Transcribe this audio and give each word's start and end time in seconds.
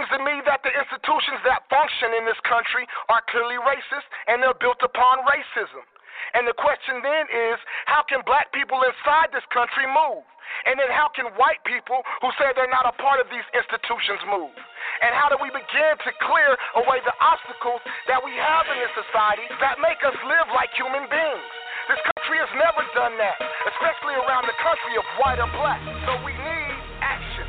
seems 0.00 0.16
to 0.16 0.24
me 0.24 0.40
that 0.48 0.64
the 0.64 0.72
institutions 0.72 1.44
that 1.44 1.68
function 1.68 2.16
in 2.16 2.24
this 2.24 2.40
country 2.48 2.88
are 3.12 3.20
clearly 3.28 3.60
racist 3.60 4.08
and 4.32 4.40
they're 4.40 4.56
built 4.56 4.80
upon 4.80 5.20
racism. 5.28 5.84
And 6.32 6.48
the 6.48 6.56
question 6.56 7.04
then 7.04 7.28
is 7.28 7.60
how 7.84 8.00
can 8.08 8.24
black 8.24 8.48
people 8.56 8.80
inside 8.80 9.28
this 9.28 9.44
country 9.52 9.84
move? 9.92 10.24
And 10.64 10.80
then 10.80 10.88
how 10.88 11.12
can 11.12 11.28
white 11.36 11.60
people 11.68 12.00
who 12.24 12.32
say 12.40 12.48
they're 12.56 12.72
not 12.72 12.88
a 12.88 12.96
part 12.96 13.20
of 13.20 13.28
these 13.28 13.44
institutions 13.52 14.24
move? 14.24 14.56
And 15.04 15.12
how 15.12 15.28
do 15.28 15.36
we 15.36 15.52
begin 15.52 15.92
to 16.00 16.10
clear 16.24 16.56
away 16.80 17.04
the 17.04 17.12
obstacles 17.20 17.84
that 18.08 18.24
we 18.24 18.32
have 18.40 18.64
in 18.72 18.80
this 18.80 18.94
society 19.04 19.44
that 19.60 19.84
make 19.84 20.00
us 20.00 20.16
live 20.24 20.48
like 20.56 20.72
human 20.80 21.04
beings? 21.12 21.50
This 21.92 22.00
country 22.16 22.40
has 22.40 22.52
never 22.56 22.88
done 22.96 23.20
that, 23.20 23.36
especially 23.68 24.16
around 24.16 24.48
the 24.48 24.56
country 24.64 24.96
of 24.96 25.04
white 25.20 25.44
or 25.44 25.50
black. 25.60 25.80
So 26.08 26.16
we 26.24 26.32
need 26.32 26.72
action, 27.04 27.44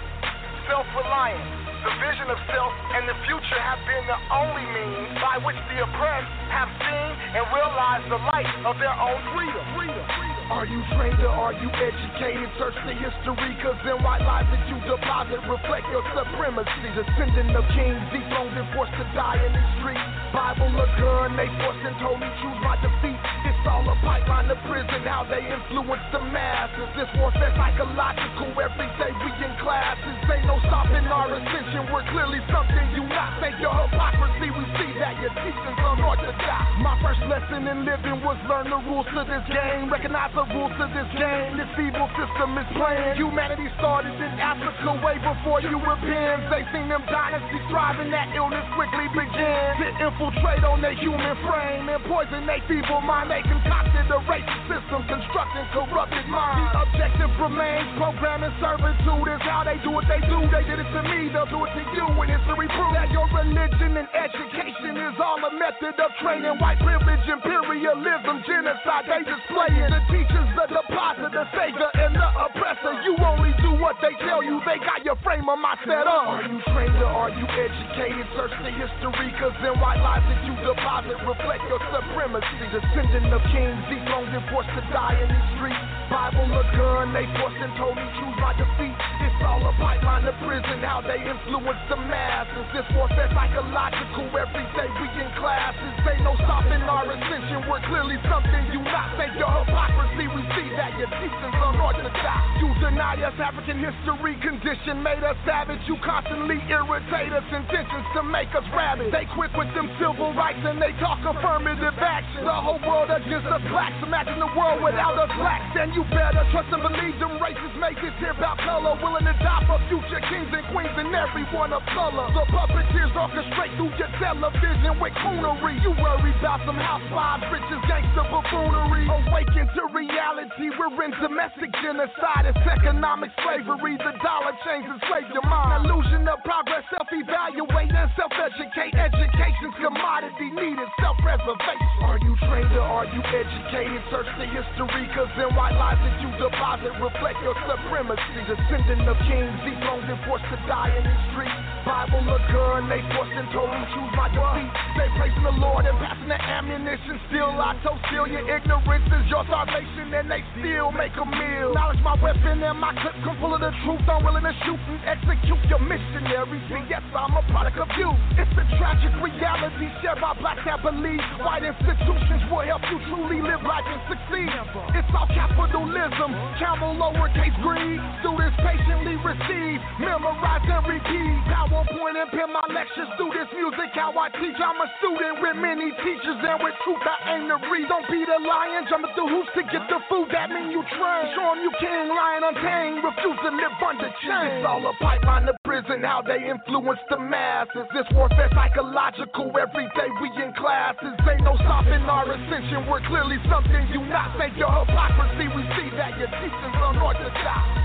self 0.67 0.87
reliance 0.99 1.60
the 1.81 1.93
vision 1.97 2.29
of 2.29 2.37
self 2.45 2.73
and 2.93 3.09
the 3.09 3.17
future 3.25 3.61
have 3.61 3.81
been 3.89 4.05
the 4.05 4.19
only 4.29 4.65
means 4.69 5.17
by 5.17 5.41
which 5.41 5.57
the 5.65 5.81
oppressed 5.81 6.29
have 6.53 6.69
seen 6.77 7.11
and 7.33 7.43
realized 7.49 8.05
the 8.05 8.21
light 8.29 8.49
of 8.69 8.77
their 8.77 8.93
own 8.93 9.17
freedom. 9.33 9.63
freedom. 9.73 10.05
Are 10.53 10.67
you 10.69 10.77
trained 10.93 11.17
or 11.25 11.33
are 11.33 11.55
you 11.57 11.69
educated? 11.73 12.45
Search 12.61 12.77
the 12.85 12.93
history, 12.93 13.51
cause 13.65 13.81
in 13.87 13.97
white 14.05 14.21
lies 14.21 14.45
that 14.53 14.61
you 14.69 14.77
deposit 14.85 15.41
reflect 15.49 15.89
your 15.89 16.05
supremacy. 16.13 16.85
Descendant 16.93 17.57
of 17.57 17.65
kings, 17.73 18.03
dethroned 18.13 18.53
and 18.53 18.69
forced 18.77 18.93
to 19.01 19.05
die 19.17 19.41
in 19.41 19.49
the 19.49 19.65
street. 19.81 20.05
Bible 20.35 20.69
a 20.77 20.85
gun, 21.01 21.33
they 21.33 21.49
forced 21.65 21.81
and 21.81 21.97
told 21.97 22.21
me 22.21 22.29
choose 22.45 22.59
my 22.61 22.77
defeat. 22.77 23.50
All 23.61 23.85
a 23.85 23.93
pipeline 24.01 24.49
to 24.49 24.57
prison, 24.65 25.05
how 25.05 25.21
they 25.29 25.37
influence 25.45 26.01
the 26.09 26.17
masses. 26.33 26.89
This 26.97 27.05
warfare 27.21 27.53
psychological, 27.53 28.49
every 28.57 28.89
day 28.97 29.13
we 29.21 29.29
in 29.37 29.53
classes. 29.61 30.17
Ain't 30.33 30.49
no 30.49 30.57
stopping 30.65 31.05
our 31.05 31.29
ascension, 31.29 31.85
we're 31.93 32.01
clearly 32.09 32.41
something 32.49 32.85
you 32.97 33.05
not. 33.05 33.37
Think 33.37 33.61
your 33.61 33.69
hypocrisy, 33.69 34.49
we 34.49 34.65
see 34.81 34.91
that 34.97 35.13
your 35.21 35.29
teachings 35.45 35.77
unorthodox. 35.77 36.65
My 36.81 36.97
first 37.05 37.21
lesson 37.29 37.69
in 37.69 37.85
living 37.85 38.25
was 38.25 38.33
learn 38.49 38.73
the 38.73 38.81
rules 38.81 39.05
to 39.13 39.21
this 39.29 39.45
game. 39.53 39.93
Recognize 39.93 40.33
the 40.33 40.45
rules 40.57 40.73
to 40.81 40.85
this 40.97 41.09
game. 41.13 41.61
This 41.61 41.69
evil 41.77 42.09
system 42.17 42.57
is 42.57 42.65
playing. 42.73 43.13
Humanity 43.21 43.69
started 43.77 44.17
in 44.17 44.33
Africa 44.41 44.97
way 45.05 45.21
before 45.21 45.61
Europeans. 45.61 46.49
They 46.49 46.65
seen 46.73 46.89
them 46.89 47.05
dynasties 47.05 47.61
thriving, 47.69 48.09
that 48.09 48.33
illness 48.33 48.65
quickly 48.73 49.05
began. 49.13 49.77
To 49.85 50.09
infiltrate 50.09 50.65
on 50.65 50.81
their 50.81 50.97
human 50.97 51.37
frame 51.45 51.85
and 51.93 52.01
poison 52.09 52.49
their 52.49 52.65
feeble 52.65 53.05
mind. 53.05 53.29
They 53.29 53.50
concocted 53.51 54.07
a 54.07 54.19
racist 54.31 54.63
system, 54.71 55.03
constructing 55.11 55.67
corrupted 55.75 56.23
minds. 56.31 56.71
The 56.71 56.87
objective 56.87 57.31
remains 57.35 57.87
programming 57.99 58.55
servitude 58.63 59.27
is 59.27 59.43
how 59.43 59.67
they 59.67 59.75
do 59.83 59.91
what 59.91 60.07
they 60.07 60.23
do. 60.23 60.39
They 60.47 60.63
did 60.63 60.79
it 60.79 60.87
to 60.87 61.01
me, 61.03 61.27
they'll 61.35 61.51
do 61.51 61.59
it 61.67 61.71
to 61.75 61.83
you. 61.91 62.07
And 62.07 62.31
it's 62.31 62.47
a 62.47 62.55
proves 62.55 62.95
that 62.95 63.11
your 63.11 63.27
religion 63.27 63.99
and 63.99 64.07
education 64.15 64.95
is 64.95 65.15
all 65.19 65.43
a 65.43 65.51
method 65.51 65.99
of 65.99 66.11
training. 66.23 66.55
White 66.63 66.79
privilege, 66.79 67.23
imperialism, 67.27 68.39
genocide, 68.47 69.11
they 69.11 69.23
displaying. 69.27 69.91
The 69.91 70.01
teachers, 70.07 70.49
the 70.55 70.65
deposit, 70.71 71.31
the 71.35 71.45
savior, 71.51 71.91
and 71.99 72.15
the 72.15 72.29
oppressor. 72.47 73.03
You 73.03 73.19
only 73.19 73.51
do 73.59 73.75
what 73.83 73.99
they 73.99 74.15
tell 74.23 74.39
you. 74.39 74.63
They 74.63 74.79
got 74.79 75.03
your 75.03 75.19
frame 75.27 75.43
of 75.51 75.59
mind 75.59 75.83
set 75.83 76.07
up. 76.07 76.39
Are 76.39 76.47
you 76.47 76.59
trained 76.71 76.95
or 77.03 77.27
are 77.27 77.33
you 77.33 77.43
educated? 77.43 78.23
Search 78.31 78.55
the 78.63 78.71
history, 78.71 79.27
cause 79.35 79.55
in 79.59 79.75
white 79.83 79.99
lies 79.99 80.23
that 80.23 80.39
you 80.47 80.55
deposit 80.63 81.19
reflect 81.27 81.63
your 81.67 81.81
supremacy. 81.91 82.55
Descending 82.71 83.33
of 83.33 83.40
dethroned 83.49 84.33
and 84.35 84.45
forced 84.51 84.69
to 84.77 84.83
die 84.93 85.17
in 85.17 85.27
these 85.27 85.49
streets. 85.57 85.85
Bible 86.11 86.43
a 86.51 86.63
gun, 86.75 87.15
they 87.15 87.23
forced 87.39 87.55
and 87.55 87.71
told 87.79 87.95
me 87.95 88.03
choose 88.19 88.37
my 88.43 88.51
defeat. 88.59 88.95
It's 89.23 89.39
all 89.47 89.63
a 89.63 89.71
pipeline 89.79 90.27
to 90.27 90.35
prison, 90.43 90.83
how 90.83 90.99
they 90.99 91.23
influence 91.23 91.79
the 91.87 91.95
masses. 91.95 92.67
This 92.75 92.87
warfare 92.91 93.31
psychological, 93.31 94.27
every 94.35 94.67
day 94.75 94.89
we 94.99 95.07
in 95.15 95.29
classes. 95.39 95.93
Ain't 96.03 96.27
no 96.27 96.35
stopping 96.43 96.83
our 96.83 97.07
ascension, 97.07 97.63
we're 97.71 97.83
clearly 97.87 98.19
something 98.27 98.63
you 98.75 98.83
not. 98.83 99.15
Think 99.15 99.39
your 99.39 99.49
hypocrisy, 99.63 100.27
we 100.35 100.43
see 100.51 100.67
that 100.75 100.99
your 100.99 101.07
teachings 101.15 101.57
unorthodox. 101.63 102.43
You 102.59 102.69
deny 102.83 103.15
us 103.23 103.35
African 103.39 103.79
history, 103.79 104.35
condition 104.43 104.99
made 104.99 105.23
us 105.23 105.39
savage. 105.47 105.79
You 105.87 105.95
constantly 106.03 106.59
irritate 106.67 107.31
us, 107.31 107.47
intentions 107.55 108.07
to 108.19 108.21
make 108.27 108.51
us 108.51 108.67
rabid. 108.75 109.15
They 109.15 109.25
quick 109.31 109.55
with 109.55 109.71
them 109.71 109.87
civil 109.95 110.35
rights 110.35 110.59
and 110.59 110.75
they 110.75 110.91
talk 110.99 111.23
affirmative 111.23 111.95
action. 112.03 112.43
The 112.43 112.59
whole 112.59 112.83
world 112.83 113.07
against 113.31 113.47
us 113.47 113.63
blacks. 113.71 113.95
Imagine 114.03 114.43
the 114.43 114.51
world 114.59 114.83
without 114.83 115.15
us 115.15 115.31
blacks. 115.39 115.63
Then 115.71 115.95
you 115.95 116.03
better 116.11 116.43
trust 116.51 116.67
and 116.75 116.83
believe 116.83 117.15
them 117.15 117.39
racists 117.39 117.79
make 117.79 117.95
this 118.03 118.11
here 118.19 118.35
about 118.35 118.59
color. 118.59 118.99
Willing 118.99 119.23
to 119.23 119.35
die 119.39 119.63
for 119.63 119.79
future 119.87 120.19
kings 120.27 120.51
and 120.51 120.67
queens 120.75 120.91
and 120.99 121.15
everyone 121.15 121.71
of 121.71 121.79
color. 121.95 122.27
The 122.35 122.43
puppeteers 122.51 123.15
orchestrate 123.15 123.71
through 123.79 123.95
your 123.95 124.11
television 124.19 124.99
with 124.99 125.15
coonery. 125.23 125.79
You 125.79 125.95
worry 125.95 126.35
about 126.43 126.59
some 126.67 126.75
housewives, 126.75 127.47
riches, 127.55 127.79
gangster 127.87 128.27
buffoonery. 128.27 129.07
Awaken 129.07 129.65
to 129.79 129.83
reality. 129.95 130.67
We're 130.75 130.91
in 131.07 131.15
domestic 131.23 131.71
genocide. 131.79 132.51
It's 132.51 132.59
economic 132.67 133.31
slavery. 133.47 133.95
The 133.95 134.11
dollar 134.19 134.59
chains 134.67 134.91
enslave 134.91 135.31
your 135.31 135.47
mind. 135.47 135.87
Illusion 135.87 136.27
of 136.27 136.43
progress. 136.43 136.83
Self-evaluate 136.91 137.95
and 137.95 138.11
self-educate. 138.19 138.91
Education's 138.91 139.77
commodity 139.79 140.51
needed. 140.51 140.89
Self-preservation. 140.99 142.03
Are 142.03 142.19
you 142.19 142.35
trained 142.43 142.75
or 142.75 142.83
are 142.83 143.07
you 143.07 143.20
educated? 143.25 144.01
Search 144.09 144.29
the 144.37 144.47
history, 144.49 145.05
cause 145.13 145.29
white 145.53 145.75
lies 145.77 145.99
that 146.01 146.15
you 146.21 146.29
deposit 146.41 146.93
reflect 146.97 147.37
your 147.45 147.55
supremacy. 147.67 148.39
Descendant 148.47 149.05
of 149.05 149.17
kings, 149.29 149.53
dethroned 149.63 150.09
and 150.09 150.19
forced 150.25 150.45
to 150.49 150.57
die 150.65 150.91
in 150.95 151.03
these 151.05 151.23
streets. 151.31 151.59
Bible 151.81 152.21
a 152.29 152.37
gun, 152.53 152.85
they 152.89 153.01
forced 153.09 153.33
and 153.33 153.49
told 153.49 153.73
me 153.73 153.81
choose 153.89 154.13
my 154.13 154.29
defeat. 154.29 154.69
They 154.97 155.09
praising 155.17 155.45
the 155.45 155.55
Lord 155.57 155.89
and 155.89 155.97
passing 155.97 156.29
the 156.29 156.37
ammunition. 156.37 157.17
Still, 157.33 157.57
I 157.57 157.73
told 157.81 157.97
still 158.05 158.29
your 158.29 158.45
ignorance 158.45 159.09
is 159.09 159.25
your 159.33 159.41
salvation, 159.49 160.13
and 160.13 160.29
they 160.29 160.45
still 160.61 160.93
make 160.93 161.17
a 161.17 161.25
meal. 161.25 161.73
Knowledge 161.73 162.01
my 162.05 162.13
weapon 162.21 162.61
and 162.61 162.77
my 162.77 162.93
clip 163.01 163.17
come 163.25 163.33
full 163.41 163.57
of 163.57 163.61
the 163.65 163.73
truth. 163.81 164.05
I'm 164.05 164.21
willing 164.21 164.45
to 164.45 164.53
shoot 164.61 164.77
and 164.77 165.01
execute 165.09 165.61
your 165.73 165.81
missionaries. 165.81 166.61
See, 166.69 166.85
yes, 166.85 167.01
I'm 167.17 167.33
a 167.33 167.41
product 167.49 167.81
of 167.81 167.89
you. 167.97 168.13
It's 168.37 168.53
a 168.53 168.65
tragic 168.77 169.13
reality 169.17 169.89
shared 170.05 170.21
by 170.21 170.37
blacks 170.37 170.61
that 170.69 170.85
believe 170.85 171.21
white 171.41 171.65
institutions 171.65 172.45
will 172.53 172.61
help 172.61 172.85
you 172.93 173.01
truly 173.11 173.43
live 173.43 173.59
life 173.67 173.83
and 173.83 173.99
succeed. 174.07 174.47
It's 174.95 175.11
all 175.11 175.27
capitalism, 175.27 176.31
camel 176.55 176.95
lowercase 176.95 177.55
greed. 177.59 177.99
Students 178.23 178.55
patiently 178.63 179.19
receive, 179.19 179.77
memorize 179.99 180.63
and 180.63 180.87
repeat. 180.87 181.35
PowerPoint 181.51 182.15
and 182.15 182.31
pen 182.31 182.49
my 182.55 182.63
lectures 182.71 183.11
through 183.19 183.35
this 183.35 183.51
music. 183.51 183.91
How 183.91 184.15
I 184.15 184.31
teach, 184.39 184.55
I'm 184.55 184.79
a 184.79 184.87
student 185.03 185.43
with 185.43 185.57
many 185.59 185.91
teachers 185.99 186.39
and 186.39 186.63
with 186.63 186.75
truth 186.87 187.03
I 187.03 187.35
aim 187.35 187.51
to 187.51 187.59
read. 187.67 187.91
Don't 187.91 188.07
be 188.07 188.23
the 188.23 188.39
lion, 188.39 188.87
jumping 188.87 189.11
through 189.19 189.27
hoops 189.27 189.51
to 189.59 189.63
get 189.67 189.83
the 189.91 189.99
food. 190.07 190.31
That 190.31 190.47
mean 190.47 190.71
you 190.71 190.79
train. 190.95 191.35
Show 191.35 191.51
'em 191.51 191.59
you 191.59 191.71
king, 191.83 192.07
lion 192.07 192.47
untamed. 192.47 193.03
Refuse 193.03 193.39
to 193.43 193.51
live 193.51 193.75
under 193.83 194.11
chains. 194.23 194.63
It's 194.63 194.65
all 194.65 194.79
a 194.87 194.93
pipeline 195.03 195.51
to 195.51 195.55
prison. 195.67 196.03
How 196.07 196.21
they 196.23 196.47
influence 196.47 197.01
the 197.09 197.19
masses. 197.19 197.87
This 197.91 198.07
warfare 198.15 198.49
psychological. 198.55 199.51
Every 199.59 199.87
day 199.99 200.09
we 200.21 200.31
in 200.41 200.53
classes. 200.53 201.11
Ain't 201.27 201.43
no 201.43 201.55
stopping 201.57 202.07
our 202.07 202.31
ascension. 202.31 202.87
We're 202.87 203.00
clearly 203.07 203.37
something 203.49 203.87
you 203.93 204.05
not. 204.05 204.37
Think 204.37 204.57
your 204.57 204.71
hypocrisy. 204.71 205.47
We 205.47 205.63
see 205.75 205.89
that 205.97 206.17
your 206.19 206.27
teachings 206.27 206.75
unorthodox. 206.75 207.81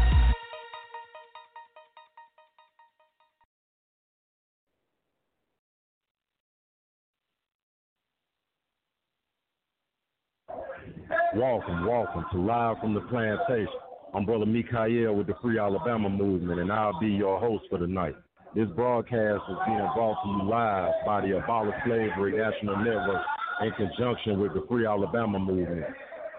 Welcome, 11.35 11.87
welcome 11.87 12.25
to 12.33 12.39
Live 12.39 12.79
from 12.81 12.95
the 12.95 13.01
Plantation. 13.03 13.69
I'm 14.15 14.25
Brother 14.25 14.47
Mikael 14.47 15.15
with 15.15 15.27
the 15.27 15.35
Free 15.43 15.59
Alabama 15.59 16.09
Movement, 16.09 16.61
and 16.61 16.73
I'll 16.73 16.99
be 16.99 17.09
your 17.09 17.39
host 17.39 17.65
for 17.69 17.79
tonight. 17.79 18.15
This 18.55 18.69
broadcast 18.75 19.43
is 19.51 19.57
being 19.67 19.89
brought 19.95 20.17
to 20.23 20.29
you 20.31 20.49
live 20.49 20.93
by 21.05 21.21
the 21.21 21.37
Abolish 21.37 21.75
Slavery 21.85 22.39
National 22.39 22.79
Network 22.79 23.23
in 23.63 23.73
conjunction 23.73 24.41
with 24.41 24.55
the 24.55 24.65
Free 24.69 24.87
Alabama 24.87 25.39
Movement, 25.39 25.87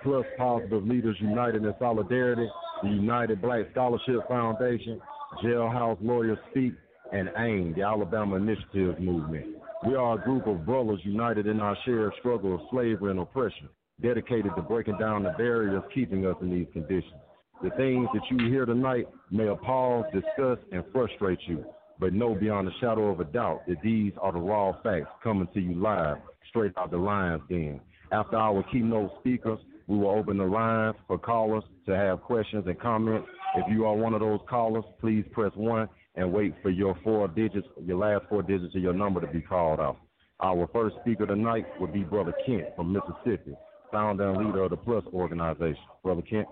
plus 0.03 0.25
Positive 0.37 0.85
Leaders 0.85 1.17
United 1.19 1.63
in 1.63 1.73
Solidarity, 1.79 2.47
the 2.83 2.89
United 2.89 3.41
Black 3.41 3.65
Scholarship 3.71 4.27
Foundation, 4.27 5.01
Jailhouse 5.43 5.97
Lawyers 6.01 6.37
Speak, 6.51 6.73
and 7.11 7.29
AIM, 7.37 7.73
the 7.75 7.81
Alabama 7.81 8.35
Initiatives 8.35 8.99
Movement. 8.99 9.57
We 9.85 9.95
are 9.95 10.19
a 10.19 10.23
group 10.23 10.47
of 10.47 10.65
brothers 10.65 10.99
united 11.03 11.47
in 11.47 11.59
our 11.59 11.77
shared 11.85 12.13
struggle 12.19 12.55
of 12.55 12.61
slavery 12.71 13.11
and 13.11 13.19
oppression 13.19 13.69
dedicated 14.01 14.51
to 14.55 14.61
breaking 14.61 14.97
down 14.99 15.23
the 15.23 15.33
barriers 15.37 15.83
keeping 15.93 16.25
us 16.25 16.35
in 16.41 16.51
these 16.51 16.67
conditions. 16.73 17.21
The 17.63 17.71
things 17.71 18.07
that 18.13 18.21
you 18.29 18.49
hear 18.51 18.65
tonight 18.65 19.07
may 19.31 19.47
appall, 19.47 20.05
disgust, 20.13 20.61
and 20.71 20.83
frustrate 20.91 21.39
you, 21.47 21.65
but 21.99 22.13
know 22.13 22.35
beyond 22.35 22.67
a 22.67 22.71
shadow 22.79 23.09
of 23.09 23.19
a 23.19 23.25
doubt 23.25 23.61
that 23.67 23.81
these 23.83 24.13
are 24.21 24.31
the 24.31 24.39
raw 24.39 24.73
facts 24.83 25.09
coming 25.23 25.47
to 25.53 25.59
you 25.59 25.73
live, 25.73 26.17
straight 26.49 26.73
out 26.77 26.91
the 26.91 26.97
lines 26.97 27.41
then. 27.49 27.79
After 28.11 28.37
our 28.37 28.63
keynote 28.71 29.11
speakers, 29.19 29.59
we 29.87 29.97
will 29.97 30.09
open 30.09 30.37
the 30.37 30.45
lines 30.45 30.95
for 31.07 31.17
callers 31.17 31.63
to 31.85 31.95
have 31.95 32.21
questions 32.21 32.65
and 32.67 32.79
comments. 32.79 33.27
If 33.55 33.65
you 33.71 33.85
are 33.85 33.95
one 33.95 34.13
of 34.13 34.19
those 34.19 34.39
callers, 34.49 34.83
please 34.99 35.25
press 35.31 35.51
1 35.55 35.87
and 36.15 36.33
wait 36.33 36.53
for 36.61 36.69
your 36.69 36.97
four 37.03 37.27
digits, 37.27 37.67
your 37.83 37.97
last 37.97 38.25
four 38.27 38.43
digits 38.43 38.75
of 38.75 38.81
your 38.81 38.93
number 38.93 39.21
to 39.21 39.27
be 39.27 39.41
called 39.41 39.79
out. 39.79 39.97
Our 40.41 40.67
first 40.73 40.97
speaker 41.01 41.25
tonight 41.25 41.65
would 41.79 41.93
be 41.93 42.03
Brother 42.03 42.33
Kent 42.45 42.65
from 42.75 42.93
Mississippi, 42.93 43.55
founder 43.91 44.29
and 44.29 44.45
leader 44.45 44.63
of 44.63 44.71
the 44.71 44.77
Plus 44.77 45.03
organization. 45.13 45.77
Brother 46.03 46.21
Kent. 46.21 46.47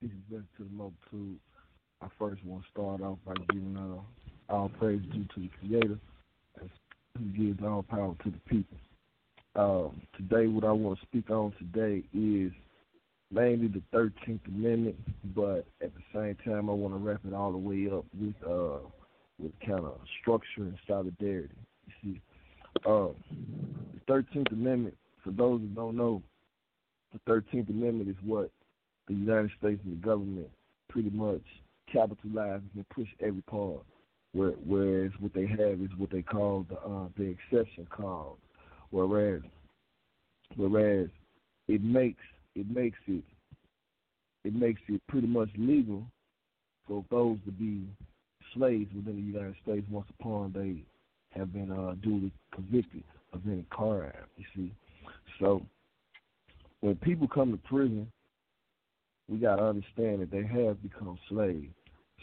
And 0.00 0.12
to 0.30 0.64
the 0.64 0.70
multitude. 0.70 1.38
I 2.00 2.06
first 2.18 2.44
want 2.44 2.62
to 2.62 2.70
start 2.70 3.02
off 3.02 3.18
by 3.26 3.32
giving 3.50 3.76
uh, 3.76 4.00
all 4.48 4.70
praise 4.78 5.02
due 5.12 5.24
to 5.34 5.40
the 5.40 5.50
Creator, 5.60 5.98
who 7.18 7.24
gives 7.36 7.62
all 7.62 7.82
power 7.82 8.14
to 8.24 8.30
the 8.30 8.38
people. 8.48 8.76
Um, 9.54 10.00
today, 10.16 10.46
what 10.46 10.64
I 10.64 10.72
want 10.72 10.98
to 11.00 11.06
speak 11.06 11.30
on 11.30 11.52
today 11.58 12.04
is 12.14 12.52
mainly 13.30 13.68
the 13.68 13.82
13th 13.92 14.46
Amendment, 14.46 14.96
but 15.34 15.66
at 15.82 15.92
the 15.94 16.02
same 16.14 16.36
time, 16.44 16.70
I 16.70 16.72
want 16.72 16.94
to 16.94 16.98
wrap 16.98 17.20
it 17.26 17.34
all 17.34 17.52
the 17.52 17.58
way 17.58 17.88
up 17.90 18.04
with 18.18 18.34
uh, 18.46 18.78
with 19.38 19.52
kind 19.64 19.84
of 19.84 19.98
structure 20.20 20.62
and 20.62 20.76
solidarity. 20.86 21.54
You 21.86 21.92
see, 22.02 22.20
um, 22.86 23.14
the 23.94 24.12
13th 24.12 24.52
Amendment, 24.52 24.96
for 25.22 25.30
those 25.30 25.60
who 25.60 25.66
don't 25.68 25.96
know, 25.96 26.22
the 27.12 27.32
13th 27.32 27.68
Amendment 27.70 28.10
is 28.10 28.16
what 28.24 28.50
the 29.06 29.14
United 29.14 29.50
States 29.58 29.80
and 29.84 30.00
the 30.00 30.06
government 30.06 30.48
pretty 30.88 31.10
much 31.10 31.42
capitalize 31.92 32.60
and 32.74 32.88
push 32.90 33.08
every 33.20 33.42
part. 33.42 33.80
Whereas 34.34 35.10
what 35.18 35.32
they 35.34 35.46
have 35.46 35.80
is 35.80 35.90
what 35.96 36.10
they 36.10 36.22
call 36.22 36.66
the 36.68 36.76
uh, 36.78 37.08
the 37.16 37.24
exception 37.24 37.86
clause. 37.90 38.36
Whereas 38.90 39.42
whereas 40.56 41.08
it 41.66 41.82
makes 41.82 42.22
it 42.54 42.68
makes 42.70 42.98
it 43.06 43.24
it 44.44 44.54
makes 44.54 44.80
it 44.88 45.00
pretty 45.08 45.26
much 45.26 45.48
legal 45.56 46.04
for 46.86 47.04
those 47.10 47.38
to 47.46 47.52
be 47.52 47.86
slaves 48.54 48.90
within 48.94 49.16
the 49.16 49.38
United 49.38 49.56
States 49.62 49.86
once 49.90 50.08
upon 50.18 50.52
they 50.52 50.82
have 51.38 51.52
been 51.52 51.70
uh, 51.70 51.94
duly 52.02 52.32
convicted 52.54 53.04
of 53.32 53.40
any 53.46 53.64
crime. 53.70 54.12
You 54.36 54.44
see, 54.56 54.72
so 55.38 55.62
when 56.80 56.96
people 56.96 57.28
come 57.28 57.50
to 57.52 57.58
prison, 57.68 58.10
we 59.28 59.38
got 59.38 59.56
to 59.56 59.64
understand 59.64 60.22
that 60.22 60.30
they 60.30 60.44
have 60.44 60.82
become 60.82 61.18
slaves. 61.28 61.74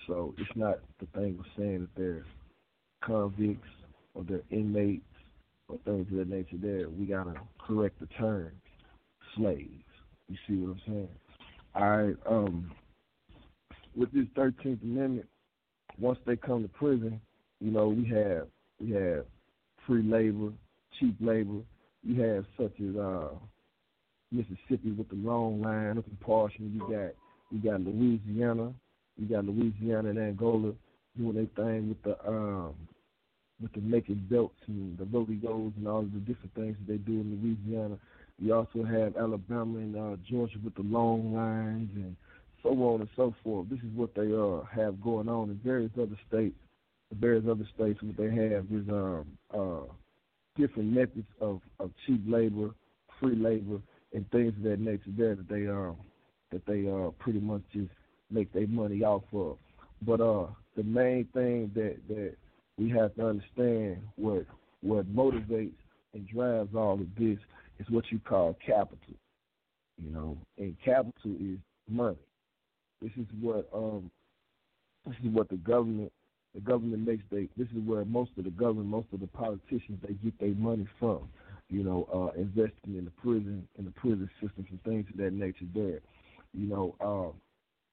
So 0.07 0.34
it's 0.38 0.56
not 0.56 0.80
the 1.00 1.07
thing 1.18 1.38
of 1.40 1.46
saying 1.57 1.81
that 1.81 2.02
they're 2.02 2.25
convicts 3.04 3.68
or 4.13 4.24
they're 4.24 4.42
inmates 4.52 5.04
or 5.68 5.78
things 5.86 6.07
of 6.12 6.18
that 6.18 6.30
nature. 6.30 6.57
There, 6.62 6.90
we 6.90 7.06
got 7.06 7.24
to 7.24 7.36
correct 7.60 8.00
the 8.00 8.07
term, 8.07 8.52
slaves. 9.36 9.69
You 10.28 10.38
see 10.48 10.56
what 10.56 10.72
I'm 10.72 10.81
saying? 10.88 11.10
All 11.75 11.98
right. 11.98 12.16
Um, 12.30 12.72
with 13.96 14.12
this 14.12 14.25
13th 14.36 14.84
Amendment, 14.84 15.28
once 16.00 16.19
they 16.25 16.36
come 16.36 16.63
to 16.63 16.69
prison, 16.69 17.22
you 17.60 17.72
know, 17.72 17.88
we 17.88 18.06
have 18.10 18.48
we 18.80 18.92
have 18.92 19.25
free 19.88 20.04
labor, 20.04 20.52
cheap 21.00 21.16
labor. 21.19 21.62
You 22.04 22.22
have 22.22 22.46
such 22.57 22.74
as 22.81 22.96
uh, 22.96 23.30
Mississippi 24.31 24.92
with 24.92 25.10
the 25.10 25.16
long 25.16 25.62
line 25.62 25.98
up 25.98 26.06
in 26.07 26.18
Parchman. 26.25 26.74
You 26.74 26.80
got 26.81 27.13
you 27.52 27.60
got 27.63 27.81
Louisiana, 27.81 28.74
you 29.18 29.28
got 29.28 29.46
Louisiana 29.46 30.10
and 30.10 30.20
Angola 30.20 30.74
doing 31.18 31.36
their 31.36 31.66
thing 31.66 31.90
with 31.90 32.02
the 32.04 32.28
um 32.28 32.74
with 33.62 33.72
the 33.74 33.82
making 33.82 34.26
belts 34.30 34.60
and 34.68 34.98
the 34.98 35.06
rodeos 35.06 35.72
and 35.78 35.88
all 35.88 36.02
the 36.02 36.20
different 36.20 36.54
things 36.56 36.76
that 36.80 36.92
they 36.92 36.98
do 36.98 37.22
in 37.22 37.40
Louisiana. 37.42 37.98
You 38.38 38.54
also 38.54 38.84
have 38.84 39.16
Alabama 39.16 39.78
and 39.80 39.96
uh, 39.96 40.18
Georgia 40.30 40.58
with 40.62 40.76
the 40.76 40.82
long 40.82 41.34
lines 41.34 41.90
and 41.96 42.18
so 42.62 42.70
on 42.70 43.00
and 43.00 43.10
so 43.16 43.34
forth. 43.44 43.70
This 43.70 43.80
is 43.80 43.96
what 43.96 44.14
they 44.14 44.34
uh, 44.34 44.66
have 44.76 45.02
going 45.02 45.30
on 45.30 45.52
in 45.52 45.60
various 45.64 45.92
other 45.98 46.20
states. 46.28 46.56
The 47.12 47.16
various 47.16 47.46
other 47.50 47.68
states, 47.76 48.02
what 48.02 48.18
they 48.18 48.36
have 48.36 48.66
is 48.72 48.90
um, 48.90 49.26
uh, 49.54 49.94
different 50.58 50.92
methods 50.92 51.28
of, 51.40 51.62
of 51.80 51.92
cheap 52.06 52.22
labor, 52.28 52.72
free 53.22 53.36
labor, 53.36 53.80
and 54.14 54.30
things 54.32 54.54
of 54.58 54.64
that 54.64 54.80
nature 54.80 55.12
there 55.18 55.36
that 55.36 55.48
they 55.50 55.68
um 55.68 55.98
that 56.52 56.66
they 56.66 56.88
uh 56.90 57.12
pretty 57.20 57.40
much 57.40 57.62
just 57.74 57.90
make 58.31 58.51
their 58.54 58.68
money 58.68 59.04
off 59.04 59.24
of. 59.33 59.57
But 60.01 60.22
uh 60.22 60.48
the 60.75 60.83
main 60.83 61.27
thing 61.33 61.72
that 61.75 61.98
that 62.10 62.36
we 62.77 62.89
have 62.89 63.16
to 63.16 63.27
understand 63.27 64.01
what 64.16 64.45
what 64.81 65.13
motivates 65.13 65.74
and 66.13 66.27
drives 66.27 66.74
all 66.75 66.94
of 66.94 67.07
this 67.18 67.38
is 67.80 67.89
what 67.89 68.06
you 68.12 68.19
call 68.19 68.57
capital. 68.66 69.16
You 69.98 70.12
know, 70.12 70.38
and 70.57 70.75
capital 70.83 71.36
is 71.39 71.57
money. 71.89 72.18
This 73.01 73.12
is 73.18 73.27
what 73.39 73.68
um 73.74 74.10
this 75.06 75.16
is 75.24 75.31
what 75.31 75.50
the 75.50 75.57
government 75.57 76.12
the 76.54 76.62
government 76.62 77.06
makes 77.06 77.24
they 77.31 77.48
this 77.57 77.68
is 77.68 77.83
where 77.86 78.06
most 78.06 78.31
of 78.38 78.44
the 78.45 78.50
government, 78.50 78.88
most 78.88 79.07
of 79.13 79.19
the 79.19 79.28
politicians 79.28 80.00
they 80.06 80.13
get 80.16 80.38
their 80.39 80.56
money 80.56 80.88
from. 81.00 81.28
You 81.69 81.83
know, 81.83 82.07
uh 82.13 82.39
investing 82.39 82.98
in 82.98 83.06
the 83.06 83.12
prison 83.12 83.68
in 83.78 83.86
the 83.86 83.92
prison 83.92 84.30
systems 84.42 84.68
and 84.69 84.83
things 84.83 85.06
of 85.12 85.18
that 85.18 85.33
nature 85.33 85.66
there. 85.74 86.00
You 86.54 86.68
know, 86.68 86.95
um 87.01 87.33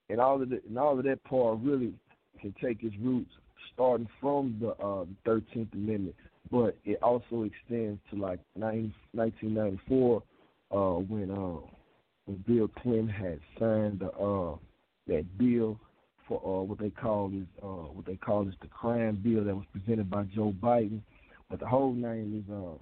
and 0.09 0.21
all 0.21 0.41
of 0.41 0.49
the, 0.49 0.61
and 0.69 0.79
all 0.79 0.99
of 0.99 1.05
that 1.05 1.23
part 1.25 1.59
really 1.63 1.93
can 2.41 2.55
take 2.63 2.83
its 2.83 2.95
roots 3.01 3.31
starting 3.73 4.09
from 4.21 4.57
the 4.61 4.71
uh, 4.71 5.05
13th 5.27 5.73
Amendment, 5.73 6.15
but 6.51 6.77
it 6.85 6.99
also 7.03 7.45
extends 7.45 8.01
to 8.11 8.17
like 8.17 8.41
90, 8.57 8.93
1994 9.13 10.23
uh, 10.71 10.99
when 11.01 11.31
uh, 11.31 11.67
when 12.27 12.45
Bill 12.47 12.69
Clinton 12.69 13.09
had 13.09 13.41
signed 13.59 14.01
the 14.01 14.11
uh, 14.13 14.57
that 15.09 15.39
bill 15.39 15.79
for 16.29 16.39
uh, 16.39 16.63
what 16.63 16.79
they 16.79 16.91
call 16.91 17.33
is 17.35 17.47
uh, 17.63 17.67
what 17.67 18.07
they 18.07 18.17
call 18.17 18.47
is 18.49 18.55
the 18.61 18.69
crime 18.69 19.21
bill 19.23 19.45
that 19.45 19.55
was 19.55 19.67
presented 19.73 20.11
by 20.11 20.25
Joe 20.25 20.55
Biden, 20.63 21.01
but 21.51 21.61
the 21.61 21.67
whole 21.67 21.93
name 21.93 22.45
is 22.45 22.53
uh, 22.53 22.79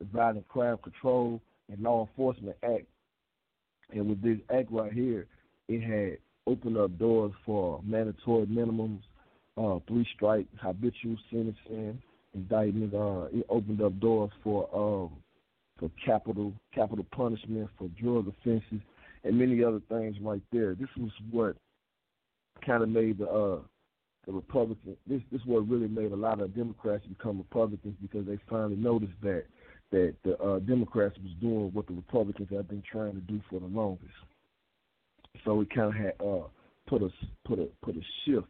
the 0.00 0.06
Violent 0.12 0.48
Crime 0.48 0.78
Control 0.82 1.40
and 1.70 1.80
Law 1.82 2.06
Enforcement 2.08 2.56
Act. 2.62 2.86
And 3.92 4.08
with 4.08 4.22
this 4.22 4.38
act 4.54 4.70
right 4.70 4.92
here, 4.92 5.26
it 5.68 5.80
had 5.80 6.18
opened 6.46 6.76
up 6.76 6.96
doors 6.98 7.32
for 7.44 7.80
mandatory 7.84 8.46
minimums, 8.46 9.00
uh, 9.56 9.78
three 9.88 10.06
strike 10.14 10.46
habitual 10.60 11.16
sentencing, 11.30 12.00
indictment. 12.34 12.94
Uh, 12.94 13.26
it 13.32 13.46
opened 13.48 13.80
up 13.82 13.98
doors 14.00 14.30
for 14.42 14.68
um, 14.74 15.10
for 15.78 15.90
capital 16.04 16.52
capital 16.74 17.06
punishment 17.12 17.68
for 17.78 17.88
drug 18.00 18.28
offenses 18.28 18.80
and 19.24 19.38
many 19.38 19.62
other 19.64 19.80
things 19.88 20.16
right 20.20 20.42
there. 20.52 20.74
This 20.74 20.88
was 20.98 21.10
what 21.30 21.56
kind 22.64 22.82
of 22.82 22.88
made 22.88 23.18
the 23.18 23.28
uh, 23.28 23.60
the 24.26 24.32
Republican. 24.32 24.96
This 25.06 25.22
this 25.32 25.40
what 25.44 25.68
really 25.68 25.88
made 25.88 26.12
a 26.12 26.16
lot 26.16 26.40
of 26.40 26.54
Democrats 26.54 27.04
become 27.06 27.38
Republicans 27.38 27.96
because 28.00 28.26
they 28.26 28.38
finally 28.48 28.76
noticed 28.76 29.12
that 29.22 29.44
that 29.90 30.14
the 30.24 30.38
uh, 30.38 30.58
Democrats 30.60 31.16
was 31.22 31.32
doing 31.40 31.70
what 31.72 31.86
the 31.86 31.94
Republicans 31.94 32.48
have 32.50 32.68
been 32.68 32.82
trying 32.90 33.12
to 33.12 33.20
do 33.20 33.40
for 33.48 33.60
the 33.60 33.66
longest. 33.66 34.12
So 35.44 35.60
it 35.60 35.70
kind 35.74 35.88
of 35.88 35.94
had 35.94 36.14
uh, 36.20 36.46
put 36.86 37.02
a 37.02 37.10
put 37.44 37.58
a 37.58 37.66
put 37.82 37.96
a 37.96 38.00
shift, 38.24 38.46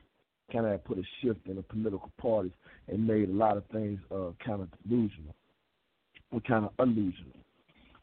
kind 0.53 0.67
of 0.67 0.85
put 0.85 0.99
a 0.99 1.03
shift 1.23 1.47
in 1.47 1.57
the 1.57 1.63
political 1.63 2.11
parties 2.21 2.53
and 2.89 3.07
made 3.07 3.29
a 3.29 3.33
lot 3.33 3.57
of 3.57 3.65
things 3.73 3.99
uh, 4.11 4.31
kind 4.45 4.63
of 4.63 4.69
delusional, 4.89 5.35
or 6.31 6.41
kind 6.41 6.67
of 6.67 6.77
illusional. 6.77 7.35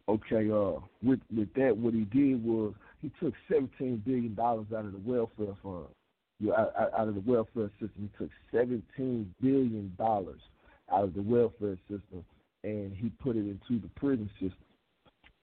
Okay, 0.09 0.49
uh, 0.51 0.79
with 1.03 1.19
with 1.35 1.53
that, 1.53 1.75
what 1.77 1.93
he 1.93 2.05
did 2.05 2.43
was 2.43 2.73
he 3.01 3.11
took 3.19 3.33
seventeen 3.49 4.01
billion 4.05 4.35
dollars 4.35 4.67
out 4.75 4.85
of 4.85 4.91
the 4.91 5.01
welfare 5.05 5.55
fund. 5.63 5.85
You 6.39 6.53
out, 6.53 6.73
out 6.97 7.07
of 7.07 7.15
the 7.15 7.21
welfare 7.21 7.69
system, 7.79 8.09
he 8.09 8.09
took 8.17 8.31
seventeen 8.51 9.33
billion 9.41 9.93
dollars 9.97 10.41
out 10.91 11.03
of 11.03 11.13
the 11.13 11.21
welfare 11.21 11.77
system, 11.87 12.25
and 12.63 12.93
he 12.95 13.09
put 13.21 13.35
it 13.35 13.45
into 13.47 13.81
the 13.81 13.89
prison 13.95 14.29
system. 14.33 14.57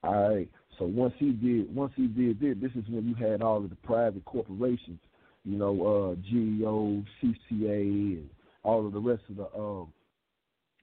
All 0.03 0.29
right. 0.29 0.49
So 0.79 0.85
once 0.85 1.15
he 1.19 1.33
did, 1.33 1.75
once 1.75 1.93
he 1.97 2.07
did 2.07 2.41
this, 2.41 2.57
this 2.61 2.71
is 2.83 2.89
when 2.89 3.09
you 3.09 3.15
had 3.15 3.43
all 3.43 3.57
of 3.59 3.71
the 3.71 3.77
private 3.77 4.25
corporations, 4.25 5.01
you 5.45 5.59
know, 5.59 5.73
uh, 6.13 6.15
GEO, 6.31 7.03
CCA, 7.23 8.19
and 8.19 8.31
all 8.63 8.87
of 8.87 8.93
the 8.93 9.01
rest 9.01 9.23
of 9.29 9.37
the 9.37 9.59
um, 9.59 9.93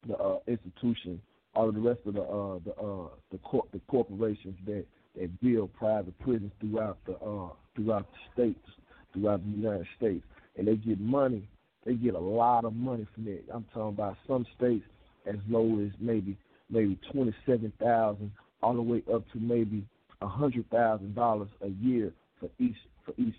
the 0.07 0.17
uh, 0.17 0.39
institutions 0.47 1.19
all 1.55 1.69
of 1.69 1.75
the 1.75 1.81
rest 1.81 1.99
of 2.05 2.13
the 2.13 2.21
uh, 2.21 2.59
the 2.65 2.71
uh, 2.71 3.07
the, 3.31 3.37
cor- 3.43 3.65
the 3.73 3.79
corporations 3.87 4.55
that 4.65 4.85
that 5.15 5.41
build 5.41 5.73
private 5.73 6.17
prisons 6.19 6.51
throughout 6.59 6.97
the 7.05 7.13
uh, 7.13 7.49
throughout 7.75 8.07
the 8.11 8.33
states, 8.33 8.69
throughout 9.13 9.43
the 9.43 9.57
United 9.57 9.87
States, 9.97 10.23
and 10.57 10.67
they 10.67 10.75
get 10.75 10.99
money. 10.99 11.47
They 11.85 11.93
get 11.93 12.15
a 12.15 12.19
lot 12.19 12.65
of 12.65 12.73
money 12.73 13.07
from 13.13 13.27
it. 13.27 13.45
I'm 13.53 13.65
talking 13.73 13.89
about 13.89 14.17
some 14.27 14.45
states 14.57 14.85
as 15.25 15.35
low 15.49 15.79
as 15.79 15.91
maybe 15.99 16.37
maybe 16.69 16.99
twenty 17.11 17.33
seven 17.45 17.71
thousand, 17.81 18.31
all 18.65 18.73
the 18.73 18.81
way 18.81 19.03
up 19.13 19.23
to 19.31 19.39
maybe 19.39 19.85
a 20.21 20.27
hundred 20.27 20.67
thousand 20.69 21.13
dollars 21.13 21.49
a 21.61 21.67
year 21.67 22.11
for 22.39 22.49
each 22.57 22.75
for 23.05 23.13
each 23.17 23.35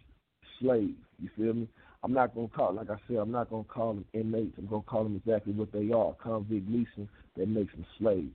slave. 0.61 0.95
You 1.18 1.28
feel 1.37 1.54
me? 1.54 1.68
I'm 2.04 2.12
not 2.12 2.35
gonna 2.35 2.49
call 2.49 2.75
like 2.75 2.90
I 2.90 2.97
said, 3.09 3.16
I'm 3.16 3.33
not 3.33 3.50
gonna 3.50 3.64
call 3.64 3.95
them 3.95 4.04
inmates. 4.12 4.54
I'm 4.56 4.66
gonna 4.66 4.83
call 4.83 5.02
them 5.02 5.16
exactly 5.16 5.52
what 5.52 5.73
they 5.73 5.90
are, 5.90 6.14
convict 6.23 6.68
leasing 6.68 7.09
that 7.37 7.49
makes 7.49 7.73
them 7.73 7.85
slaves. 7.99 8.35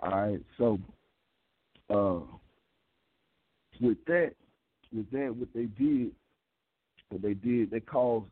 All 0.00 0.10
right, 0.10 0.40
so 0.56 0.78
uh, 1.90 2.20
with 3.80 3.98
that, 4.06 4.32
with 4.92 5.10
that, 5.10 5.36
what 5.36 5.48
they 5.54 5.66
did 5.66 6.12
what 7.12 7.20
they 7.22 7.34
did, 7.34 7.70
they 7.70 7.80
caused 7.80 8.26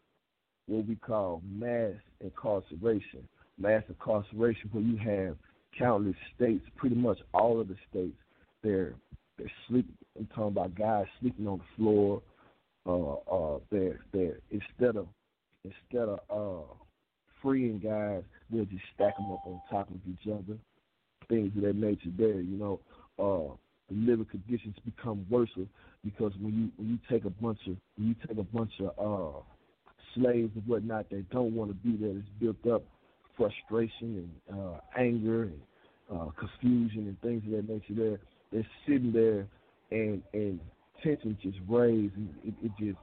what 0.67 0.87
we 0.87 0.97
call 0.97 1.43
mass 1.47 1.93
incarceration. 2.21 3.29
Mass 3.59 3.83
incarceration, 3.89 4.71
where 4.73 4.83
you 4.83 4.97
have 4.97 5.37
countless 5.79 6.17
states, 6.37 6.65
pretty 6.77 6.97
much 6.97 7.19
all 7.33 7.61
of 7.61 7.69
the 7.69 7.77
states, 7.91 8.17
they're 8.63 8.95
they're 9.39 9.51
sleeping. 9.69 9.95
I'm 10.19 10.27
talking 10.27 10.45
about 10.49 10.75
guys 10.75 11.07
sleeping 11.21 11.47
on 11.47 11.59
the 11.59 11.65
floor. 11.77 12.23
Uh, 12.87 13.15
uh, 13.31 13.59
they're 13.71 14.01
they're 14.13 14.39
instead 14.51 14.97
of 14.97 15.07
instead 15.65 16.09
of 16.09 16.21
uh, 16.31 16.75
freeing 17.43 17.79
guys, 17.79 18.23
they'll 18.51 18.65
just 18.65 18.85
stack 18.95 19.17
them 19.17 19.33
up 19.33 19.47
on 19.47 19.61
top 19.71 19.89
of 19.91 19.97
each 20.09 20.31
other. 20.31 20.59
Things 21.29 21.53
of 21.57 21.63
that 21.63 21.77
nature. 21.77 22.11
There, 22.17 22.41
you 22.41 22.57
know, 22.57 22.81
uh, 23.19 23.55
the 23.89 23.95
living 23.95 24.27
conditions 24.27 24.77
become 24.85 25.27
worse 25.31 25.51
because 26.05 26.33
when 26.41 26.55
you 26.55 26.71
when 26.77 26.91
you 26.91 26.99
take 27.11 27.25
a 27.25 27.31
bunch 27.31 27.61
of 27.67 27.77
when 27.97 28.09
you 28.09 28.15
take 28.27 28.39
a 28.39 28.43
bunch 28.43 28.73
of 28.81 28.89
uh, 28.99 29.41
slaves 30.15 30.51
and 30.55 30.67
whatnot 30.67 31.09
that 31.11 31.31
don't 31.31 31.55
want 31.55 31.71
to 31.71 31.75
be 31.75 31.97
there, 31.97 32.17
it's 32.17 32.29
built 32.41 32.75
up 32.75 32.83
frustration 33.41 34.31
and 34.51 34.61
uh, 34.61 34.81
anger 34.99 35.45
and 35.45 35.61
uh, 36.13 36.27
confusion 36.39 37.07
and 37.07 37.21
things 37.23 37.43
of 37.47 37.53
that 37.53 37.73
nature. 37.73 37.95
There, 37.95 38.21
they're 38.53 38.67
sitting 38.87 39.13
there 39.13 39.47
and 39.91 40.23
and 40.35 40.61
tension 41.03 41.37
just 41.43 41.59
raised 41.69 42.15
and 42.17 42.35
it, 42.45 42.55
it 42.63 42.73
just 42.79 42.99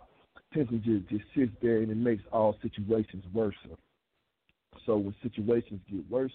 tension 0.54 0.82
just 0.86 1.10
just 1.10 1.24
sits 1.36 1.52
there 1.62 1.78
and 1.78 1.92
it 1.92 1.98
makes 1.98 2.24
all 2.32 2.56
situations 2.62 3.24
worse. 3.34 3.56
So 4.86 4.98
when 4.98 5.16
situations 5.24 5.82
get 5.92 6.10
worse, 6.10 6.32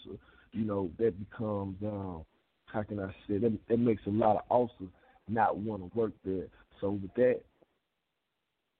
you 0.52 0.64
know 0.64 0.90
that 0.98 1.14
becomes 1.30 1.76
um, 1.84 2.24
how 2.66 2.82
can 2.82 2.98
I 2.98 3.14
say 3.28 3.38
that 3.38 3.56
that 3.68 3.78
makes 3.78 4.02
a 4.06 4.10
lot 4.10 4.36
of 4.36 4.42
officers 4.48 4.88
not 5.28 5.56
want 5.56 5.82
to 5.82 5.98
work 5.98 6.12
there. 6.24 6.46
So 6.80 6.90
with 6.90 7.14
that, 7.14 7.40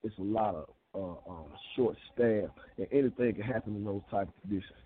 it's 0.03 0.19
a 0.19 0.23
lot 0.23 0.55
of 0.57 0.69
uh, 0.95 1.31
um, 1.31 1.47
short 1.77 1.97
staff, 2.13 2.51
and 2.77 2.87
anything 2.91 3.35
can 3.35 3.43
happen 3.43 3.77
in 3.77 3.85
those 3.85 4.03
type 4.11 4.29
of 4.29 4.35
conditions. 4.43 4.82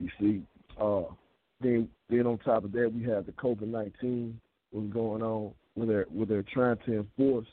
You 0.00 0.08
see, 0.18 0.42
uh, 0.80 1.02
then 1.60 1.88
then 2.08 2.26
on 2.26 2.38
top 2.38 2.64
of 2.64 2.72
that, 2.72 2.90
we 2.92 3.04
have 3.04 3.26
the 3.26 3.32
COVID 3.32 3.68
nineteen 3.68 4.40
what's 4.72 4.92
going 4.92 5.22
on, 5.22 5.52
where 5.74 5.86
they're 5.86 6.06
where 6.10 6.26
they're 6.26 6.44
trying 6.52 6.78
to 6.86 6.98
enforce 6.98 7.46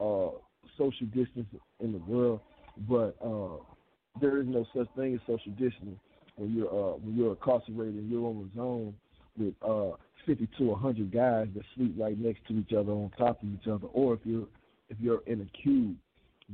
uh, 0.00 0.30
social 0.78 1.06
distance 1.06 1.46
in 1.80 1.92
the 1.92 1.98
world, 1.98 2.40
but 2.88 3.14
uh, 3.24 3.62
there 4.20 4.40
is 4.40 4.46
no 4.46 4.66
such 4.74 4.88
thing 4.96 5.14
as 5.14 5.20
social 5.26 5.52
distancing 5.52 5.98
when 6.36 6.52
you're 6.54 6.68
uh, 6.68 6.96
when 6.96 7.16
you're 7.16 7.30
incarcerated 7.30 7.94
and 7.94 8.10
you're 8.10 8.26
on 8.26 8.50
zone 8.56 8.94
with 9.38 9.54
uh, 9.62 9.96
50 10.26 10.48
to 10.58 10.64
100 10.64 11.12
guys 11.12 11.48
that 11.54 11.64
sleep 11.74 11.94
right 11.98 12.18
next 12.18 12.46
to 12.46 12.54
each 12.54 12.72
other 12.72 12.92
on 12.92 13.10
top 13.18 13.42
of 13.42 13.48
each 13.48 13.66
other, 13.66 13.86
or 13.92 14.14
if 14.14 14.20
you're 14.24 14.48
if 14.88 14.96
you're 15.00 15.22
in 15.26 15.40
a 15.40 15.62
cube 15.62 15.96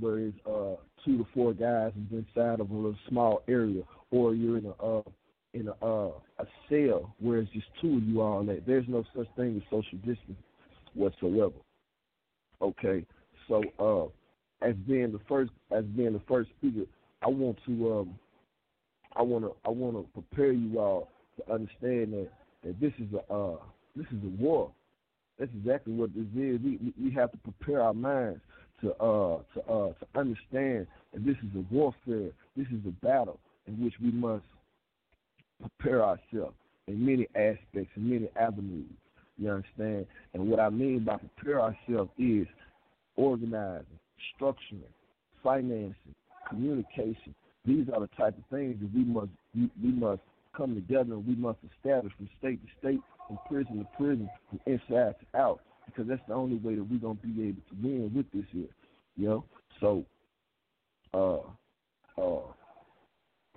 where 0.00 0.18
it's 0.18 0.38
uh, 0.46 0.76
two 1.04 1.18
to 1.18 1.26
four 1.34 1.52
guys 1.52 1.92
inside 2.10 2.60
of 2.60 2.70
a 2.70 2.74
little 2.74 2.96
small 3.08 3.42
area, 3.48 3.82
or 4.10 4.34
you're 4.34 4.58
in 4.58 4.66
a 4.66 4.82
uh, 4.82 5.02
in 5.54 5.68
a 5.68 5.84
uh, 5.84 6.12
a 6.38 6.46
cell 6.68 7.14
where 7.20 7.38
it's 7.38 7.50
just 7.52 7.66
two 7.80 7.96
of 7.96 8.02
you 8.02 8.20
all 8.20 8.44
that 8.44 8.66
there's 8.66 8.86
no 8.88 9.04
such 9.16 9.26
thing 9.36 9.56
as 9.56 9.62
social 9.70 9.98
distance 9.98 10.38
whatsoever. 10.94 11.54
Okay, 12.60 13.04
so 13.46 13.62
uh, 13.78 14.66
as 14.66 14.74
being 14.86 15.12
the 15.12 15.20
first 15.28 15.50
as 15.70 15.84
being 15.84 16.12
the 16.12 16.22
first 16.28 16.50
speaker, 16.58 16.86
I 17.22 17.28
want 17.28 17.58
to 17.66 17.92
um, 17.92 18.18
I 19.16 19.22
want 19.22 19.44
to 19.44 19.54
I 19.64 19.70
want 19.70 19.96
to 19.96 20.20
prepare 20.20 20.52
you 20.52 20.78
all 20.78 21.08
to 21.36 21.52
understand 21.52 22.12
that 22.12 22.28
that 22.64 22.80
this 22.80 22.92
is 22.98 23.12
a 23.14 23.32
uh, 23.32 23.56
this 23.96 24.06
is 24.06 24.22
a 24.24 24.42
war. 24.42 24.70
That's 25.38 25.50
exactly 25.56 25.92
what 25.92 26.14
this 26.14 26.26
is. 26.36 26.60
We 26.60 26.92
we 27.00 27.10
have 27.12 27.30
to 27.32 27.38
prepare 27.38 27.82
our 27.82 27.94
minds 27.94 28.40
to 28.82 28.92
uh 28.94 29.38
to 29.54 29.60
uh 29.68 29.92
to 29.92 30.06
understand 30.18 30.86
that 31.12 31.24
this 31.24 31.36
is 31.36 31.56
a 31.56 31.74
warfare. 31.74 32.30
This 32.56 32.66
is 32.68 32.80
a 32.86 33.06
battle 33.06 33.38
in 33.66 33.74
which 33.82 33.94
we 34.02 34.10
must 34.10 34.44
prepare 35.60 36.04
ourselves 36.04 36.54
in 36.86 37.04
many 37.04 37.26
aspects, 37.34 37.90
in 37.96 38.10
many 38.10 38.28
avenues. 38.36 38.86
You 39.36 39.50
understand? 39.50 40.06
And 40.34 40.48
what 40.48 40.58
I 40.58 40.68
mean 40.68 41.04
by 41.04 41.16
prepare 41.16 41.60
ourselves 41.60 42.10
is 42.18 42.46
organizing, 43.16 43.86
structuring, 44.34 44.82
financing, 45.42 46.14
communication. 46.48 47.34
These 47.64 47.86
are 47.94 48.00
the 48.00 48.08
type 48.16 48.36
of 48.36 48.44
things 48.50 48.76
that 48.80 48.90
we 48.94 49.04
must 49.04 49.30
we, 49.54 49.70
we 49.82 49.92
must 49.92 50.22
come 50.56 50.74
together 50.74 51.14
and 51.14 51.26
we 51.26 51.36
must 51.36 51.58
establish 51.76 52.12
from 52.16 52.28
state 52.38 52.60
to 52.62 52.68
state, 52.80 53.00
from 53.26 53.38
prison 53.48 53.78
to 53.78 53.86
prison, 53.96 54.28
from 54.48 54.60
inside 54.66 55.14
to 55.20 55.38
out, 55.38 55.60
because 55.86 56.08
that's 56.08 56.22
the 56.26 56.34
only 56.34 56.56
way 56.56 56.74
that 56.74 56.82
we're 56.82 56.98
gonna 56.98 57.14
be 57.14 57.48
able 57.48 57.62
to 57.68 57.76
win 57.82 58.10
with 58.14 58.26
this 58.32 58.44
here. 58.52 58.68
You 59.16 59.28
know? 59.28 59.44
So 59.80 60.04
uh 61.14 62.20
uh 62.20 62.40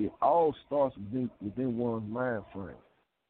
it 0.06 0.12
all 0.22 0.56
starts 0.66 0.96
within 0.98 1.30
within 1.42 1.78
one's 1.78 2.10
mind 2.12 2.44
frame. 2.54 2.76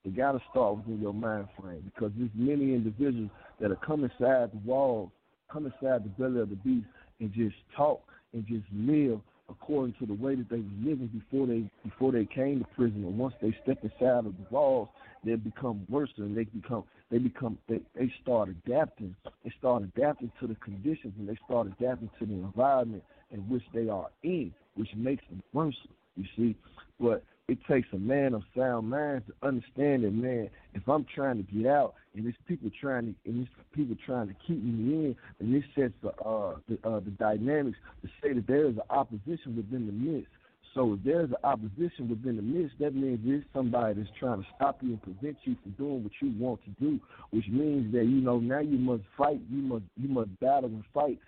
It 0.03 0.15
got 0.15 0.31
to 0.31 0.41
start 0.49 0.77
within 0.77 0.99
your 1.01 1.13
mind 1.13 1.47
frame 1.59 1.83
because 1.93 2.11
there's 2.17 2.31
many 2.35 2.73
individuals 2.73 3.29
that 3.59 3.71
are 3.71 3.75
come 3.75 4.03
inside 4.03 4.51
the 4.51 4.61
walls, 4.65 5.09
come 5.51 5.65
inside 5.65 6.03
the 6.03 6.09
belly 6.17 6.41
of 6.41 6.49
the 6.49 6.55
beast, 6.55 6.87
and 7.19 7.31
just 7.33 7.55
talk 7.75 8.01
and 8.33 8.45
just 8.47 8.65
live 8.73 9.19
according 9.49 9.93
to 9.99 10.05
the 10.05 10.13
way 10.13 10.35
that 10.35 10.49
they 10.49 10.57
were 10.57 10.81
living 10.83 11.07
before 11.07 11.45
they 11.45 11.69
before 11.83 12.11
they 12.11 12.25
came 12.25 12.59
to 12.59 12.65
prison. 12.75 13.03
And 13.03 13.17
once 13.17 13.35
they 13.41 13.55
step 13.63 13.83
inside 13.83 14.25
of 14.25 14.33
the 14.37 14.45
walls, 14.49 14.89
they 15.23 15.35
become 15.35 15.85
worse 15.89 16.09
and 16.17 16.35
they 16.35 16.45
become 16.45 16.83
they 17.11 17.17
become 17.17 17.57
they, 17.67 17.81
they 17.95 18.11
start 18.23 18.49
adapting. 18.49 19.15
They 19.43 19.53
start 19.59 19.83
adapting 19.83 20.31
to 20.39 20.47
the 20.47 20.55
conditions 20.55 21.13
and 21.19 21.27
they 21.27 21.37
start 21.45 21.67
adapting 21.67 22.09
to 22.19 22.25
the 22.25 22.33
environment 22.33 23.03
in 23.31 23.39
which 23.41 23.63
they 23.73 23.89
are 23.89 24.07
in, 24.23 24.53
which 24.75 24.89
makes 24.95 25.23
them 25.29 25.43
worse. 25.53 25.75
You 26.15 26.25
see, 26.35 26.55
but 26.99 27.23
it 27.47 27.57
takes 27.69 27.87
a 27.93 27.97
man 27.97 28.33
of 28.33 28.43
sound 28.55 28.89
mind 28.89 29.23
to 29.27 29.47
understand 29.47 30.03
that, 30.03 30.13
man, 30.13 30.49
if 30.73 30.87
I'm 30.87 31.05
trying 31.13 31.37
to 31.37 31.51
get 31.51 31.67
out 31.67 31.95
and 32.15 32.25
there's 32.25 32.35
people 32.47 32.69
trying 32.79 33.07
to 33.07 33.29
and 33.29 33.39
there's 33.39 33.65
people 33.73 33.95
trying 34.05 34.27
to 34.27 34.35
keep 34.47 34.63
me 34.63 34.93
in, 34.93 35.15
and 35.39 35.53
this 35.53 35.63
sets 35.75 35.93
the 36.01 36.09
uh, 36.23 36.55
the, 36.69 36.77
uh, 36.87 36.99
the 36.99 37.11
dynamics 37.11 37.77
to 38.03 38.09
say 38.21 38.33
that 38.33 38.47
there 38.47 38.67
is 38.67 38.75
an 38.75 38.83
opposition 38.89 39.55
within 39.55 39.85
the 39.85 39.91
midst. 39.91 40.31
So 40.73 40.93
if 40.93 41.03
there's 41.03 41.29
an 41.29 41.37
opposition 41.43 42.07
within 42.09 42.37
the 42.37 42.41
midst, 42.41 42.79
that 42.79 42.95
means 42.95 43.19
there's 43.25 43.43
somebody 43.53 43.95
that's 43.95 44.09
trying 44.17 44.41
to 44.41 44.47
stop 44.55 44.77
you 44.81 44.91
and 44.91 45.01
prevent 45.01 45.37
you 45.43 45.57
from 45.61 45.71
doing 45.71 46.03
what 46.03 46.13
you 46.21 46.33
want 46.39 46.61
to 46.63 46.69
do, 46.79 46.99
which 47.31 47.47
means 47.49 47.91
that 47.93 48.05
you 48.05 48.21
know 48.21 48.39
now 48.39 48.59
you 48.59 48.77
must 48.77 49.03
fight, 49.17 49.41
you 49.49 49.61
must 49.61 49.83
you 49.97 50.07
must 50.07 50.29
battle 50.39 50.69
and 50.69 50.83
fight 50.93 51.19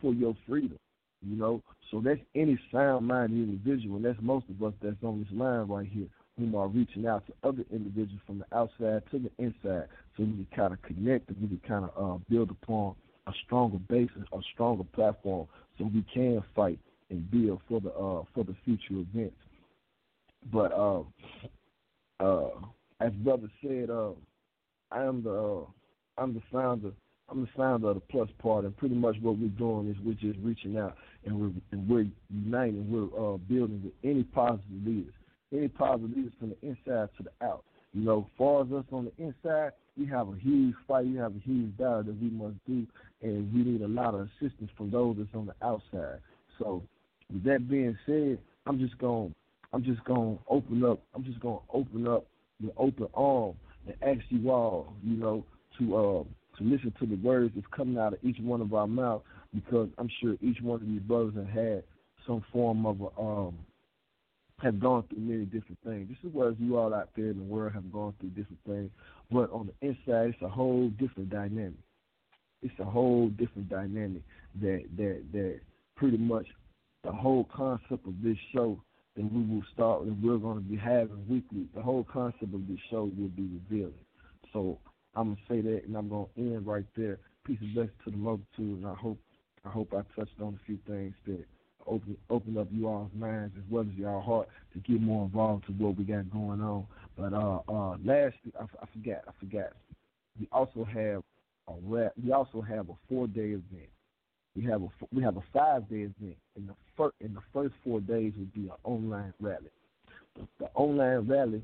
for 0.00 0.12
your 0.12 0.34
freedom. 0.48 0.78
You 1.24 1.36
know, 1.36 1.62
so 1.90 2.00
that's 2.04 2.20
any 2.34 2.58
sound-minded 2.72 3.36
individual, 3.36 3.96
and 3.96 4.04
that's 4.04 4.18
most 4.20 4.46
of 4.48 4.62
us 4.62 4.74
that's 4.82 4.96
on 5.04 5.20
this 5.20 5.38
line 5.38 5.68
right 5.68 5.88
here, 5.88 6.08
whom 6.36 6.54
are 6.54 6.66
reaching 6.66 7.06
out 7.06 7.24
to 7.26 7.32
other 7.48 7.64
individuals 7.70 8.20
from 8.26 8.38
the 8.38 8.56
outside 8.56 9.02
to 9.10 9.18
the 9.18 9.30
inside, 9.38 9.88
so 10.16 10.24
we 10.24 10.32
can 10.32 10.46
kind 10.56 10.72
of 10.72 10.82
connect 10.82 11.28
and 11.28 11.40
we 11.40 11.48
can 11.48 11.60
kind 11.68 11.84
of 11.84 11.92
uh, 11.96 12.18
build 12.28 12.50
upon 12.50 12.96
a 13.28 13.32
stronger 13.44 13.78
basis, 13.88 14.22
a 14.32 14.38
stronger 14.52 14.84
platform, 14.94 15.46
so 15.78 15.84
we 15.84 16.04
can 16.12 16.42
fight 16.56 16.78
and 17.10 17.30
build 17.30 17.60
for 17.68 17.80
the 17.80 17.90
uh, 17.90 18.24
for 18.34 18.44
the 18.44 18.56
future 18.64 18.94
events. 18.94 19.36
But 20.52 20.72
uh, 20.72 21.02
uh, 22.18 22.50
as 23.00 23.12
brother 23.12 23.50
said, 23.62 23.90
uh, 23.90 24.10
I 24.90 25.04
am 25.04 25.22
the 25.22 25.32
uh, 25.32 25.64
I'm 26.18 26.34
the 26.34 26.42
founder 26.50 26.92
I'm 27.32 27.40
the 27.40 27.48
founder 27.56 27.88
of 27.88 27.94
the 27.94 28.00
Plus 28.00 28.28
Part, 28.40 28.64
and 28.64 28.76
pretty 28.76 28.94
much 28.94 29.16
what 29.22 29.38
we're 29.38 29.48
doing 29.48 29.90
is 29.90 29.96
we're 30.04 30.12
just 30.14 30.38
reaching 30.44 30.76
out 30.76 30.96
and 31.24 31.40
we're 31.40 31.50
and 31.70 31.88
we're 31.88 32.06
uniting, 32.30 32.90
we're 32.90 33.34
uh, 33.34 33.38
building 33.38 33.82
with 33.82 33.94
any 34.04 34.22
positive 34.22 34.62
leaders, 34.84 35.14
any 35.52 35.68
positive 35.68 36.14
leaders 36.14 36.32
from 36.38 36.50
the 36.50 36.66
inside 36.66 37.08
to 37.16 37.22
the 37.22 37.46
out. 37.46 37.64
You 37.94 38.04
know, 38.04 38.20
as 38.20 38.36
far 38.36 38.62
as 38.62 38.72
us 38.72 38.84
on 38.92 39.06
the 39.06 39.24
inside, 39.24 39.72
we 39.96 40.06
have 40.06 40.28
a 40.28 40.36
huge 40.36 40.74
fight, 40.86 41.06
we 41.06 41.16
have 41.16 41.34
a 41.34 41.38
huge 41.38 41.76
battle 41.76 42.02
that 42.02 42.20
we 42.20 42.28
must 42.28 42.56
do, 42.66 42.86
and 43.22 43.52
we 43.52 43.62
need 43.62 43.82
a 43.82 43.88
lot 43.88 44.14
of 44.14 44.28
assistance 44.40 44.70
from 44.76 44.90
those 44.90 45.16
that's 45.18 45.34
on 45.34 45.46
the 45.46 45.66
outside. 45.66 46.20
So, 46.58 46.82
with 47.32 47.44
that 47.44 47.68
being 47.68 47.96
said, 48.06 48.38
I'm 48.66 48.78
just 48.78 48.98
gonna 48.98 49.30
I'm 49.72 49.82
just 49.84 50.04
going 50.04 50.36
to 50.36 50.42
open 50.48 50.84
up, 50.84 51.00
I'm 51.14 51.24
just 51.24 51.40
going 51.40 51.58
to 51.58 51.76
open 51.76 52.06
up 52.06 52.26
the 52.60 52.72
open 52.76 53.08
arm 53.14 53.54
and 53.86 53.96
ask 54.02 54.20
you 54.28 54.50
all, 54.50 54.92
you 55.02 55.16
know, 55.16 55.44
to 55.78 55.96
uh, 55.96 56.24
to 56.58 56.64
listen 56.64 56.92
to 57.00 57.06
the 57.06 57.16
words 57.16 57.52
that's 57.54 57.66
coming 57.74 57.98
out 57.98 58.12
of 58.12 58.18
each 58.22 58.38
one 58.40 58.60
of 58.60 58.74
our 58.74 58.86
mouths 58.86 59.24
because 59.54 59.88
I'm 59.98 60.08
sure 60.20 60.36
each 60.40 60.60
one 60.60 60.80
of 60.80 60.86
these 60.86 61.00
brothers 61.00 61.34
have 61.36 61.48
had 61.48 61.82
some 62.26 62.44
form 62.52 62.86
of 62.86 63.00
a, 63.00 63.20
um 63.20 63.58
have 64.62 64.78
gone 64.78 65.02
through 65.08 65.18
many 65.18 65.44
different 65.44 65.78
things. 65.84 66.08
This 66.08 66.30
is 66.30 66.32
where 66.32 66.52
you 66.52 66.78
all 66.78 66.94
out 66.94 67.08
there 67.16 67.30
in 67.30 67.38
the 67.38 67.44
world 67.44 67.72
have 67.72 67.92
gone 67.92 68.14
through 68.20 68.30
different 68.30 68.60
things. 68.64 68.90
But 69.30 69.50
on 69.50 69.68
the 69.68 69.88
inside 69.88 70.34
it's 70.34 70.42
a 70.42 70.48
whole 70.48 70.88
different 70.90 71.30
dynamic. 71.30 71.80
It's 72.62 72.78
a 72.78 72.84
whole 72.84 73.28
different 73.28 73.68
dynamic 73.68 74.22
that 74.60 74.84
that 74.96 75.22
that 75.32 75.60
pretty 75.96 76.18
much 76.18 76.46
the 77.02 77.12
whole 77.12 77.48
concept 77.54 78.06
of 78.06 78.14
this 78.22 78.36
show 78.54 78.80
that 79.16 79.32
we 79.32 79.42
will 79.42 79.64
start 79.74 80.02
and 80.02 80.22
we're 80.22 80.38
to 80.38 80.60
be 80.60 80.76
having 80.76 81.26
weekly. 81.28 81.66
The 81.74 81.82
whole 81.82 82.04
concept 82.04 82.54
of 82.54 82.66
this 82.68 82.78
show 82.90 83.10
will 83.18 83.28
be 83.28 83.48
revealing. 83.68 83.92
So 84.52 84.78
I'm 85.14 85.34
gonna 85.34 85.40
say 85.48 85.60
that, 85.60 85.84
and 85.84 85.96
I'm 85.96 86.08
gonna 86.08 86.26
end 86.36 86.66
right 86.66 86.86
there. 86.96 87.18
Peace 87.44 87.58
and 87.60 87.74
blessings 87.74 87.96
to 88.04 88.10
the 88.10 88.16
multitude, 88.16 88.78
and 88.78 88.86
I 88.86 88.94
hope 88.94 89.18
I 89.64 89.68
hope 89.68 89.92
I 89.92 90.02
touched 90.18 90.40
on 90.40 90.58
a 90.60 90.66
few 90.66 90.78
things 90.86 91.14
that 91.26 91.44
open 91.86 92.16
open 92.30 92.56
up 92.56 92.68
you 92.70 92.88
all's 92.88 93.10
minds 93.14 93.54
as 93.56 93.64
well 93.70 93.82
as 93.82 93.94
y'all 93.94 94.22
heart 94.22 94.48
to 94.72 94.78
get 94.80 95.00
more 95.00 95.24
involved 95.24 95.66
to 95.66 95.72
what 95.72 95.96
we 95.96 96.04
got 96.04 96.30
going 96.30 96.60
on. 96.60 96.86
But 97.16 97.34
uh, 97.34 97.60
uh, 97.68 97.96
lastly, 98.04 98.52
I, 98.58 98.64
I 98.64 98.86
forgot, 98.92 99.22
I 99.28 99.32
forgot. 99.38 99.72
We 100.40 100.48
also 100.50 100.84
have 100.84 101.22
a 101.68 101.74
rap. 101.82 102.12
We 102.22 102.32
also 102.32 102.62
have 102.62 102.88
a 102.88 102.94
four 103.08 103.26
day 103.26 103.50
event. 103.50 103.90
We 104.56 104.64
have 104.64 104.82
a 104.82 104.88
we 105.14 105.22
have 105.22 105.36
a 105.36 105.42
five 105.52 105.88
day 105.90 106.08
event. 106.16 106.36
In 106.56 106.66
the 106.66 106.74
first 106.96 107.14
in 107.20 107.34
the 107.34 107.42
first 107.52 107.74
four 107.84 108.00
days 108.00 108.32
would 108.38 108.54
be 108.54 108.62
an 108.62 108.76
online 108.84 109.34
rally. 109.40 109.70
The, 110.36 110.46
the 110.58 110.70
online 110.74 111.28
rally 111.28 111.62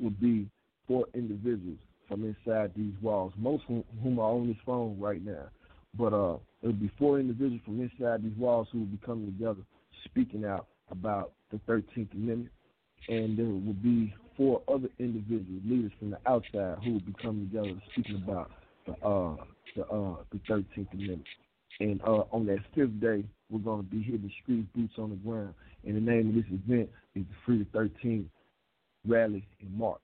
would 0.00 0.18
be 0.18 0.46
for 0.86 1.04
individuals 1.12 1.78
from 2.08 2.24
inside 2.24 2.72
these 2.76 2.94
walls, 3.02 3.32
most 3.36 3.64
of 3.68 3.84
whom 4.02 4.18
are 4.18 4.30
on 4.30 4.48
this 4.48 4.56
phone 4.64 4.98
right 4.98 5.24
now. 5.24 5.48
But 5.96 6.12
uh, 6.12 6.38
it 6.62 6.66
would 6.66 6.80
be 6.80 6.90
four 6.98 7.20
individuals 7.20 7.60
from 7.64 7.80
inside 7.80 8.22
these 8.22 8.36
walls 8.36 8.68
who 8.72 8.80
would 8.80 8.92
be 9.00 9.06
coming 9.06 9.26
together, 9.26 9.60
speaking 10.04 10.44
out 10.44 10.66
about 10.90 11.32
the 11.50 11.58
13th 11.68 12.12
Amendment, 12.12 12.50
and 13.08 13.38
there 13.38 13.46
would 13.46 13.82
be 13.82 14.14
four 14.36 14.62
other 14.68 14.88
individuals, 14.98 15.62
leaders 15.64 15.92
from 15.98 16.10
the 16.10 16.18
outside, 16.26 16.78
who 16.84 16.94
would 16.94 17.06
be 17.06 17.14
coming 17.22 17.48
together, 17.48 17.74
speaking 17.92 18.22
about 18.22 18.50
the 18.86 18.92
uh, 19.06 19.36
the 19.76 19.82
uh, 19.84 20.16
the 20.32 20.38
13th 20.48 20.92
Amendment. 20.92 21.24
And 21.80 22.02
uh, 22.02 22.24
on 22.32 22.46
that 22.46 22.58
fifth 22.74 23.00
day, 23.00 23.24
we're 23.50 23.60
going 23.60 23.84
to 23.84 23.90
be 23.90 24.02
hitting 24.02 24.30
streets, 24.42 24.68
boots 24.74 24.94
on 24.98 25.10
the 25.10 25.16
ground. 25.16 25.54
And 25.86 25.96
the 25.96 26.00
name 26.00 26.30
of 26.30 26.34
this 26.34 26.44
event 26.46 26.90
is 27.14 27.22
the 27.22 27.34
Free 27.46 27.58
the 27.72 27.78
13th 27.78 28.26
Rally 29.06 29.46
in 29.60 29.78
March, 29.78 30.00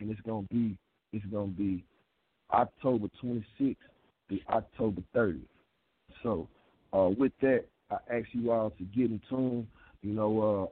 and 0.00 0.10
it's 0.10 0.20
going 0.22 0.46
to 0.46 0.54
be 0.54 0.78
it's 1.12 1.24
going 1.26 1.52
to 1.52 1.56
be 1.56 1.84
October 2.52 3.08
26th 3.22 3.76
to 4.28 4.38
October 4.48 5.02
30th. 5.14 5.40
So, 6.22 6.48
uh, 6.92 7.10
with 7.16 7.32
that, 7.40 7.64
I 7.90 7.96
ask 8.10 8.26
you 8.32 8.50
all 8.50 8.70
to 8.70 8.84
get 8.84 9.10
in 9.10 9.20
tune. 9.28 9.66
You 10.02 10.14
know, 10.14 10.70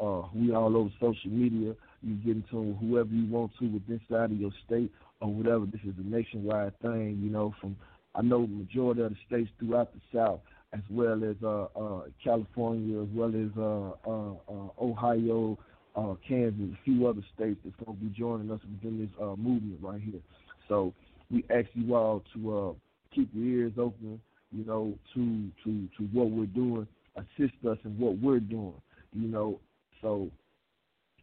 uh, 0.00 0.04
uh, 0.04 0.22
uh, 0.22 0.28
we 0.34 0.52
all 0.52 0.76
over 0.76 0.90
social 1.00 1.30
media. 1.30 1.74
You 2.02 2.14
get 2.16 2.36
in 2.36 2.44
tune 2.50 2.68
with 2.70 2.78
whoever 2.78 3.10
you 3.10 3.30
want 3.30 3.52
to 3.60 3.66
with 3.66 3.82
inside 3.88 4.32
of 4.32 4.36
your 4.38 4.50
state 4.66 4.92
or 5.20 5.32
whatever. 5.32 5.66
This 5.66 5.80
is 5.84 5.94
a 5.98 6.08
nationwide 6.08 6.78
thing. 6.80 7.20
You 7.22 7.30
know, 7.30 7.54
from 7.60 7.76
I 8.14 8.22
know 8.22 8.46
the 8.46 8.52
majority 8.52 9.02
of 9.02 9.10
the 9.10 9.16
states 9.26 9.50
throughout 9.58 9.92
the 9.92 10.00
South, 10.16 10.40
as 10.72 10.80
well 10.90 11.22
as 11.24 11.36
uh, 11.42 11.66
uh, 11.78 12.02
California, 12.22 13.02
as 13.02 13.08
well 13.12 13.28
as 13.28 13.50
uh, 13.56 14.10
uh, 14.10 14.32
uh, 14.48 14.68
Ohio, 14.80 15.58
uh, 15.96 16.14
Kansas, 16.26 16.60
a 16.72 16.84
few 16.84 17.06
other 17.06 17.22
states 17.34 17.58
that's 17.64 17.76
going 17.84 17.96
to 17.96 18.04
be 18.04 18.10
joining 18.10 18.50
us 18.50 18.60
within 18.62 18.98
this 18.98 19.10
uh, 19.20 19.36
movement 19.36 19.78
right 19.80 20.00
here. 20.00 20.20
So 20.68 20.92
we 21.30 21.44
ask 21.50 21.66
you 21.74 21.94
all 21.94 22.22
to 22.34 22.58
uh, 22.58 22.72
keep 23.14 23.30
your 23.32 23.60
ears 23.60 23.72
open, 23.78 24.20
you 24.52 24.64
know, 24.64 24.94
to 25.14 25.50
to 25.64 25.88
to 25.98 26.04
what 26.12 26.30
we're 26.30 26.46
doing, 26.46 26.86
assist 27.16 27.54
us 27.68 27.78
in 27.84 27.98
what 27.98 28.18
we're 28.18 28.40
doing, 28.40 28.80
you 29.12 29.28
know, 29.28 29.60
so 30.02 30.30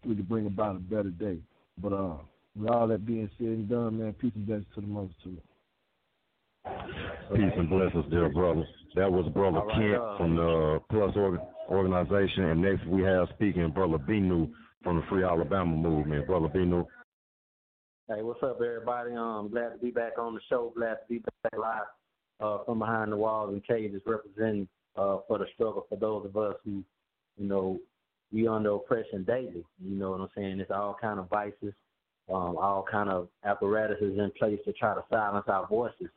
we 0.06 0.16
can 0.16 0.24
bring 0.24 0.48
about 0.48 0.76
a 0.76 0.80
better 0.80 1.10
day. 1.10 1.38
But 1.78 1.94
uh, 1.94 2.18
with 2.56 2.70
all 2.70 2.88
that 2.88 3.06
being 3.06 3.30
said 3.38 3.48
and 3.48 3.70
done, 3.70 4.00
man, 4.00 4.14
peace 4.14 4.32
and 4.36 4.46
blessings 4.46 4.68
to 4.76 4.82
the 4.82 4.88
multitude. 4.88 5.42
Peace 7.36 7.54
and 7.58 7.70
blessings, 7.70 8.06
dear 8.10 8.30
brother. 8.30 8.66
That 8.96 9.12
was 9.12 9.32
Brother 9.34 9.60
right, 9.60 9.78
Kent 9.78 9.96
uh, 9.96 10.18
from 10.18 10.36
the 10.36 10.80
Plus 10.90 11.16
organization, 11.72 12.46
and 12.46 12.62
next 12.62 12.86
we 12.86 13.02
have 13.04 13.30
speaking 13.36 13.70
Brother 13.72 13.98
Bennu 13.98 14.52
from 14.84 14.98
the 14.98 15.04
Free 15.10 15.24
Alabama 15.24 15.76
movement. 15.76 16.28
Brother 16.28 16.50
Bennu. 16.50 16.86
Hey, 18.08 18.22
what's 18.22 18.44
up, 18.44 18.60
everybody? 18.62 19.16
Um, 19.16 19.50
glad 19.50 19.70
to 19.70 19.78
be 19.78 19.90
back 19.90 20.20
on 20.20 20.34
the 20.34 20.42
show. 20.50 20.74
Glad 20.76 20.96
to 20.96 21.08
be 21.08 21.20
back 21.20 21.58
live 21.58 21.84
uh, 22.42 22.64
from 22.66 22.80
behind 22.80 23.12
the 23.12 23.18
walls 23.18 23.54
and 23.54 23.66
cages, 23.66 24.02
representing 24.06 24.68
uh, 24.98 25.20
for 25.28 25.38
the 25.38 25.46
struggle 25.56 25.86
for 25.88 25.96
those 25.96 26.26
of 26.26 26.36
us 26.36 26.56
who, 26.66 26.84
you 27.38 27.48
know, 27.48 27.80
we 28.34 28.48
under 28.48 28.72
oppression 28.72 29.24
daily. 29.24 29.64
You 29.82 29.96
know 29.96 30.12
what 30.12 30.22
I'm 30.22 30.30
saying? 30.36 30.60
It's 30.60 30.72
all 30.72 30.98
kind 31.00 31.20
of 31.20 31.30
vices, 31.30 31.74
um, 32.30 32.58
all 32.58 32.86
kind 32.90 33.10
of 33.10 33.30
apparatuses 33.46 34.18
in 34.18 34.32
place 34.38 34.60
to 34.66 34.74
try 34.74 34.94
to 34.94 35.04
silence 35.10 35.46
our 35.48 35.68
voices. 35.68 36.10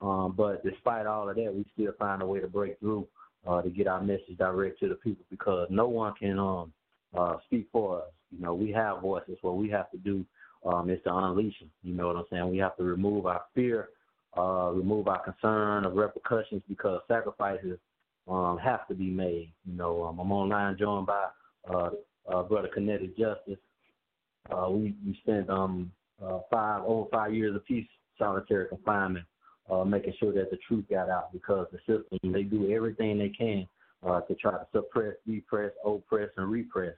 Um, 0.00 0.34
but 0.36 0.62
despite 0.64 1.06
all 1.06 1.28
of 1.28 1.36
that, 1.36 1.54
we 1.54 1.64
still 1.72 1.92
find 1.98 2.22
a 2.22 2.26
way 2.26 2.40
to 2.40 2.46
break 2.46 2.78
through 2.78 3.06
uh, 3.48 3.62
to 3.62 3.70
get 3.70 3.86
our 3.86 4.02
message 4.02 4.36
direct 4.36 4.78
to 4.80 4.88
the 4.88 4.94
people 4.96 5.24
because 5.30 5.66
no 5.70 5.88
one 5.88 6.12
can 6.14 6.38
um, 6.38 6.72
uh, 7.16 7.36
speak 7.46 7.66
for 7.72 8.02
us. 8.02 8.08
You 8.30 8.42
know, 8.42 8.54
we 8.54 8.70
have 8.72 9.00
voices. 9.00 9.38
What 9.40 9.56
we 9.56 9.70
have 9.70 9.90
to 9.92 9.96
do 9.96 10.24
um, 10.66 10.90
is 10.90 11.00
to 11.04 11.14
unleash 11.14 11.58
them. 11.60 11.70
You 11.82 11.94
know 11.94 12.08
what 12.08 12.16
I'm 12.16 12.24
saying? 12.30 12.50
We 12.50 12.58
have 12.58 12.76
to 12.76 12.84
remove 12.84 13.26
our 13.26 13.42
fear, 13.54 13.88
uh, 14.36 14.70
remove 14.74 15.08
our 15.08 15.22
concern 15.22 15.84
of 15.84 15.94
repercussions 15.94 16.62
because 16.68 17.00
sacrifices 17.08 17.78
um, 18.28 18.58
have 18.62 18.86
to 18.88 18.94
be 18.94 19.08
made. 19.08 19.50
You 19.66 19.76
know, 19.76 20.04
um, 20.04 20.18
I'm 20.18 20.30
online 20.30 20.76
joined 20.78 21.06
by 21.06 21.28
uh, 21.72 21.90
uh, 22.30 22.42
Brother 22.42 22.68
Kinetic 22.72 23.16
Justice. 23.16 23.58
Uh, 24.50 24.68
we 24.70 24.94
we 25.06 25.18
spent 25.22 25.48
um, 25.48 25.90
uh, 26.22 26.40
five 26.50 26.82
over 26.84 27.08
five 27.10 27.34
years 27.34 27.54
of 27.54 27.64
peace 27.64 27.86
solitary 28.18 28.68
confinement, 28.68 29.24
uh, 29.70 29.84
making 29.84 30.14
sure 30.18 30.32
that 30.32 30.50
the 30.50 30.58
truth 30.66 30.84
got 30.90 31.08
out 31.08 31.32
because 31.32 31.66
the 31.72 31.78
system 31.78 32.32
they 32.32 32.42
do 32.42 32.70
everything 32.70 33.18
they 33.18 33.28
can 33.28 33.66
uh, 34.06 34.20
to 34.22 34.34
try 34.34 34.52
to 34.52 34.66
suppress, 34.72 35.14
depress, 35.26 35.72
oppress, 35.84 36.30
and 36.36 36.50
repress. 36.50 36.94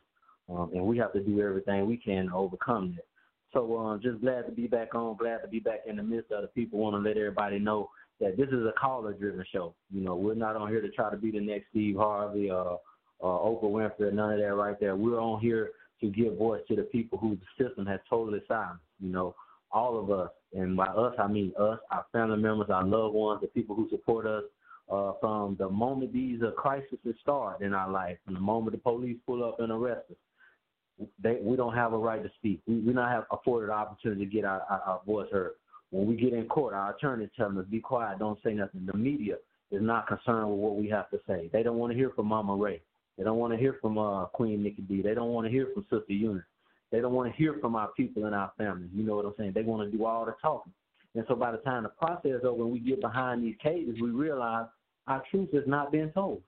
Um, 0.48 0.70
and 0.74 0.84
we 0.84 0.98
have 0.98 1.12
to 1.12 1.22
do 1.22 1.40
everything 1.40 1.86
we 1.86 1.96
can 1.96 2.26
to 2.26 2.34
overcome 2.34 2.94
that. 2.96 3.04
So 3.52 3.78
um, 3.78 4.00
just 4.00 4.20
glad 4.20 4.46
to 4.46 4.52
be 4.52 4.66
back 4.66 4.94
on, 4.94 5.16
glad 5.16 5.38
to 5.38 5.48
be 5.48 5.58
back 5.58 5.80
in 5.86 5.96
the 5.96 6.02
midst 6.02 6.30
of 6.30 6.42
the 6.42 6.48
people. 6.48 6.78
Want 6.78 6.94
to 6.94 7.08
let 7.08 7.16
everybody 7.16 7.58
know 7.58 7.90
that 8.20 8.36
this 8.36 8.48
is 8.48 8.66
a 8.66 8.72
caller-driven 8.78 9.44
show. 9.52 9.74
You 9.92 10.02
know, 10.02 10.14
we're 10.14 10.34
not 10.34 10.56
on 10.56 10.68
here 10.68 10.80
to 10.80 10.90
try 10.90 11.10
to 11.10 11.16
be 11.16 11.30
the 11.30 11.40
next 11.40 11.66
Steve 11.70 11.96
Harvey 11.96 12.50
or 12.50 12.78
uh, 13.22 13.26
Oprah 13.26 13.64
Winfrey, 13.64 14.12
none 14.12 14.32
of 14.34 14.38
that 14.38 14.54
right 14.54 14.78
there. 14.78 14.94
We're 14.94 15.20
on 15.20 15.40
here 15.40 15.70
to 16.00 16.08
give 16.08 16.36
voice 16.36 16.62
to 16.68 16.76
the 16.76 16.82
people 16.82 17.18
who 17.18 17.36
the 17.36 17.64
system 17.64 17.86
has 17.86 18.00
totally 18.08 18.40
silenced. 18.46 18.82
You 19.00 19.10
know, 19.10 19.34
all 19.72 19.98
of 19.98 20.10
us, 20.10 20.30
and 20.52 20.76
by 20.76 20.86
us 20.86 21.14
I 21.18 21.26
mean 21.26 21.52
us, 21.58 21.78
our 21.90 22.04
family 22.12 22.38
members, 22.38 22.70
our 22.70 22.84
loved 22.84 23.14
ones, 23.14 23.40
the 23.40 23.48
people 23.48 23.76
who 23.76 23.88
support 23.88 24.26
us, 24.26 24.44
uh, 24.90 25.12
from 25.20 25.56
the 25.58 25.68
moment 25.68 26.12
these 26.12 26.42
uh, 26.42 26.50
crises 26.50 26.98
start 27.22 27.60
in 27.62 27.72
our 27.72 27.90
life, 27.90 28.18
from 28.24 28.34
the 28.34 28.40
moment 28.40 28.72
the 28.72 28.78
police 28.78 29.16
pull 29.24 29.44
up 29.44 29.60
and 29.60 29.70
arrest 29.70 30.02
us, 30.10 31.06
they, 31.22 31.38
we 31.42 31.56
don't 31.56 31.74
have 31.74 31.92
a 31.92 31.98
right 31.98 32.22
to 32.22 32.30
speak. 32.38 32.60
We, 32.66 32.80
we 32.80 32.92
not 32.92 33.10
have 33.10 33.24
afforded 33.30 33.70
opportunity 33.70 34.24
to 34.24 34.30
get 34.30 34.44
our, 34.44 34.62
our, 34.68 34.80
our 34.80 35.00
voice 35.06 35.28
heard. 35.30 35.52
When 35.90 36.06
we 36.06 36.16
get 36.16 36.32
in 36.32 36.46
court, 36.46 36.74
our 36.74 36.94
attorneys 36.94 37.30
tell 37.36 37.56
us, 37.58 37.64
be 37.70 37.80
quiet, 37.80 38.18
don't 38.18 38.38
say 38.44 38.52
nothing. 38.52 38.86
The 38.86 38.96
media 38.96 39.36
is 39.70 39.82
not 39.82 40.06
concerned 40.06 40.50
with 40.50 40.58
what 40.58 40.76
we 40.76 40.88
have 40.88 41.10
to 41.10 41.20
say. 41.26 41.48
They 41.52 41.62
don't 41.62 41.78
want 41.78 41.92
to 41.92 41.96
hear 41.96 42.10
from 42.10 42.26
Mama 42.26 42.54
Ray. 42.56 42.80
They 43.16 43.24
don't 43.24 43.38
want 43.38 43.52
to 43.52 43.58
hear 43.58 43.76
from 43.80 43.98
uh, 43.98 44.26
Queen 44.26 44.62
Nikki 44.62 44.82
D. 44.82 45.02
They 45.02 45.14
don't 45.14 45.30
want 45.30 45.46
to 45.46 45.50
hear 45.50 45.68
from 45.74 45.84
Sister 45.84 46.12
Eunice. 46.12 46.42
They 46.90 47.00
don't 47.00 47.12
want 47.12 47.30
to 47.30 47.36
hear 47.36 47.56
from 47.60 47.76
our 47.76 47.88
people 47.96 48.26
and 48.26 48.34
our 48.34 48.52
families. 48.58 48.90
You 48.94 49.04
know 49.04 49.16
what 49.16 49.24
I'm 49.24 49.34
saying? 49.38 49.52
They 49.54 49.62
want 49.62 49.90
to 49.90 49.96
do 49.96 50.04
all 50.04 50.24
the 50.24 50.34
talking. 50.42 50.72
And 51.14 51.24
so 51.28 51.34
by 51.34 51.52
the 51.52 51.58
time 51.58 51.84
the 51.84 51.88
process 51.90 52.40
over 52.44 52.62
and 52.62 52.72
we 52.72 52.78
get 52.78 53.00
behind 53.00 53.42
these 53.42 53.56
cages, 53.62 53.96
we 54.00 54.10
realize 54.10 54.66
our 55.06 55.22
truth 55.30 55.48
is 55.52 55.64
not 55.66 55.92
being 55.92 56.10
told. 56.10 56.42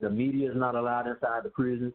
The 0.00 0.10
media 0.10 0.50
is 0.50 0.56
not 0.56 0.74
allowed 0.74 1.06
inside 1.06 1.42
the 1.44 1.50
prisons. 1.50 1.92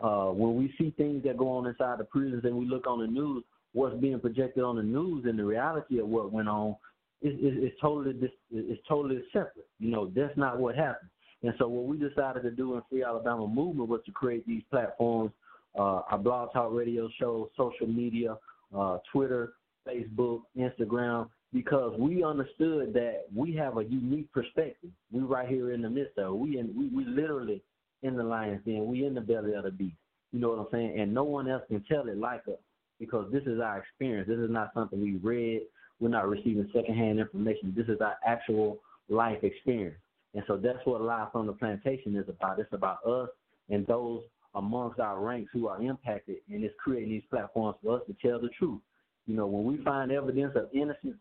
Uh, 0.00 0.30
when 0.30 0.56
we 0.56 0.74
see 0.78 0.92
things 0.96 1.22
that 1.24 1.36
go 1.36 1.48
on 1.48 1.66
inside 1.66 1.98
the 1.98 2.04
prisons 2.04 2.44
and 2.44 2.56
we 2.56 2.66
look 2.66 2.86
on 2.86 3.00
the 3.00 3.06
news, 3.06 3.44
what's 3.72 3.96
being 3.96 4.18
projected 4.20 4.64
on 4.64 4.76
the 4.76 4.82
news 4.82 5.24
and 5.26 5.38
the 5.38 5.44
reality 5.44 5.98
of 5.98 6.08
what 6.08 6.32
went 6.32 6.48
on 6.48 6.76
is, 7.22 7.70
totally 7.80 8.18
is 8.50 8.78
totally 8.88 9.22
separate. 9.32 9.68
You 9.78 9.90
know, 9.90 10.10
that's 10.14 10.36
not 10.36 10.58
what 10.58 10.74
happened. 10.74 11.10
And 11.42 11.54
so 11.58 11.68
what 11.68 11.86
we 11.86 11.96
decided 11.96 12.42
to 12.42 12.50
do 12.50 12.74
in 12.74 12.82
Free 12.88 13.04
Alabama 13.04 13.46
Movement 13.46 13.88
was 13.88 14.00
to 14.06 14.12
create 14.12 14.46
these 14.46 14.62
platforms, 14.70 15.32
uh, 15.78 16.02
our 16.10 16.18
blog 16.18 16.52
talk 16.52 16.70
radio 16.72 17.08
show, 17.18 17.50
social 17.56 17.86
media, 17.86 18.36
uh, 18.76 18.98
Twitter, 19.10 19.54
Facebook, 19.86 20.42
Instagram, 20.56 21.28
because 21.52 21.94
we 21.98 22.24
understood 22.24 22.92
that 22.94 23.24
we 23.34 23.54
have 23.54 23.76
a 23.78 23.84
unique 23.84 24.30
perspective. 24.32 24.90
We 25.10 25.20
right 25.20 25.48
here 25.48 25.72
in 25.72 25.82
the 25.82 25.90
midst 25.90 26.18
of 26.18 26.34
it. 26.34 26.38
We 26.38 26.58
in 26.58 26.74
we, 26.76 26.88
we 26.88 27.04
literally 27.04 27.62
in 28.02 28.16
the 28.16 28.22
lion's 28.22 28.64
den. 28.64 28.86
We 28.86 29.04
in 29.04 29.14
the 29.14 29.20
belly 29.20 29.54
of 29.54 29.64
the 29.64 29.70
beast. 29.70 29.96
You 30.32 30.40
know 30.40 30.50
what 30.50 30.58
I'm 30.60 30.66
saying? 30.72 30.98
And 30.98 31.12
no 31.12 31.24
one 31.24 31.48
else 31.48 31.62
can 31.68 31.84
tell 31.84 32.08
it 32.08 32.16
like 32.16 32.42
us 32.48 32.58
because 32.98 33.30
this 33.32 33.42
is 33.44 33.60
our 33.60 33.78
experience. 33.78 34.28
This 34.28 34.38
is 34.38 34.50
not 34.50 34.70
something 34.74 35.00
we 35.00 35.16
read. 35.16 35.62
We're 36.00 36.08
not 36.08 36.28
receiving 36.28 36.68
secondhand 36.74 37.20
information. 37.20 37.74
This 37.76 37.86
is 37.88 38.00
our 38.00 38.16
actual 38.26 38.78
life 39.08 39.42
experience. 39.44 39.96
And 40.34 40.42
so 40.46 40.56
that's 40.56 40.78
what 40.84 41.02
Life 41.02 41.28
on 41.34 41.46
the 41.46 41.52
Plantation 41.52 42.16
is 42.16 42.28
about. 42.28 42.58
It's 42.58 42.72
about 42.72 43.04
us 43.06 43.28
and 43.68 43.86
those 43.86 44.22
amongst 44.54 45.00
our 45.00 45.18
ranks 45.20 45.50
who 45.52 45.68
are 45.68 45.80
impacted, 45.80 46.36
and 46.50 46.62
it's 46.62 46.74
creating 46.82 47.10
these 47.10 47.22
platforms 47.30 47.76
for 47.82 47.96
us 47.96 48.02
to 48.06 48.16
tell 48.26 48.40
the 48.40 48.48
truth. 48.50 48.80
You 49.26 49.36
know, 49.36 49.46
when 49.46 49.64
we 49.64 49.82
find 49.82 50.10
evidence 50.10 50.52
of 50.56 50.68
innocence, 50.74 51.16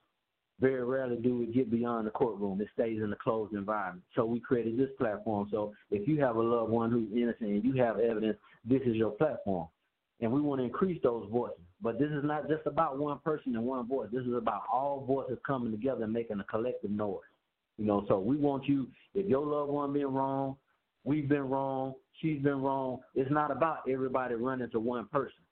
very 0.59 0.83
rarely 0.83 1.15
do 1.15 1.37
we 1.37 1.47
get 1.47 1.71
beyond 1.71 2.05
the 2.05 2.11
courtroom. 2.11 2.61
It 2.61 2.67
stays 2.73 3.01
in 3.01 3.11
a 3.11 3.15
closed 3.15 3.53
environment. 3.53 4.03
So 4.15 4.25
we 4.25 4.39
created 4.39 4.77
this 4.77 4.89
platform. 4.97 5.47
So 5.51 5.73
if 5.89 6.07
you 6.07 6.21
have 6.21 6.35
a 6.35 6.41
loved 6.41 6.71
one 6.71 6.91
who's 6.91 7.09
innocent 7.11 7.49
and 7.49 7.63
you 7.63 7.73
have 7.81 7.99
evidence, 7.99 8.37
this 8.63 8.81
is 8.85 8.95
your 8.95 9.11
platform. 9.11 9.67
And 10.19 10.31
we 10.31 10.39
want 10.39 10.59
to 10.59 10.65
increase 10.65 11.01
those 11.01 11.27
voices. 11.31 11.57
But 11.81 11.97
this 11.97 12.11
is 12.11 12.23
not 12.23 12.47
just 12.47 12.67
about 12.67 12.99
one 12.99 13.17
person 13.19 13.55
and 13.55 13.65
one 13.65 13.87
voice. 13.87 14.09
This 14.13 14.23
is 14.23 14.35
about 14.35 14.61
all 14.71 15.03
voices 15.07 15.39
coming 15.45 15.71
together 15.71 16.03
and 16.03 16.13
making 16.13 16.39
a 16.39 16.43
collective 16.43 16.91
noise. 16.91 17.21
You 17.79 17.85
know, 17.85 18.05
so 18.07 18.19
we 18.19 18.37
want 18.37 18.67
you, 18.67 18.87
if 19.15 19.25
your 19.25 19.43
loved 19.43 19.71
one 19.71 19.93
been 19.93 20.13
wrong, 20.13 20.57
we've 21.03 21.27
been 21.27 21.49
wrong, 21.49 21.95
she's 22.19 22.41
been 22.41 22.61
wrong. 22.61 22.99
It's 23.15 23.31
not 23.31 23.51
about 23.51 23.79
everybody 23.89 24.35
running 24.35 24.69
to 24.71 24.79
one 24.79 25.07
person. 25.07 25.43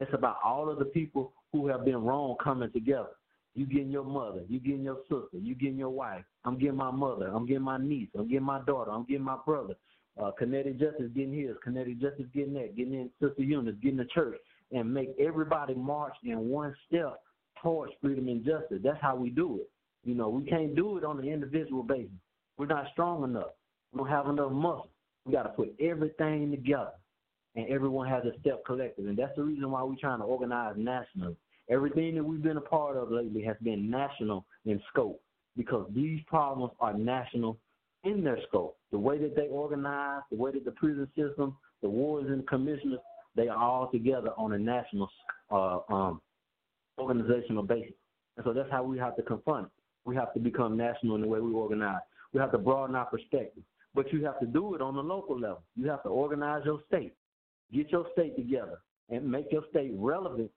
It's 0.00 0.12
about 0.12 0.36
all 0.44 0.68
of 0.68 0.78
the 0.78 0.86
people 0.86 1.32
who 1.52 1.68
have 1.68 1.84
been 1.84 2.02
wrong 2.02 2.36
coming 2.42 2.70
together. 2.72 3.10
You 3.54 3.66
getting 3.66 3.90
your 3.90 4.04
mother, 4.04 4.42
you 4.48 4.58
getting 4.58 4.82
your 4.82 4.98
sister, 5.02 5.38
you 5.40 5.54
getting 5.54 5.78
your 5.78 5.90
wife. 5.90 6.24
I'm 6.44 6.58
getting 6.58 6.76
my 6.76 6.90
mother, 6.90 7.30
I'm 7.32 7.46
getting 7.46 7.62
my 7.62 7.78
niece, 7.78 8.08
I'm 8.18 8.28
getting 8.28 8.44
my 8.44 8.60
daughter, 8.62 8.90
I'm 8.90 9.04
getting 9.04 9.22
my 9.22 9.36
brother. 9.46 9.74
Uh, 10.20 10.30
Kinetic 10.38 10.78
Justice 10.78 11.10
getting 11.14 11.32
his, 11.32 11.56
Kinetic 11.62 12.00
Justice 12.00 12.26
getting 12.34 12.54
that, 12.54 12.76
getting 12.76 12.94
in 12.94 13.10
Sister 13.20 13.42
Eunice, 13.42 13.76
getting 13.80 13.96
the 13.96 14.04
church, 14.06 14.38
and 14.72 14.92
make 14.92 15.10
everybody 15.20 15.74
march 15.74 16.14
in 16.24 16.48
one 16.48 16.74
step 16.86 17.20
towards 17.62 17.92
freedom 18.00 18.28
and 18.28 18.44
justice. 18.44 18.80
That's 18.82 19.00
how 19.00 19.16
we 19.16 19.30
do 19.30 19.60
it. 19.60 19.70
You 20.04 20.14
know, 20.14 20.28
we 20.28 20.44
can't 20.44 20.76
do 20.76 20.98
it 20.98 21.04
on 21.04 21.18
an 21.18 21.24
individual 21.24 21.82
basis. 21.82 22.10
We're 22.58 22.66
not 22.66 22.86
strong 22.92 23.24
enough. 23.24 23.52
We 23.92 23.98
don't 23.98 24.08
have 24.08 24.28
enough 24.28 24.52
muscle. 24.52 24.90
We 25.24 25.32
got 25.32 25.44
to 25.44 25.48
put 25.50 25.74
everything 25.80 26.50
together, 26.50 26.92
and 27.56 27.68
everyone 27.68 28.08
has 28.08 28.24
a 28.24 28.38
step 28.40 28.64
collective. 28.64 29.06
And 29.06 29.16
that's 29.16 29.34
the 29.36 29.42
reason 29.42 29.70
why 29.70 29.82
we're 29.82 29.96
trying 29.96 30.18
to 30.18 30.24
organize 30.24 30.74
nationally. 30.76 31.36
Everything 31.70 32.14
that 32.16 32.24
we've 32.24 32.42
been 32.42 32.58
a 32.58 32.62
part 32.62 32.96
of 32.96 33.10
lately 33.10 33.42
has 33.42 33.56
been 33.62 33.88
national 33.88 34.44
in 34.66 34.80
scope 34.90 35.20
because 35.56 35.88
these 35.94 36.20
problems 36.26 36.72
are 36.80 36.92
national 36.92 37.58
in 38.04 38.22
their 38.22 38.38
scope. 38.48 38.76
The 38.92 38.98
way 38.98 39.18
that 39.18 39.34
they 39.34 39.48
organize, 39.48 40.20
the 40.30 40.36
way 40.36 40.52
that 40.52 40.64
the 40.64 40.72
prison 40.72 41.08
system, 41.16 41.56
the 41.82 41.88
wards 41.88 42.28
and 42.28 42.46
commissioners, 42.46 43.00
they 43.34 43.48
are 43.48 43.56
all 43.56 43.90
together 43.90 44.30
on 44.36 44.52
a 44.52 44.58
national 44.58 45.08
uh, 45.50 45.78
um, 45.88 46.20
organizational 46.98 47.62
basis. 47.62 47.94
And 48.36 48.44
so 48.44 48.52
that's 48.52 48.70
how 48.70 48.82
we 48.82 48.98
have 48.98 49.16
to 49.16 49.22
confront 49.22 49.66
it. 49.66 49.72
We 50.04 50.14
have 50.16 50.34
to 50.34 50.40
become 50.40 50.76
national 50.76 51.14
in 51.14 51.22
the 51.22 51.28
way 51.28 51.40
we 51.40 51.52
organize. 51.52 52.02
We 52.32 52.40
have 52.40 52.52
to 52.52 52.58
broaden 52.58 52.94
our 52.94 53.06
perspective. 53.06 53.62
But 53.94 54.12
you 54.12 54.24
have 54.24 54.40
to 54.40 54.46
do 54.46 54.74
it 54.74 54.80
on 54.80 54.94
the 54.94 55.02
local 55.02 55.38
level. 55.38 55.62
You 55.76 55.88
have 55.88 56.02
to 56.02 56.08
organize 56.08 56.62
your 56.64 56.80
state, 56.88 57.14
get 57.72 57.90
your 57.90 58.06
state 58.12 58.36
together, 58.36 58.80
and 59.08 59.30
make 59.30 59.52
your 59.52 59.64
state 59.70 59.92
relevant 59.96 60.50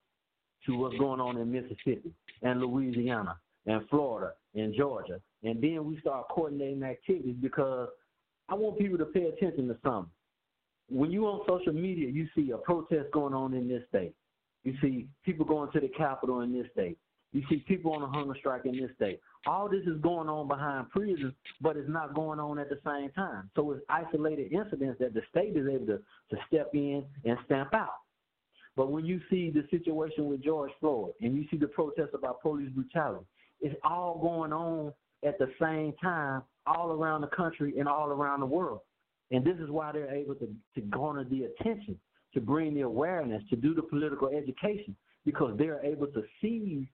to 0.66 0.78
what's 0.78 0.98
going 0.98 1.22
on 1.22 1.38
in 1.38 1.52
Mississippi 1.52 2.12
and 2.42 2.60
Louisiana 2.60 3.38
and 3.68 3.88
Florida 3.90 4.34
and 4.56 4.74
Georgia. 4.76 5.20
And 5.44 5.62
then 5.62 5.86
we 5.86 6.00
start 6.00 6.28
coordinating 6.30 6.84
activities 6.84 7.36
because 7.40 7.90
I 8.50 8.56
want 8.56 8.80
people 8.80 8.98
to 8.98 9.06
pay 9.06 9.26
attention 9.26 9.68
to 9.68 9.78
something. 9.84 10.12
When 10.90 11.12
you 11.12 11.26
on 11.28 11.46
social 11.48 11.74
media, 11.74 12.10
you 12.10 12.28
see 12.34 12.52
a 12.52 12.58
protest 12.58 13.12
going 13.12 13.34
on 13.34 13.54
in 13.54 13.68
this 13.68 13.84
state. 13.90 14.14
You 14.64 14.74
see 14.82 15.08
people 15.24 15.46
going 15.46 15.72
to 15.74 15.80
the 15.80 15.90
Capitol 15.90 16.42
in 16.42 16.54
this 16.54 16.68
state. 16.72 16.98
You 17.34 17.44
see 17.50 17.58
people 17.68 17.94
on 17.94 18.02
a 18.02 18.08
hunger 18.08 18.36
strike 18.40 18.66
in 18.66 18.78
this 18.78 18.90
state. 18.96 19.20
All 19.46 19.70
this 19.70 19.86
is 19.86 20.00
going 20.02 20.30
on 20.30 20.48
behind 20.48 20.90
prisons, 20.90 21.34
but 21.62 21.76
it's 21.76 21.90
not 21.90 22.16
going 22.16 22.40
on 22.40 22.58
at 22.58 22.70
the 22.70 22.80
same 22.86 23.12
time. 23.12 23.50
So 23.56 23.72
it's 23.72 23.82
isolated 23.90 24.52
incidents 24.54 24.98
that 25.00 25.14
the 25.14 25.22
state 25.30 25.56
is 25.56 25.68
able 25.68 25.86
to, 25.88 25.98
to 25.98 26.38
step 26.48 26.72
in 26.74 27.04
and 27.26 27.38
stamp 27.46 27.74
out. 27.74 28.00
But 28.76 28.92
when 28.92 29.06
you 29.06 29.20
see 29.30 29.50
the 29.50 29.66
situation 29.72 30.28
with 30.28 30.44
George 30.44 30.72
Floyd 30.80 31.14
and 31.22 31.36
you 31.36 31.46
see 31.50 31.58
the 31.58 31.68
protests 31.68 32.14
about 32.14 32.42
police 32.42 32.70
brutality, 32.70 33.26
it's 33.60 33.76
all 33.84 34.20
going 34.22 34.54
on 34.54 34.94
at 35.26 35.38
the 35.40 35.50
same 35.60 35.94
time 36.02 36.44
all 36.66 36.92
around 36.92 37.22
the 37.22 37.28
country 37.28 37.74
and 37.80 37.88
all 37.88 38.10
around 38.10 38.40
the 38.40 38.46
world. 38.46 38.82
And 39.32 39.44
this 39.44 39.58
is 39.58 39.70
why 39.70 39.92
they're 39.92 40.14
able 40.14 40.36
to, 40.36 40.48
to 40.76 40.82
garner 40.82 41.24
the 41.24 41.46
attention, 41.46 42.00
to 42.34 42.40
bring 42.40 42.76
the 42.76 42.82
awareness, 42.82 43.44
to 43.50 43.56
do 43.56 43.74
the 43.74 43.82
political 43.82 44.30
education, 44.30 44.96
because 45.26 45.58
they're 45.58 45.84
able 45.84 46.08
to 46.08 46.24
seize 46.42 46.86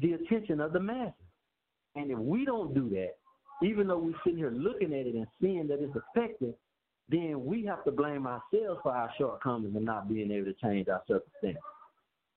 the, 0.00 0.12
attention 0.12 0.60
of 0.60 0.72
the 0.72 0.80
masses. 0.80 1.14
And 1.94 2.10
if 2.10 2.18
we 2.18 2.44
don't 2.44 2.74
do 2.74 2.88
that, 2.90 3.16
even 3.62 3.88
though 3.88 3.98
we're 3.98 4.14
sitting 4.22 4.38
here 4.38 4.50
looking 4.50 4.92
at 4.92 5.06
it 5.06 5.14
and 5.14 5.26
seeing 5.40 5.66
that 5.68 5.82
it's 5.82 5.96
effective, 5.96 6.54
then 7.08 7.44
we 7.44 7.64
have 7.64 7.84
to 7.84 7.90
blame 7.90 8.26
ourselves 8.26 8.80
for 8.82 8.92
our 8.92 9.10
shortcomings 9.16 9.74
and 9.74 9.84
not 9.84 10.08
being 10.08 10.30
able 10.30 10.46
to 10.46 10.54
change 10.54 10.88
our 10.88 11.02
circumstances. 11.06 11.62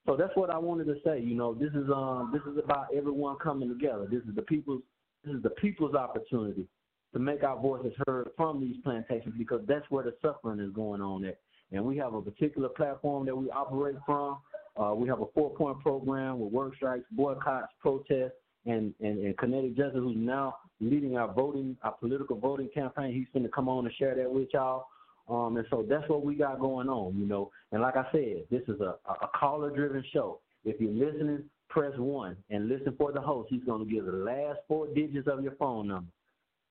So 0.06 0.16
that's 0.16 0.36
what 0.36 0.50
I 0.50 0.58
wanted 0.58 0.86
to 0.86 0.96
say. 1.06 1.20
You 1.20 1.36
know, 1.36 1.54
this 1.54 1.72
is 1.74 1.90
um 1.94 2.32
this 2.34 2.42
is 2.52 2.58
about 2.64 2.88
everyone 2.96 3.38
coming 3.38 3.70
together. 3.70 4.08
This 4.10 4.24
is 4.24 4.36
the 4.36 4.42
people's 4.44 4.82
this 5.24 5.36
is 5.36 5.44
the 5.44 5.50
people's 5.52 5.96
opportunity 5.96 6.66
to 7.14 7.20
make 7.20 7.44
our 7.44 7.60
voices 7.60 7.94
heard 8.08 8.30
from 8.38 8.60
these 8.60 8.78
plantations 8.84 9.34
because 9.38 9.62
that's 9.68 9.86
where 9.90 10.04
the 10.04 10.14
suffering 10.22 10.60
is 10.60 10.72
going 10.72 11.02
on 11.02 11.26
at. 11.26 11.40
And 11.72 11.84
we 11.84 11.98
have 11.98 12.14
a 12.14 12.22
particular 12.22 12.70
platform 12.70 13.26
that 13.26 13.36
we 13.36 13.50
operate 13.52 13.96
from. 14.06 14.38
Uh, 14.80 14.94
we 14.94 15.08
have 15.10 15.22
a 15.22 15.26
four 15.34 15.50
point 15.56 15.80
program 15.82 16.40
with 16.40 16.54
work 16.54 16.76
strikes, 16.76 17.04
boycotts, 17.12 17.74
protests, 17.82 18.32
and, 18.66 18.94
and, 19.02 19.20
and 19.20 19.38
Kinetic 19.38 19.76
Justice, 19.76 20.00
who's 20.02 20.16
now 20.18 20.56
leading 20.80 21.18
our 21.18 21.32
voting, 21.34 21.76
our 21.84 21.92
political 21.92 22.38
voting 22.38 22.70
campaign. 22.74 23.14
He's 23.14 23.28
going 23.34 23.44
to 23.44 23.52
come 23.52 23.68
on 23.68 23.86
and 23.86 23.94
share 23.96 24.16
that 24.16 24.32
with 24.32 24.48
y'all. 24.54 24.88
Um, 25.28 25.58
and 25.58 25.66
so 25.70 25.86
that's 25.88 26.08
what 26.10 26.24
we 26.24 26.36
got 26.36 26.60
going 26.60 26.90
on, 26.90 27.18
you 27.18 27.26
know. 27.26 27.52
And 27.72 27.82
like 27.82 27.98
I 27.98 28.06
said, 28.12 28.44
this 28.50 28.64
is 28.68 28.80
a, 28.82 28.96
a 29.08 29.30
caller 29.36 29.70
driven 29.70 30.04
show. 30.12 30.40
If 30.66 30.80
you're 30.80 30.92
listening, 30.92 31.44
press 31.70 31.94
one 31.98 32.36
and 32.50 32.68
listen 32.68 32.96
for 32.98 33.12
the 33.12 33.22
host. 33.22 33.50
He's 33.52 33.64
going 33.64 33.86
to 33.86 33.94
give 33.94 34.06
the 34.06 34.12
last 34.12 34.60
four 34.68 34.88
digits 34.88 35.28
of 35.28 35.44
your 35.44 35.56
phone 35.56 35.88
number. 35.88 36.10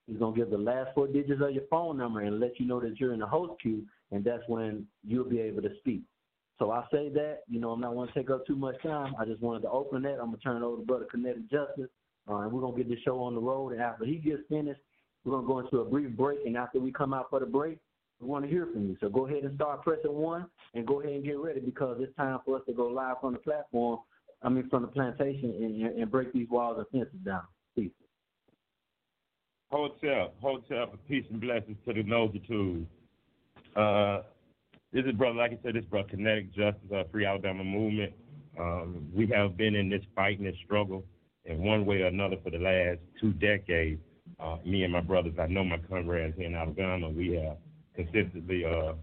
He's 0.07 0.17
going 0.17 0.33
to 0.33 0.39
give 0.39 0.49
the 0.49 0.57
last 0.57 0.89
four 0.95 1.07
digits 1.07 1.41
of 1.41 1.51
your 1.51 1.63
phone 1.69 1.97
number 1.97 2.21
and 2.21 2.39
let 2.39 2.59
you 2.59 2.65
know 2.65 2.79
that 2.81 2.99
you're 2.99 3.13
in 3.13 3.19
the 3.19 3.27
host 3.27 3.61
queue, 3.61 3.85
and 4.11 4.23
that's 4.23 4.43
when 4.47 4.87
you'll 5.05 5.29
be 5.29 5.39
able 5.39 5.61
to 5.61 5.69
speak. 5.79 6.01
So 6.59 6.71
I 6.71 6.83
say 6.91 7.07
that, 7.09 7.39
you 7.47 7.59
know, 7.59 7.71
I'm 7.71 7.79
not 7.79 7.93
going 7.93 8.09
to 8.09 8.13
take 8.13 8.29
up 8.29 8.45
too 8.45 8.55
much 8.55 8.75
time. 8.83 9.15
I 9.17 9.23
just 9.23 9.41
wanted 9.41 9.61
to 9.61 9.69
open 9.69 10.03
that. 10.03 10.19
I'm 10.19 10.27
going 10.27 10.37
to 10.37 10.43
turn 10.43 10.57
it 10.57 10.65
over 10.65 10.81
to 10.81 10.85
Brother 10.85 11.07
Kinetic 11.09 11.49
Justice, 11.49 11.89
uh, 12.29 12.35
and 12.39 12.51
we're 12.51 12.59
going 12.59 12.75
to 12.75 12.83
get 12.83 12.89
this 12.89 12.99
show 13.05 13.23
on 13.23 13.33
the 13.33 13.39
road. 13.39 13.71
And 13.71 13.81
after 13.81 14.03
he 14.03 14.15
gets 14.15 14.41
finished, 14.49 14.81
we're 15.23 15.31
going 15.31 15.45
to 15.45 15.47
go 15.47 15.59
into 15.59 15.77
a 15.79 15.85
brief 15.89 16.15
break. 16.17 16.39
And 16.45 16.57
after 16.57 16.79
we 16.79 16.91
come 16.91 17.13
out 17.13 17.27
for 17.29 17.39
the 17.39 17.45
break, 17.45 17.77
we 18.19 18.27
want 18.27 18.43
to 18.43 18.51
hear 18.51 18.67
from 18.73 18.89
you. 18.89 18.97
So 18.99 19.07
go 19.07 19.25
ahead 19.25 19.43
and 19.43 19.55
start 19.55 19.83
pressing 19.83 20.13
one 20.13 20.47
and 20.73 20.85
go 20.85 20.99
ahead 20.99 21.13
and 21.13 21.23
get 21.23 21.39
ready 21.39 21.61
because 21.61 21.97
it's 22.01 22.15
time 22.17 22.39
for 22.45 22.57
us 22.57 22.63
to 22.67 22.73
go 22.73 22.87
live 22.87 23.15
from 23.21 23.33
the 23.33 23.39
platform, 23.39 23.99
I 24.43 24.49
mean, 24.49 24.69
from 24.69 24.81
the 24.81 24.89
plantation 24.89 25.51
and, 25.51 25.81
and 25.81 26.11
break 26.11 26.33
these 26.33 26.49
walls 26.49 26.77
and 26.77 26.87
fences 26.89 27.19
down. 27.25 27.43
Peace. 27.73 27.91
Hotep, 29.71 30.33
hotep 30.41 30.91
for 30.91 30.97
peace 31.07 31.25
and 31.31 31.39
blessings 31.39 31.77
to 31.87 31.93
the 31.93 32.03
multitude. 32.03 32.85
Uh, 33.77 34.23
this 34.91 35.05
is 35.05 35.13
brother, 35.13 35.37
like 35.37 35.51
I 35.51 35.59
said, 35.63 35.75
this 35.75 35.83
is 35.83 35.89
brother 35.89 36.09
Kinetic 36.09 36.53
Justice, 36.53 36.91
uh, 36.93 37.03
Free 37.11 37.25
Alabama 37.25 37.63
Movement. 37.63 38.13
Um, 38.59 39.07
we 39.13 39.27
have 39.27 39.55
been 39.55 39.75
in 39.75 39.89
this 39.89 40.01
fight 40.15 40.39
and 40.39 40.47
this 40.47 40.55
struggle 40.65 41.05
in 41.45 41.63
one 41.63 41.85
way 41.85 42.01
or 42.01 42.07
another 42.07 42.37
for 42.43 42.49
the 42.49 42.57
last 42.57 42.99
two 43.21 43.31
decades. 43.33 44.01
Uh, 44.39 44.57
me 44.65 44.83
and 44.83 44.93
my 44.93 45.01
brothers, 45.01 45.33
I 45.39 45.47
know 45.47 45.63
my 45.63 45.77
comrades 45.89 46.35
here 46.37 46.47
in 46.47 46.55
Alabama, 46.55 47.09
we 47.09 47.33
have 47.33 47.57
consistently 47.95 48.65
uh, 48.65 48.93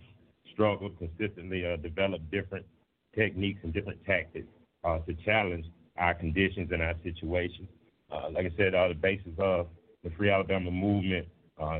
struggled, 0.52 0.98
consistently 0.98 1.64
uh, 1.64 1.76
developed 1.76 2.30
different 2.30 2.66
techniques 3.14 3.60
and 3.62 3.72
different 3.72 4.04
tactics 4.04 4.48
uh, 4.84 4.98
to 5.00 5.14
challenge 5.24 5.66
our 5.98 6.14
conditions 6.14 6.70
and 6.72 6.82
our 6.82 6.94
situations. 7.02 7.68
Uh, 8.10 8.30
like 8.30 8.46
I 8.46 8.56
said, 8.56 8.74
uh, 8.74 8.88
the 8.88 8.94
basis 8.94 9.32
of 9.38 9.68
the 10.02 10.10
Free 10.10 10.30
Alabama 10.30 10.70
movement 10.70 11.26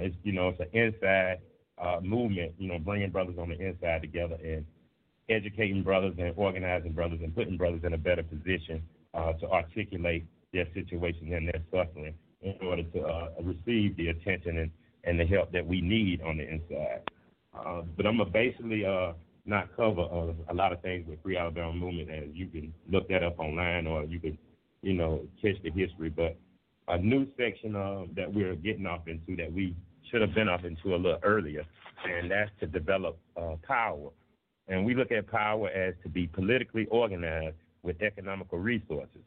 is, 0.03 0.13
you 0.23 0.33
know, 0.33 0.49
it's 0.49 0.61
an 0.61 0.69
inside 0.73 1.39
uh, 1.79 2.01
movement, 2.03 2.53
you 2.59 2.69
know, 2.69 2.79
bringing 2.79 3.11
brothers 3.11 3.37
on 3.39 3.49
the 3.51 3.59
inside 3.59 4.03
together 4.03 4.37
and 4.43 4.65
educating 5.29 5.83
brothers 5.83 6.15
and 6.19 6.33
organizing 6.37 6.93
brothers 6.93 7.21
and 7.23 7.35
putting 7.35 7.57
brothers 7.57 7.81
in 7.85 7.93
a 7.93 7.99
better 7.99 8.23
position 8.23 8.83
uh, 9.15 9.33
to 9.35 9.51
articulate 9.51 10.25
their 10.53 10.67
situation 10.75 11.33
and 11.33 11.49
their 11.49 11.63
suffering 11.71 12.15
in 12.43 12.55
order 12.63 12.83
to 12.85 13.03
uh, 13.03 13.29
receive 13.43 13.97
the 13.97 14.09
attention 14.09 14.59
and, 14.59 14.71
and 15.05 15.19
the 15.19 15.27
help 15.27 15.51
that 15.53 15.67
we 15.67 15.81
need 15.81 16.23
on 16.23 16.37
the 16.37 16.49
inside. 16.49 17.03
Uh, 17.55 17.83
but 17.97 18.07
I'm 18.07 18.19
going 18.19 18.29
to 18.29 18.33
basically 18.33 18.85
uh, 18.85 19.13
not 19.45 19.75
cover 19.77 20.03
uh, 20.03 20.33
a 20.53 20.55
lot 20.55 20.73
of 20.73 20.81
things 20.83 21.07
with 21.09 21.23
Free 21.23 21.37
Alabama 21.37 21.73
Movement, 21.73 22.11
as 22.11 22.25
you 22.33 22.47
can 22.47 22.73
look 22.91 23.09
that 23.09 23.23
up 23.23 23.39
online 23.39 23.87
or 23.87 24.05
you 24.05 24.21
can, 24.21 24.39
you 24.83 24.93
know, 24.93 25.23
catch 25.43 25.57
the 25.63 25.71
history. 25.71 26.11
But 26.11 26.37
a 26.89 26.99
new 26.99 27.27
section 27.37 27.75
uh, 27.75 28.05
that 28.15 28.33
we're 28.33 28.55
getting 28.55 28.87
off 28.87 29.09
into 29.09 29.37
that 29.37 29.53
we 29.53 29.75
should 30.11 30.21
have 30.21 30.35
been 30.35 30.49
off 30.49 30.65
into 30.65 30.95
a 30.95 30.97
little 30.97 31.19
earlier, 31.23 31.65
and 32.05 32.31
that's 32.31 32.51
to 32.61 32.67
develop 32.67 33.19
uh, 33.37 33.57
power. 33.67 34.11
And 34.69 34.85
we 34.85 34.95
look 34.95 35.13
at 35.13 35.27
power 35.31 35.69
as 35.69 35.95
to 36.03 36.09
be 36.09 36.27
politically 36.27 36.87
organized 36.91 37.57
with 37.83 38.01
economical 38.03 38.59
resources. 38.59 39.23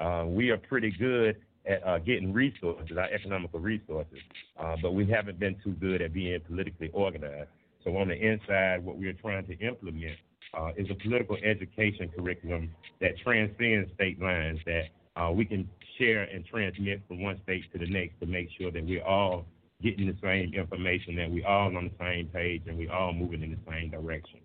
Uh, 0.00 0.24
we 0.26 0.50
are 0.50 0.56
pretty 0.56 0.90
good 0.90 1.36
at 1.66 1.86
uh, 1.86 1.98
getting 1.98 2.32
resources, 2.32 2.96
our 2.96 3.08
economical 3.10 3.60
resources, 3.60 4.18
uh, 4.58 4.74
but 4.82 4.92
we 4.92 5.06
haven't 5.06 5.38
been 5.38 5.56
too 5.62 5.72
good 5.72 6.02
at 6.02 6.12
being 6.12 6.40
politically 6.48 6.90
organized. 6.92 7.48
So 7.84 7.96
on 7.96 8.08
the 8.08 8.14
inside, 8.14 8.84
what 8.84 8.96
we're 8.96 9.12
trying 9.12 9.46
to 9.46 9.58
implement 9.58 10.16
uh, 10.54 10.70
is 10.76 10.88
a 10.90 10.94
political 10.94 11.36
education 11.44 12.10
curriculum 12.16 12.70
that 13.00 13.12
transcends 13.22 13.90
state 13.94 14.20
lines, 14.20 14.58
that 14.66 14.84
uh, 15.16 15.30
we 15.30 15.44
can 15.44 15.68
share 15.98 16.22
and 16.24 16.44
transmit 16.46 17.02
from 17.06 17.22
one 17.22 17.40
state 17.44 17.64
to 17.72 17.78
the 17.78 17.86
next 17.86 18.18
to 18.20 18.26
make 18.26 18.48
sure 18.58 18.70
that 18.70 18.84
we're 18.84 19.04
all 19.04 19.46
getting 19.82 20.06
the 20.06 20.16
same 20.22 20.54
information, 20.54 21.16
that 21.16 21.30
we're 21.30 21.46
all 21.46 21.76
on 21.76 21.90
the 21.90 22.04
same 22.04 22.28
page, 22.28 22.62
and 22.66 22.78
we're 22.78 22.92
all 22.92 23.12
moving 23.12 23.42
in 23.42 23.50
the 23.50 23.70
same 23.70 23.90
direction. 23.90 24.40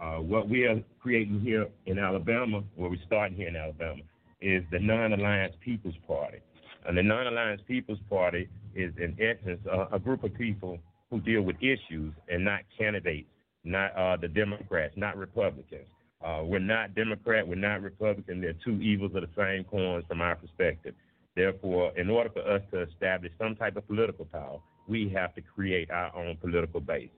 Uh, 0.00 0.16
what 0.16 0.48
we 0.48 0.64
are 0.64 0.82
creating 1.00 1.40
here 1.40 1.66
in 1.86 1.98
Alabama, 1.98 2.62
where 2.76 2.88
we're 2.88 2.96
starting 3.06 3.36
here 3.36 3.48
in 3.48 3.56
Alabama, 3.56 4.02
is 4.40 4.64
the 4.70 4.78
Non-Alliance 4.78 5.54
People's 5.60 5.94
Party. 6.08 6.38
And 6.86 6.96
the 6.96 7.02
Non-Alliance 7.02 7.60
People's 7.68 7.98
Party 8.08 8.48
is, 8.74 8.92
in 8.96 9.16
essence, 9.20 9.60
uh, 9.70 9.86
a 9.92 9.98
group 9.98 10.24
of 10.24 10.32
people 10.34 10.78
who 11.10 11.20
deal 11.20 11.42
with 11.42 11.56
issues 11.60 12.14
and 12.28 12.44
not 12.44 12.60
candidates, 12.78 13.28
not 13.64 13.94
uh, 13.94 14.16
the 14.16 14.28
Democrats, 14.28 14.94
not 14.96 15.16
Republicans. 15.18 15.86
Uh, 16.24 16.42
we're 16.44 16.58
not 16.58 16.94
Democrat, 16.94 17.46
we're 17.46 17.54
not 17.54 17.82
Republican. 17.82 18.40
They're 18.40 18.54
two 18.64 18.80
evils 18.80 19.12
of 19.14 19.22
the 19.22 19.28
same 19.36 19.64
coin 19.64 20.02
from 20.08 20.20
our 20.20 20.36
perspective. 20.36 20.94
Therefore, 21.36 21.92
in 21.96 22.10
order 22.10 22.30
for 22.30 22.40
us 22.40 22.62
to 22.72 22.82
establish 22.82 23.32
some 23.38 23.56
type 23.56 23.76
of 23.76 23.86
political 23.86 24.24
power, 24.24 24.60
we 24.90 25.08
have 25.08 25.34
to 25.36 25.40
create 25.40 25.90
our 25.90 26.14
own 26.16 26.36
political 26.40 26.80
base. 26.80 27.10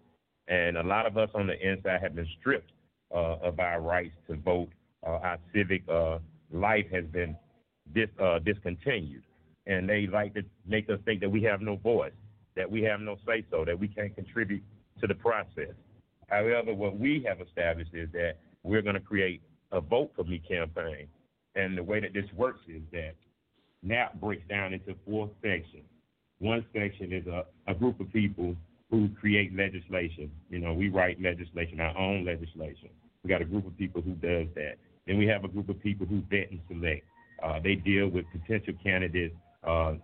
And 0.47 0.77
a 0.77 0.83
lot 0.83 1.07
of 1.07 1.17
us 1.17 1.31
on 1.35 1.47
the 1.47 1.59
inside 1.59 2.03
have 2.03 2.15
been 2.15 2.29
stripped 2.39 2.71
uh, 3.13 3.37
of 3.43 3.59
our 3.59 3.81
rights 3.81 4.15
to 4.29 4.37
vote. 4.37 4.69
Uh, 5.05 5.19
our 5.29 5.39
civic 5.55 5.83
uh, 5.89 6.19
life 6.53 6.87
has 6.93 7.05
been 7.07 7.35
dis, 7.95 8.09
uh, 8.23 8.39
discontinued. 8.41 9.23
And 9.67 9.89
they 9.89 10.07
like 10.07 10.35
to 10.35 10.43
make 10.67 10.91
us 10.91 10.99
think 11.07 11.21
that 11.21 11.31
we 11.31 11.43
have 11.45 11.63
no 11.63 11.77
voice, 11.77 12.13
that 12.57 12.71
we 12.71 12.83
have 12.83 13.01
no 13.01 13.17
say 13.27 13.45
so, 13.51 13.65
that 13.65 13.79
we 13.79 13.89
can't 13.89 14.15
contribute 14.15 14.63
to 15.01 15.07
the 15.07 15.15
process. 15.15 15.75
However, 16.29 16.75
what 16.75 16.99
we 16.99 17.25
have 17.27 17.41
established 17.41 17.95
is 17.95 18.09
that 18.13 18.35
we're 18.63 18.83
going 18.83 18.95
to 18.95 19.01
create 19.01 19.41
a 19.71 19.81
Vote 19.81 20.11
for 20.15 20.25
Me 20.25 20.39
campaign. 20.47 21.07
And 21.55 21.79
the 21.79 21.83
way 21.83 22.01
that 22.01 22.13
this 22.13 22.27
works 22.37 22.61
is 22.69 22.83
that 22.93 23.15
NAP 23.83 24.21
breaks 24.21 24.47
down 24.49 24.75
into 24.75 24.95
four 25.07 25.31
sections. 25.43 25.85
One 26.43 26.67
section 26.73 27.13
is 27.13 27.25
a, 27.29 27.45
a 27.69 27.75
group 27.75 28.01
of 28.01 28.13
people 28.13 28.57
who 28.91 29.09
create 29.21 29.55
legislation. 29.57 30.29
You 30.51 30.59
know, 30.59 30.75
we 30.75 30.89
write 30.89 31.23
legislation, 31.23 31.81
our 31.81 31.97
own 31.97 32.25
legislation. 32.25 32.89
We 33.23 33.31
got 33.31 33.41
a 33.41 33.45
group 33.45 33.65
of 33.65 33.79
people 33.79 34.03
who 34.03 34.15
does 34.15 34.49
that. 34.57 34.75
Then 35.07 35.19
we 35.19 35.27
have 35.29 35.45
a 35.45 35.49
group 35.49 35.69
of 35.69 35.81
people 35.81 36.05
who 36.05 36.21
vet 36.29 36.51
and 36.51 36.59
select. 36.67 37.05
Uh, 37.45 37.61
they 37.63 37.77
deal 37.77 38.09
with 38.09 38.25
potential 38.33 38.75
candidates 38.83 39.37
uh, 39.63 39.95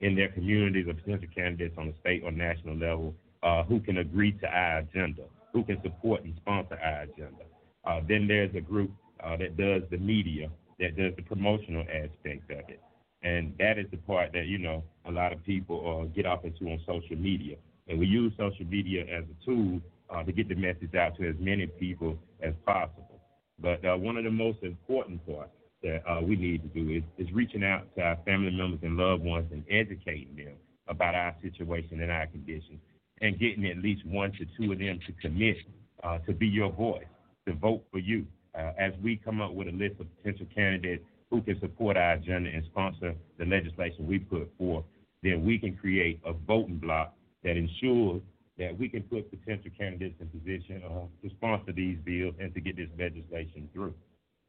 in 0.00 0.16
their 0.16 0.30
communities 0.30 0.88
or 0.88 0.94
potential 0.94 1.28
candidates 1.32 1.76
on 1.78 1.86
the 1.86 1.94
state 2.00 2.22
or 2.24 2.32
national 2.32 2.74
level 2.74 3.14
uh, 3.44 3.62
who 3.62 3.78
can 3.78 3.98
agree 3.98 4.32
to 4.32 4.48
our 4.48 4.78
agenda, 4.78 5.22
who 5.52 5.62
can 5.62 5.80
support 5.84 6.24
and 6.24 6.34
sponsor 6.38 6.76
our 6.82 7.02
agenda. 7.02 7.44
Uh, 7.84 8.00
then 8.08 8.26
there's 8.26 8.52
a 8.56 8.60
group 8.60 8.90
uh, 9.22 9.36
that 9.36 9.56
does 9.56 9.82
the 9.92 9.98
media, 9.98 10.50
that 10.80 10.96
does 10.96 11.12
the 11.14 11.22
promotional 11.22 11.82
aspect 11.82 12.50
of 12.50 12.68
it. 12.68 12.80
And 13.22 13.54
that 13.58 13.78
is 13.78 13.86
the 13.90 13.96
part 13.96 14.32
that, 14.32 14.46
you 14.46 14.58
know, 14.58 14.84
a 15.04 15.10
lot 15.10 15.32
of 15.32 15.44
people 15.44 16.02
uh, 16.02 16.14
get 16.14 16.26
off 16.26 16.44
into 16.44 16.66
on 16.66 16.80
social 16.86 17.16
media. 17.16 17.56
And 17.88 17.98
we 17.98 18.06
use 18.06 18.32
social 18.38 18.66
media 18.66 19.02
as 19.02 19.24
a 19.24 19.44
tool 19.44 19.80
uh, 20.10 20.22
to 20.22 20.32
get 20.32 20.48
the 20.48 20.54
message 20.54 20.94
out 20.94 21.16
to 21.16 21.28
as 21.28 21.34
many 21.38 21.66
people 21.66 22.18
as 22.42 22.54
possible. 22.64 23.20
But 23.58 23.84
uh, 23.84 23.96
one 23.96 24.16
of 24.16 24.24
the 24.24 24.30
most 24.30 24.58
important 24.62 25.26
parts 25.26 25.50
that 25.82 26.02
uh, 26.08 26.20
we 26.20 26.36
need 26.36 26.62
to 26.62 26.68
do 26.68 26.90
is, 26.90 27.02
is 27.18 27.32
reaching 27.32 27.64
out 27.64 27.92
to 27.96 28.02
our 28.02 28.18
family 28.24 28.50
members 28.50 28.80
and 28.82 28.96
loved 28.96 29.24
ones 29.24 29.46
and 29.52 29.64
educating 29.70 30.36
them 30.36 30.54
about 30.86 31.14
our 31.14 31.34
situation 31.42 32.00
and 32.00 32.10
our 32.10 32.26
condition 32.26 32.80
and 33.20 33.38
getting 33.38 33.66
at 33.66 33.78
least 33.78 34.06
one 34.06 34.32
to 34.32 34.46
two 34.56 34.72
of 34.72 34.78
them 34.78 34.98
to 35.06 35.12
commit 35.20 35.56
uh, 36.04 36.18
to 36.18 36.32
be 36.32 36.46
your 36.46 36.70
voice, 36.72 37.04
to 37.46 37.54
vote 37.54 37.82
for 37.90 37.98
you. 37.98 38.26
Uh, 38.56 38.72
as 38.78 38.92
we 39.02 39.16
come 39.16 39.40
up 39.40 39.52
with 39.52 39.68
a 39.68 39.72
list 39.72 40.00
of 40.00 40.06
potential 40.16 40.46
candidates 40.54 41.04
who 41.30 41.42
can 41.42 41.58
support 41.60 41.96
our 41.96 42.12
agenda 42.12 42.50
and 42.50 42.64
sponsor 42.66 43.14
the 43.38 43.44
legislation 43.44 44.06
we 44.06 44.18
put 44.18 44.50
forth, 44.56 44.84
then 45.22 45.44
we 45.44 45.58
can 45.58 45.76
create 45.76 46.20
a 46.24 46.32
voting 46.32 46.78
block 46.78 47.14
that 47.44 47.56
ensures 47.56 48.22
that 48.58 48.76
we 48.76 48.88
can 48.88 49.02
put 49.04 49.30
potential 49.30 49.70
candidates 49.78 50.16
in 50.20 50.26
position 50.28 50.82
uh, 50.84 51.06
to 51.22 51.30
sponsor 51.36 51.72
these 51.72 51.96
bills 52.04 52.34
and 52.40 52.52
to 52.54 52.60
get 52.60 52.76
this 52.76 52.88
legislation 52.98 53.68
through. 53.72 53.94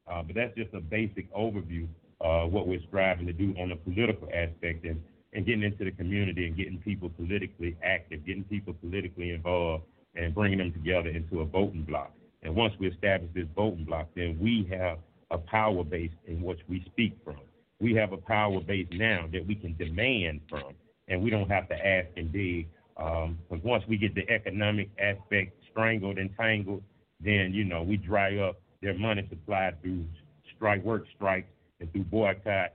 Uh, 0.10 0.24
but 0.24 0.36
that's 0.36 0.56
just 0.56 0.74
a 0.74 0.80
basic 0.80 1.32
overview 1.34 1.88
of 2.22 2.52
what 2.52 2.68
we're 2.68 2.82
striving 2.88 3.28
to 3.28 3.34
do 3.34 3.54
on 3.60 3.70
the 3.70 3.76
political 3.76 4.28
aspect 4.34 4.84
and, 4.84 5.02
and 5.34 5.46
getting 5.46 5.64
into 5.64 5.84
the 5.86 5.92
community 5.92 6.48
and 6.48 6.58
getting 6.58 6.80
people 6.80 7.10
politically 7.10 7.78
active, 7.84 8.26
getting 8.26 8.44
people 8.46 8.74
politically 8.74 9.32
involved, 9.32 9.84
and 10.16 10.34
bringing 10.34 10.58
them 10.58 10.74
together 10.74 11.10
into 11.10 11.42
a 11.42 11.46
voting 11.46 11.84
block. 11.84 12.12
And 12.42 12.56
once 12.56 12.74
we 12.80 12.88
establish 12.88 13.30
this 13.36 13.46
voting 13.56 13.86
block, 13.86 14.08
then 14.16 14.38
we 14.42 14.68
have 14.72 14.98
a 15.32 15.38
power 15.38 15.84
base 15.84 16.12
in 16.28 16.42
which 16.42 16.60
we 16.68 16.84
speak 16.92 17.18
from. 17.24 17.38
We 17.80 17.94
have 17.96 18.12
a 18.12 18.18
power 18.18 18.60
base 18.60 18.88
now 18.92 19.26
that 19.32 19.46
we 19.46 19.56
can 19.56 19.76
demand 19.78 20.42
from, 20.50 20.74
and 21.08 21.22
we 21.22 21.30
don't 21.30 21.50
have 21.50 21.70
to 21.70 21.76
ask 21.76 22.08
and 22.18 22.32
dig. 22.32 22.68
Because 22.96 23.30
um, 23.54 23.62
once 23.64 23.84
we 23.88 23.98
get 23.98 24.14
the 24.14 24.30
economic 24.30 24.90
aspect 25.00 25.54
strangled 25.72 26.18
and 26.18 26.30
tangled, 26.38 26.84
then 27.22 27.54
you 27.54 27.64
know 27.64 27.82
we 27.82 27.96
dry 27.96 28.38
up 28.38 28.60
their 28.82 28.98
money 28.98 29.26
supply 29.30 29.72
through 29.82 30.06
strike 30.56 30.84
work 30.84 31.06
strikes 31.16 31.48
and 31.80 31.92
through 31.94 32.04
boycott. 32.06 32.74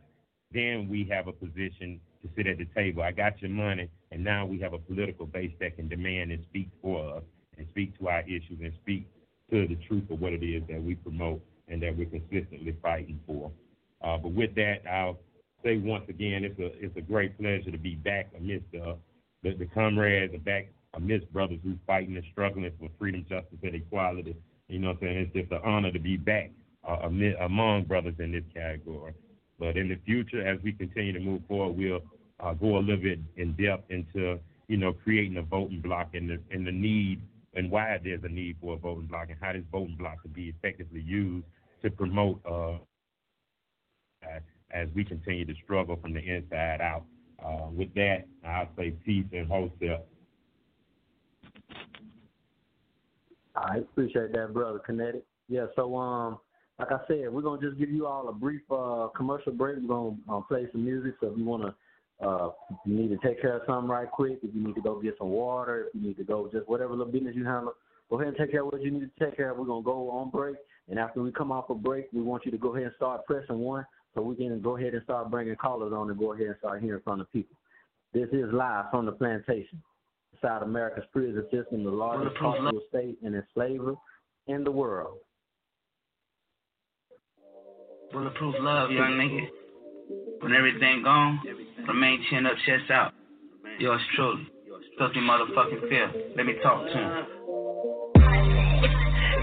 Then 0.53 0.88
we 0.88 1.07
have 1.11 1.29
a 1.29 1.33
position 1.33 2.01
to 2.23 2.29
sit 2.37 2.47
at 2.47 2.59
the 2.59 2.67
table. 2.75 3.03
I 3.03 3.12
got 3.12 3.40
your 3.43 3.51
money, 3.51 3.90
and 4.11 4.25
now 4.25 4.47
we 4.47 4.59
have 4.61 4.73
a 4.73 4.79
political 4.79 5.27
base 5.27 5.53
that 5.61 5.77
can 5.77 5.88
demand 5.88 6.33
and 6.33 6.43
speak 6.49 6.69
for 6.81 7.17
us 7.17 7.23
and 7.59 7.67
speak 7.71 7.99
to 7.99 8.09
our 8.09 8.23
issues 8.23 8.59
and 8.62 8.73
speak 8.81 9.07
to 9.51 9.67
the 9.67 9.77
truth 9.87 10.11
of 10.11 10.21
what 10.21 10.33
it 10.33 10.43
is 10.43 10.62
that 10.69 10.83
we 10.83 10.95
promote 10.95 11.43
and 11.68 11.83
that 11.83 11.96
we're 11.96 12.07
consistently 12.07 12.77
fighting 12.83 13.20
for. 13.27 13.50
Uh, 14.03 14.18
but 14.18 14.33
with 14.33 14.55
that, 14.55 14.83
I'll 14.90 15.18
say 15.64 15.79
once 15.79 16.05
again, 16.09 16.44
it's 16.44 16.59
a 16.59 16.66
it's 16.85 16.96
a 16.96 17.00
great 17.00 17.38
pleasure 17.38 17.70
to 17.70 17.79
be 17.79 17.94
back 17.94 18.31
amidst 18.37 18.70
the 18.72 18.96
the, 19.42 19.55
the 19.55 19.66
comrades, 19.66 20.35
back 20.44 20.68
amidst 20.94 21.33
brothers 21.33 21.59
who 21.62 21.77
fighting 21.87 22.16
and 22.16 22.24
struggling 22.33 22.70
for 22.79 22.88
freedom, 22.98 23.24
justice, 23.29 23.59
and 23.62 23.74
equality. 23.74 24.37
You 24.68 24.79
know 24.79 24.88
what 24.88 24.96
I'm 24.96 25.00
saying? 25.03 25.18
It's 25.18 25.35
just 25.35 25.53
an 25.53 25.61
honor 25.64 25.92
to 25.92 25.98
be 25.98 26.16
back 26.16 26.50
uh, 26.88 26.98
amid, 27.03 27.35
among 27.37 27.85
brothers 27.85 28.14
in 28.18 28.33
this 28.33 28.44
category. 28.55 29.12
But 29.59 29.77
in 29.77 29.88
the 29.88 29.98
future, 30.05 30.46
as 30.46 30.61
we 30.62 30.72
continue 30.72 31.12
to 31.12 31.20
move 31.20 31.42
forward, 31.46 31.77
we'll 31.77 32.00
uh, 32.40 32.55
go 32.55 32.79
a 32.79 32.81
little 32.81 32.96
bit 32.96 33.20
in 33.37 33.53
depth 33.53 33.90
into 33.90 34.38
you 34.68 34.77
know 34.77 34.92
creating 34.92 35.37
a 35.37 35.42
voting 35.42 35.81
block 35.81 36.11
and 36.14 36.31
the 36.31 36.38
and 36.50 36.66
the 36.66 36.72
need 36.72 37.20
and 37.55 37.70
why 37.70 37.98
there's 38.03 38.24
a 38.24 38.29
need 38.29 38.57
for 38.61 38.74
a 38.74 38.77
voting 38.77 39.07
block 39.07 39.29
and 39.29 39.38
how 39.40 39.53
this 39.53 39.62
voting 39.70 39.96
block 39.96 40.20
can 40.22 40.33
be 40.33 40.48
effectively 40.48 41.00
used 41.00 41.46
to 41.85 41.90
promote 41.90 42.40
uh, 42.51 42.79
as 44.73 44.88
we 44.94 45.05
continue 45.05 45.44
to 45.44 45.55
struggle 45.62 45.97
from 45.97 46.12
the 46.12 46.20
inside 46.20 46.81
out. 46.81 47.05
Uh, 47.44 47.68
with 47.70 47.92
that, 47.94 48.25
I'll 48.44 48.68
say 48.77 48.92
peace 49.05 49.27
and 49.33 49.47
wholesale. 49.47 50.05
I 53.55 53.79
appreciate 53.79 54.33
that, 54.33 54.53
brother 54.53 54.81
Kinetic. 54.81 55.25
Yeah, 55.49 55.66
so 55.77 55.94
um, 55.97 56.38
like 56.79 56.90
I 56.90 56.99
said, 57.07 57.33
we're 57.33 57.42
gonna 57.42 57.61
just 57.61 57.79
give 57.79 57.90
you 57.90 58.07
all 58.07 58.29
a 58.29 58.33
brief 58.33 58.62
uh, 58.70 59.09
commercial 59.14 59.53
break. 59.53 59.77
We're 59.77 59.88
gonna 59.88 60.16
uh, 60.29 60.40
play 60.40 60.66
some 60.73 60.85
music. 60.85 61.14
So 61.20 61.29
if 61.29 61.38
you 61.38 61.44
wanna, 61.44 61.75
uh, 62.20 62.51
you 62.85 62.94
need 62.94 63.09
to 63.09 63.18
take 63.29 63.40
care 63.40 63.57
of 63.57 63.62
something 63.66 63.88
right 63.88 64.11
quick. 64.11 64.38
If 64.42 64.55
you 64.55 64.66
need 64.66 64.75
to 64.75 64.81
go 64.81 65.01
get 65.01 65.16
some 65.18 65.31
water, 65.31 65.87
if 65.88 65.94
you 65.94 66.01
need 66.09 66.16
to 66.16 66.25
go 66.25 66.49
just 66.53 66.68
whatever 66.68 66.97
little 66.97 67.12
business 67.12 67.37
you 67.37 67.44
handle, 67.44 67.75
go 68.11 68.16
ahead 68.16 68.29
and 68.29 68.37
take 68.37 68.51
care 68.51 68.64
of 68.64 68.73
what 68.73 68.83
you 68.83 68.90
need 68.90 69.01
to 69.01 69.25
take 69.25 69.37
care 69.37 69.51
of. 69.51 69.59
We're 69.59 69.66
gonna 69.66 69.85
go 69.85 70.11
on 70.11 70.31
break, 70.31 70.57
and 70.88 70.99
after 70.99 71.23
we 71.23 71.33
come 71.33 71.51
off 71.51 71.70
a 71.70 71.75
break, 71.75 72.09
we 72.12 72.20
want 72.20 72.44
you 72.44 72.51
to 72.51 72.59
go 72.59 72.75
ahead 72.75 72.87
and 72.87 72.94
start 72.97 73.25
pressing 73.27 73.59
one, 73.59 73.87
so 74.14 74.23
we 74.23 74.37
can 74.37 74.61
go 74.61 74.77
ahead 74.77 74.94
and 74.94 75.03
start 75.05 75.31
bringing 75.31 75.57
callers 75.57 75.92
on 75.92 76.11
and 76.11 76.18
go 76.18 76.33
ahead 76.33 76.47
and 76.47 76.57
start 76.59 76.83
hearing 76.83 77.01
from 77.03 77.18
the 77.18 77.25
people. 77.27 77.57
This 78.12 78.29
is 78.33 78.53
live 78.53 78.87
from 78.90 79.07
the 79.07 79.12
plantation. 79.12 79.83
South 80.42 80.62
America's 80.62 81.05
prison 81.12 81.42
system, 81.51 81.85
the 81.85 81.90
largest 81.90 82.37
possible 82.37 82.81
state 82.88 83.18
and 83.25 83.35
enslaver 83.35 83.94
in 84.47 84.62
the 84.62 84.70
world. 84.70 85.18
Bulletproof 88.12 88.55
love, 88.61 88.90
young 88.90 89.12
nigga. 89.12 89.49
When 90.40 90.53
everything 90.53 91.03
gone, 91.03 91.40
remain 91.88 92.25
chin 92.29 92.47
up, 92.47 92.53
chest 92.66 92.90
out. 92.90 93.12
Yours 93.79 94.01
truly. 94.14 94.47
Filthy 94.99 95.20
motherfucking 95.20 95.88
fear. 95.88 96.12
Let 96.37 96.47
me 96.47 96.55
talk 96.62 96.87
to 96.87 96.92
him. 96.92 97.27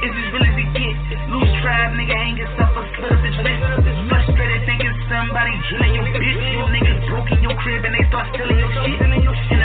Is 0.01 0.11
this 0.15 0.33
real 0.33 0.43
as 0.43 0.55
it 0.57 1.10
Loose 1.31 1.47
tribe, 1.63 1.95
nigga, 1.95 2.11
anger, 2.11 2.43
suffer, 2.59 2.83
split 2.91 3.07
up 3.07 3.23
his 3.23 3.37
wrist. 3.39 3.63
Frustrated 4.11 4.67
thinking 4.67 4.91
somebody 5.07 5.55
drilling 5.71 5.95
your 5.95 6.03
bitch. 6.11 6.43
You 6.51 6.67
niggas 6.75 7.07
broke 7.07 7.31
in 7.31 7.39
your 7.41 7.55
crib 7.55 7.85
and 7.87 7.95
they 7.95 8.03
start 8.11 8.27
stealing 8.35 8.59
your 8.59 9.35
shit. 9.47 9.60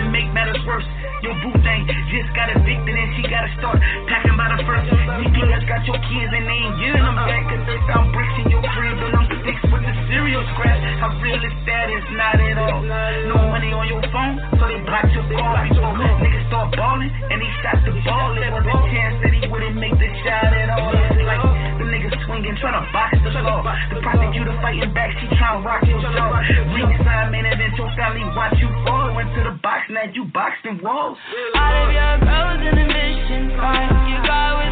Your 0.47 1.35
boo 1.43 1.59
thing 1.59 1.91
just 2.07 2.31
got 2.39 2.55
evicted 2.55 2.95
and 2.95 3.11
she 3.19 3.27
gotta 3.27 3.51
start 3.59 3.83
packing 4.07 4.39
by 4.39 4.55
the 4.55 4.63
first. 4.63 4.87
CPS 4.87 5.67
got 5.67 5.83
your 5.83 5.99
kids 6.07 6.31
and 6.31 6.47
they 6.47 6.59
ain't 6.63 6.77
getting 6.79 7.03
them 7.03 7.19
back 7.19 7.43
cause 7.51 7.67
they 7.67 7.79
found 7.91 8.15
bricks 8.15 8.37
in 8.47 8.55
your 8.55 8.63
crib 8.63 8.95
and 8.95 9.11
them 9.11 9.27
sticks 9.43 9.65
with 9.67 9.83
the 9.83 9.95
cereal 10.07 10.47
scratch. 10.55 10.79
How 11.03 11.11
real 11.19 11.43
is 11.43 11.57
that? 11.67 11.91
It's 11.91 12.11
not 12.15 12.39
at 12.39 12.59
all. 12.63 12.79
No 13.27 13.43
money 13.51 13.75
on 13.75 13.91
your 13.91 14.07
phone, 14.15 14.39
so 14.55 14.71
they 14.71 14.79
blocked 14.87 15.11
your 15.19 15.27
call 15.35 16.07
niggas 16.23 16.47
start 16.47 16.71
balling 16.77 17.11
and 17.11 17.43
he 17.43 17.51
shot 17.63 17.83
the 17.83 17.93
ball. 18.07 18.39
It 18.39 18.53
was 18.55 18.63
a 18.63 18.79
chance 18.95 19.17
that 19.27 19.33
he 19.35 19.43
wouldn't 19.51 19.77
make 19.77 19.99
the 19.99 20.11
shot 20.23 20.55
at 20.55 20.71
all. 20.71 20.95
It's 20.95 21.27
like 21.27 21.76
niggas 21.97 22.13
swinging, 22.27 22.57
trying 22.61 22.77
to 22.77 22.85
box 22.93 23.17
the 23.25 23.33
law. 23.41 23.65
The 23.89 24.01
prosecutor 24.05 24.53
fighting 24.61 24.93
back, 24.93 25.17
she 25.17 25.27
trying 25.37 25.63
to 25.63 25.67
rock 25.67 25.83
your 25.89 26.01
jaw. 26.01 26.45
Ringside 26.77 27.33
man, 27.33 27.49
event 27.49 27.73
your 27.77 27.89
family 27.97 28.25
watch 28.37 28.61
you 28.61 28.69
fall 28.85 29.17
into 29.17 29.41
the 29.41 29.57
box, 29.65 29.89
now 29.89 30.05
you 30.13 30.25
boxing 30.29 30.81
walls. 30.85 31.17
All 31.57 31.89
of 31.89 31.93
your 31.93 32.15
bros 32.21 32.61
in 32.61 32.75
the 32.77 32.87
mission 32.87 33.57
fine. 33.57 33.89
You 34.13 34.19
got 34.29 34.61
with 34.61 34.66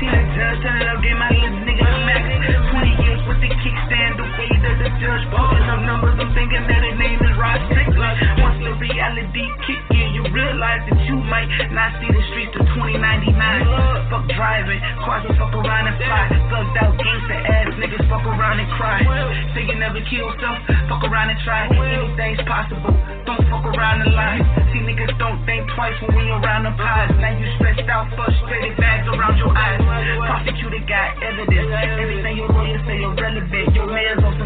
Seen 0.00 0.08
a 0.08 0.24
judge 0.32 0.64
turn 0.64 0.80
it 0.80 0.88
up, 0.88 1.04
get 1.04 1.12
my 1.12 1.28
hands 1.28 1.60
niggas 1.60 1.98
max. 2.08 2.24
20 2.72 3.04
years 3.04 3.20
with 3.28 3.36
the 3.44 3.52
kickstand, 3.52 4.16
the 4.16 4.24
way 4.32 4.48
that 4.48 4.76
the 4.80 4.88
judge 4.96 5.24
putting 5.28 5.68
up 5.68 5.84
numbers. 5.84 6.16
I'm 6.16 6.32
thinking 6.32 6.64
that 6.72 6.80
his 6.88 6.96
name 6.96 7.20
is 7.20 7.36
Rod 7.36 7.60
Strickland. 7.68 8.16
Once 8.40 8.64
the 8.64 8.72
reality 8.80 9.44
kick 9.68 9.84
in, 9.92 10.09
you 10.20 10.32
realize 10.36 10.84
that 10.84 11.00
you 11.08 11.16
might 11.16 11.48
not 11.72 11.96
see 11.96 12.10
the 12.12 12.22
streets 12.32 12.52
till 12.52 12.66
2099. 12.76 13.32
Fuck 14.12 14.28
driving, 14.36 14.80
cars 15.00 15.24
will 15.24 15.36
fuck 15.40 15.54
around 15.56 15.88
and 15.88 15.96
fly. 15.96 16.24
Thugged 16.52 16.76
out 16.76 16.92
gangsta 17.00 17.36
ass 17.40 17.72
niggas 17.80 18.04
fuck 18.10 18.24
around 18.28 18.60
and 18.60 18.68
cry. 18.76 19.00
Say 19.56 19.64
you 19.64 19.76
never 19.80 20.00
kill 20.12 20.28
yourself, 20.28 20.60
fuck 20.92 21.02
around 21.08 21.32
and 21.32 21.40
try. 21.40 21.64
Anything's 21.72 22.42
possible, 22.44 22.92
don't 23.24 23.40
fuck 23.48 23.64
around 23.72 24.04
and 24.04 24.12
lie. 24.12 24.44
See 24.72 24.84
niggas 24.84 25.16
don't 25.16 25.40
think 25.48 25.64
twice 25.72 25.96
when 26.04 26.12
we 26.12 26.28
around 26.28 26.68
the 26.68 26.74
pies. 26.76 27.16
Now 27.16 27.32
you 27.32 27.46
stressed 27.56 27.88
out, 27.88 28.12
frustrated, 28.12 28.76
bags 28.76 29.08
around 29.08 29.40
your 29.40 29.56
eyes. 29.56 29.80
Prosecutor 29.80 30.84
got 30.84 31.16
evidence, 31.24 31.70
everything 31.72 32.36
your 32.36 32.50
lawyer 32.52 32.80
say 32.84 33.00
irrelevant. 33.00 33.72
Your 33.72 33.88
man's 33.88 34.20
on 34.20 34.39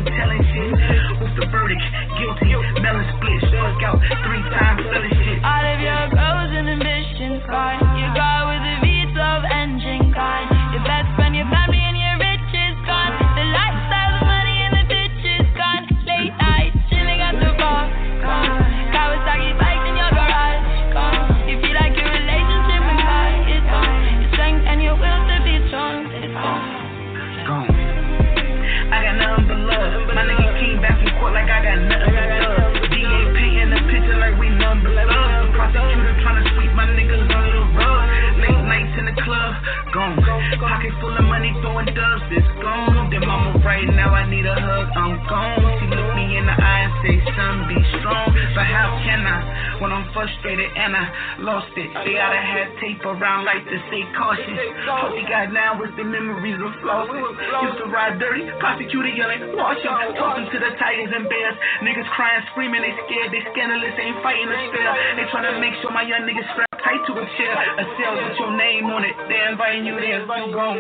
losses. 56.85 57.17
Used 57.65 57.81
to 57.81 57.89
ride 57.89 58.21
dirty, 58.21 58.45
prosecutor 58.61 59.11
yelling, 59.11 59.57
wash 59.57 59.81
him. 59.81 59.97
Talking 60.21 60.47
to 60.47 60.59
the 60.61 60.71
Tigers 60.77 61.11
and 61.11 61.27
Bears. 61.27 61.57
Niggas 61.81 62.09
crying, 62.13 62.45
screaming, 62.53 62.85
they 62.85 62.95
scared, 63.09 63.33
they 63.33 63.43
scandalous, 63.51 63.97
ain't 63.97 64.21
fighting 64.21 64.47
a 64.47 64.59
fair. 64.71 64.93
They 65.17 65.27
trying 65.33 65.49
to 65.49 65.57
make 65.59 65.75
sure 65.81 65.91
my 65.91 66.05
young 66.05 66.29
niggas 66.29 66.47
strapped 66.53 66.85
tight 66.85 67.01
to 67.09 67.13
a 67.17 67.25
chair. 67.41 67.53
A 67.57 67.85
cell 67.97 68.15
with 68.21 68.37
your 68.39 68.53
name 68.55 68.87
on 68.93 69.03
it. 69.03 69.17
They 69.27 69.41
inviting 69.49 69.89
you 69.89 69.97
there, 69.97 70.23
you 70.23 70.49
gone. 70.53 70.79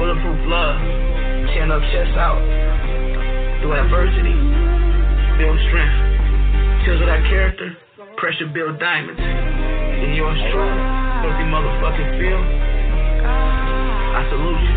Bulletproof 0.00 0.40
love, 0.48 0.76
chin 1.52 1.68
up, 1.68 1.84
chest 1.92 2.16
out. 2.16 2.40
Through 3.60 3.76
adversity, 3.76 4.36
build 5.36 5.60
strength. 5.68 5.96
Tears 6.88 7.00
of 7.04 7.08
that 7.12 7.20
character, 7.28 7.76
pressure 8.16 8.48
build 8.48 8.80
diamonds. 8.80 9.20
In 9.20 10.16
yours 10.16 10.40
truly, 10.48 10.80
filthy 11.20 11.44
motherfucking 11.52 12.10
feel. 12.16 12.69
I 14.10 14.26
salute 14.26 14.58
you. 14.58 14.74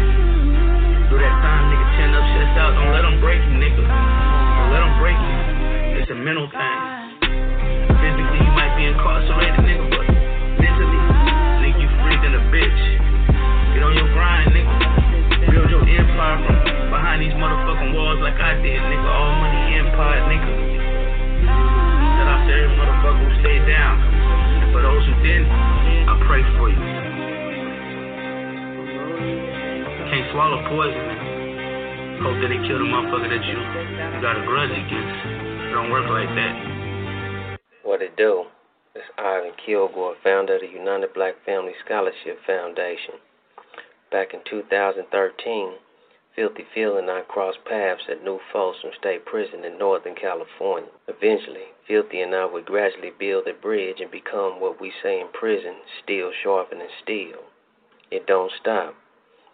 Through 1.10 1.22
that 1.26 1.36
time, 1.42 1.64
nigga, 1.74 1.86
chin 1.98 2.14
up, 2.14 2.26
chest 2.38 2.54
out. 2.54 2.78
Don't 2.78 2.94
let 2.94 3.02
them 3.02 3.18
break 3.18 3.42
you, 3.42 3.56
nigga. 3.58 3.82
Don't 3.82 4.70
let 4.70 4.82
them 4.86 4.94
break 5.02 5.18
you. 5.18 5.34
It's 5.98 6.10
a 6.14 6.18
mental 6.18 6.46
thing. 6.54 6.80
Physically, 7.98 8.40
you 8.46 8.54
might 8.54 8.78
be 8.78 8.86
incarcerated, 8.86 9.66
nigga, 9.66 9.90
but 9.90 10.06
mentally, 10.62 11.02
nigga, 11.66 11.82
you 11.82 11.90
free 12.06 12.18
than 12.22 12.38
a 12.38 12.44
bitch. 12.54 12.82
Get 13.74 13.82
on 13.82 13.98
your 13.98 14.10
grind, 14.14 14.54
nigga. 14.54 15.50
Build 15.50 15.70
your 15.70 15.82
empire 15.82 16.38
from 16.46 16.94
behind 16.94 17.26
these 17.26 17.34
motherfucking 17.34 17.90
walls 17.98 18.22
like 18.22 18.38
I 18.38 18.54
did, 18.62 18.82
nigga. 18.86 19.10
All 19.10 19.34
money 19.42 19.82
empire, 19.82 20.22
nigga. 20.30 20.54
Shout 21.50 22.28
out 22.30 22.42
to 22.46 22.52
every 22.54 22.74
motherfucker 22.78 23.18
who 23.18 23.34
stayed 23.42 23.66
down. 23.66 23.98
And 24.62 24.70
for 24.70 24.82
those 24.86 25.02
who 25.10 25.14
didn't, 25.26 25.50
I 25.50 26.22
pray 26.30 26.46
for 26.58 26.70
you. 26.70 26.93
Can't 30.14 30.30
swallow 30.30 30.62
poison, 30.70 31.06
man. 31.10 32.22
Hope 32.22 32.38
that 32.38 32.54
they 32.54 32.62
kill 32.70 32.78
the 32.78 32.86
motherfucker 32.86 33.34
that 33.34 33.44
you 33.50 33.58
got 34.22 34.38
a 34.38 34.46
grudge 34.46 34.70
against. 34.70 35.18
It 35.26 35.74
don't 35.74 35.90
work 35.90 36.06
like 36.06 36.30
that. 36.38 37.58
What 37.82 38.04
it 38.04 38.16
do? 38.16 38.46
It's 38.94 39.10
Ivan 39.18 39.58
Kilgore, 39.66 40.14
founder 40.24 40.54
of 40.54 40.62
the 40.62 40.68
United 40.70 41.16
Black 41.16 41.34
Family 41.48 41.74
Scholarship 41.84 42.38
Foundation. 42.46 43.18
Back 44.12 44.36
in 44.36 44.42
2013, 44.46 45.02
Filthy 46.36 46.66
Phil 46.76 46.98
and 47.02 47.10
I 47.10 47.22
crossed 47.22 47.66
paths 47.66 48.06
at 48.08 48.24
New 48.24 48.38
Folsom 48.54 48.92
State 49.00 49.26
Prison 49.26 49.66
in 49.66 49.80
Northern 49.80 50.14
California. 50.14 50.94
Eventually, 51.08 51.74
Filthy 51.88 52.22
and 52.22 52.36
I 52.36 52.46
would 52.46 52.70
gradually 52.70 53.18
build 53.18 53.48
a 53.48 53.60
bridge 53.60 53.98
and 54.00 54.12
become 54.12 54.62
what 54.62 54.80
we 54.80 54.94
say 55.02 55.20
in 55.20 55.30
prison, 55.34 55.74
steel 56.04 56.30
sharpening 56.44 56.94
steel. 57.02 57.50
It 58.12 58.28
don't 58.28 58.52
stop. 58.62 58.94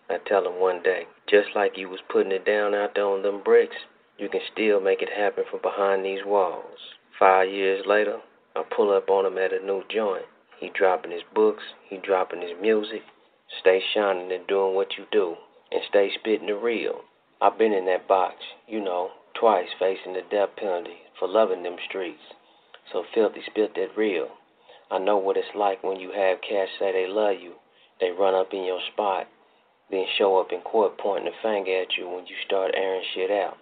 I 0.10 0.18
tell 0.26 0.48
him 0.48 0.60
one 0.60 0.82
day, 0.82 1.06
just 1.28 1.50
like 1.56 1.78
you 1.78 1.88
was 1.88 2.02
putting 2.10 2.32
it 2.32 2.44
down 2.44 2.74
out 2.74 2.96
there 2.96 3.06
on 3.06 3.22
them 3.22 3.44
bricks, 3.44 3.76
you 4.18 4.28
can 4.28 4.42
still 4.52 4.82
make 4.82 5.02
it 5.02 5.10
happen 5.10 5.44
from 5.50 5.62
behind 5.62 6.04
these 6.04 6.26
walls. 6.26 6.80
Five 7.20 7.50
years 7.50 7.86
later, 7.86 8.20
I 8.56 8.64
pull 8.64 8.92
up 8.92 9.10
on 9.10 9.26
him 9.26 9.38
at 9.38 9.54
a 9.54 9.64
new 9.64 9.84
joint. 9.88 10.26
He 10.60 10.70
dropping 10.70 11.12
his 11.12 11.24
books, 11.34 11.64
he 11.88 11.98
dropping 11.98 12.42
his 12.42 12.60
music. 12.60 13.04
Stay 13.60 13.82
shining 13.94 14.32
and 14.32 14.48
doing 14.48 14.76
what 14.76 14.98
you 14.98 15.06
do, 15.12 15.36
and 15.72 15.82
stay 15.88 16.12
spitting 16.12 16.48
the 16.48 16.56
real. 16.56 17.02
I've 17.40 17.58
been 17.58 17.74
in 17.74 17.86
that 17.86 18.08
box, 18.08 18.36
you 18.68 18.82
know, 18.82 19.12
twice 19.34 19.70
facing 19.78 20.14
the 20.14 20.24
death 20.30 20.56
penalty 20.58 21.04
for 21.18 21.28
loving 21.28 21.64
them 21.64 21.78
streets. 21.88 22.34
So 22.92 23.06
filthy 23.14 23.42
spit 23.46 23.76
that 23.76 23.96
real. 23.96 24.30
I 24.90 24.98
know 24.98 25.18
what 25.18 25.38
it's 25.38 25.56
like 25.56 25.84
when 25.84 26.00
you 26.00 26.12
have 26.12 26.42
cats 26.42 26.72
say 26.80 26.92
they 26.92 27.08
love 27.08 27.40
you. 27.40 27.54
They 28.02 28.10
run 28.10 28.34
up 28.34 28.54
in 28.54 28.64
your 28.64 28.82
spot, 28.92 29.28
then 29.92 30.06
show 30.18 30.38
up 30.40 30.52
in 30.52 30.62
court 30.62 30.98
pointing 30.98 31.28
a 31.32 31.42
finger 31.42 31.82
at 31.82 31.98
you 31.98 32.08
when 32.08 32.26
you 32.28 32.36
start 32.46 32.72
airing 32.76 33.04
shit 33.14 33.32
out. 33.32 33.58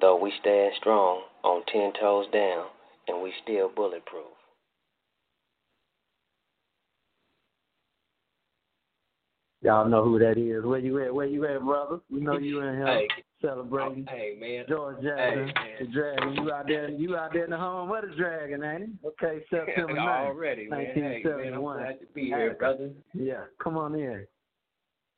Though 0.00 0.16
we 0.16 0.32
stand 0.40 0.72
strong, 0.78 1.22
on 1.44 1.62
ten 1.72 1.92
toes 2.00 2.26
down, 2.32 2.66
and 3.08 3.22
we 3.22 3.32
still 3.42 3.68
bulletproof. 3.74 4.24
Y'all 9.62 9.86
know 9.88 10.02
who 10.02 10.18
that 10.18 10.38
is. 10.38 10.64
Where 10.64 10.78
you 10.78 11.02
at? 11.04 11.14
Where 11.14 11.26
you 11.26 11.44
at, 11.46 11.62
brother? 11.62 12.00
We 12.10 12.20
know 12.20 12.38
you 12.38 12.60
in 12.60 12.76
here 12.76 12.86
Hey. 12.86 13.08
celebrating. 13.42 14.06
Hey 14.06 14.36
man. 14.40 14.64
George 14.66 14.96
Hey, 15.02 15.04
Jackson, 15.08 15.44
man. 15.54 15.76
the 15.80 15.86
Dragon. 15.86 16.32
You 16.34 16.52
out 16.52 16.66
there? 16.66 16.88
You 16.88 17.16
out 17.16 17.32
there 17.34 17.44
in 17.44 17.50
the 17.50 17.58
home 17.58 17.90
of 17.92 18.08
the 18.08 18.14
Dragon, 18.16 18.64
ain't 18.64 18.82
it? 18.84 18.90
Okay, 19.04 19.44
September 19.50 19.94
9th, 19.94 20.26
Already, 20.26 20.66
man. 20.66 20.86
Hey, 20.94 21.22
man, 21.24 21.54
I'm 21.54 21.60
glad 21.60 22.00
to 22.00 22.06
be 22.14 22.24
here, 22.26 22.54
brother. 22.58 22.90
Yeah, 23.12 23.44
come 23.62 23.76
on 23.76 23.94
in. 23.94 24.26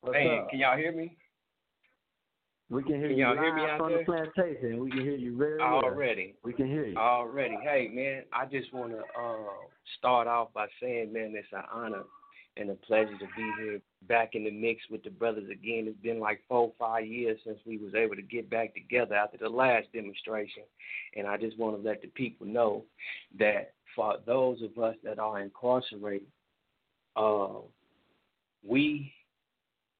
What's 0.03 0.15
Man, 0.15 0.39
up? 0.41 0.51
can 0.51 0.59
y'all 0.59 0.77
hear 0.77 0.93
me? 0.93 1.17
We 2.71 2.83
can 2.83 2.95
hear 2.95 3.09
can 3.09 3.19
you 3.19 3.25
y'all 3.25 3.35
live 3.35 3.45
hear 3.45 3.55
me 3.55 3.63
out 3.63 3.79
from 3.79 3.91
there? 3.91 3.99
the 3.99 4.05
plantation. 4.05 4.83
We 4.83 4.91
can 4.91 5.01
hear 5.01 5.15
you 5.15 5.37
very 5.37 5.59
well. 5.59 5.85
Already. 5.85 6.35
We 6.43 6.53
can 6.53 6.67
hear 6.67 6.87
you. 6.87 6.97
Already. 6.97 7.57
Hey, 7.63 7.89
man, 7.93 8.23
I 8.33 8.47
just 8.47 8.73
want 8.73 8.93
to 8.93 8.99
uh, 8.99 9.37
start 9.99 10.27
off 10.27 10.53
by 10.53 10.67
saying, 10.81 11.13
man, 11.13 11.35
it's 11.37 11.47
an 11.53 11.63
honor 11.73 12.03
and 12.57 12.71
a 12.71 12.75
pleasure 12.75 13.17
to 13.19 13.27
be 13.37 13.53
here 13.61 13.81
back 14.09 14.35
in 14.35 14.45
the 14.45 14.51
mix 14.51 14.81
with 14.91 15.05
the 15.05 15.11
brothers 15.11 15.49
again. 15.51 15.85
It's 15.87 16.03
been 16.03 16.19
like 16.19 16.41
four, 16.49 16.73
five 16.79 17.07
years 17.07 17.39
since 17.45 17.59
we 17.65 17.79
was 17.79 17.95
able 17.95 18.17
to 18.17 18.23
get 18.23 18.51
back 18.51 18.75
together 18.75 19.15
after 19.15 19.39
the 19.39 19.49
last 19.49 19.87
demonstration. 19.95 20.65
And 21.15 21.29
I 21.29 21.37
just 21.37 21.59
want 21.59 21.81
to 21.81 21.89
let 21.89 22.03
the 22.03 22.09
people 22.09 22.47
know 22.47 22.85
that 23.39 23.75
for 23.95 24.17
those 24.27 24.63
of 24.63 24.83
us 24.83 24.97
that 25.05 25.19
are 25.19 25.41
incarcerated, 25.41 26.27
uh, 27.17 27.61
we 28.67 29.13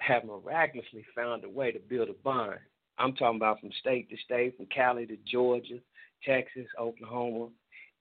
have 0.07 0.25
miraculously 0.25 1.05
found 1.15 1.45
a 1.45 1.49
way 1.49 1.73
to 1.73 1.79
build 1.79 2.09
a 2.09 2.15
bond. 2.25 2.59
I'm 2.99 3.15
talking 3.15 3.37
about 3.37 3.61
from 3.61 3.71
state 3.81 4.11
to 4.11 4.17
state, 4.25 4.57
from 4.57 4.67
Cali 4.67 5.07
to 5.07 5.17
Georgia, 5.31 5.79
Texas, 6.25 6.67
Oklahoma, 6.79 7.49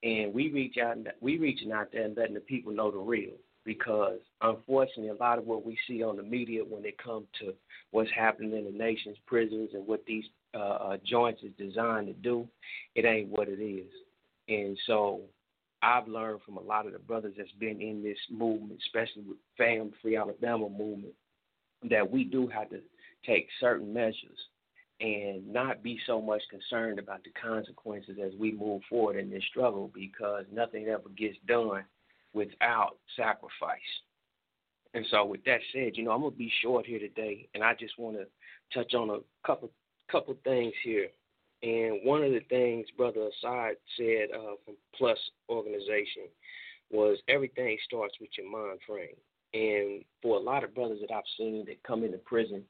and 0.04 0.34
we 0.34 0.52
reach 0.52 0.76
out. 0.78 0.98
We 1.22 1.38
reaching 1.38 1.72
out 1.72 1.90
there 1.92 2.04
and 2.04 2.18
letting 2.18 2.34
the 2.34 2.42
people 2.42 2.74
know 2.74 2.92
the 2.92 2.98
real. 2.98 3.34
Because 3.64 4.18
unfortunately, 4.42 5.10
a 5.10 5.24
lot 5.24 5.38
of 5.38 5.46
what 5.46 5.64
we 5.64 5.78
see 5.88 6.02
on 6.02 6.18
the 6.18 6.24
media 6.24 6.64
when 6.68 6.84
it 6.84 6.98
comes 6.98 7.28
to 7.40 7.54
what's 7.92 8.10
happening 8.16 8.58
in 8.58 8.66
the 8.66 8.72
nation's 8.72 9.18
prisons 9.28 9.70
and 9.74 9.86
what 9.86 10.04
these 10.08 10.24
uh, 10.56 10.58
uh, 10.58 10.98
joints 11.06 11.44
is 11.44 11.52
designed 11.60 12.08
to 12.08 12.14
do, 12.14 12.48
it 12.96 13.06
ain't 13.06 13.30
what 13.30 13.48
it 13.48 13.62
is. 13.62 13.92
And 14.50 14.76
so 14.88 15.22
I've 15.84 16.08
learned 16.08 16.42
from 16.44 16.58
a 16.58 16.62
lot 16.62 16.88
of 16.88 16.94
the 16.94 17.00
brothers 17.00 17.36
that's 17.38 17.52
been 17.60 17.80
in 17.80 18.02
this 18.02 18.18
movement, 18.32 18.80
especially 18.86 19.24
with 19.28 19.38
Fam 19.58 19.92
Free 20.02 20.18
Alabama 20.18 20.68
movement, 20.68 21.14
that 21.90 22.10
we 22.10 22.24
do 22.24 22.48
have 22.48 22.70
to 22.70 22.80
take 23.26 23.48
certain 23.60 23.94
measures 23.94 24.38
and 25.00 25.52
not 25.52 25.82
be 25.82 26.00
so 26.06 26.22
much 26.22 26.42
concerned 26.50 27.00
about 27.00 27.24
the 27.24 27.32
consequences 27.42 28.18
as 28.24 28.34
we 28.40 28.52
move 28.52 28.82
forward 28.88 29.18
in 29.18 29.32
this 29.32 29.44
struggle 29.50 29.90
because 29.94 30.46
nothing 30.52 30.88
ever 30.88 31.10
gets 31.18 31.38
done 31.48 31.84
without 32.34 32.98
sacrifice. 33.16 33.80
And 34.94 35.06
so, 35.10 35.26
with 35.26 35.44
that 35.46 35.62
said, 35.74 35.96
you 35.96 36.04
know, 36.04 36.12
I'm 36.12 36.22
gonna 36.22 36.32
be 36.36 36.52
short 36.62 36.86
here 36.86 37.00
today, 37.00 37.48
and 37.56 37.64
I 37.64 37.74
just 37.74 37.98
want 37.98 38.18
to 38.18 38.28
touch 38.78 38.94
on 38.94 39.10
a 39.10 39.20
couple 39.48 39.72
couple 40.12 40.36
things 40.44 40.74
here. 40.84 41.08
And 41.64 42.00
one 42.04 42.24
of 42.24 42.32
the 42.32 42.42
things 42.50 42.88
Brother 42.98 43.22
Assad 43.22 43.76
said 43.98 44.28
uh, 44.36 44.56
from 44.66 44.76
Plus 44.96 45.18
Organization 45.50 46.28
was 46.90 47.18
everything 47.28 47.78
starts 47.86 48.16
with 48.20 48.32
your 48.38 48.52
mind 48.52 48.80
frame. 48.86 49.16
And 49.54 50.04
for 50.22 50.38
a 50.38 50.42
lot 50.42 50.64
of 50.64 50.74
brothers 50.74 51.00
that 51.02 51.14
I've 51.14 51.24
seen 51.38 51.66
that 51.66 51.84
come 51.84 52.04
into 52.04 52.18
prison, 52.20 52.64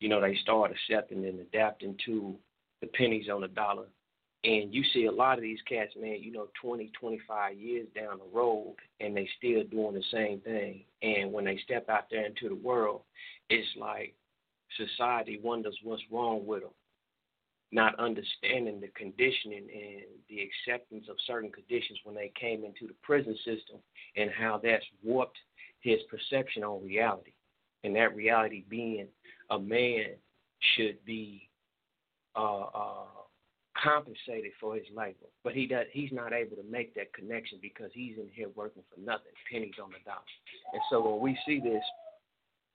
you 0.00 0.08
know, 0.08 0.20
they 0.20 0.36
start 0.42 0.70
accepting 0.70 1.24
and 1.24 1.40
adapting 1.40 1.96
to 2.06 2.36
the 2.80 2.86
pennies 2.88 3.28
on 3.32 3.40
the 3.40 3.48
dollar. 3.48 3.86
And 4.44 4.72
you 4.72 4.84
see 4.92 5.06
a 5.06 5.12
lot 5.12 5.38
of 5.38 5.42
these 5.42 5.58
cats, 5.68 5.94
man, 6.00 6.18
you 6.20 6.30
know, 6.30 6.48
20, 6.62 6.92
25 6.98 7.58
years 7.58 7.88
down 7.94 8.18
the 8.18 8.38
road, 8.38 8.76
and 9.00 9.16
they 9.16 9.28
still 9.36 9.64
doing 9.64 9.94
the 9.94 10.04
same 10.12 10.40
thing. 10.40 10.84
And 11.02 11.32
when 11.32 11.44
they 11.44 11.58
step 11.64 11.88
out 11.88 12.04
there 12.10 12.24
into 12.24 12.48
the 12.48 12.54
world, 12.54 13.02
it's 13.50 13.68
like 13.76 14.14
society 14.76 15.40
wonders 15.42 15.76
what's 15.82 16.02
wrong 16.12 16.46
with 16.46 16.60
them 16.60 16.70
not 17.70 17.98
understanding 17.98 18.80
the 18.80 18.88
conditioning 18.96 19.68
and 19.72 20.04
the 20.28 20.40
acceptance 20.40 21.04
of 21.10 21.16
certain 21.26 21.50
conditions 21.50 21.98
when 22.04 22.14
they 22.14 22.32
came 22.38 22.64
into 22.64 22.86
the 22.86 22.94
prison 23.02 23.36
system 23.44 23.76
and 24.16 24.30
how 24.30 24.58
that's 24.62 24.84
warped 25.02 25.36
his 25.80 25.98
perception 26.10 26.64
on 26.64 26.84
reality. 26.84 27.32
And 27.84 27.94
that 27.96 28.14
reality 28.16 28.64
being 28.68 29.08
a 29.50 29.58
man 29.58 30.16
should 30.76 31.04
be 31.04 31.48
uh, 32.36 32.64
uh, 32.74 33.04
compensated 33.82 34.52
for 34.60 34.74
his 34.74 34.86
labor, 34.94 35.26
but 35.44 35.52
he 35.54 35.66
does. 35.66 35.86
He's 35.92 36.12
not 36.12 36.32
able 36.32 36.56
to 36.56 36.64
make 36.68 36.94
that 36.94 37.12
connection 37.12 37.58
because 37.62 37.90
he's 37.92 38.16
in 38.16 38.28
here 38.32 38.48
working 38.54 38.82
for 38.92 39.00
nothing, 39.00 39.32
pennies 39.50 39.74
on 39.82 39.90
the 39.90 39.98
dollar. 40.04 40.18
And 40.72 40.82
so 40.90 41.08
when 41.08 41.20
we 41.20 41.38
see 41.46 41.60
this 41.60 41.82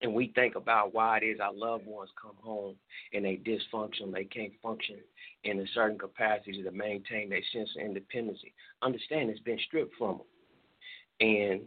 and 0.01 0.13
we 0.13 0.31
think 0.35 0.55
about 0.55 0.93
why 0.93 1.17
it 1.17 1.23
is 1.25 1.39
our 1.39 1.53
loved 1.53 1.85
ones 1.85 2.09
come 2.21 2.35
home 2.41 2.75
and 3.13 3.25
they 3.25 3.37
dysfunction, 3.37 4.13
they 4.13 4.25
can't 4.25 4.53
function 4.61 4.97
in 5.43 5.59
a 5.59 5.65
certain 5.73 5.97
capacity 5.97 6.63
to 6.63 6.71
maintain 6.71 7.29
their 7.29 7.43
sense 7.53 7.69
of 7.77 7.85
independence. 7.85 8.39
Understand 8.81 9.29
it's 9.29 9.39
been 9.41 9.59
stripped 9.67 9.95
from 9.97 10.19
them. 10.19 10.27
And 11.19 11.61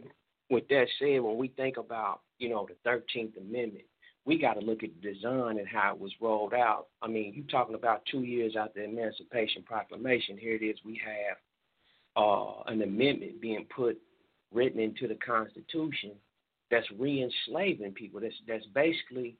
with 0.49 0.67
that 0.69 0.87
said, 0.99 1.21
when 1.21 1.37
we 1.37 1.49
think 1.49 1.77
about, 1.77 2.21
you 2.37 2.49
know, 2.49 2.67
the 2.67 2.89
13th 2.89 3.37
Amendment, 3.37 3.85
we 4.25 4.37
got 4.37 4.53
to 4.53 4.65
look 4.65 4.83
at 4.83 4.89
the 5.01 5.13
design 5.13 5.57
and 5.57 5.67
how 5.67 5.93
it 5.93 5.99
was 5.99 6.11
rolled 6.19 6.53
out. 6.53 6.87
I 7.01 7.07
mean, 7.07 7.33
you're 7.33 7.45
talking 7.47 7.75
about 7.75 8.03
two 8.11 8.23
years 8.23 8.55
after 8.59 8.81
the 8.81 8.85
Emancipation 8.85 9.63
Proclamation. 9.63 10.37
Here 10.37 10.55
it 10.55 10.63
is, 10.63 10.77
we 10.85 10.99
have 11.05 11.37
uh, 12.21 12.63
an 12.67 12.81
amendment 12.81 13.39
being 13.39 13.65
put, 13.73 13.97
written 14.53 14.79
into 14.79 15.07
the 15.07 15.15
Constitution 15.15 16.11
that's 16.69 16.87
re-enslaving 16.97 17.93
people. 17.93 18.19
That's 18.19 18.35
that's 18.47 18.65
basically 18.73 19.37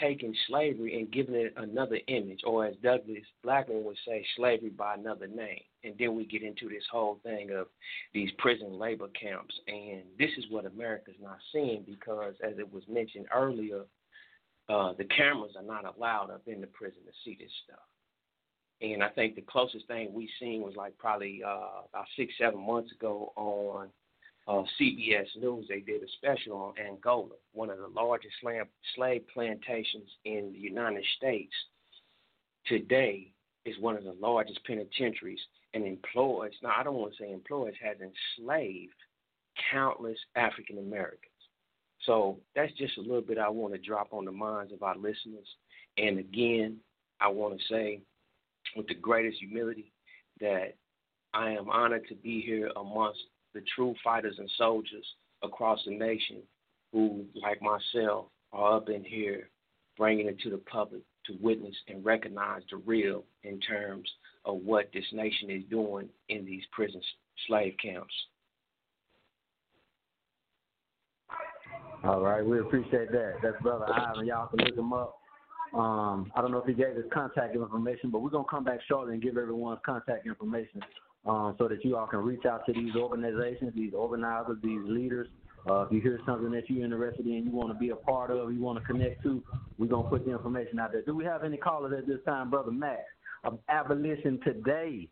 taking 0.00 0.34
slavery 0.48 0.98
and 0.98 1.12
giving 1.12 1.34
it 1.34 1.54
another 1.56 1.98
image, 2.08 2.40
or 2.44 2.66
as 2.66 2.74
Douglas 2.82 3.24
Blackmon 3.44 3.82
would 3.82 3.96
say, 4.06 4.24
slavery 4.36 4.70
by 4.70 4.94
another 4.94 5.26
name. 5.26 5.60
And 5.84 5.94
then 5.98 6.14
we 6.14 6.24
get 6.24 6.42
into 6.42 6.68
this 6.68 6.84
whole 6.90 7.18
thing 7.22 7.50
of 7.50 7.66
these 8.14 8.30
prison 8.38 8.78
labor 8.78 9.08
camps, 9.08 9.54
and 9.66 10.02
this 10.18 10.30
is 10.38 10.44
what 10.50 10.66
America's 10.66 11.14
not 11.20 11.38
seeing 11.52 11.84
because, 11.86 12.34
as 12.42 12.58
it 12.58 12.72
was 12.72 12.84
mentioned 12.88 13.26
earlier, 13.34 13.82
uh, 14.68 14.92
the 14.96 15.04
cameras 15.04 15.52
are 15.56 15.64
not 15.64 15.84
allowed 15.96 16.30
up 16.30 16.42
in 16.46 16.60
the 16.60 16.66
prison 16.68 17.00
to 17.04 17.12
see 17.24 17.36
this 17.38 17.50
stuff. 17.64 17.80
And 18.80 19.02
I 19.02 19.08
think 19.08 19.34
the 19.34 19.42
closest 19.42 19.86
thing 19.86 20.12
we 20.12 20.28
seen 20.40 20.62
was 20.62 20.74
like 20.76 20.96
probably 20.98 21.40
uh, 21.44 21.82
about 21.88 22.06
six, 22.16 22.32
seven 22.38 22.66
months 22.66 22.90
ago 22.92 23.32
on 23.36 23.88
uh, 24.48 24.62
CBS 24.80 25.26
News, 25.40 25.66
they 25.68 25.80
did 25.80 26.02
a 26.02 26.06
special 26.18 26.56
on 26.56 26.74
Angola, 26.84 27.36
one 27.52 27.70
of 27.70 27.78
the 27.78 27.88
largest 27.88 28.34
slave, 28.40 28.64
slave 28.96 29.22
plantations 29.32 30.08
in 30.24 30.50
the 30.52 30.58
United 30.58 31.04
States. 31.16 31.52
Today 32.66 33.32
is 33.64 33.78
one 33.78 33.96
of 33.96 34.04
the 34.04 34.16
largest 34.20 34.60
penitentiaries 34.66 35.40
and 35.74 35.86
employs, 35.86 36.52
now 36.62 36.72
I 36.76 36.82
don't 36.82 36.96
want 36.96 37.14
to 37.16 37.22
say 37.22 37.32
employs, 37.32 37.74
has 37.82 37.96
enslaved 38.00 38.94
countless 39.70 40.18
African 40.36 40.78
Americans. 40.78 41.28
So 42.04 42.38
that's 42.56 42.72
just 42.72 42.98
a 42.98 43.00
little 43.00 43.22
bit 43.22 43.38
I 43.38 43.48
want 43.48 43.74
to 43.74 43.78
drop 43.78 44.08
on 44.12 44.24
the 44.24 44.32
minds 44.32 44.72
of 44.72 44.82
our 44.82 44.96
listeners. 44.96 45.46
And 45.96 46.18
again, 46.18 46.78
I 47.20 47.28
want 47.28 47.58
to 47.58 47.64
say 47.72 48.00
with 48.76 48.88
the 48.88 48.94
greatest 48.94 49.38
humility 49.38 49.92
that 50.40 50.74
I 51.32 51.50
am 51.50 51.70
honored 51.70 52.08
to 52.08 52.14
be 52.16 52.42
here 52.42 52.70
amongst 52.76 53.20
the 53.54 53.62
true 53.74 53.94
fighters 54.02 54.36
and 54.38 54.50
soldiers 54.56 55.06
across 55.42 55.80
the 55.84 55.92
nation 55.92 56.38
who, 56.92 57.24
like 57.34 57.60
myself, 57.62 58.26
are 58.52 58.76
up 58.76 58.88
in 58.88 59.04
here 59.04 59.48
bringing 59.96 60.26
it 60.26 60.38
to 60.40 60.50
the 60.50 60.58
public 60.58 61.02
to 61.26 61.34
witness 61.40 61.74
and 61.88 62.04
recognize 62.04 62.62
the 62.70 62.76
real 62.78 63.24
in 63.44 63.60
terms 63.60 64.08
of 64.44 64.56
what 64.64 64.90
this 64.92 65.04
nation 65.12 65.50
is 65.50 65.62
doing 65.70 66.08
in 66.28 66.44
these 66.44 66.62
prison 66.72 67.00
slave 67.46 67.74
camps. 67.80 68.12
All 72.04 72.20
right, 72.20 72.44
we 72.44 72.58
appreciate 72.58 73.12
that. 73.12 73.34
That's 73.42 73.60
Brother 73.62 73.86
Ivan. 73.92 74.26
Y'all 74.26 74.48
can 74.48 74.66
look 74.66 74.76
him 74.76 74.92
up. 74.92 75.18
Um, 75.72 76.30
I 76.34 76.42
don't 76.42 76.50
know 76.50 76.58
if 76.58 76.66
he 76.66 76.74
gave 76.74 76.96
his 76.96 77.04
contact 77.12 77.54
information, 77.54 78.10
but 78.10 78.20
we're 78.20 78.30
gonna 78.30 78.44
come 78.50 78.64
back 78.64 78.80
shortly 78.88 79.14
and 79.14 79.22
give 79.22 79.38
everyone's 79.38 79.80
contact 79.86 80.26
information 80.26 80.82
um, 81.26 81.54
so 81.58 81.68
that 81.68 81.84
you 81.84 81.96
all 81.96 82.06
can 82.06 82.20
reach 82.20 82.44
out 82.44 82.66
to 82.66 82.72
these 82.72 82.94
organizations, 82.96 83.72
these 83.74 83.94
organizers, 83.94 84.58
these 84.62 84.80
leaders. 84.84 85.28
Uh, 85.68 85.82
if 85.82 85.92
you 85.92 86.00
hear 86.00 86.18
something 86.26 86.50
that 86.50 86.68
you're 86.68 86.84
interested 86.84 87.24
in, 87.24 87.44
you 87.44 87.50
want 87.52 87.72
to 87.72 87.78
be 87.78 87.90
a 87.90 87.96
part 87.96 88.30
of, 88.30 88.52
you 88.52 88.60
want 88.60 88.78
to 88.78 88.84
connect 88.84 89.22
to, 89.22 89.42
we're 89.78 89.86
going 89.86 90.04
to 90.04 90.10
put 90.10 90.24
the 90.24 90.32
information 90.32 90.80
out 90.80 90.90
there. 90.90 91.02
Do 91.02 91.14
we 91.14 91.24
have 91.24 91.44
any 91.44 91.56
callers 91.56 91.94
at 91.96 92.06
this 92.06 92.18
time, 92.24 92.50
Brother 92.50 92.72
Matt? 92.72 93.04
Of 93.44 93.58
Abolition 93.68 94.38
Today, 94.44 95.08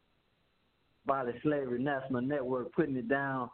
the 1.06 1.34
Slavery 1.42 1.82
National 1.82 2.20
Network, 2.20 2.72
putting 2.72 2.96
it 2.96 3.08
down 3.08 3.50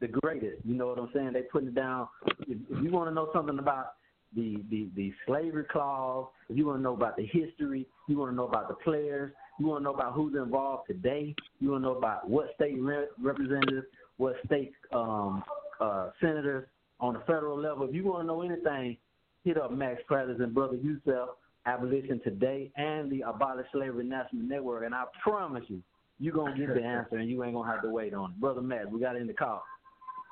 the 0.00 0.08
greatest. 0.08 0.64
You 0.64 0.74
know 0.74 0.86
what 0.86 0.98
I'm 0.98 1.10
saying? 1.12 1.32
They're 1.32 1.42
putting 1.44 1.68
it 1.68 1.74
down. 1.74 2.08
If, 2.46 2.58
if 2.70 2.84
you 2.84 2.90
want 2.90 3.10
to 3.10 3.14
know 3.14 3.28
something 3.32 3.58
about 3.58 3.94
the, 4.34 4.62
the, 4.70 4.88
the 4.94 5.12
slavery 5.26 5.64
clause, 5.64 6.28
if 6.48 6.56
you 6.56 6.66
want 6.66 6.78
to 6.78 6.82
know 6.82 6.94
about 6.94 7.16
the 7.16 7.26
history, 7.26 7.86
you 8.08 8.18
want 8.18 8.30
to 8.30 8.36
know 8.36 8.46
about 8.46 8.68
the 8.68 8.74
players, 8.74 9.32
you 9.60 9.66
want 9.66 9.80
to 9.80 9.84
know 9.84 9.94
about 9.94 10.14
who's 10.14 10.34
involved 10.34 10.86
today. 10.86 11.34
You 11.60 11.72
want 11.72 11.82
to 11.84 11.88
know 11.88 11.96
about 11.96 12.28
what 12.28 12.54
state 12.54 12.80
re- 12.80 13.06
representatives, 13.22 13.86
what 14.16 14.36
state 14.46 14.72
um, 14.92 15.44
uh, 15.80 16.10
senators 16.20 16.66
on 16.98 17.14
the 17.14 17.20
federal 17.20 17.60
level. 17.60 17.86
If 17.86 17.94
you 17.94 18.04
want 18.04 18.22
to 18.22 18.26
know 18.26 18.42
anything, 18.42 18.96
hit 19.44 19.58
up 19.58 19.70
Max 19.72 20.00
Parthas 20.10 20.42
and 20.42 20.54
Brother 20.54 20.76
Yusef, 20.76 21.28
Abolition 21.66 22.20
Today, 22.24 22.70
and 22.76 23.10
the 23.12 23.22
Abolish 23.22 23.66
Slavery 23.72 24.04
National 24.04 24.42
Network. 24.42 24.84
And 24.84 24.94
I 24.94 25.04
promise 25.22 25.64
you, 25.68 25.82
you're 26.18 26.34
going 26.34 26.54
to 26.54 26.66
get 26.66 26.74
the 26.74 26.82
answer 26.82 27.16
and 27.16 27.28
you 27.28 27.42
ain't 27.44 27.54
going 27.54 27.66
to 27.66 27.72
have 27.72 27.82
to 27.82 27.90
wait 27.90 28.14
on 28.14 28.30
it. 28.30 28.40
Brother 28.40 28.62
Max, 28.62 28.86
we 28.90 29.00
got 29.00 29.16
in 29.16 29.26
the 29.26 29.32
call. 29.32 29.62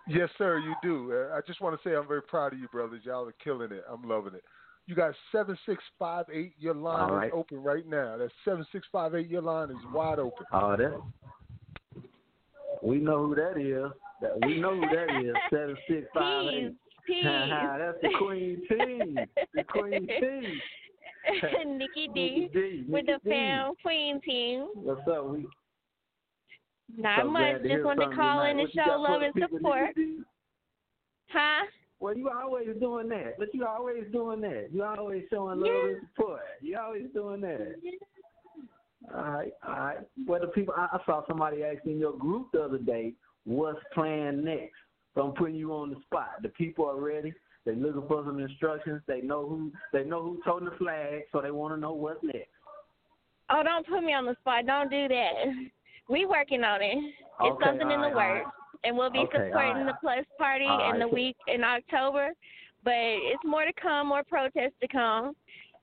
Yes, 0.06 0.30
sir, 0.38 0.58
you 0.58 0.74
do. 0.82 1.12
Uh, 1.12 1.36
I 1.36 1.40
just 1.46 1.60
want 1.60 1.80
to 1.80 1.88
say 1.88 1.94
I'm 1.94 2.08
very 2.08 2.22
proud 2.22 2.54
of 2.54 2.58
you, 2.58 2.68
brothers. 2.68 3.02
Y'all 3.04 3.28
are 3.28 3.34
killing 3.44 3.72
it. 3.72 3.84
I'm 3.90 4.08
loving 4.08 4.34
it. 4.34 4.44
You 4.88 4.94
got 4.94 5.12
seven 5.32 5.56
six 5.66 5.84
five 5.98 6.24
eight. 6.32 6.54
Your 6.58 6.72
line 6.72 7.12
right. 7.12 7.26
is 7.26 7.32
open 7.34 7.62
right 7.62 7.86
now. 7.86 8.16
That 8.16 8.30
seven 8.42 8.66
six 8.72 8.86
five 8.90 9.14
eight. 9.14 9.28
Your 9.28 9.42
line 9.42 9.68
is 9.70 9.76
wide 9.92 10.18
open. 10.18 10.46
Oh, 10.50 10.76
that. 10.78 10.98
We 12.82 12.96
know 12.96 13.26
who 13.26 13.34
that 13.34 13.58
is. 13.58 13.92
That, 14.22 14.46
We 14.46 14.58
know 14.58 14.76
who 14.76 14.80
that 14.80 15.20
is. 15.22 15.34
Seven 15.50 15.76
six 15.86 16.06
five 16.14 16.46
eight. 16.46 16.74
That's 17.22 17.98
the 18.00 18.08
Queen 18.18 18.62
T. 18.66 19.16
The 19.54 19.64
Queen 19.64 20.06
T. 20.20 20.60
Nikki 21.66 22.08
D, 22.14 22.48
D. 22.50 22.84
with 22.88 23.04
the 23.06 23.20
fam 23.28 23.74
Queen 23.82 24.20
team. 24.22 24.68
What's 24.74 25.06
up? 25.06 25.28
We 25.28 25.46
not 26.96 27.24
so 27.24 27.30
much. 27.30 27.62
Just 27.62 27.84
wanted 27.84 28.08
to 28.08 28.16
call 28.16 28.44
in 28.44 28.58
and 28.58 28.70
show 28.72 28.98
love 28.98 29.20
and 29.20 29.34
support. 29.38 29.90
Huh? 31.28 31.66
Well, 32.00 32.16
you 32.16 32.30
always 32.30 32.68
doing 32.80 33.08
that, 33.08 33.38
but 33.38 33.52
you 33.52 33.66
always 33.66 34.04
doing 34.12 34.40
that. 34.42 34.68
You 34.72 34.84
always 34.84 35.24
showing 35.30 35.60
love 35.60 35.68
yeah. 35.68 35.88
and 35.88 36.08
support. 36.14 36.40
You 36.60 36.78
always 36.78 37.06
doing 37.12 37.40
that. 37.40 37.74
Yeah. 37.82 37.92
All 39.14 39.32
right, 39.32 39.52
all 39.66 39.74
right. 39.74 39.98
Well, 40.26 40.40
the 40.40 40.48
people 40.48 40.74
I, 40.76 40.88
I 40.92 40.98
saw 41.06 41.22
somebody 41.26 41.64
asking 41.64 41.98
your 41.98 42.16
group 42.16 42.48
the 42.52 42.62
other 42.62 42.78
day, 42.78 43.14
what's 43.44 43.78
planned 43.94 44.44
next? 44.44 44.74
So 45.14 45.22
I'm 45.22 45.32
putting 45.32 45.56
you 45.56 45.72
on 45.72 45.90
the 45.90 45.96
spot. 46.02 46.42
The 46.42 46.50
people 46.50 46.84
are 46.84 47.00
ready. 47.00 47.32
They're 47.64 47.74
looking 47.74 48.06
for 48.06 48.22
some 48.24 48.38
instructions. 48.38 49.02
They 49.06 49.20
know 49.20 49.48
who 49.48 49.72
they 49.92 50.04
know 50.04 50.22
who's 50.22 50.40
holding 50.44 50.68
the 50.68 50.76
flag, 50.76 51.22
so 51.32 51.40
they 51.40 51.50
want 51.50 51.74
to 51.74 51.80
know 51.80 51.92
what's 51.92 52.22
next. 52.22 52.48
Oh, 53.50 53.62
don't 53.64 53.86
put 53.86 54.04
me 54.04 54.12
on 54.12 54.26
the 54.26 54.36
spot. 54.40 54.66
Don't 54.66 54.90
do 54.90 55.08
that. 55.08 55.32
We 56.08 56.26
working 56.26 56.64
on 56.64 56.82
it. 56.82 56.96
It's 56.96 57.14
okay, 57.40 57.64
something 57.64 57.90
in 57.90 58.00
the 58.00 58.08
works 58.10 58.50
and 58.84 58.96
we'll 58.96 59.10
be 59.10 59.18
okay, 59.20 59.48
supporting 59.48 59.84
right. 59.84 59.86
the 59.86 59.94
Plus 60.00 60.24
Party 60.38 60.64
all 60.66 60.84
in 60.90 61.00
right. 61.00 61.00
the 61.00 61.08
week 61.08 61.36
in 61.46 61.64
October. 61.64 62.30
but 62.84 62.92
it's 62.94 63.44
more 63.44 63.64
to 63.64 63.72
come, 63.80 64.08
more 64.08 64.22
protests 64.24 64.78
to 64.80 64.88
come, 64.88 65.34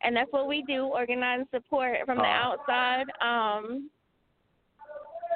and 0.01 0.15
that's 0.15 0.31
what 0.31 0.47
we 0.47 0.63
do: 0.63 0.85
organize 0.85 1.39
and 1.41 1.47
support 1.51 1.97
from 2.05 2.17
the 2.17 2.23
Uh. 2.23 2.27
outside. 2.27 3.05
Um, 3.21 3.89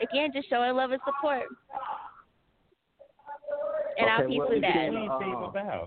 again, 0.02 0.32
just 0.34 0.50
showing 0.50 0.76
love 0.76 0.92
and 0.92 1.02
support, 1.06 1.44
and 3.98 4.10
our 4.10 4.24
Okay, 4.24 4.28
people 4.28 4.46
well, 4.46 4.50
with 4.56 4.62
that. 4.62 4.88
again, 4.88 5.10
uh, 5.10 5.86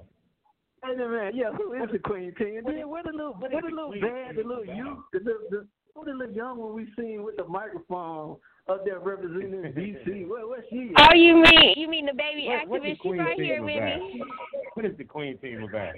Hey 0.84 0.96
there, 0.96 1.08
man, 1.08 1.30
yeah, 1.36 1.52
who 1.52 1.74
is 1.74 1.88
the 1.92 1.98
queen 2.00 2.34
team? 2.34 2.56
And 2.58 2.66
then 2.66 2.88
where 2.88 3.04
the 3.04 3.12
little, 3.12 3.34
where 3.34 3.50
the 3.50 3.68
little 3.68 3.92
bad, 3.92 4.34
the 4.34 4.42
little 4.42 4.64
youth, 4.64 4.98
the 5.12 5.20
little, 5.20 5.42
the, 5.48 5.66
who 5.94 6.04
the 6.04 6.10
little 6.12 6.34
young 6.34 6.58
one 6.58 6.74
we 6.74 6.88
seen 6.98 7.22
with 7.22 7.36
the 7.36 7.44
microphone 7.44 8.36
up 8.68 8.84
there 8.84 9.00
representing 9.00 9.72
DC? 9.72 10.28
Where, 10.28 10.46
where 10.46 10.64
she? 10.70 10.92
At? 10.96 11.10
Oh, 11.10 11.14
you 11.14 11.36
mean 11.36 11.74
you 11.76 11.88
mean 11.88 12.06
the 12.06 12.14
baby 12.14 12.46
What- 12.46 12.68
what 12.68 12.82
activist? 12.82 13.02
She's 13.02 13.18
right 13.18 13.40
here 13.40 13.62
with 13.62 13.76
about? 13.76 13.98
me. 14.00 14.22
What 14.74 14.86
is 14.86 14.96
the 14.96 15.04
Queen 15.04 15.38
team 15.38 15.62
about? 15.64 15.94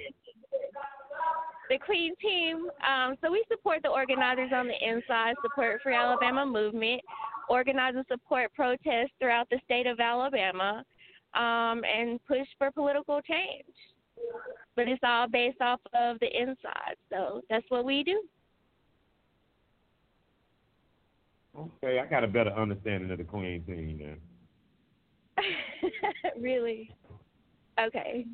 the 1.71 1.79
Queen 1.79 2.15
team. 2.21 2.69
Um, 2.87 3.17
so 3.23 3.31
we 3.33 3.45
support 3.49 3.81
the 3.83 3.89
organizers 3.89 4.51
on 4.53 4.69
the 4.69 4.89
inside, 4.89 5.35
support 5.43 5.81
Free 5.83 5.95
Alabama 5.95 6.45
movement, 6.45 7.01
organize 7.49 7.95
and 7.97 8.05
support 8.07 8.53
protests 8.55 9.13
throughout 9.19 9.49
the 9.51 9.59
state 9.65 9.87
of 9.87 9.99
Alabama, 10.01 10.85
um, 11.35 11.83
and 11.85 12.23
push 12.27 12.47
for 12.59 12.71
political 12.71 13.21
change. 13.23 13.65
But 14.77 14.89
it's 14.89 15.01
all 15.03 15.27
based 15.29 15.61
off 15.61 15.81
of 15.95 16.19
the 16.21 16.29
inside. 16.39 16.97
So 17.11 17.43
that's 17.49 17.65
what 17.69 17.85
we 17.85 18.03
do. 18.03 18.23
Okay, 21.83 21.99
I 21.99 22.07
got 22.07 22.25
a 22.25 22.29
better 22.29 22.51
understanding 22.51 23.11
of 23.11 23.19
the 23.19 23.25
Queen 23.25 23.63
team 23.65 23.99
then. 23.99 24.19
really? 26.41 26.95
Okay. 27.81 28.27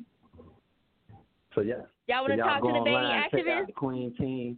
So 1.55 1.61
yeah. 1.61 1.75
Y'all 2.07 2.21
wanna 2.21 2.37
so 2.37 2.43
talk 2.43 2.61
to 2.61 2.67
the 2.67 2.79
baby 2.79 2.95
online, 2.95 3.29
check 3.31 3.39
out 3.39 3.45
activist? 3.45 3.67
the 3.67 3.73
Queen 3.73 4.15
team. 4.17 4.57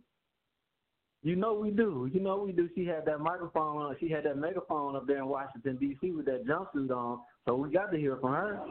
You 1.26 1.38
know 1.38 1.53
we 1.53 1.71
do. 1.71 2.09
You 2.13 2.19
know 2.19 2.38
we 2.38 2.51
do. 2.51 2.69
She 2.76 2.86
had 2.86 3.05
that 3.05 3.19
microphone 3.19 3.78
on. 3.82 3.95
She 3.99 4.09
had 4.09 4.26
that 4.26 4.38
megaphone 4.38 4.95
up 4.95 5.07
there 5.07 5.19
in 5.19 5.28
Washington 5.28 5.78
D.C. 5.78 6.11
with 6.11 6.26
that 6.26 6.45
jumpsuit 6.45 6.91
on. 6.91 7.19
So 7.45 7.55
we 7.55 7.71
got 7.71 7.91
to 7.91 7.97
hear 7.97 8.17
from 8.17 8.34
her. 8.34 8.61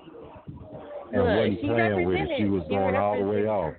And 1.13 1.23
Look, 1.23 1.37
wasn't 1.37 1.61
she 1.61 1.67
playing 1.67 2.07
with 2.07 2.17
it. 2.17 2.29
She 2.37 2.45
represented. 2.45 2.51
was 2.51 2.63
She 2.65 2.69
going 2.69 2.97
all 2.97 3.19
the 3.19 3.25
way 3.25 3.47
off. 3.47 3.75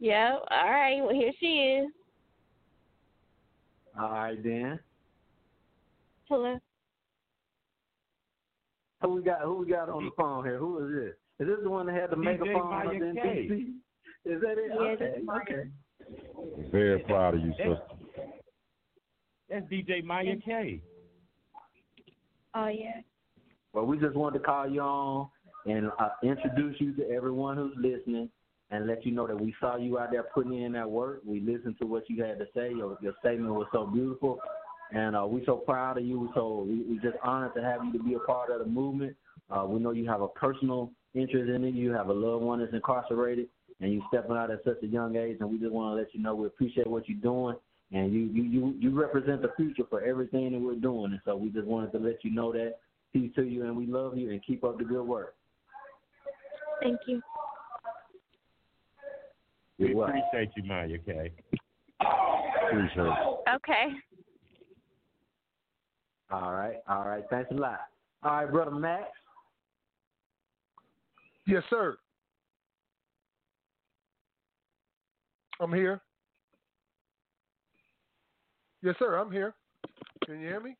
Yeah. 0.00 0.36
All 0.50 0.70
right. 0.70 1.00
Well, 1.00 1.14
here 1.14 1.32
she 1.40 1.46
is. 1.46 1.92
All 3.98 4.10
right 4.10 4.42
then. 4.42 4.78
Hello. 6.32 6.58
Who 9.02 9.16
we 9.16 9.22
got? 9.22 9.42
Who 9.42 9.56
we 9.56 9.66
got 9.66 9.90
on 9.90 10.06
the 10.06 10.10
phone 10.16 10.44
here? 10.44 10.56
Who 10.56 10.78
is 10.78 10.94
this? 10.94 11.14
Is 11.40 11.54
this 11.54 11.62
the 11.62 11.68
one 11.68 11.84
that 11.88 11.94
had 11.94 12.08
the 12.08 12.16
DJ 12.16 12.24
megaphone 12.24 12.72
up 12.72 12.86
Maya 12.86 12.94
in 12.94 13.16
K. 13.22 13.48
D.C.? 13.50 14.30
Is 14.32 14.40
that 14.40 14.52
it? 14.52 14.70
Yeah, 14.70 14.80
okay. 14.80 15.20
that's 15.26 15.42
Okay. 15.42 16.70
Very 16.70 17.00
proud 17.00 17.34
of 17.34 17.42
you, 17.42 17.52
sister. 17.58 17.82
That's 19.50 19.66
DJ 19.66 20.02
Maya 20.02 20.36
K. 20.42 20.80
Oh 22.54 22.68
yeah. 22.68 23.02
Well, 23.74 23.84
we 23.84 23.98
just 23.98 24.16
wanted 24.16 24.38
to 24.38 24.44
call 24.46 24.70
you 24.70 24.80
on 24.80 25.28
and 25.66 25.90
uh, 26.00 26.08
introduce 26.22 26.80
you 26.80 26.94
to 26.94 27.10
everyone 27.10 27.58
who's 27.58 27.76
listening 27.76 28.30
and 28.70 28.86
let 28.86 29.04
you 29.04 29.12
know 29.12 29.26
that 29.26 29.38
we 29.38 29.54
saw 29.60 29.76
you 29.76 29.98
out 29.98 30.12
there 30.12 30.22
putting 30.34 30.62
in 30.62 30.72
that 30.72 30.90
work. 30.90 31.20
We 31.26 31.40
listened 31.40 31.76
to 31.82 31.86
what 31.86 32.08
you 32.08 32.24
had 32.24 32.38
to 32.38 32.46
say. 32.54 32.70
Your, 32.70 32.96
your 33.02 33.12
statement 33.20 33.52
was 33.52 33.66
so 33.70 33.86
beautiful. 33.86 34.38
And 34.94 35.16
uh, 35.16 35.26
we're 35.26 35.44
so 35.46 35.56
proud 35.56 35.98
of 35.98 36.04
you. 36.04 36.30
So 36.34 36.66
we, 36.68 36.82
we 36.82 36.98
just 36.98 37.16
honored 37.24 37.54
to 37.54 37.62
have 37.62 37.84
you 37.84 37.92
to 37.92 38.02
be 38.02 38.14
a 38.14 38.18
part 38.18 38.50
of 38.50 38.58
the 38.58 38.66
movement. 38.66 39.16
Uh, 39.50 39.64
we 39.66 39.80
know 39.80 39.90
you 39.90 40.08
have 40.08 40.20
a 40.20 40.28
personal 40.28 40.90
interest 41.14 41.50
in 41.50 41.64
it. 41.64 41.74
You 41.74 41.92
have 41.92 42.08
a 42.08 42.12
loved 42.12 42.44
one 42.44 42.60
that's 42.60 42.72
incarcerated, 42.72 43.48
and 43.80 43.92
you 43.92 44.02
stepping 44.08 44.36
out 44.36 44.50
at 44.50 44.62
such 44.64 44.82
a 44.82 44.86
young 44.86 45.16
age. 45.16 45.38
And 45.40 45.50
we 45.50 45.58
just 45.58 45.72
want 45.72 45.96
to 45.96 46.02
let 46.02 46.14
you 46.14 46.22
know 46.22 46.34
we 46.34 46.46
appreciate 46.46 46.86
what 46.86 47.08
you're 47.08 47.18
doing, 47.18 47.56
and 47.92 48.12
you 48.12 48.20
you 48.20 48.42
you 48.42 48.74
you 48.78 48.90
represent 48.90 49.42
the 49.42 49.52
future 49.56 49.84
for 49.88 50.02
everything 50.02 50.52
that 50.52 50.60
we're 50.60 50.74
doing. 50.74 51.12
And 51.12 51.20
so 51.24 51.36
we 51.36 51.48
just 51.50 51.66
wanted 51.66 51.92
to 51.92 51.98
let 51.98 52.22
you 52.22 52.30
know 52.30 52.52
that. 52.52 52.76
Peace 53.12 53.30
to 53.36 53.42
you, 53.42 53.64
and 53.64 53.76
we 53.76 53.84
love 53.84 54.16
you, 54.16 54.30
and 54.30 54.42
keep 54.42 54.64
up 54.64 54.78
the 54.78 54.84
good 54.84 55.02
work. 55.02 55.34
Thank 56.82 56.98
you. 57.06 57.20
We 59.78 59.88
You're 59.88 59.96
welcome. 59.96 60.16
appreciate 60.16 60.50
you, 60.56 60.62
Maya 60.64 60.96
K. 61.04 61.30
Appreciate 62.00 63.06
it. 63.06 63.14
Okay. 63.54 63.88
All 66.32 66.52
right, 66.52 66.76
all 66.88 67.04
right. 67.04 67.24
Thanks 67.28 67.50
a 67.50 67.54
lot. 67.54 67.80
All 68.22 68.32
right, 68.32 68.50
brother 68.50 68.70
Max. 68.70 69.10
Yes, 71.46 71.62
sir. 71.68 71.98
I'm 75.60 75.72
here. 75.72 76.00
Yes, 78.82 78.94
sir. 78.98 79.16
I'm 79.16 79.30
here. 79.30 79.54
Can 80.24 80.40
you 80.40 80.48
hear 80.48 80.60
me? 80.60 80.74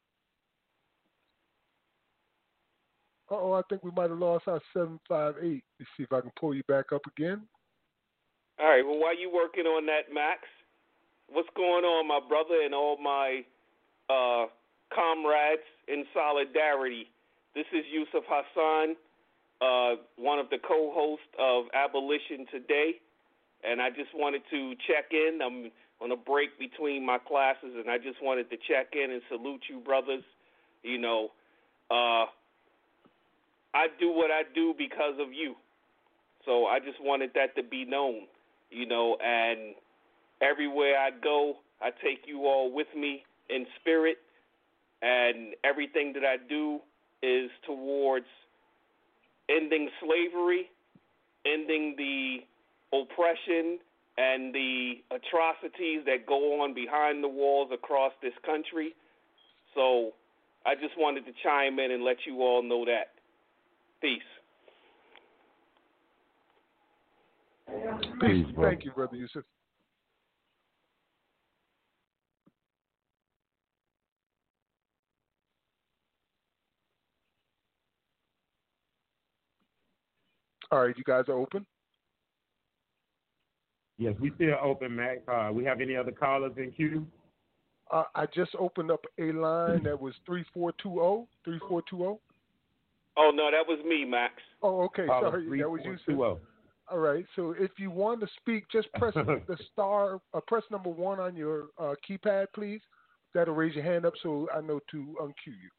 Uh 3.30 3.36
oh, 3.36 3.52
I 3.52 3.62
think 3.68 3.84
we 3.84 3.90
might 3.90 4.10
have 4.10 4.18
lost 4.18 4.48
our 4.48 4.60
758. 4.72 5.62
Let's 5.78 5.90
see 5.96 6.02
if 6.04 6.12
I 6.12 6.20
can 6.20 6.32
pull 6.38 6.54
you 6.54 6.62
back 6.68 6.92
up 6.92 7.02
again. 7.16 7.42
All 8.58 8.68
right. 8.68 8.84
Well, 8.84 8.98
while 8.98 9.18
you 9.18 9.30
working 9.32 9.64
on 9.64 9.86
that, 9.86 10.12
Max, 10.12 10.40
what's 11.28 11.48
going 11.56 11.84
on, 11.84 12.08
my 12.08 12.20
brother, 12.26 12.62
and 12.64 12.74
all 12.74 12.96
my 12.98 13.42
uh, 14.10 14.46
comrades 14.94 15.66
in 15.88 16.04
solidarity? 16.14 17.10
This 17.54 17.66
is 17.72 17.84
Yusuf 17.92 18.24
Hassan, 18.28 18.96
uh, 19.60 20.00
one 20.16 20.38
of 20.38 20.48
the 20.50 20.58
co-hosts 20.58 21.26
of 21.38 21.66
Abolition 21.74 22.46
Today, 22.50 23.00
and 23.64 23.80
I 23.80 23.90
just 23.90 24.10
wanted 24.14 24.42
to 24.50 24.74
check 24.86 25.12
in. 25.12 25.40
I'm 25.42 25.70
on 26.00 26.10
a 26.10 26.16
break 26.16 26.58
between 26.58 27.04
my 27.04 27.18
classes, 27.18 27.74
and 27.76 27.90
I 27.90 27.98
just 27.98 28.22
wanted 28.22 28.50
to 28.50 28.56
check 28.56 28.94
in 28.94 29.10
and 29.12 29.22
salute 29.28 29.62
you, 29.68 29.80
brothers. 29.80 30.24
You 30.82 30.98
know, 30.98 31.28
uh, 31.90 32.26
I 33.74 33.86
do 34.00 34.10
what 34.10 34.30
I 34.30 34.42
do 34.54 34.74
because 34.76 35.14
of 35.20 35.32
you. 35.32 35.54
So 36.44 36.66
I 36.66 36.80
just 36.80 36.98
wanted 37.00 37.30
that 37.34 37.54
to 37.56 37.62
be 37.62 37.84
known, 37.84 38.26
you 38.70 38.86
know, 38.86 39.16
and 39.24 39.74
everywhere 40.40 40.98
I 40.98 41.10
go, 41.22 41.56
I 41.80 41.90
take 41.90 42.26
you 42.26 42.46
all 42.46 42.72
with 42.72 42.88
me 42.96 43.24
in 43.48 43.66
spirit, 43.80 44.16
and 45.02 45.54
everything 45.64 46.12
that 46.14 46.24
I 46.24 46.36
do 46.48 46.78
is 47.22 47.50
towards 47.66 48.26
ending 49.48 49.88
slavery, 50.00 50.70
ending 51.44 51.94
the 51.96 52.38
oppression 52.92 53.78
and 54.18 54.54
the 54.54 54.94
atrocities 55.10 56.04
that 56.06 56.26
go 56.26 56.62
on 56.62 56.74
behind 56.74 57.24
the 57.24 57.28
walls 57.28 57.70
across 57.72 58.12
this 58.22 58.34
country. 58.44 58.94
So 59.74 60.10
I 60.66 60.74
just 60.74 60.94
wanted 60.98 61.24
to 61.26 61.32
chime 61.42 61.78
in 61.78 61.90
and 61.90 62.04
let 62.04 62.18
you 62.26 62.40
all 62.42 62.62
know 62.62 62.84
that. 62.84 63.14
Peace. 64.00 64.20
Peace, 68.20 68.46
brother. 68.54 68.70
Thank 68.70 68.84
you, 68.84 68.90
Brother 68.92 69.16
Yusuf. 69.16 69.44
All 80.72 80.86
right, 80.86 80.96
you 80.96 81.04
guys 81.04 81.24
are 81.28 81.38
open? 81.38 81.66
Yes, 83.98 84.14
we 84.18 84.32
still 84.36 84.56
open, 84.62 84.96
Mac. 84.96 85.18
Uh, 85.28 85.50
we 85.52 85.64
have 85.66 85.82
any 85.82 85.94
other 85.94 86.10
callers 86.10 86.52
in 86.56 86.72
queue? 86.72 87.06
Uh, 87.92 88.04
I 88.14 88.24
just 88.34 88.52
opened 88.58 88.90
up 88.90 89.04
a 89.18 89.32
line 89.32 89.82
that 89.84 90.00
was 90.00 90.14
3420. 90.24 91.28
3420. 91.44 92.18
Oh 93.18 93.30
no, 93.34 93.50
that 93.50 93.68
was 93.68 93.84
me, 93.84 94.06
Max. 94.06 94.32
Oh, 94.62 94.80
okay. 94.84 95.06
Caller 95.06 95.44
Sorry, 95.44 95.60
that 95.60 95.68
was 95.68 95.82
you. 95.84 95.96
sir. 95.98 96.04
3420. 96.06 96.40
All 96.90 96.98
right. 96.98 97.26
So 97.36 97.54
if 97.58 97.72
you 97.76 97.90
want 97.90 98.20
to 98.20 98.26
speak, 98.40 98.64
just 98.72 98.90
press 98.94 99.12
the 99.14 99.58
star, 99.72 100.20
uh, 100.32 100.40
press 100.46 100.62
number 100.70 100.88
one 100.88 101.20
on 101.20 101.36
your 101.36 101.66
uh, 101.78 101.94
keypad, 102.08 102.46
please. 102.54 102.80
That'll 103.34 103.54
raise 103.54 103.74
your 103.74 103.84
hand 103.84 104.06
up 104.06 104.14
so 104.22 104.48
I 104.56 104.62
know 104.62 104.80
to 104.90 105.16
uncue 105.20 105.48
you. 105.48 105.70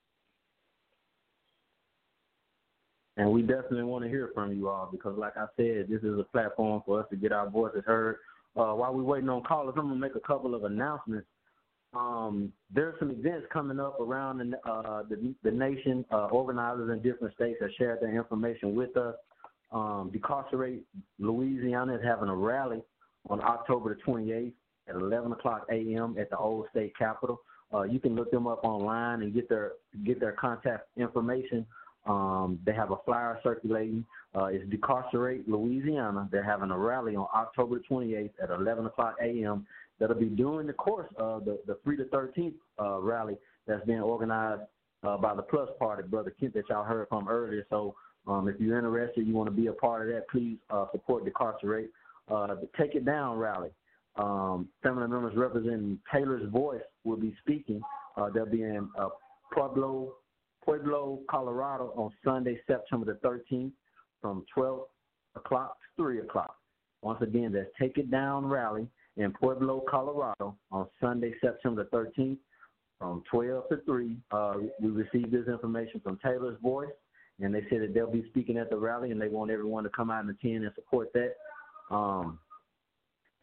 And 3.18 3.32
we 3.32 3.42
definitely 3.42 3.84
want 3.84 4.04
to 4.04 4.10
hear 4.10 4.32
from 4.34 4.54
you 4.54 4.70
all 4.70 4.90
because, 4.92 5.18
like 5.18 5.38
I 5.38 5.46
said, 5.56 5.88
this 5.88 6.02
is 6.02 6.20
a 6.20 6.26
platform 6.32 6.82
for 6.86 7.02
us 7.02 7.06
to 7.12 7.16
get 7.16 7.32
our 7.32 7.50
voices 7.50 7.84
heard. 7.86 8.18
Uh, 8.56 8.74
while 8.74 8.94
we're 8.94 9.04
waiting 9.04 9.30
on 9.30 9.44
callers, 9.44 9.76
I'm 9.78 9.88
going 9.88 9.96
to 9.96 10.00
make 10.00 10.16
a 10.16 10.28
couple 10.28 10.56
of 10.56 10.64
announcements. 10.64 11.28
Um, 11.94 12.52
there's 12.74 12.96
some 12.98 13.12
events 13.12 13.46
coming 13.54 13.80
up 13.80 14.00
around 14.00 14.40
the, 14.40 14.70
uh, 14.70 15.04
the, 15.10 15.34
the 15.44 15.52
nation. 15.52 16.04
Uh, 16.12 16.26
organizers 16.26 16.90
in 16.90 17.04
different 17.04 17.36
states 17.36 17.60
have 17.62 17.70
shared 17.78 18.02
their 18.02 18.16
information 18.16 18.76
with 18.76 18.98
us. 18.98 19.16
Um, 19.72 20.10
Decarcerate 20.12 20.84
Louisiana 21.20 21.96
is 21.96 22.02
having 22.04 22.30
a 22.30 22.36
rally 22.36 22.82
on 23.30 23.42
October 23.42 23.96
the 23.96 24.12
28th 24.12 24.54
at 24.88 24.96
11 24.96 25.32
o'clock 25.32 25.66
a.m. 25.72 26.16
at 26.20 26.30
the 26.30 26.38
old 26.38 26.66
state 26.72 26.98
capitol. 26.98 27.42
Uh, 27.74 27.84
you 27.84 28.00
can 28.00 28.16
look 28.16 28.30
them 28.32 28.48
up 28.48 28.64
online 28.64 29.24
and 29.24 29.34
get 29.34 29.50
their 29.50 29.74
get 30.06 30.20
their 30.20 30.34
contact 30.34 30.88
information. 30.98 31.66
Um, 32.06 32.60
they 32.66 32.74
have 32.74 32.92
a 32.92 32.98
flyer 33.06 33.40
circulating. 33.44 34.06
Uh, 34.36 34.46
it's 34.46 34.70
Decarcerate 34.70 35.48
Louisiana. 35.48 36.28
They're 36.32 36.44
having 36.44 36.72
a 36.72 36.78
rally 36.78 37.16
on 37.16 37.28
October 37.34 37.82
28th 37.90 38.32
at 38.42 38.50
11 38.50 38.86
o'clock 38.86 39.16
a.m. 39.22 39.66
That'll 40.00 40.20
be 40.20 40.26
during 40.26 40.68
the 40.68 40.74
course 40.74 41.08
of 41.18 41.46
the, 41.46 41.60
the 41.66 41.78
Free 41.84 41.96
the 41.96 42.06
13th 42.06 42.54
uh, 42.80 43.00
rally 43.00 43.38
that's 43.68 43.86
being 43.86 44.02
organized 44.02 44.64
uh, 45.04 45.18
by 45.18 45.36
the 45.36 45.42
Plus 45.42 45.70
Party, 45.80 46.04
Brother 46.08 46.34
Kent, 46.40 46.54
that 46.56 46.64
y'all 46.70 46.84
heard 46.84 47.08
from 47.10 47.28
earlier. 47.30 47.66
So 47.70 47.96
um, 48.28 48.48
if 48.48 48.60
you're 48.60 48.78
interested, 48.78 49.26
you 49.28 49.34
want 49.34 49.48
to 49.48 49.56
be 49.56 49.68
a 49.68 49.74
part 49.74 50.08
of 50.08 50.14
that, 50.14 50.28
please 50.30 50.58
uh, 50.70 50.86
support 50.92 51.26
Decarcerate. 51.26 51.92
Uh, 52.30 52.48
the 52.48 52.70
Take 52.78 52.96
It 52.96 53.06
Down 53.06 53.38
rally. 53.38 53.70
Um, 54.16 54.70
family 54.82 55.08
members 55.08 55.36
representing 55.36 56.00
Taylor's 56.12 56.50
Voice 56.52 56.82
will 57.04 57.18
be 57.18 57.36
speaking. 57.42 57.82
Uh, 58.16 58.30
they'll 58.30 58.46
be 58.46 58.62
in 58.62 58.88
uh, 58.98 59.10
Pueblo, 59.52 60.14
Pueblo, 60.64 61.20
Colorado 61.30 61.94
on 61.96 62.12
Sunday, 62.24 62.60
September 62.68 63.06
the 63.06 63.28
13th 63.28 63.72
from 64.22 64.46
12 64.54 64.82
o'clock 65.36 65.78
to 65.98 66.04
3 66.04 66.20
o'clock. 66.20 66.56
Once 67.02 67.22
again, 67.22 67.52
that's 67.52 67.70
Take 67.80 67.98
It 67.98 68.10
Down 68.10 68.46
rally 68.46 68.88
in 69.18 69.32
Pueblo, 69.34 69.84
Colorado 69.90 70.56
on 70.72 70.88
Sunday, 71.02 71.34
September 71.42 71.88
the 71.92 71.98
13th 71.98 72.38
from 72.98 73.24
12 73.30 73.70
to 73.70 73.78
3. 73.86 74.18
Uh, 74.32 74.54
we 74.82 74.90
received 74.90 75.32
this 75.32 75.48
information 75.48 76.00
from 76.02 76.18
Taylor's 76.24 76.58
Voice, 76.62 76.90
and 77.42 77.54
they 77.54 77.62
said 77.70 77.82
that 77.82 77.94
they'll 77.94 78.10
be 78.10 78.26
speaking 78.30 78.58
at 78.58 78.70
the 78.70 78.78
rally, 78.78 79.12
and 79.12 79.22
they 79.22 79.28
want 79.28 79.52
everyone 79.52 79.84
to 79.84 79.90
come 79.90 80.10
out 80.10 80.24
and 80.24 80.30
attend 80.30 80.64
and 80.64 80.74
support 80.76 81.12
that. 81.14 81.36
Um, 81.92 82.40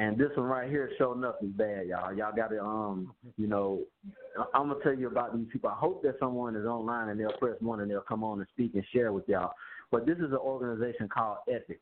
and 0.01 0.17
this 0.17 0.31
one 0.35 0.47
right 0.47 0.71
here, 0.71 0.91
sure 0.97 1.15
enough, 1.15 1.35
is 1.43 1.51
bad, 1.51 1.87
y'all. 1.87 2.11
Y'all 2.15 2.35
got 2.35 2.49
to, 2.49 2.59
um, 2.63 3.13
you 3.37 3.47
know, 3.47 3.83
I'm 4.55 4.69
gonna 4.69 4.83
tell 4.83 4.95
you 4.95 5.09
about 5.09 5.37
these 5.37 5.47
people. 5.53 5.69
I 5.69 5.75
hope 5.75 6.03
that 6.05 6.19
someone 6.19 6.57
is 6.57 6.65
online 6.65 7.11
and 7.11 7.21
they'll 7.21 7.37
press 7.39 7.57
one 7.61 7.81
and 7.81 7.91
they'll 7.91 8.01
come 8.01 8.25
on 8.25 8.39
and 8.39 8.49
speak 8.55 8.75
and 8.75 8.85
share 8.95 9.13
with 9.13 9.29
y'all. 9.29 9.53
But 9.91 10.07
this 10.07 10.17
is 10.17 10.33
an 10.33 10.39
organization 10.39 11.07
called 11.07 11.39
EPIC, 11.49 11.81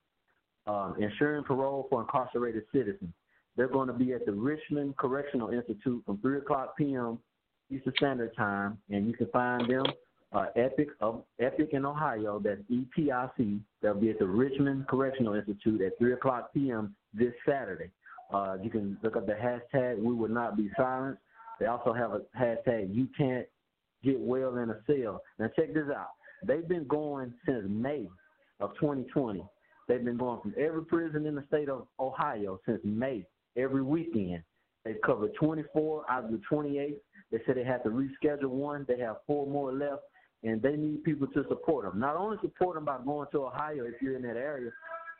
um, 0.67 0.97
Ensuring 0.99 1.45
Parole 1.45 1.87
for 1.89 2.01
Incarcerated 2.01 2.65
Citizens. 2.73 3.13
They're 3.57 3.69
going 3.69 3.87
to 3.87 3.95
be 3.95 4.13
at 4.15 4.27
the 4.27 4.33
Richland 4.33 4.97
Correctional 4.97 5.51
Institute 5.51 6.03
from 6.05 6.19
3 6.19 6.39
o'clock 6.39 6.77
p.m. 6.77 7.21
Eastern 7.71 7.93
Standard 7.99 8.35
Time, 8.37 8.79
and 8.91 9.07
you 9.07 9.13
can 9.13 9.29
find 9.29 9.71
them 9.71 9.85
uh, 10.33 10.47
Epic 10.57 10.89
of 11.01 11.23
Epic 11.39 11.69
in 11.71 11.87
Ohio. 11.87 12.41
That's 12.43 12.63
EPIC. 12.69 13.61
They'll 13.81 13.95
be 13.95 14.11
at 14.11 14.19
the 14.19 14.27
Richland 14.27 14.89
Correctional 14.89 15.35
Institute 15.35 15.83
at 15.83 15.97
3 15.99 16.15
o'clock 16.15 16.53
p.m. 16.53 16.97
this 17.15 17.33
Saturday. 17.47 17.91
Uh, 18.33 18.57
you 18.63 18.71
can 18.71 18.99
look 19.03 19.17
up 19.17 19.27
the 19.27 19.33
hashtag 19.33 19.99
We 19.99 20.15
Will 20.15 20.29
Not 20.29 20.57
Be 20.57 20.71
Silenced. 20.77 21.21
They 21.59 21.67
also 21.67 21.93
have 21.93 22.13
a 22.13 22.21
hashtag 22.39 22.95
You 22.95 23.09
Can't 23.17 23.47
Get 24.05 24.21
Well 24.21 24.59
in 24.59 24.71
a 24.71 24.79
Cell. 24.87 25.23
Now 25.39 25.51
check 25.57 25.75
this 25.75 25.87
out. 25.95 26.11
They've 26.47 26.69
been 26.69 26.87
going 26.87 27.33
since 27.47 27.65
May 27.69 28.07
of 28.61 28.71
2020. 28.81 29.43
They've 29.89 30.05
been 30.05 30.19
going 30.19 30.41
from 30.43 30.55
every 30.59 30.85
prison 30.85 31.27
in 31.27 31.35
the 31.35 31.45
state 31.49 31.69
of 31.69 31.87
Ohio 31.99 32.61
since 32.67 32.81
May, 32.85 33.27
every 33.57 33.83
weekend. 33.83 34.43
They've 34.85 35.01
covered 35.05 35.35
24 35.35 36.05
out 36.11 36.25
of 36.25 36.31
the 36.31 36.41
28. 36.49 36.99
They 37.31 37.39
said 37.45 37.57
they 37.57 37.65
had 37.65 37.83
to 37.85 37.91
reschedule 37.91 38.51
one. 38.51 38.85
They 38.87 38.99
have 39.01 39.17
four 39.27 39.47
more 39.47 39.73
left, 39.73 40.03
and 40.45 40.63
they 40.63 40.77
need 40.77 41.05
people 41.05 41.27
to 41.29 41.45
support 41.49 41.85
them. 41.85 41.99
Not 41.99 42.17
only 42.17 42.37
support 42.43 42.77
them 42.77 42.85
by 42.85 42.99
going 43.05 43.29
to 43.33 43.47
Ohio 43.47 43.85
if 43.85 44.01
you're 44.01 44.17
in 44.17 44.23
that 44.23 44.37
area, 44.37 44.71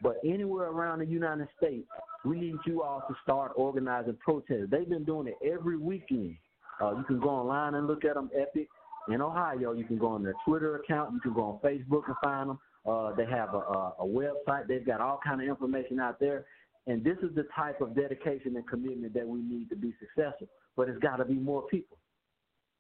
but 0.03 0.17
anywhere 0.25 0.69
around 0.69 1.01
the 1.01 1.07
United 1.07 1.49
States, 1.57 1.89
we 2.25 2.39
need 2.39 2.57
you 2.67 2.83
all 2.83 3.03
to 3.09 3.15
start 3.23 3.53
organizing 3.57 4.17
protests. 4.23 4.67
They've 4.71 4.89
been 4.89 5.05
doing 5.05 5.29
it 5.29 5.37
every 5.45 5.77
weekend. 5.77 6.37
Uh, 6.81 6.97
you 6.97 7.05
can 7.05 7.19
go 7.19 7.31
online 7.31 7.75
and 7.75 7.87
look 7.87 8.05
at 8.05 8.15
them, 8.15 8.31
Epic. 8.35 8.69
In 9.09 9.23
Ohio, 9.23 9.73
you 9.73 9.85
can 9.85 9.99
go 9.99 10.09
on 10.09 10.23
their 10.23 10.35
Twitter 10.45 10.77
account. 10.77 11.13
You 11.15 11.21
can 11.21 11.33
go 11.33 11.43
on 11.43 11.59
Facebook 11.61 12.03
and 12.07 12.17
find 12.23 12.51
them. 12.51 12.59
Uh, 12.87 13.13
they 13.15 13.25
have 13.27 13.55
a, 13.55 13.59
a, 13.59 13.95
a 14.01 14.07
website. 14.07 14.69
They've 14.69 14.85
got 14.87 15.01
all 15.01 15.19
kind 15.25 15.41
of 15.41 15.49
information 15.49 15.99
out 15.99 16.21
there. 16.21 16.45
And 16.87 17.03
this 17.05 17.17
is 17.23 17.35
the 17.35 17.47
type 17.55 17.81
of 17.81 17.95
dedication 17.95 18.57
and 18.57 18.67
commitment 18.69 19.15
that 19.15 19.27
we 19.27 19.41
need 19.41 19.69
to 19.71 19.77
be 19.77 19.95
successful. 19.99 20.49
But 20.77 20.89
it's 20.89 20.99
got 20.99 21.17
to 21.17 21.25
be 21.25 21.35
more 21.35 21.63
people. 21.63 21.99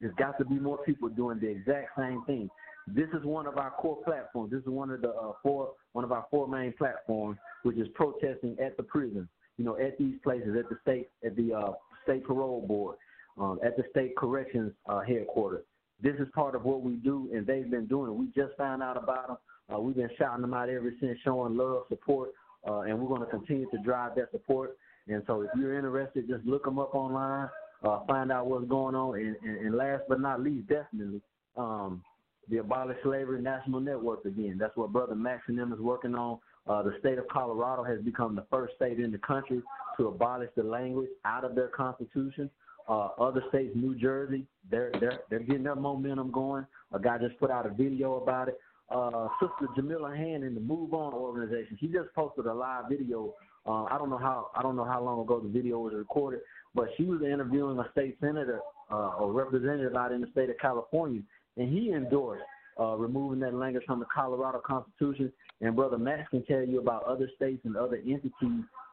There's 0.00 0.14
got 0.14 0.38
to 0.38 0.44
be 0.44 0.54
more 0.54 0.78
people 0.84 1.08
doing 1.08 1.40
the 1.40 1.48
exact 1.48 1.90
same 1.98 2.22
thing. 2.26 2.48
This 2.86 3.08
is 3.12 3.24
one 3.24 3.46
of 3.46 3.58
our 3.58 3.70
core 3.70 3.98
platforms. 4.04 4.50
This 4.50 4.60
is 4.60 4.68
one 4.68 4.90
of 4.90 5.02
the 5.02 5.10
uh, 5.10 5.32
four 5.42 5.72
one 5.98 6.04
of 6.04 6.12
our 6.12 6.24
four 6.30 6.46
main 6.46 6.72
platforms, 6.78 7.36
which 7.64 7.76
is 7.76 7.88
protesting 7.92 8.56
at 8.64 8.76
the 8.76 8.84
prison. 8.84 9.28
You 9.56 9.64
know, 9.64 9.76
at 9.78 9.98
these 9.98 10.14
places, 10.22 10.54
at 10.56 10.68
the 10.68 10.78
state, 10.80 11.08
at 11.26 11.34
the 11.34 11.52
uh, 11.52 11.72
state 12.04 12.24
parole 12.24 12.64
board, 12.64 12.94
um, 13.36 13.58
at 13.64 13.76
the 13.76 13.82
state 13.90 14.16
corrections 14.16 14.70
uh, 14.88 15.00
headquarters. 15.00 15.64
This 16.00 16.14
is 16.20 16.28
part 16.36 16.54
of 16.54 16.62
what 16.62 16.82
we 16.82 16.92
do, 16.92 17.28
and 17.34 17.44
they've 17.44 17.68
been 17.68 17.86
doing 17.86 18.12
it. 18.12 18.14
We 18.14 18.26
just 18.26 18.56
found 18.56 18.80
out 18.80 18.96
about 18.96 19.26
them. 19.26 19.36
Uh, 19.74 19.80
we've 19.80 19.96
been 19.96 20.08
shouting 20.16 20.42
them 20.42 20.54
out 20.54 20.68
ever 20.68 20.94
since, 21.00 21.18
showing 21.24 21.56
love, 21.56 21.82
support, 21.88 22.30
uh, 22.64 22.82
and 22.82 22.96
we're 22.96 23.08
going 23.08 23.28
to 23.28 23.36
continue 23.36 23.68
to 23.72 23.78
drive 23.78 24.14
that 24.14 24.30
support. 24.30 24.76
And 25.08 25.24
so, 25.26 25.42
if 25.42 25.50
you're 25.58 25.76
interested, 25.76 26.28
just 26.28 26.44
look 26.44 26.64
them 26.64 26.78
up 26.78 26.94
online, 26.94 27.48
uh, 27.82 28.06
find 28.06 28.30
out 28.30 28.46
what's 28.46 28.68
going 28.68 28.94
on, 28.94 29.18
and, 29.18 29.34
and, 29.42 29.66
and 29.66 29.74
last 29.74 30.04
but 30.08 30.20
not 30.20 30.44
least, 30.44 30.68
definitely, 30.68 31.20
um, 31.56 32.04
the 32.50 32.58
Abolish 32.58 32.96
Slavery 33.02 33.40
National 33.40 33.80
Network 33.80 34.24
again. 34.24 34.56
That's 34.58 34.76
what 34.76 34.92
Brother 34.92 35.14
Max 35.14 35.42
and 35.48 35.58
them 35.58 35.72
is 35.72 35.80
working 35.80 36.14
on. 36.14 36.38
Uh, 36.66 36.82
the 36.82 36.94
state 37.00 37.18
of 37.18 37.26
Colorado 37.28 37.82
has 37.82 38.00
become 38.00 38.34
the 38.34 38.44
first 38.50 38.74
state 38.76 39.00
in 39.00 39.10
the 39.10 39.18
country 39.18 39.62
to 39.96 40.08
abolish 40.08 40.50
the 40.56 40.62
language 40.62 41.08
out 41.24 41.44
of 41.44 41.54
their 41.54 41.68
constitution. 41.68 42.50
Uh, 42.88 43.08
other 43.18 43.42
states, 43.50 43.72
New 43.74 43.94
Jersey, 43.94 44.46
they're 44.70 44.90
they're 44.98 45.20
they're 45.28 45.40
getting 45.40 45.62
their 45.62 45.76
momentum 45.76 46.30
going. 46.30 46.66
A 46.92 46.98
guy 46.98 47.18
just 47.18 47.38
put 47.38 47.50
out 47.50 47.66
a 47.66 47.70
video 47.70 48.14
about 48.16 48.48
it. 48.48 48.58
Uh, 48.90 49.28
Sister 49.40 49.70
Jamila 49.76 50.16
Hand 50.16 50.44
in 50.44 50.54
the 50.54 50.60
Move 50.60 50.94
On 50.94 51.12
organization, 51.12 51.76
she 51.78 51.88
just 51.88 52.12
posted 52.14 52.46
a 52.46 52.54
live 52.54 52.84
video. 52.88 53.34
Uh, 53.66 53.84
I 53.84 53.98
don't 53.98 54.08
know 54.08 54.16
how 54.16 54.50
I 54.54 54.62
don't 54.62 54.76
know 54.76 54.84
how 54.84 55.02
long 55.02 55.20
ago 55.20 55.40
the 55.40 55.50
video 55.50 55.78
was 55.78 55.92
recorded, 55.94 56.40
but 56.74 56.88
she 56.96 57.04
was 57.04 57.20
interviewing 57.20 57.78
a 57.78 57.90
state 57.92 58.16
senator 58.20 58.60
uh, 58.90 59.16
or 59.18 59.32
representative 59.32 59.94
out 59.94 60.12
in 60.12 60.22
the 60.22 60.28
state 60.32 60.48
of 60.48 60.56
California, 60.58 61.20
and 61.58 61.72
he 61.72 61.92
endorsed 61.92 62.42
uh, 62.80 62.94
removing 62.96 63.40
that 63.40 63.54
language 63.54 63.84
from 63.86 63.98
the 63.98 64.06
Colorado 64.06 64.60
Constitution. 64.64 65.32
And 65.60 65.74
Brother 65.74 65.98
Max 65.98 66.28
can 66.30 66.44
tell 66.44 66.62
you 66.62 66.78
about 66.78 67.02
other 67.04 67.28
states 67.34 67.60
and 67.64 67.76
other 67.76 67.96
entities 67.96 68.32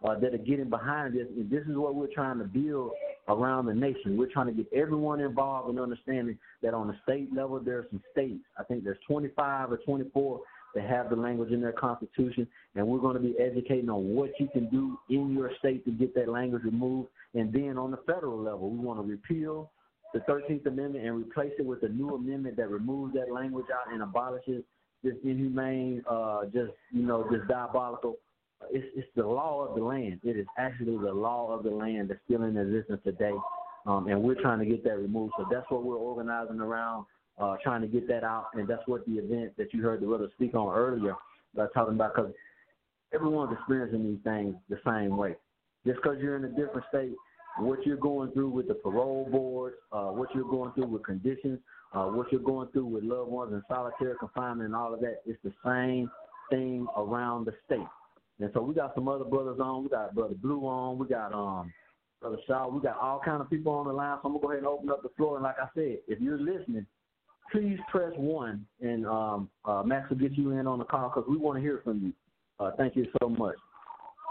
uh, 0.03 0.19
that 0.19 0.33
are 0.33 0.39
getting 0.39 0.69
behind 0.69 1.13
this. 1.13 1.27
And 1.29 1.49
this 1.49 1.63
is 1.69 1.77
what 1.77 1.93
we're 1.93 2.13
trying 2.13 2.39
to 2.39 2.45
build 2.45 2.91
around 3.27 3.67
the 3.67 3.73
nation. 3.73 4.17
We're 4.17 4.31
trying 4.31 4.47
to 4.47 4.53
get 4.53 4.65
everyone 4.73 5.19
involved 5.19 5.69
in 5.69 5.79
understanding 5.79 6.37
that 6.63 6.73
on 6.73 6.87
the 6.87 6.95
state 7.03 7.33
level, 7.33 7.59
there 7.59 7.77
are 7.77 7.85
some 7.91 8.01
states. 8.11 8.43
I 8.57 8.63
think 8.63 8.83
there's 8.83 8.97
25 9.07 9.71
or 9.71 9.77
24 9.77 10.41
that 10.73 10.83
have 10.85 11.09
the 11.09 11.15
language 11.15 11.51
in 11.51 11.61
their 11.61 11.71
constitution, 11.71 12.47
and 12.75 12.85
we're 12.85 12.99
going 12.99 13.15
to 13.15 13.21
be 13.21 13.33
educating 13.39 13.89
on 13.89 14.13
what 14.13 14.31
you 14.39 14.47
can 14.51 14.69
do 14.69 14.97
in 15.09 15.33
your 15.33 15.49
state 15.59 15.85
to 15.85 15.91
get 15.91 16.13
that 16.15 16.27
language 16.27 16.63
removed. 16.63 17.07
And 17.33 17.53
then 17.53 17.77
on 17.77 17.91
the 17.91 17.99
federal 18.05 18.37
level, 18.37 18.69
we 18.69 18.77
want 18.79 18.99
to 18.99 19.07
repeal 19.07 19.69
the 20.15 20.21
13th 20.31 20.65
Amendment 20.65 21.05
and 21.05 21.13
replace 21.13 21.51
it 21.59 21.65
with 21.65 21.83
a 21.83 21.89
new 21.89 22.15
amendment 22.15 22.55
that 22.55 22.69
removes 22.69 23.13
that 23.15 23.29
language 23.31 23.65
out 23.73 23.91
and 23.91 24.01
abolishes 24.01 24.63
this 25.03 25.13
inhumane, 25.25 26.01
uh, 26.09 26.45
just 26.45 26.71
you 26.91 27.03
know, 27.03 27.27
just 27.29 27.47
diabolical. 27.49 28.15
It's, 28.71 28.87
it's 28.95 29.07
the 29.17 29.27
law 29.27 29.65
of 29.65 29.75
the 29.75 29.83
land. 29.83 30.21
It 30.23 30.37
is 30.37 30.47
actually 30.57 30.97
the 30.97 31.13
law 31.13 31.51
of 31.51 31.63
the 31.63 31.69
land 31.69 32.09
that's 32.09 32.21
still 32.23 32.43
in 32.43 32.55
existence 32.55 33.01
today, 33.03 33.33
um, 33.85 34.07
and 34.07 34.23
we're 34.23 34.41
trying 34.41 34.59
to 34.59 34.65
get 34.65 34.85
that 34.85 34.97
removed. 34.97 35.33
So 35.37 35.45
that's 35.51 35.69
what 35.69 35.83
we're 35.83 35.97
organizing 35.97 36.61
around, 36.61 37.05
uh, 37.37 37.57
trying 37.61 37.81
to 37.81 37.87
get 37.87 38.07
that 38.07 38.23
out, 38.23 38.47
and 38.53 38.65
that's 38.69 38.83
what 38.85 39.05
the 39.05 39.15
event 39.15 39.57
that 39.57 39.73
you 39.73 39.83
heard 39.83 40.01
the 40.01 40.07
brother 40.07 40.29
speak 40.33 40.55
on 40.55 40.73
earlier, 40.73 41.15
uh, 41.59 41.67
talking 41.67 41.95
about 41.95 42.15
because 42.15 42.31
everyone's 43.13 43.51
experiencing 43.51 44.09
these 44.09 44.23
things 44.23 44.55
the 44.69 44.79
same 44.85 45.17
way. 45.17 45.35
Just 45.85 45.97
because 46.01 46.19
you're 46.21 46.37
in 46.37 46.45
a 46.45 46.49
different 46.49 46.85
state 46.87 47.15
what 47.57 47.85
you're 47.85 47.97
going 47.97 48.31
through 48.31 48.49
with 48.49 48.67
the 48.67 48.73
parole 48.73 49.27
board, 49.31 49.75
uh, 49.91 50.07
what 50.07 50.33
you're 50.35 50.49
going 50.49 50.71
through 50.73 50.87
with 50.87 51.03
conditions, 51.03 51.59
uh, 51.93 52.05
what 52.05 52.31
you're 52.31 52.41
going 52.41 52.67
through 52.69 52.85
with 52.85 53.03
loved 53.03 53.31
ones 53.31 53.53
in 53.53 53.61
solitary 53.67 54.15
confinement 54.19 54.67
and 54.67 54.75
all 54.75 54.93
of 54.93 54.99
that, 54.99 55.21
it's 55.25 55.39
the 55.43 55.53
same 55.63 56.09
thing 56.49 56.85
around 56.97 57.45
the 57.45 57.53
state. 57.65 57.87
And 58.39 58.49
so 58.53 58.61
we 58.61 58.73
got 58.73 58.93
some 58.95 59.07
other 59.07 59.23
brothers 59.23 59.59
on. 59.61 59.83
We 59.83 59.89
got 59.89 60.13
Brother 60.13 60.35
Blue 60.35 60.61
on. 60.67 60.97
We 60.97 61.07
got 61.07 61.33
um 61.33 61.71
Brother 62.21 62.37
Shaw. 62.47 62.67
We 62.67 62.81
got 62.81 62.97
all 62.97 63.21
kind 63.23 63.41
of 63.41 63.49
people 63.49 63.71
on 63.71 63.87
the 63.87 63.93
line. 63.93 64.17
So 64.21 64.27
I'm 64.27 64.33
gonna 64.33 64.41
go 64.41 64.51
ahead 64.51 64.59
and 64.59 64.67
open 64.67 64.89
up 64.89 65.03
the 65.03 65.09
floor. 65.15 65.35
And 65.35 65.43
like 65.43 65.55
I 65.57 65.67
said, 65.73 65.99
if 66.07 66.19
you're 66.19 66.39
listening, 66.39 66.85
please 67.51 67.79
press 67.89 68.11
one, 68.17 68.65
and 68.81 69.05
um, 69.05 69.49
uh, 69.63 69.83
Max 69.83 70.09
will 70.09 70.17
get 70.17 70.33
you 70.33 70.51
in 70.51 70.67
on 70.67 70.79
the 70.79 70.85
call 70.85 71.09
because 71.09 71.23
we 71.29 71.37
want 71.37 71.57
to 71.57 71.61
hear 71.61 71.81
from 71.83 72.01
you. 72.01 72.13
Uh, 72.59 72.71
thank 72.77 72.95
you 72.95 73.05
so 73.21 73.29
much. 73.29 73.55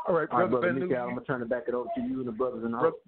All 0.06 0.14
right, 0.14 0.28
brother, 0.28 0.44
right, 0.44 0.50
brother 0.50 0.66
Ben 0.72 0.88
Nick, 0.88 0.98
I'm 0.98 1.08
gonna 1.10 1.20
turn 1.22 1.42
it 1.42 1.48
back 1.48 1.64
it 1.68 1.74
over 1.74 1.88
to 1.96 2.00
you 2.02 2.18
and 2.20 2.28
the 2.28 2.32
brothers 2.32 2.64
in 2.64 2.72
the 2.72 2.78
Bro- 2.78 2.90
house. 2.90 2.98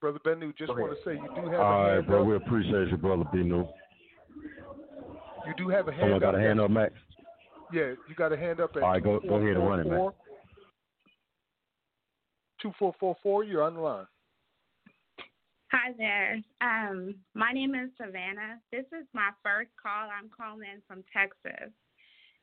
Brother 0.00 0.18
Bennu, 0.26 0.54
just 0.56 0.68
want 0.76 0.92
to 0.92 1.02
say 1.04 1.14
you 1.14 1.28
do 1.34 1.48
have 1.50 1.60
All 1.60 1.80
a 1.80 1.84
right, 1.86 1.94
hand 1.94 2.06
bro. 2.06 2.20
up. 2.20 2.26
We 2.26 2.36
appreciate 2.36 2.88
you, 2.88 2.96
brother 2.98 3.24
Bennu. 3.32 3.66
You 5.46 5.54
do 5.56 5.68
have 5.70 5.88
a 5.88 5.92
hand 5.92 6.02
Someone 6.02 6.16
up. 6.16 6.20
got 6.22 6.34
a 6.34 6.40
hand 6.40 6.60
up, 6.60 6.70
Max. 6.70 6.92
Yeah, 7.72 7.94
you 8.08 8.14
got 8.14 8.32
a 8.32 8.36
hand 8.36 8.60
up 8.60 8.76
at 8.76 8.82
All 8.82 8.90
right, 8.90 9.02
go- 9.02 9.20
go 9.20 9.36
ahead 9.36 9.56
and 9.56 9.66
run 9.66 9.80
it, 9.80 9.86
man. 9.86 10.10
2444. 12.60 13.44
You're 13.44 13.62
on 13.62 13.74
the 13.74 13.80
line. 13.80 14.06
Hi 15.72 15.92
there. 15.98 16.40
Um, 16.60 17.14
my 17.34 17.52
name 17.52 17.74
is 17.74 17.90
Savannah. 17.96 18.60
This 18.70 18.86
is 18.92 19.06
my 19.12 19.30
first 19.42 19.70
call. 19.82 20.08
I'm 20.08 20.30
calling 20.30 20.62
in 20.72 20.80
from 20.86 21.02
Texas. 21.12 21.72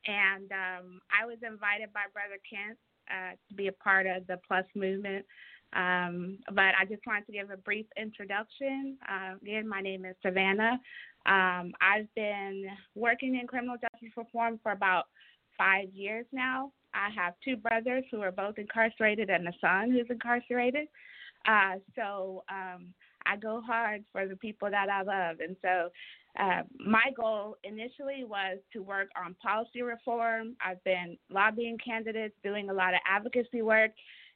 And 0.05 0.51
um, 0.51 0.99
I 1.09 1.25
was 1.25 1.37
invited 1.41 1.93
by 1.93 2.11
Brother 2.11 2.37
Kent 2.43 2.77
uh, 3.09 3.31
to 3.49 3.55
be 3.55 3.67
a 3.67 3.71
part 3.71 4.05
of 4.05 4.25
the 4.27 4.39
Plus 4.47 4.65
movement. 4.75 5.25
Um, 5.73 6.37
but 6.53 6.75
I 6.79 6.85
just 6.87 7.05
wanted 7.07 7.25
to 7.25 7.31
give 7.31 7.49
a 7.49 7.57
brief 7.57 7.87
introduction. 7.97 8.97
Uh, 9.09 9.35
again, 9.41 9.67
my 9.67 9.81
name 9.81 10.05
is 10.05 10.15
Savannah. 10.21 10.79
Um, 11.25 11.73
I've 11.81 12.13
been 12.15 12.67
working 12.95 13.39
in 13.39 13.47
criminal 13.47 13.77
justice 13.77 14.15
reform 14.15 14.59
for 14.61 14.71
about 14.71 15.05
five 15.57 15.89
years 15.93 16.25
now. 16.31 16.71
I 16.93 17.09
have 17.15 17.33
two 17.43 17.55
brothers 17.55 18.03
who 18.11 18.21
are 18.21 18.31
both 18.31 18.59
incarcerated 18.59 19.29
and 19.29 19.47
a 19.47 19.53
son 19.59 19.91
who's 19.91 20.05
incarcerated. 20.09 20.87
Uh, 21.47 21.75
so 21.95 22.43
um, 22.49 22.93
I 23.25 23.35
go 23.37 23.61
hard 23.61 24.03
for 24.11 24.27
the 24.27 24.35
people 24.35 24.69
that 24.69 24.89
I 24.89 25.01
love. 25.01 25.37
And 25.39 25.55
so 25.61 25.89
uh, 26.39 26.63
my 26.79 27.11
goal 27.15 27.57
initially 27.63 28.23
was 28.23 28.57
to 28.73 28.81
work 28.81 29.09
on 29.15 29.35
policy 29.35 29.81
reform. 29.81 30.55
I've 30.65 30.83
been 30.83 31.17
lobbying 31.29 31.77
candidates, 31.83 32.35
doing 32.43 32.69
a 32.69 32.73
lot 32.73 32.93
of 32.93 32.99
advocacy 33.07 33.61
work, 33.61 33.91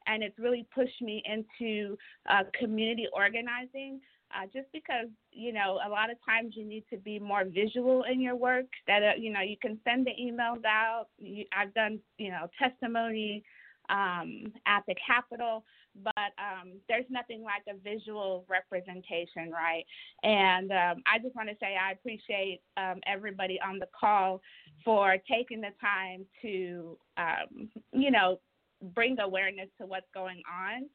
and 0.05 0.23
it's 0.23 0.37
really 0.37 0.65
pushed 0.73 1.01
me 1.01 1.23
into 1.25 1.97
uh, 2.29 2.43
community 2.59 3.07
organizing. 3.13 3.99
Uh, 4.35 4.45
just 4.53 4.67
because 4.73 5.07
you 5.31 5.53
know 5.53 5.79
a 5.85 5.89
lot 5.89 6.11
of 6.11 6.17
times 6.27 6.53
you 6.57 6.65
need 6.65 6.83
to 6.89 6.97
be 6.97 7.17
more 7.17 7.45
visual 7.45 8.03
in 8.11 8.19
your 8.19 8.35
work 8.35 8.65
that 8.85 9.01
uh, 9.01 9.11
you 9.17 9.31
know 9.31 9.39
you 9.39 9.55
can 9.61 9.79
send 9.87 10.05
the 10.05 10.11
emails 10.21 10.61
out 10.65 11.05
you, 11.17 11.45
i've 11.57 11.73
done 11.73 11.97
you 12.17 12.29
know 12.29 12.45
testimony 12.59 13.41
um, 13.89 14.51
at 14.65 14.83
the 14.87 14.95
Capitol, 14.95 15.63
but 16.03 16.31
um, 16.37 16.73
there's 16.87 17.05
nothing 17.09 17.43
like 17.43 17.63
a 17.67 17.77
visual 17.79 18.45
representation, 18.49 19.51
right? 19.51 19.83
And 20.23 20.71
um, 20.71 21.03
I 21.11 21.19
just 21.21 21.35
want 21.35 21.49
to 21.49 21.55
say 21.59 21.75
I 21.75 21.91
appreciate 21.91 22.61
um, 22.77 22.99
everybody 23.05 23.59
on 23.65 23.79
the 23.79 23.87
call 23.99 24.41
for 24.83 25.17
taking 25.29 25.61
the 25.61 25.71
time 25.81 26.25
to, 26.41 26.97
um, 27.17 27.69
you 27.91 28.11
know, 28.11 28.39
bring 28.93 29.19
awareness 29.19 29.69
to 29.79 29.87
what's 29.87 30.07
going 30.13 30.41
on 30.51 30.87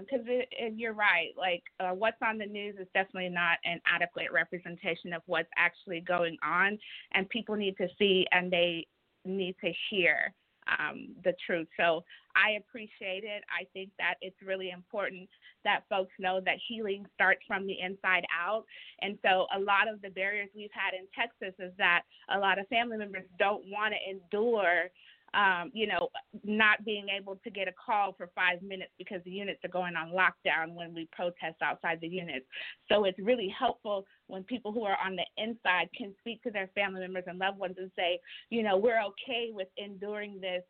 because 0.00 0.20
um, 0.20 0.74
you're 0.76 0.94
right. 0.94 1.30
Like 1.36 1.62
uh, 1.80 1.94
what's 1.94 2.16
on 2.22 2.38
the 2.38 2.46
news 2.46 2.76
is 2.80 2.86
definitely 2.94 3.28
not 3.28 3.58
an 3.64 3.80
adequate 3.86 4.32
representation 4.32 5.12
of 5.12 5.22
what's 5.26 5.48
actually 5.56 6.00
going 6.00 6.36
on, 6.42 6.78
and 7.12 7.28
people 7.28 7.56
need 7.56 7.76
to 7.78 7.88
see 7.98 8.26
and 8.32 8.50
they 8.50 8.86
need 9.24 9.56
to 9.64 9.72
hear 9.90 10.32
um, 10.66 11.08
the 11.24 11.34
truth. 11.46 11.68
So 11.76 12.04
I 12.36 12.52
appreciate 12.58 13.24
it. 13.24 13.44
I 13.48 13.64
think 13.72 13.90
that 13.98 14.14
it's 14.20 14.36
really 14.44 14.70
important 14.70 15.28
that 15.64 15.84
folks 15.88 16.12
know 16.18 16.40
that 16.44 16.56
healing 16.68 17.06
starts 17.14 17.40
from 17.46 17.66
the 17.66 17.76
inside 17.80 18.24
out. 18.34 18.64
And 19.00 19.18
so 19.22 19.46
a 19.54 19.60
lot 19.60 19.88
of 19.88 20.02
the 20.02 20.10
barriers 20.10 20.48
we've 20.54 20.70
had 20.72 20.94
in 20.94 21.06
Texas 21.14 21.54
is 21.58 21.72
that 21.78 22.02
a 22.34 22.38
lot 22.38 22.58
of 22.58 22.66
family 22.68 22.96
members 22.96 23.24
don't 23.38 23.64
want 23.70 23.94
to 23.94 24.10
endure 24.10 24.90
um, 25.34 25.70
you 25.74 25.86
know, 25.86 26.08
not 26.44 26.84
being 26.84 27.06
able 27.08 27.36
to 27.44 27.50
get 27.50 27.68
a 27.68 27.72
call 27.72 28.14
for 28.16 28.30
five 28.34 28.62
minutes 28.62 28.92
because 28.98 29.20
the 29.24 29.30
units 29.30 29.60
are 29.64 29.68
going 29.68 29.94
on 29.96 30.10
lockdown 30.10 30.74
when 30.74 30.94
we 30.94 31.08
protest 31.12 31.56
outside 31.62 31.98
the 32.00 32.08
units. 32.08 32.46
So 32.90 33.04
it's 33.04 33.18
really 33.18 33.54
helpful 33.56 34.06
when 34.26 34.44
people 34.44 34.72
who 34.72 34.84
are 34.84 34.98
on 35.04 35.16
the 35.16 35.24
inside 35.42 35.88
can 35.96 36.14
speak 36.20 36.42
to 36.42 36.50
their 36.50 36.68
family 36.74 37.00
members 37.00 37.24
and 37.26 37.38
loved 37.38 37.58
ones 37.58 37.76
and 37.78 37.90
say, 37.96 38.20
you 38.50 38.62
know, 38.62 38.76
we're 38.76 39.02
okay 39.02 39.50
with 39.52 39.68
enduring 39.76 40.40
this 40.40 40.62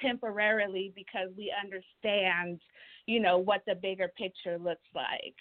temporarily 0.00 0.92
because 0.94 1.28
we 1.36 1.52
understand, 1.62 2.60
you 3.06 3.20
know, 3.20 3.38
what 3.38 3.62
the 3.66 3.74
bigger 3.74 4.10
picture 4.16 4.58
looks 4.58 4.86
like. 4.94 5.34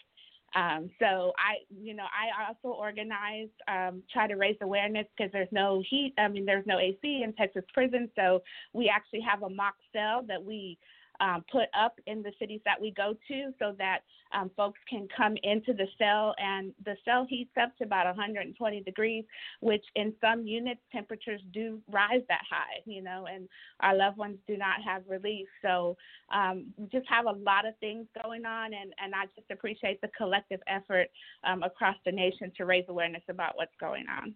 Um, 0.56 0.90
so 1.00 1.34
I, 1.38 1.64
you 1.70 1.94
know, 1.94 2.06
I 2.06 2.48
also 2.48 2.76
organized, 2.76 3.52
um, 3.68 4.04
try 4.12 4.28
to 4.28 4.36
raise 4.36 4.58
awareness 4.62 5.06
because 5.16 5.32
there's 5.32 5.52
no 5.52 5.84
heat. 5.90 6.14
I 6.18 6.28
mean, 6.28 6.46
there's 6.46 6.66
no 6.66 6.80
AC 6.80 6.98
in 7.24 7.34
Texas 7.34 7.64
prison, 7.74 8.10
so 8.16 8.42
we 8.74 8.90
actually 8.90 9.22
have 9.22 9.44
a 9.44 9.50
mock 9.50 9.76
cell 9.94 10.24
that 10.28 10.44
we 10.44 10.78
um, 11.20 11.44
put 11.52 11.68
up 11.78 12.00
in 12.08 12.22
the 12.22 12.32
cities 12.40 12.62
that 12.66 12.80
we 12.80 12.92
go 12.92 13.14
to 13.28 13.52
so 13.60 13.74
that 13.78 14.00
um, 14.32 14.52
folks 14.56 14.80
can 14.88 15.08
come 15.16 15.36
into 15.44 15.74
the 15.74 15.88
cell 15.98 16.36
and 16.38 16.72
the 16.86 16.96
cell 17.04 17.26
heats 17.28 17.52
up 17.62 17.76
to 17.78 17.84
about 17.84 18.06
120 18.06 18.82
degrees, 18.82 19.26
which 19.62 19.84
in 19.96 20.14
some 20.22 20.46
units 20.46 20.82
temperatures 20.92 21.42
do 21.52 21.82
rise 21.92 22.22
that 22.30 22.42
high, 22.50 22.82
you 22.86 23.02
know, 23.02 23.26
and 23.32 23.48
our 23.80 23.96
loved 23.96 24.18
ones 24.18 24.38
do 24.48 24.56
not 24.58 24.82
have 24.86 25.04
relief. 25.08 25.48
So 25.62 25.98
um, 26.34 26.68
we 26.78 26.88
just 26.88 27.08
have 27.10 27.26
a 27.26 27.32
lot 27.32 27.66
of 27.66 27.74
things 27.80 28.06
going 28.24 28.46
on, 28.46 28.74
and, 28.74 28.94
and 29.04 29.16
I 29.16 29.26
just 29.36 29.50
appreciate 29.52 30.00
the 30.02 30.10
collective 30.18 30.60
effort 30.68 31.08
um, 31.44 31.64
across 31.64 31.96
the 32.06 32.12
nation 32.12 32.52
to 32.58 32.66
raise 32.66 32.86
awareness 32.88 33.24
about 33.30 33.56
what's 33.56 33.76
going 33.80 34.06
on. 34.08 34.36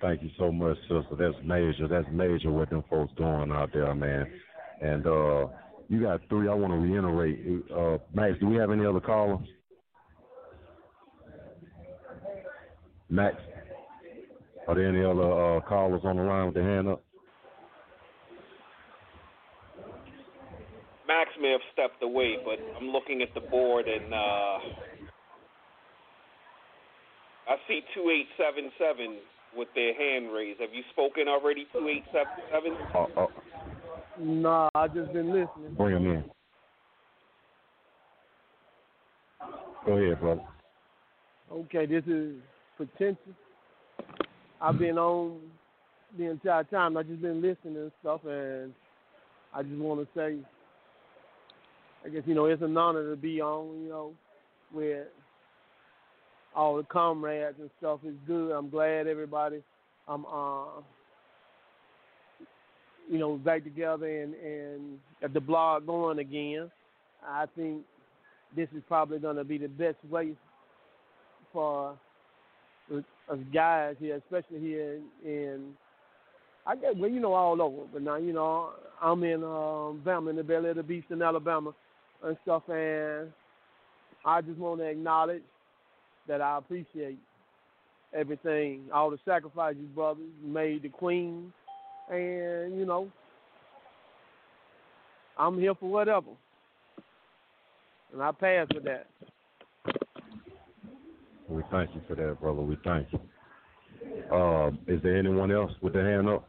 Thank 0.00 0.22
you 0.22 0.30
so 0.38 0.52
much, 0.52 0.76
sister. 0.82 1.16
That's 1.18 1.34
major. 1.44 1.88
That's 1.88 2.06
major 2.12 2.50
what 2.50 2.70
them 2.70 2.84
folks 2.88 3.12
doing 3.16 3.50
out 3.50 3.70
there, 3.72 3.94
man. 3.94 4.26
And 4.80 5.06
uh 5.06 5.46
you 5.88 6.02
got 6.02 6.20
three. 6.28 6.48
I 6.48 6.54
want 6.54 6.72
to 6.72 6.78
reiterate. 6.78 7.64
Uh 7.74 7.98
Max, 8.14 8.38
do 8.40 8.46
we 8.46 8.56
have 8.56 8.70
any 8.70 8.86
other 8.86 9.00
callers? 9.00 9.46
Max, 13.10 13.36
are 14.68 14.74
there 14.74 14.86
any 14.86 15.02
other 15.02 15.56
uh, 15.56 15.60
callers 15.62 16.02
on 16.04 16.16
the 16.16 16.22
line 16.22 16.46
with 16.46 16.54
their 16.54 16.68
hand 16.68 16.88
up? 16.88 17.02
Max 21.08 21.30
may 21.40 21.52
have 21.52 21.62
stepped 21.72 22.02
away, 22.02 22.36
but 22.44 22.58
I'm 22.76 22.88
looking 22.88 23.22
at 23.22 23.32
the 23.34 23.40
board 23.40 23.86
and 23.88 24.12
uh, 24.12 24.58
I 27.48 27.56
see 27.66 27.80
2877 27.94 29.16
with 29.56 29.68
their 29.74 29.94
hand 29.94 30.32
raised. 30.32 30.60
Have 30.60 30.72
you 30.72 30.82
spoken 30.92 31.28
already, 31.28 31.66
2877? 31.72 32.76
Uh, 32.94 33.20
uh, 33.20 33.26
nah, 34.18 34.68
I 34.74 34.88
just 34.88 35.12
been 35.12 35.28
listening. 35.28 35.74
Bring 35.76 35.96
him 35.96 36.06
in. 36.06 36.24
Go 39.86 39.92
ahead, 39.92 40.20
brother. 40.20 40.42
Okay, 41.50 41.86
this 41.86 42.04
is 42.06 42.34
potential. 42.76 43.32
I've 44.60 44.78
been 44.78 44.98
on 44.98 45.40
the 46.18 46.30
entire 46.30 46.64
time. 46.64 46.96
I 46.96 47.02
just 47.02 47.22
been 47.22 47.40
listening 47.40 47.76
and 47.76 47.92
stuff, 48.00 48.20
and 48.26 48.74
I 49.54 49.62
just 49.62 49.76
want 49.76 50.00
to 50.00 50.08
say, 50.18 50.36
I 52.04 52.08
guess 52.10 52.22
you 52.26 52.34
know 52.34 52.46
it's 52.46 52.62
an 52.62 52.76
honor 52.76 53.10
to 53.10 53.16
be 53.16 53.40
on. 53.40 53.82
You 53.82 53.88
know, 53.88 54.12
with 54.74 55.06
all 56.58 56.76
the 56.76 56.82
comrades 56.82 57.54
and 57.60 57.70
stuff 57.78 58.00
is 58.04 58.16
good. 58.26 58.50
I'm 58.50 58.68
glad 58.68 59.06
everybody 59.06 59.62
I'm 60.08 60.26
uh 60.26 60.80
you 63.08 63.18
know 63.18 63.36
back 63.36 63.62
together 63.62 64.22
and 64.22 64.34
and 64.34 65.32
the 65.32 65.40
blog 65.40 65.86
going 65.86 66.18
again. 66.18 66.68
I 67.24 67.46
think 67.54 67.82
this 68.56 68.68
is 68.76 68.82
probably 68.88 69.20
going 69.20 69.36
to 69.36 69.44
be 69.44 69.58
the 69.58 69.68
best 69.68 69.98
way 70.10 70.34
for 71.52 71.96
us 72.90 73.38
guys 73.54 73.94
here, 74.00 74.16
especially 74.16 74.58
here 74.58 74.98
in, 75.24 75.74
I 76.66 76.74
guess 76.74 76.94
well, 76.96 77.10
you 77.10 77.20
know, 77.20 77.34
all 77.34 77.62
over. 77.62 77.82
But 77.92 78.02
now, 78.02 78.16
you 78.16 78.32
know, 78.32 78.70
I'm 79.00 79.22
in 79.22 79.44
um 79.44 80.02
Bama 80.04 80.30
in 80.30 80.36
the 80.36 80.42
belly 80.42 80.70
of 80.70 80.76
the 80.76 80.82
beast 80.82 81.06
in 81.10 81.22
Alabama 81.22 81.72
and 82.24 82.36
stuff 82.42 82.64
and 82.68 83.28
I 84.24 84.40
just 84.40 84.58
want 84.58 84.80
to 84.80 84.86
acknowledge 84.86 85.42
that 86.28 86.40
I 86.40 86.58
appreciate 86.58 87.18
everything, 88.14 88.82
all 88.92 89.10
the 89.10 89.18
sacrifices 89.24 89.82
brothers 89.94 90.24
made 90.44 90.82
the 90.82 90.88
queen, 90.88 91.52
and 92.10 92.78
you 92.78 92.84
know, 92.86 93.08
I'm 95.36 95.58
here 95.58 95.74
for 95.74 95.90
whatever, 95.90 96.30
and 98.12 98.22
I 98.22 98.32
pass 98.32 98.66
with 98.72 98.84
that. 98.84 99.06
We 101.48 101.62
thank 101.70 101.94
you 101.94 102.02
for 102.06 102.14
that, 102.14 102.40
brother. 102.40 102.60
We 102.60 102.76
thank 102.84 103.08
you. 103.12 103.20
Uh, 104.32 104.68
is 104.86 105.02
there 105.02 105.16
anyone 105.16 105.50
else 105.50 105.72
with 105.80 105.94
their 105.94 106.10
hand 106.10 106.28
up? 106.28 106.48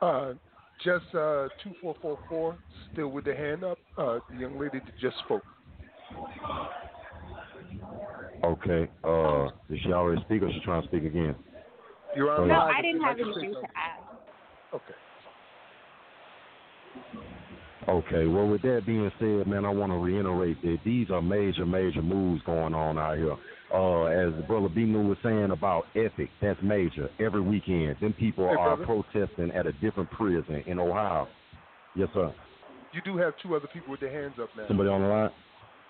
Uh, 0.00 0.32
just 0.84 1.14
uh, 1.14 1.48
two 1.62 1.72
four 1.82 1.94
four 2.00 2.18
four, 2.28 2.58
still 2.92 3.08
with 3.08 3.24
the 3.24 3.34
hand 3.34 3.64
up. 3.64 3.78
Uh, 3.98 4.18
the 4.30 4.38
young 4.38 4.58
lady 4.58 4.78
that 4.78 4.98
just 5.00 5.18
spoke. 5.24 5.42
Okay. 8.44 8.88
Uh, 9.04 9.48
did 9.68 9.80
she 9.84 9.92
already 9.92 10.20
speak, 10.22 10.42
or 10.42 10.50
she 10.52 10.60
trying 10.64 10.82
to 10.82 10.88
speak 10.88 11.04
again? 11.04 11.34
You're 12.16 12.30
on 12.30 12.48
no, 12.48 12.54
I 12.54 12.82
didn't 12.82 13.02
have 13.02 13.16
anything 13.18 13.52
to 13.52 13.68
add. 13.76 14.00
Okay. 14.74 14.94
Okay. 17.88 18.26
Well, 18.26 18.46
with 18.46 18.62
that 18.62 18.82
being 18.86 19.10
said, 19.18 19.46
man, 19.46 19.64
I 19.64 19.70
want 19.70 19.92
to 19.92 19.98
reiterate 19.98 20.60
that 20.62 20.78
these 20.84 21.10
are 21.10 21.22
major, 21.22 21.66
major 21.66 22.02
moves 22.02 22.42
going 22.44 22.74
on 22.74 22.98
out 22.98 23.16
here. 23.16 23.36
Uh, 23.72 24.04
as 24.06 24.32
Brother 24.46 24.68
B. 24.68 24.84
was 24.84 25.16
saying 25.22 25.50
about 25.52 25.84
ethics, 25.94 26.32
that's 26.42 26.58
major. 26.62 27.08
Every 27.20 27.40
weekend, 27.40 27.96
them 28.00 28.12
people 28.12 28.48
hey, 28.48 28.56
are 28.56 28.76
brother. 28.76 29.02
protesting 29.12 29.50
at 29.52 29.66
a 29.66 29.72
different 29.74 30.10
prison 30.10 30.64
in 30.66 30.78
Ohio. 30.78 31.28
Yes, 31.94 32.08
sir. 32.12 32.34
You 32.92 33.00
do 33.04 33.16
have 33.18 33.34
two 33.42 33.54
other 33.54 33.68
people 33.72 33.92
with 33.92 34.00
their 34.00 34.10
hands 34.10 34.34
up 34.42 34.48
now. 34.56 34.64
Somebody 34.66 34.88
on 34.88 35.02
the 35.02 35.06
line? 35.06 35.30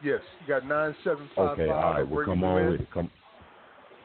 Yes, 0.02 0.20
you 0.40 0.46
got 0.48 0.66
nine 0.66 0.94
seven 1.04 1.28
five 1.36 1.56
five. 1.56 1.58
Okay, 1.58 1.70
all 1.70 1.90
right. 1.92 2.08
Well, 2.08 2.24
come 2.24 2.42
on 2.42 2.70
with 2.70 2.80
it. 2.80 2.88
Come. 2.92 3.10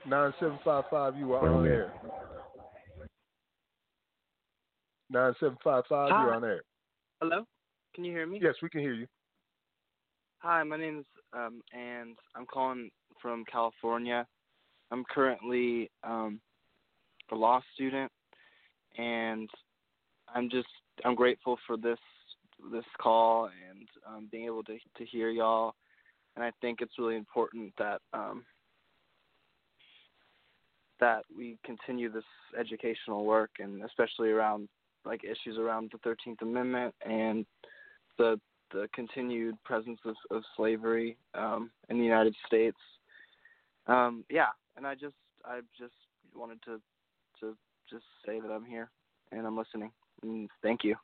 Nine 0.07 0.33
seven 0.39 0.59
five 0.63 0.83
five. 0.89 1.15
You 1.17 1.33
are 1.33 1.41
Bring 1.41 1.53
on 1.53 1.65
it 1.65 1.69
in. 1.69 1.73
air. 1.73 1.93
Nine 5.09 5.33
seven 5.39 5.57
five 5.63 5.83
five. 5.87 6.11
Hi. 6.11 6.21
You're 6.21 6.33
on 6.33 6.43
air. 6.43 6.61
Hello, 7.21 7.45
can 7.93 8.03
you 8.03 8.11
hear 8.11 8.27
me? 8.27 8.39
Yes, 8.41 8.55
we 8.61 8.69
can 8.69 8.81
hear 8.81 8.93
you. 8.93 9.07
Hi, 10.39 10.61
my 10.63 10.77
name 10.77 10.99
is 10.99 11.05
um, 11.33 11.61
and 11.73 12.17
I'm 12.35 12.45
calling 12.45 12.89
from 13.21 13.45
California. 13.49 14.27
I'm 14.91 15.03
currently 15.09 15.89
um, 16.03 16.39
a 17.31 17.35
law 17.35 17.61
student, 17.73 18.11
and 18.97 19.49
I'm 20.33 20.49
just 20.49 20.67
I'm 21.05 21.15
grateful 21.15 21.57
for 21.65 21.77
this 21.77 21.99
this 22.71 22.85
call 23.01 23.45
and 23.69 23.87
um, 24.07 24.27
being 24.31 24.45
able 24.45 24.63
to 24.63 24.77
to 24.97 25.05
hear 25.05 25.29
y'all. 25.29 25.73
And 26.35 26.43
I 26.43 26.51
think 26.61 26.81
it's 26.81 26.99
really 26.99 27.15
important 27.15 27.73
that 27.77 28.01
um, 28.13 28.43
that 30.99 31.23
we 31.35 31.57
continue 31.65 32.11
this 32.11 32.23
educational 32.59 33.25
work, 33.25 33.51
and 33.59 33.83
especially 33.83 34.29
around 34.29 34.67
like 35.05 35.23
issues 35.23 35.57
around 35.57 35.91
the 35.91 35.97
Thirteenth 35.99 36.41
Amendment 36.41 36.93
and 37.05 37.45
the 38.17 38.39
the 38.71 38.87
continued 38.93 39.55
presence 39.63 39.99
of, 40.05 40.15
of 40.31 40.43
slavery 40.57 41.17
um, 41.33 41.71
in 41.89 41.97
the 41.97 42.03
United 42.03 42.35
States. 42.45 42.77
Um, 43.87 44.25
yeah, 44.29 44.47
and 44.75 44.85
I 44.85 44.95
just 44.95 45.15
I 45.45 45.61
just 45.77 45.93
wanted 46.35 46.59
to 46.65 46.81
to 47.39 47.55
just 47.89 48.05
say 48.25 48.39
that 48.39 48.49
I'm 48.51 48.65
here 48.65 48.89
and 49.31 49.45
I'm 49.45 49.57
listening. 49.57 49.91
And 50.23 50.49
thank 50.61 50.83
you. 50.83 50.95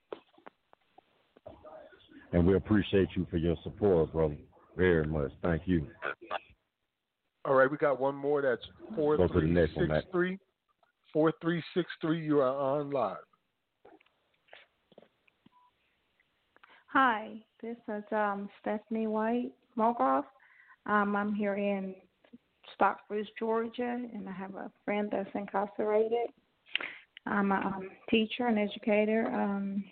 And 2.34 2.48
we 2.48 2.56
appreciate 2.56 3.10
you 3.16 3.28
for 3.30 3.38
your 3.38 3.58
support, 3.64 4.12
brother. 4.14 4.38
Very 4.76 5.06
much. 5.06 5.32
Thank 5.42 5.64
you. 5.66 5.88
All 7.46 7.56
right, 7.56 7.70
we 7.70 7.78
got 7.78 8.00
one 8.00 8.16
more. 8.16 8.42
That's 8.42 8.62
four 8.96 9.18
Go 9.18 9.28
to 9.28 9.34
the 9.34 9.40
three 9.40 9.52
next 9.52 9.76
one, 9.76 9.86
six 9.86 9.90
Matt. 9.90 10.12
three. 10.12 10.38
Four 11.12 11.34
three 11.42 11.64
six 11.74 11.90
three. 12.00 12.24
You 12.24 12.40
are 12.40 12.56
on 12.56 12.92
live. 12.92 13.18
Hi, 16.88 17.30
this 17.62 17.78
is 17.88 18.04
um, 18.12 18.50
Stephanie 18.60 19.08
White 19.08 19.52
Mogroff. 19.78 20.26
Um, 20.86 21.16
I'm 21.16 21.34
here 21.34 21.56
in 21.56 21.96
Stockbridge, 22.76 23.28
Georgia, 23.40 23.98
and 24.14 24.28
I 24.28 24.32
have 24.34 24.56
a 24.56 24.72
friend 24.84 25.10
that's 25.12 25.30
incarcerated. 25.34 26.30
I'm 27.26 27.52
a 27.52 27.56
um, 27.56 27.90
teacher 28.10 28.48
and 28.48 28.60
educator. 28.60 29.28
Um, 29.28 29.84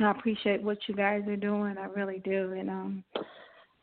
I 0.00 0.10
appreciate 0.10 0.62
what 0.62 0.78
you 0.86 0.94
guys 0.94 1.22
are 1.26 1.36
doing. 1.36 1.76
I 1.76 1.86
really 1.86 2.20
do, 2.24 2.52
and 2.52 2.70
um, 2.70 3.04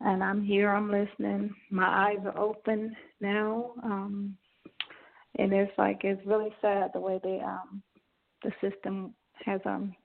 and 0.01 0.23
I'm 0.23 0.43
here. 0.43 0.69
I'm 0.69 0.91
listening. 0.91 1.53
My 1.71 2.09
eyes 2.09 2.25
are 2.25 2.37
open 2.37 2.95
now, 3.21 3.71
um, 3.83 4.37
and 5.37 5.53
it's 5.53 5.71
like 5.77 6.01
it's 6.03 6.25
really 6.25 6.53
sad 6.61 6.91
the 6.93 6.99
way 6.99 7.19
they 7.23 7.41
um, 7.41 7.81
the 8.43 8.51
system 8.61 9.13
has 9.45 9.61
um 9.65 9.95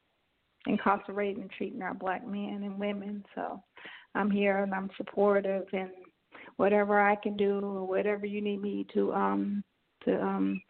incarcerating 0.67 1.43
and 1.43 1.51
treating 1.51 1.83
our 1.83 1.95
black 1.95 2.27
men 2.27 2.63
and 2.65 2.79
women. 2.79 3.25
So 3.35 3.63
I'm 4.15 4.31
here 4.31 4.59
and 4.59 4.75
I'm 4.75 4.91
supportive 4.97 5.67
and 5.73 5.91
whatever 6.57 7.01
I 7.01 7.17
can 7.17 7.37
do 7.37 7.61
or 7.61 7.87
whatever 7.87 8.27
you 8.27 8.41
need 8.41 8.61
me 8.61 8.87
to 8.95 9.13
um 9.13 9.65
to 10.05 10.21
um 10.21 10.61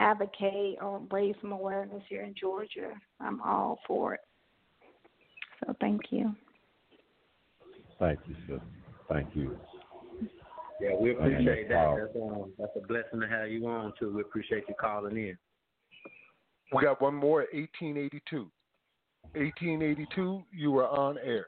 advocate 0.00 0.78
or 0.80 1.02
raise 1.10 1.34
some 1.40 1.52
awareness 1.52 2.02
here 2.08 2.22
in 2.22 2.34
Georgia, 2.38 2.92
I'm 3.20 3.40
all 3.42 3.80
for 3.86 4.14
it. 4.14 4.20
So 5.60 5.74
thank 5.80 6.02
you. 6.10 6.34
Thank 7.98 8.20
you, 8.26 8.36
sir. 8.46 8.60
Thank 9.08 9.34
you. 9.34 9.58
Yeah, 10.80 10.94
we 10.94 11.12
appreciate 11.12 11.68
that. 11.68 11.96
That's, 11.98 12.16
um, 12.22 12.52
that's 12.58 12.72
a 12.76 12.86
blessing 12.86 13.20
to 13.20 13.28
have 13.28 13.50
you 13.50 13.66
on 13.66 13.92
too. 13.98 14.14
We 14.14 14.20
appreciate 14.20 14.64
you 14.68 14.74
calling 14.80 15.16
in. 15.16 15.36
We 16.72 16.82
got 16.82 17.00
one 17.02 17.14
more. 17.14 17.46
1882. 17.52 18.50
1882. 19.34 20.44
You 20.52 20.78
are 20.78 20.88
on 20.88 21.18
air. 21.24 21.46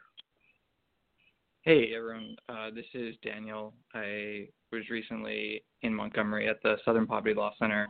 Hey 1.63 1.93
everyone, 1.95 2.37
uh, 2.49 2.71
this 2.75 2.87
is 2.95 3.15
Daniel. 3.23 3.75
I 3.93 4.49
was 4.73 4.89
recently 4.89 5.63
in 5.83 5.95
Montgomery 5.95 6.49
at 6.49 6.63
the 6.63 6.77
Southern 6.87 7.07
Poverty 7.07 7.35
Law 7.35 7.53
Center. 7.59 7.87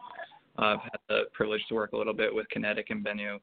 Uh, 0.59 0.63
I've 0.63 0.81
had 0.81 0.99
the 1.09 1.21
privilege 1.33 1.63
to 1.69 1.77
work 1.77 1.93
a 1.93 1.97
little 1.97 2.13
bit 2.13 2.35
with 2.35 2.49
Kinetic 2.49 2.91
and 2.91 3.07
Bennu. 3.07 3.37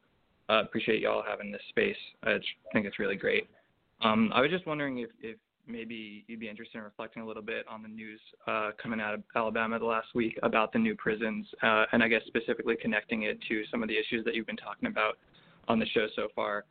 Uh, 0.49 0.63
appreciate 0.63 0.99
y'all 0.99 1.23
having 1.25 1.49
this 1.49 1.61
space. 1.69 1.95
I 2.23 2.33
just 2.33 2.49
think 2.73 2.85
it's 2.85 2.99
really 2.99 3.15
great. 3.15 3.47
Um, 4.01 4.31
I 4.33 4.41
was 4.41 4.51
just 4.51 4.67
wondering 4.67 4.99
if, 4.99 5.09
if 5.21 5.37
maybe 5.67 6.23
you'd 6.27 6.39
be 6.39 6.49
interested 6.49 6.77
in 6.77 6.83
reflecting 6.83 7.23
a 7.23 7.25
little 7.25 7.43
bit 7.43 7.65
on 7.67 7.81
the 7.81 7.89
news 7.89 8.19
uh, 8.47 8.71
coming 8.81 9.01
out 9.01 9.13
of 9.13 9.23
Alabama 9.35 9.79
the 9.79 9.85
last 9.85 10.07
week 10.15 10.37
about 10.43 10.71
the 10.71 10.79
new 10.79 10.95
prisons, 10.95 11.47
uh, 11.63 11.85
and 11.91 12.03
I 12.03 12.07
guess 12.07 12.21
specifically 12.27 12.75
connecting 12.79 13.23
it 13.23 13.39
to 13.49 13.63
some 13.71 13.83
of 13.83 13.89
the 13.89 13.97
issues 13.97 14.23
that 14.25 14.35
you've 14.35 14.47
been 14.47 14.55
talking 14.55 14.87
about 14.87 15.17
on 15.67 15.79
the 15.79 15.85
show 15.87 16.07
so 16.15 16.27
far. 16.35 16.65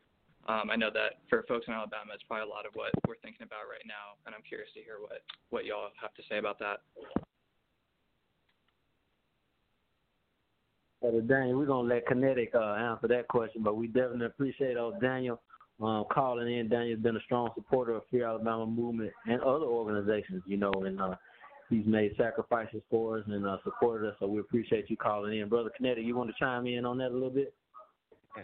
Um, 0.49 0.71
I 0.71 0.77
know 0.77 0.91
that 0.95 1.19
for 1.29 1.43
folks 1.49 1.67
in 1.67 1.75
Alabama, 1.75 2.13
it's 2.15 2.23
probably 2.23 2.47
a 2.47 2.49
lot 2.49 2.67
of 2.67 2.73
what 2.75 2.91
we're 3.09 3.17
thinking 3.17 3.43
about 3.43 3.67
right 3.69 3.83
now, 3.85 4.15
and 4.27 4.35
I'm 4.35 4.43
curious 4.43 4.71
to 4.75 4.81
hear 4.81 4.99
what, 5.01 5.23
what 5.51 5.65
y'all 5.65 5.91
have 6.01 6.15
to 6.15 6.23
say 6.31 6.39
about 6.39 6.59
that. 6.61 6.81
Brother 11.03 11.21
Daniel, 11.21 11.59
we're 11.59 11.67
gonna 11.67 11.89
let 11.89 12.07
Kinetic 12.07 12.55
uh, 12.55 12.75
answer 12.75 13.09
that 13.09 13.29
question, 13.29 13.63
but 13.63 13.77
we 13.77 13.89
definitely 13.89 14.27
appreciate 14.27 14.77
uh, 14.77 14.93
Daniel 15.01 15.41
um, 15.81 16.05
calling 16.11 16.53
in. 16.53 16.69
Daniel's 16.69 17.01
been 17.01 17.17
a 17.17 17.23
strong 17.23 17.51
supporter 17.55 17.93
of 17.95 18.03
Free 18.11 18.23
Alabama 18.23 18.67
movement 18.67 19.13
and 19.27 19.41
other 19.43 19.67
organizations, 19.67 20.43
you 20.47 20.57
know, 20.57 20.73
and 20.85 21.01
uh, 21.01 21.15
he's 21.69 21.87
made 21.87 22.15
sacrifices 22.17 22.83
for 22.91 23.19
us 23.19 23.25
and 23.27 23.47
uh, 23.47 23.59
supported 23.65 24.09
us. 24.09 24.17
So 24.21 24.27
we 24.27 24.41
appreciate 24.41 24.89
you 24.89 24.97
calling 24.97 25.39
in, 25.39 25.49
brother 25.49 25.71
Kinetic. 25.77 26.05
You 26.05 26.17
want 26.17 26.31
to 26.31 26.37
chime 26.39 26.67
in 26.67 26.85
on 26.85 26.99
that 26.99 27.11
a 27.11 27.15
little 27.15 27.31
bit? 27.31 27.55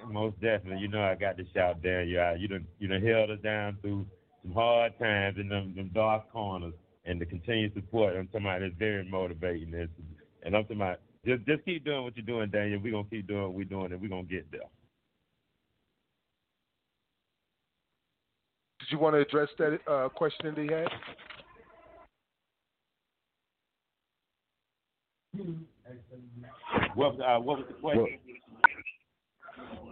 Most 0.08 0.40
definitely. 0.40 0.78
You 0.80 0.88
know 0.88 1.02
I 1.02 1.14
got 1.14 1.36
to 1.36 1.44
shout 1.52 1.82
down 1.82 2.08
you. 2.08 2.20
You 2.38 2.48
done 2.48 2.66
you 2.78 2.88
done 2.88 3.04
held 3.04 3.30
us 3.30 3.40
down 3.42 3.76
through 3.82 4.06
some 4.42 4.52
hard 4.52 4.98
times 4.98 5.36
in 5.38 5.48
them, 5.48 5.74
them 5.76 5.90
dark 5.94 6.32
corners 6.32 6.74
and 7.04 7.20
the 7.20 7.26
continued 7.26 7.74
support. 7.74 8.16
I'm 8.16 8.26
talking 8.28 8.46
about 8.46 8.60
that's 8.60 8.74
very 8.78 9.04
motivating. 9.08 9.74
And 9.74 10.56
I'm 10.56 10.62
talking 10.62 10.76
about 10.76 11.00
just 11.26 11.44
just 11.46 11.64
keep 11.64 11.84
doing 11.84 12.04
what 12.04 12.16
you're 12.16 12.24
doing, 12.26 12.50
Daniel. 12.50 12.80
We're 12.82 12.92
gonna 12.92 13.08
keep 13.10 13.26
doing 13.26 13.42
what 13.42 13.54
we're 13.54 13.64
doing 13.64 13.92
and 13.92 14.00
we're 14.00 14.08
gonna 14.08 14.22
get 14.22 14.50
there. 14.50 14.62
You 18.92 18.98
want 18.98 19.14
to 19.14 19.20
address 19.20 19.48
that 19.58 19.78
uh, 19.90 20.08
question 20.10 20.54
that 20.54 20.58
he 20.58 20.68
had? 20.72 20.88
What 26.94 27.20
uh, 27.20 27.40
what 27.40 27.58
was 27.58 27.66
the 27.68 27.74
question? 27.74 28.18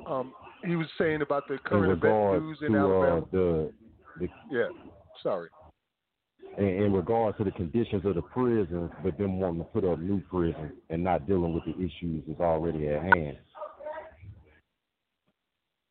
Um, 0.07 0.32
he 0.64 0.76
was 0.76 0.86
saying 0.98 1.22
about 1.22 1.48
the 1.48 1.59
current 1.64 1.84
event 1.84 2.03
regards 2.03 2.42
news 2.42 2.59
to 2.61 2.66
in 2.66 2.74
uh, 2.74 2.78
Alabama. 2.78 3.26
the, 3.32 3.72
the 4.18 4.28
Yeah, 4.51 4.68
sorry. 5.22 5.48
in, 6.59 6.64
in 6.64 6.92
regards 6.92 7.38
to 7.38 7.44
the 7.44 7.51
conditions 7.53 8.05
of 8.05 8.14
the 8.14 8.22
prisons, 8.22 8.90
but 9.03 9.16
them 9.18 9.40
wanting 9.40 9.61
to 9.61 9.64
put 9.64 9.84
up 9.84 9.98
new 9.98 10.20
prisons 10.30 10.72
and 10.90 11.03
not 11.03 11.26
dealing 11.26 11.55
with 11.55 11.64
the 11.64 11.74
issues 11.76 12.24
that's 12.26 12.40
already 12.40 12.88
at 12.88 13.03
hand. 13.03 13.38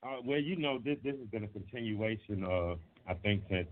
Uh, 0.01 0.17
well, 0.23 0.39
you 0.39 0.55
know, 0.55 0.79
this 0.83 0.97
this 1.03 1.15
has 1.17 1.27
been 1.27 1.43
a 1.43 1.47
continuation 1.47 2.43
of 2.45 2.79
I 3.07 3.13
think 3.15 3.43
since 3.49 3.67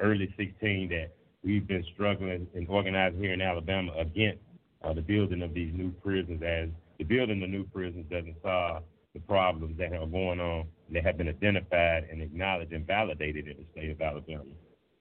early 0.00 0.32
16 0.36 0.88
that 0.90 1.10
we've 1.44 1.66
been 1.66 1.84
struggling 1.94 2.46
and 2.54 2.68
organizing 2.68 3.20
here 3.20 3.32
in 3.32 3.40
Alabama 3.40 3.92
against 3.98 4.40
uh, 4.82 4.92
the 4.92 5.02
building 5.02 5.42
of 5.42 5.54
these 5.54 5.72
new 5.74 5.90
prisons. 6.02 6.42
As 6.42 6.68
the 6.98 7.04
building 7.04 7.42
of 7.42 7.50
new 7.50 7.64
prisons 7.64 8.06
doesn't 8.10 8.36
solve 8.42 8.82
the 9.14 9.20
problems 9.20 9.76
that 9.78 9.92
are 9.92 10.06
going 10.06 10.40
on 10.40 10.66
that 10.92 11.04
have 11.04 11.18
been 11.18 11.28
identified 11.28 12.06
and 12.10 12.22
acknowledged 12.22 12.72
and 12.72 12.86
validated 12.86 13.48
in 13.48 13.56
the 13.56 13.64
state 13.72 13.90
of 13.90 14.00
Alabama. 14.00 14.44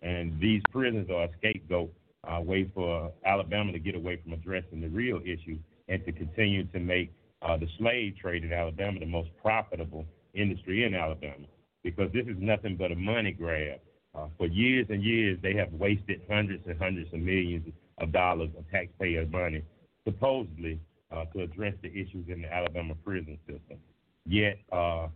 And 0.01 0.39
these 0.39 0.61
prisons 0.71 1.09
are 1.09 1.25
a 1.25 1.30
scapegoat, 1.38 1.93
a 2.27 2.41
way 2.41 2.69
for 2.73 3.11
Alabama 3.25 3.71
to 3.71 3.80
get 3.80 3.95
away 3.95 4.19
from 4.23 4.34
addressing 4.34 4.82
the 4.82 4.89
real 4.89 5.19
issue 5.23 5.59
and 5.88 6.03
to 6.05 6.11
continue 6.11 6.65
to 6.65 6.80
make 6.80 7.11
uh, 7.41 7.57
the 7.57 7.67
slave 7.77 8.15
trade 8.17 8.43
in 8.43 8.51
Alabama 8.51 8.99
the 8.99 9.05
most 9.05 9.30
profitable 9.41 10.05
industry 10.34 10.86
in 10.86 10.93
Alabama 10.93 11.45
because 11.84 12.11
this 12.13 12.25
is 12.27 12.36
nothing 12.39 12.75
but 12.75 12.91
a 12.91 12.95
money 12.95 13.32
grab. 13.32 13.80
Uh, 14.15 14.27
for 14.38 14.47
years 14.47 14.88
and 14.89 15.03
years, 15.03 15.38
they 15.41 15.53
have 15.53 15.71
wasted 15.73 16.21
hundreds 16.30 16.65
and 16.67 16.77
hundreds 16.80 17.13
of 17.13 17.19
millions 17.19 17.65
of 17.99 18.11
dollars 18.11 18.49
of 18.57 18.69
taxpayer 18.71 19.25
money, 19.27 19.61
supposedly 20.03 20.80
uh, 21.11 21.25
to 21.25 21.41
address 21.41 21.73
the 21.82 21.89
issues 21.89 22.27
in 22.27 22.41
the 22.41 22.53
Alabama 22.53 22.95
prison 23.05 23.38
system. 23.47 23.77
Yet, 24.25 24.59
uh, 24.71 25.07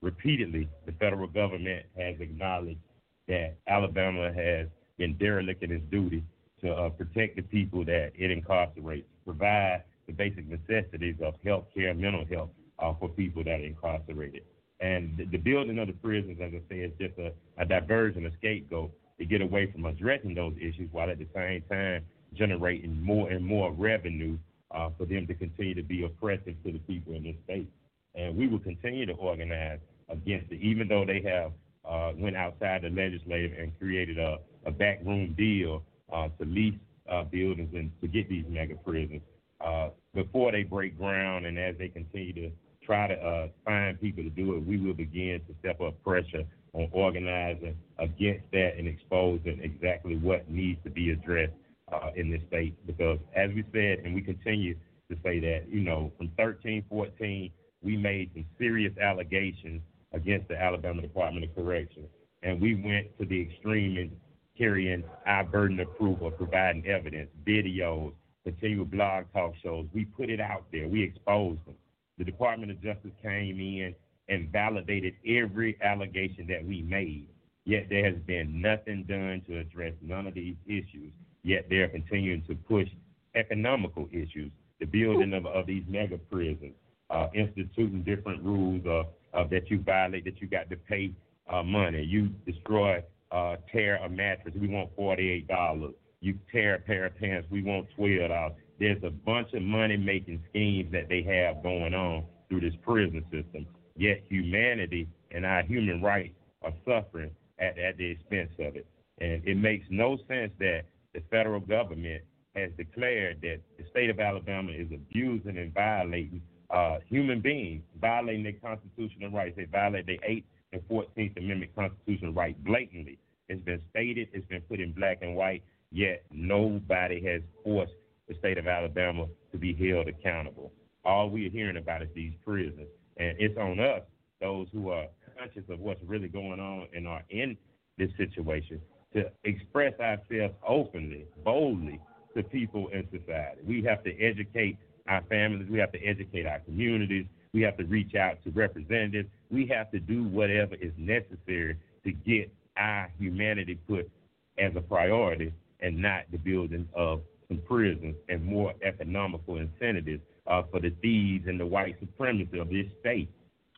repeatedly, 0.00 0.68
the 0.86 0.92
federal 0.92 1.28
government 1.28 1.86
has 1.96 2.16
acknowledged 2.20 2.80
that 3.28 3.56
Alabama 3.66 4.32
has 4.32 4.68
been 4.98 5.16
derelict 5.16 5.62
in 5.62 5.72
its 5.72 5.84
duty 5.90 6.22
to 6.60 6.72
uh, 6.72 6.88
protect 6.90 7.36
the 7.36 7.42
people 7.42 7.84
that 7.84 8.12
it 8.14 8.30
incarcerates, 8.30 9.04
provide 9.24 9.82
the 10.06 10.12
basic 10.12 10.46
necessities 10.46 11.16
of 11.22 11.34
health 11.44 11.64
care 11.74 11.94
mental 11.94 12.24
health 12.26 12.50
uh, 12.78 12.92
for 12.98 13.08
people 13.08 13.42
that 13.44 13.60
are 13.60 13.64
incarcerated. 13.64 14.42
And 14.80 15.16
the, 15.16 15.24
the 15.24 15.38
building 15.38 15.78
of 15.78 15.86
the 15.86 15.92
prisons, 15.94 16.38
as 16.40 16.52
I 16.52 16.60
say, 16.68 16.80
is 16.80 16.92
just 16.98 17.18
a, 17.18 17.32
a 17.58 17.64
diversion, 17.64 18.26
a 18.26 18.32
scapegoat 18.38 18.92
to 19.18 19.24
get 19.24 19.40
away 19.40 19.70
from 19.70 19.86
addressing 19.86 20.34
those 20.34 20.54
issues 20.56 20.88
while 20.92 21.08
at 21.10 21.18
the 21.18 21.28
same 21.34 21.62
time 21.70 22.04
generating 22.34 23.00
more 23.02 23.30
and 23.30 23.44
more 23.44 23.72
revenue 23.72 24.36
uh, 24.72 24.90
for 24.98 25.06
them 25.06 25.26
to 25.26 25.34
continue 25.34 25.74
to 25.74 25.82
be 25.82 26.04
oppressive 26.04 26.54
to 26.64 26.72
the 26.72 26.78
people 26.80 27.14
in 27.14 27.22
this 27.22 27.36
state. 27.44 27.70
And 28.14 28.36
we 28.36 28.48
will 28.48 28.58
continue 28.58 29.06
to 29.06 29.12
organize 29.12 29.78
against 30.08 30.50
it, 30.52 30.60
even 30.60 30.88
though 30.88 31.04
they 31.04 31.22
have 31.22 31.52
uh, 31.88 32.12
went 32.16 32.36
outside 32.36 32.82
the 32.82 32.90
legislative 32.90 33.52
and 33.58 33.76
created 33.78 34.18
a, 34.18 34.38
a 34.66 34.70
backroom 34.70 35.34
deal 35.36 35.82
uh, 36.12 36.28
to 36.40 36.44
lease 36.44 36.74
uh, 37.10 37.22
buildings 37.24 37.70
and 37.74 37.90
to 38.00 38.08
get 38.08 38.28
these 38.28 38.44
mega 38.48 38.74
prisons. 38.76 39.20
Uh, 39.60 39.90
before 40.14 40.52
they 40.52 40.62
break 40.62 40.98
ground 40.98 41.46
and 41.46 41.58
as 41.58 41.76
they 41.78 41.88
continue 41.88 42.32
to 42.32 42.50
try 42.84 43.08
to 43.08 43.14
uh, 43.14 43.48
find 43.64 44.00
people 44.00 44.22
to 44.22 44.30
do 44.30 44.56
it, 44.56 44.66
we 44.66 44.78
will 44.78 44.94
begin 44.94 45.40
to 45.46 45.54
step 45.60 45.80
up 45.80 46.02
pressure 46.02 46.44
on 46.72 46.88
organizing 46.92 47.76
against 47.98 48.44
that 48.52 48.74
and 48.76 48.88
exposing 48.88 49.60
exactly 49.62 50.16
what 50.16 50.48
needs 50.50 50.78
to 50.84 50.90
be 50.90 51.10
addressed 51.10 51.52
uh, 51.92 52.10
in 52.16 52.30
this 52.30 52.40
state. 52.48 52.74
Because 52.86 53.18
as 53.34 53.50
we 53.50 53.64
said, 53.72 54.04
and 54.04 54.14
we 54.14 54.20
continue 54.20 54.74
to 55.10 55.16
say 55.22 55.38
that, 55.40 55.64
you 55.68 55.80
know, 55.80 56.12
from 56.18 56.30
13, 56.36 56.84
14, 56.88 57.50
we 57.82 57.96
made 57.96 58.30
some 58.34 58.44
serious 58.58 58.96
allegations 58.98 59.82
against 60.12 60.48
the 60.48 60.60
Alabama 60.60 61.02
Department 61.02 61.44
of 61.44 61.54
Corrections. 61.54 62.06
And 62.42 62.60
we 62.60 62.74
went 62.74 63.16
to 63.18 63.26
the 63.26 63.40
extreme 63.40 63.96
in 63.96 64.12
carrying 64.56 65.04
our 65.26 65.44
burden 65.44 65.80
of 65.80 65.96
proof 65.96 66.20
of 66.22 66.36
providing 66.36 66.86
evidence, 66.86 67.30
videos, 67.46 68.12
continual 68.44 68.84
blog 68.84 69.24
talk 69.32 69.54
shows. 69.62 69.86
We 69.92 70.04
put 70.04 70.30
it 70.30 70.40
out 70.40 70.64
there. 70.72 70.86
We 70.86 71.02
exposed 71.02 71.64
them. 71.66 71.74
The 72.18 72.24
Department 72.24 72.70
of 72.70 72.80
Justice 72.82 73.12
came 73.22 73.60
in 73.60 73.94
and 74.28 74.50
validated 74.50 75.14
every 75.26 75.76
allegation 75.82 76.46
that 76.48 76.64
we 76.64 76.82
made. 76.82 77.26
Yet 77.64 77.88
there 77.88 78.04
has 78.04 78.20
been 78.26 78.60
nothing 78.60 79.04
done 79.04 79.42
to 79.48 79.58
address 79.58 79.94
none 80.02 80.26
of 80.26 80.34
these 80.34 80.56
issues. 80.66 81.12
Yet 81.42 81.66
they're 81.68 81.88
continuing 81.88 82.42
to 82.48 82.54
push 82.54 82.88
economical 83.34 84.08
issues, 84.12 84.50
the 84.80 84.86
building 84.86 85.32
of, 85.34 85.46
of 85.46 85.66
these 85.66 85.82
mega 85.88 86.18
prisons, 86.18 86.74
uh, 87.10 87.28
instituting 87.34 88.02
different 88.02 88.42
rules 88.42 88.84
uh, 88.86 89.04
uh, 89.36 89.46
that 89.48 89.70
you 89.70 89.80
violate, 89.80 90.24
that 90.24 90.40
you 90.40 90.46
got 90.46 90.70
to 90.70 90.76
pay 90.76 91.12
uh, 91.48 91.62
money. 91.62 92.02
You 92.02 92.28
destroy, 92.46 93.02
uh, 93.32 93.56
tear 93.72 93.96
a 93.96 94.08
mattress, 94.08 94.54
we 94.58 94.68
want 94.68 94.94
$48. 94.96 95.92
You 96.20 96.38
tear 96.50 96.76
a 96.76 96.80
pair 96.80 97.06
of 97.06 97.18
pants, 97.18 97.46
we 97.50 97.62
want 97.62 97.86
$12. 97.98 98.54
There's 98.78 99.02
a 99.04 99.10
bunch 99.10 99.52
of 99.54 99.62
money 99.62 99.96
making 99.96 100.42
schemes 100.50 100.92
that 100.92 101.08
they 101.08 101.22
have 101.22 101.62
going 101.62 101.94
on 101.94 102.24
through 102.48 102.60
this 102.60 102.74
prison 102.82 103.24
system. 103.30 103.66
Yet 103.96 104.24
humanity 104.28 105.08
and 105.30 105.46
our 105.46 105.62
human 105.62 106.02
rights 106.02 106.34
are 106.62 106.72
suffering 106.84 107.30
at, 107.58 107.78
at 107.78 107.96
the 107.96 108.06
expense 108.10 108.50
of 108.58 108.76
it. 108.76 108.86
And 109.20 109.46
it 109.46 109.56
makes 109.56 109.86
no 109.90 110.18
sense 110.28 110.52
that 110.58 110.82
the 111.14 111.22
federal 111.30 111.60
government 111.60 112.22
has 112.56 112.70
declared 112.76 113.40
that 113.42 113.60
the 113.78 113.84
state 113.90 114.10
of 114.10 114.18
Alabama 114.18 114.72
is 114.72 114.88
abusing 114.92 115.58
and 115.58 115.72
violating 115.72 116.42
uh, 116.70 116.98
human 117.08 117.40
beings, 117.40 117.82
violating 118.00 118.42
their 118.42 118.52
constitutional 118.54 119.30
rights. 119.30 119.54
They 119.56 119.64
violate 119.64 120.06
their 120.06 120.18
8th 120.28 120.44
and 120.72 120.82
14th 120.88 121.36
Amendment 121.36 121.72
constitutional 121.76 122.32
rights 122.32 122.58
blatantly. 122.64 123.18
It's 123.48 123.62
been 123.64 123.80
stated, 123.90 124.28
it's 124.32 124.46
been 124.46 124.62
put 124.62 124.80
in 124.80 124.92
black 124.92 125.18
and 125.22 125.36
white, 125.36 125.62
yet 125.92 126.24
nobody 126.32 127.22
has 127.24 127.42
forced 127.62 127.92
the 128.28 128.34
state 128.38 128.58
of 128.58 128.66
Alabama 128.66 129.26
to 129.52 129.58
be 129.58 129.74
held 129.74 130.08
accountable. 130.08 130.72
All 131.04 131.28
we 131.28 131.46
are 131.46 131.50
hearing 131.50 131.76
about 131.76 132.02
is 132.02 132.08
these 132.14 132.32
prisons. 132.44 132.88
And 133.16 133.36
it's 133.38 133.56
on 133.58 133.78
us, 133.80 134.02
those 134.40 134.66
who 134.72 134.90
are 134.90 135.06
conscious 135.38 135.64
of 135.68 135.80
what's 135.80 136.02
really 136.04 136.28
going 136.28 136.60
on 136.60 136.88
and 136.94 137.06
are 137.06 137.22
in 137.30 137.56
this 137.98 138.10
situation, 138.16 138.80
to 139.12 139.30
express 139.44 139.92
ourselves 140.00 140.54
openly, 140.66 141.26
boldly 141.44 142.00
to 142.36 142.42
people 142.42 142.88
in 142.88 143.06
society. 143.10 143.60
We 143.64 143.82
have 143.84 144.02
to 144.04 144.20
educate 144.20 144.78
our 145.06 145.22
families, 145.28 145.68
we 145.70 145.78
have 145.78 145.92
to 145.92 146.02
educate 146.02 146.46
our 146.46 146.60
communities, 146.60 147.26
we 147.52 147.62
have 147.62 147.76
to 147.76 147.84
reach 147.84 148.14
out 148.14 148.42
to 148.44 148.50
representatives, 148.50 149.28
we 149.50 149.66
have 149.66 149.90
to 149.92 150.00
do 150.00 150.24
whatever 150.24 150.74
is 150.74 150.92
necessary 150.96 151.76
to 152.04 152.12
get 152.12 152.52
our 152.76 153.10
humanity 153.18 153.78
put 153.86 154.10
as 154.58 154.72
a 154.76 154.80
priority 154.80 155.52
and 155.80 155.96
not 156.00 156.22
the 156.32 156.38
building 156.38 156.88
of 156.94 157.20
some 157.48 157.58
prisons 157.66 158.16
and 158.28 158.44
more 158.44 158.74
economical 158.82 159.56
incentives 159.56 160.22
uh, 160.46 160.62
for 160.70 160.80
the 160.80 160.90
thieves 161.02 161.46
and 161.46 161.58
the 161.58 161.66
white 161.66 161.96
supremacy 162.00 162.58
of 162.58 162.68
this 162.68 162.86
state. 163.00 163.30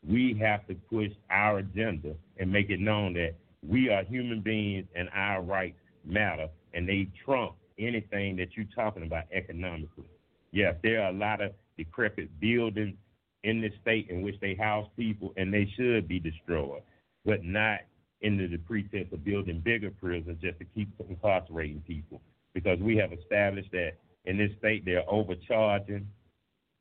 We 0.07 0.37
have 0.41 0.67
to 0.67 0.75
push 0.75 1.11
our 1.29 1.59
agenda 1.59 2.15
and 2.37 2.51
make 2.51 2.69
it 2.69 2.79
known 2.79 3.13
that 3.13 3.35
we 3.67 3.89
are 3.89 4.03
human 4.03 4.41
beings 4.41 4.85
and 4.95 5.09
our 5.13 5.41
rights 5.41 5.77
matter, 6.05 6.47
and 6.73 6.87
they 6.87 7.09
trump 7.25 7.55
anything 7.79 8.35
that 8.37 8.49
you're 8.55 8.65
talking 8.75 9.03
about 9.03 9.23
economically. 9.31 10.09
Yes, 10.51 10.75
there 10.83 11.01
are 11.03 11.09
a 11.09 11.13
lot 11.13 11.41
of 11.41 11.51
decrepit 11.77 12.39
buildings 12.39 12.95
in 13.43 13.61
this 13.61 13.73
state 13.81 14.09
in 14.09 14.21
which 14.21 14.39
they 14.41 14.55
house 14.55 14.87
people, 14.95 15.33
and 15.37 15.53
they 15.53 15.71
should 15.75 16.07
be 16.07 16.19
destroyed, 16.19 16.81
but 17.25 17.43
not 17.43 17.79
under 18.25 18.47
the 18.47 18.57
pretense 18.57 19.07
of 19.11 19.23
building 19.23 19.61
bigger 19.63 19.91
prisons 19.91 20.37
just 20.41 20.57
to 20.59 20.65
keep 20.73 20.89
incarcerating 21.07 21.81
people. 21.85 22.21
Because 22.57 22.79
we 22.79 22.97
have 22.97 23.13
established 23.13 23.71
that 23.71 23.91
in 24.25 24.35
this 24.35 24.49
state 24.57 24.83
they're 24.83 25.07
overcharging, 25.07 26.07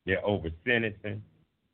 they're 0.07 0.25
over 0.25 0.49
sentencing, 0.67 1.23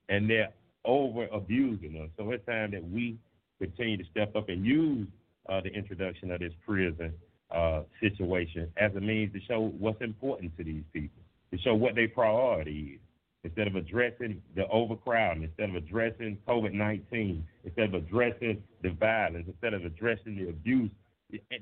and 0.09 0.29
they're 0.29 0.49
over 0.85 1.29
abusing 1.29 2.03
us. 2.03 2.11
So 2.19 2.29
it's 2.33 2.45
time 2.45 2.73
that 2.73 2.83
we 2.83 3.17
continue 3.61 3.97
to 3.97 4.05
step 4.11 4.35
up 4.35 4.49
and 4.49 4.67
use 4.67 5.07
uh, 5.49 5.61
the 5.61 5.69
introduction 5.69 6.33
of 6.33 6.41
this 6.41 6.53
prison 6.67 7.13
uh, 7.53 7.83
situation 8.01 8.73
as 8.77 8.91
a 8.97 9.01
means 9.01 9.33
to 9.35 9.41
show 9.47 9.73
what's 9.79 10.03
important 10.03 10.57
to 10.57 10.65
these 10.65 10.83
people, 10.93 11.23
to 11.53 11.59
show 11.59 11.77
what 11.77 11.95
their 11.95 12.09
priority 12.09 12.95
is. 12.95 13.01
Instead 13.45 13.69
of 13.69 13.77
addressing 13.77 14.43
the 14.57 14.67
overcrowding, 14.67 15.45
instead 15.45 15.69
of 15.69 15.77
addressing 15.77 16.39
COVID 16.49 16.73
19, 16.73 17.47
instead 17.65 17.85
of 17.85 17.95
addressing 17.95 18.61
the 18.83 18.91
violence, 18.91 19.45
instead 19.47 19.75
of 19.75 19.85
addressing 19.85 20.35
the 20.35 20.49
abuse, 20.49 20.91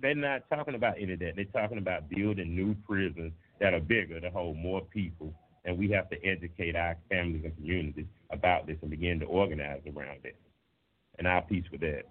they're 0.02 0.14
not 0.14 0.42
talking 0.48 0.74
about 0.74 0.94
any 1.00 1.12
of 1.14 1.18
that. 1.20 1.32
They're 1.36 1.44
talking 1.46 1.78
about 1.78 2.08
building 2.08 2.54
new 2.54 2.74
prisons 2.86 3.32
that 3.60 3.74
are 3.74 3.80
bigger 3.80 4.20
to 4.20 4.30
hold 4.30 4.56
more 4.56 4.80
people. 4.82 5.32
And 5.64 5.78
we 5.78 5.90
have 5.90 6.08
to 6.10 6.16
educate 6.24 6.74
our 6.74 6.96
families 7.08 7.42
and 7.44 7.54
communities 7.56 8.06
about 8.30 8.66
this 8.66 8.76
and 8.80 8.90
begin 8.90 9.20
to 9.20 9.26
organize 9.26 9.80
around 9.86 10.20
it 10.24 10.36
and 11.18 11.28
our 11.28 11.42
peace 11.42 11.64
with 11.70 11.82
that. 11.82 12.04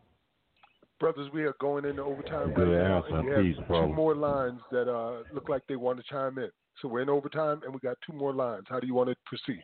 Brothers, 1.00 1.30
we 1.34 1.44
are 1.44 1.56
going 1.60 1.86
into 1.86 2.04
overtime 2.04 2.54
Good 2.54 2.68
right 2.68 2.84
now. 2.84 3.04
And 3.04 3.26
we 3.26 3.32
have 3.32 3.42
Peace, 3.42 3.56
two 3.58 3.64
brother. 3.64 3.88
more 3.88 4.16
lines 4.16 4.60
that 4.72 4.88
uh, 4.92 5.24
look 5.34 5.50
like 5.50 5.64
they 5.68 5.78
want 5.78 5.98
to 5.98 6.04
chime 6.10 6.38
in. 6.38 6.50
So 6.82 6.88
we're 6.88 7.02
in 7.02 7.10
overtime, 7.10 7.62
and 7.64 7.74
we 7.74 7.80
got 7.80 7.98
two 8.06 8.14
more 8.14 8.34
lines. 8.34 8.66
How 8.70 8.80
do 8.80 8.88
you 8.88 8.94
want 8.94 9.10
to 9.10 9.16
proceed? 9.26 9.64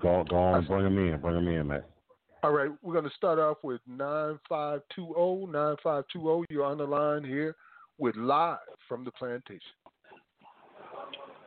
Go, 0.00 0.24
go 0.28 0.36
on, 0.36 0.66
bring 0.66 0.84
them 0.84 0.98
in, 0.98 1.20
bring 1.20 1.34
them 1.34 1.48
in, 1.48 1.66
man. 1.66 1.82
All 2.44 2.52
right, 2.52 2.70
we're 2.82 2.92
going 2.92 3.04
to 3.04 3.16
start 3.16 3.40
off 3.40 3.56
with 3.64 3.80
9520. 3.88 5.50
9520, 5.50 6.46
you're 6.50 6.64
on 6.64 6.78
the 6.78 6.84
line 6.84 7.24
here 7.24 7.56
with 7.98 8.14
Live 8.14 8.58
from 8.86 9.04
the 9.04 9.10
Plantation. 9.10 9.74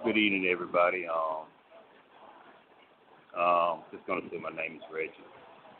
Good 0.03 0.17
evening, 0.17 0.49
everybody. 0.51 1.05
Um, 1.07 1.47
um, 3.39 3.79
just 3.93 4.05
going 4.05 4.21
to 4.21 4.29
say 4.29 4.41
my 4.43 4.49
name 4.49 4.75
is 4.75 4.81
Reggie. 4.93 5.13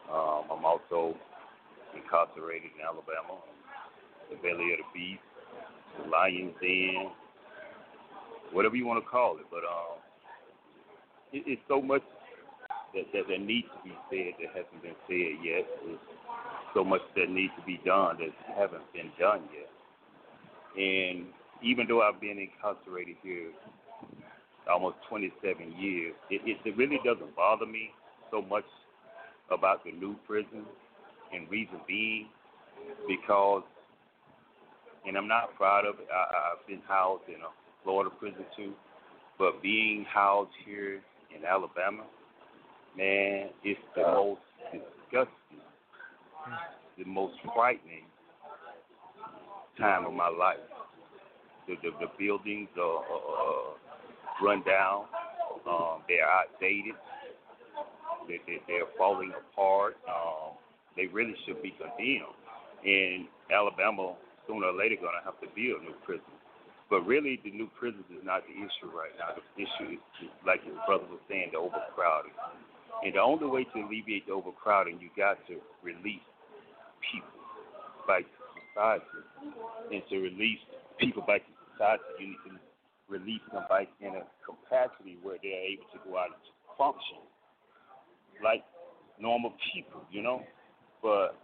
Um, 0.09 0.43
I'm 0.49 0.63
also 0.63 1.17
incarcerated 1.93 2.71
in 2.73 2.81
Alabama, 2.81 3.43
the 4.29 4.37
belly 4.37 4.71
of 4.71 4.79
the 4.79 4.87
beast, 4.93 5.19
the 6.01 6.07
lion's 6.07 6.55
den, 6.61 7.11
whatever 8.53 8.77
you 8.77 8.85
want 8.85 9.03
to 9.03 9.09
call 9.09 9.35
it. 9.39 9.45
But 9.51 9.67
um, 9.67 9.99
it, 11.33 11.43
it's 11.45 11.61
so 11.67 11.81
much 11.81 12.03
that, 12.93 13.05
that 13.13 13.27
that 13.27 13.41
needs 13.41 13.67
to 13.71 13.89
be 13.89 13.95
said 14.09 14.33
that 14.39 14.49
hasn't 14.55 14.81
been 14.81 14.97
said 15.07 15.39
yet. 15.43 15.65
There's 15.85 15.99
so 16.73 16.83
much 16.83 17.01
that 17.15 17.29
needs 17.29 17.53
to 17.59 17.65
be 17.65 17.79
done 17.85 18.17
that 18.19 18.31
haven't 18.55 18.85
been 18.93 19.11
done 19.19 19.43
yet. 19.53 19.69
And 20.75 21.27
even 21.61 21.85
though 21.87 22.01
I've 22.01 22.21
been 22.21 22.39
incarcerated 22.39 23.17
here 23.23 23.51
almost 24.71 24.97
27 25.09 25.73
years, 25.77 26.13
it, 26.29 26.41
it, 26.45 26.57
it 26.63 26.77
really 26.77 26.99
doesn't 27.03 27.35
bother 27.35 27.65
me 27.65 27.91
so 28.31 28.41
much 28.41 28.65
about 29.51 29.83
the 29.83 29.91
new 29.91 30.15
prison, 30.25 30.63
and 31.33 31.49
reason 31.49 31.79
being 31.87 32.27
because, 33.07 33.63
and 35.05 35.17
I'm 35.17 35.27
not 35.27 35.55
proud 35.55 35.85
of 35.85 35.95
it. 35.95 36.07
I, 36.11 36.53
I've 36.53 36.67
been 36.67 36.81
housed 36.87 37.23
in 37.27 37.35
a 37.35 37.51
Florida 37.83 38.09
prison 38.19 38.45
too, 38.55 38.73
but 39.37 39.61
being 39.61 40.05
housed 40.11 40.51
here 40.65 41.01
in 41.35 41.45
Alabama, 41.45 42.03
man, 42.97 43.49
it's 43.63 43.79
the 43.95 44.03
most 44.03 44.41
disgusting, 44.71 45.61
the 46.97 47.05
most 47.05 47.35
frightening 47.55 48.05
time 49.79 50.05
of 50.05 50.13
my 50.13 50.29
life. 50.29 50.57
The 51.67 51.75
the, 51.81 51.91
the 51.99 52.11
buildings 52.17 52.69
are, 52.77 53.03
are 53.03 53.75
run 54.43 54.63
down. 54.63 55.05
Um, 55.69 56.01
they're 56.07 56.27
outdated. 56.27 56.95
they, 58.27 58.39
they, 58.47 58.57
they're 58.67 58.89
falling 58.97 59.31
apart. 59.31 59.97
Um, 60.09 60.57
they 60.97 61.07
really 61.07 61.35
should 61.45 61.61
be 61.61 61.73
condemned. 61.77 62.35
And 62.83 63.27
Alabama, 63.53 64.15
sooner 64.47 64.67
or 64.67 64.73
later, 64.73 64.97
going 64.97 65.13
to 65.13 65.23
have 65.23 65.39
to 65.41 65.47
build 65.53 65.85
new 65.85 65.93
prisons. 66.03 66.25
But 66.89 67.05
really, 67.07 67.39
the 67.45 67.51
new 67.51 67.69
prisons 67.79 68.03
is 68.11 68.25
not 68.25 68.43
the 68.49 68.57
issue 68.57 68.91
right 68.91 69.13
now. 69.15 69.37
The 69.37 69.63
issue 69.63 69.95
is, 69.95 70.01
like 70.45 70.59
your 70.65 70.75
brother 70.85 71.05
was 71.07 71.21
saying, 71.29 71.53
the 71.53 71.59
overcrowding. 71.59 72.35
And 73.03 73.15
the 73.15 73.19
only 73.19 73.47
way 73.47 73.63
to 73.63 73.79
alleviate 73.81 74.27
the 74.27 74.33
overcrowding, 74.33 74.99
you 75.01 75.09
got 75.17 75.37
to 75.47 75.57
release 75.81 76.21
people 77.11 77.29
to 78.07 78.23
society. 78.73 79.05
And 79.91 80.03
to 80.09 80.17
release 80.19 80.59
people 80.99 81.23
to 81.23 81.37
society, 81.73 82.03
you 82.19 82.27
need 82.27 82.37
to 82.45 82.51
release 83.09 83.41
them 83.51 83.63
back 83.69 83.87
in 83.99 84.15
a 84.15 84.23
capacity 84.45 85.17
where 85.21 85.37
they're 85.41 85.65
able 85.65 85.89
to 85.93 85.99
go 86.07 86.17
out 86.17 86.27
and 86.27 86.35
function 86.77 87.17
like 88.43 88.63
normal 89.19 89.53
people, 89.73 90.01
you 90.11 90.21
know. 90.21 90.41
But 91.01 91.35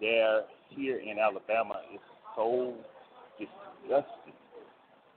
there, 0.00 0.42
here 0.68 0.98
in 0.98 1.18
Alabama, 1.18 1.80
is 1.92 2.00
so 2.36 2.74
disgusting 3.38 4.34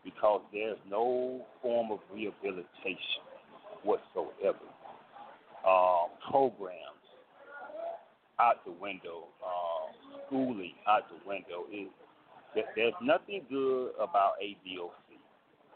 because 0.03 0.41
there's 0.53 0.77
no 0.89 1.45
form 1.61 1.91
of 1.91 1.99
rehabilitation 2.13 3.23
whatsoever. 3.83 4.63
Um, 5.67 6.15
programs 6.31 7.03
out 8.39 8.63
the 8.65 8.71
window, 8.71 9.27
um, 9.43 9.91
schooling 10.25 10.73
out 10.87 11.03
the 11.11 11.19
window. 11.27 11.67
Is 11.67 11.91
there's 12.75 12.95
nothing 13.01 13.43
good 13.49 13.91
about 13.99 14.39
ADOC. 14.41 15.19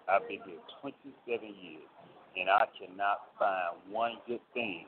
I've 0.08 0.28
been 0.28 0.40
here 0.48 0.64
27 0.82 1.44
years, 1.60 1.90
and 2.40 2.50
I 2.50 2.66
cannot 2.80 3.36
find 3.38 3.76
one 3.92 4.14
good 4.28 4.42
thing 4.54 4.86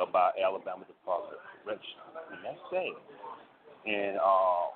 about 0.00 0.34
Alabama 0.38 0.84
Department 0.86 1.34
of 1.34 1.42
Corrections, 1.64 2.14
and 2.32 2.40
that's 2.44 2.62
sad. 2.70 2.94
And 3.84 4.16
uh, 4.16 4.66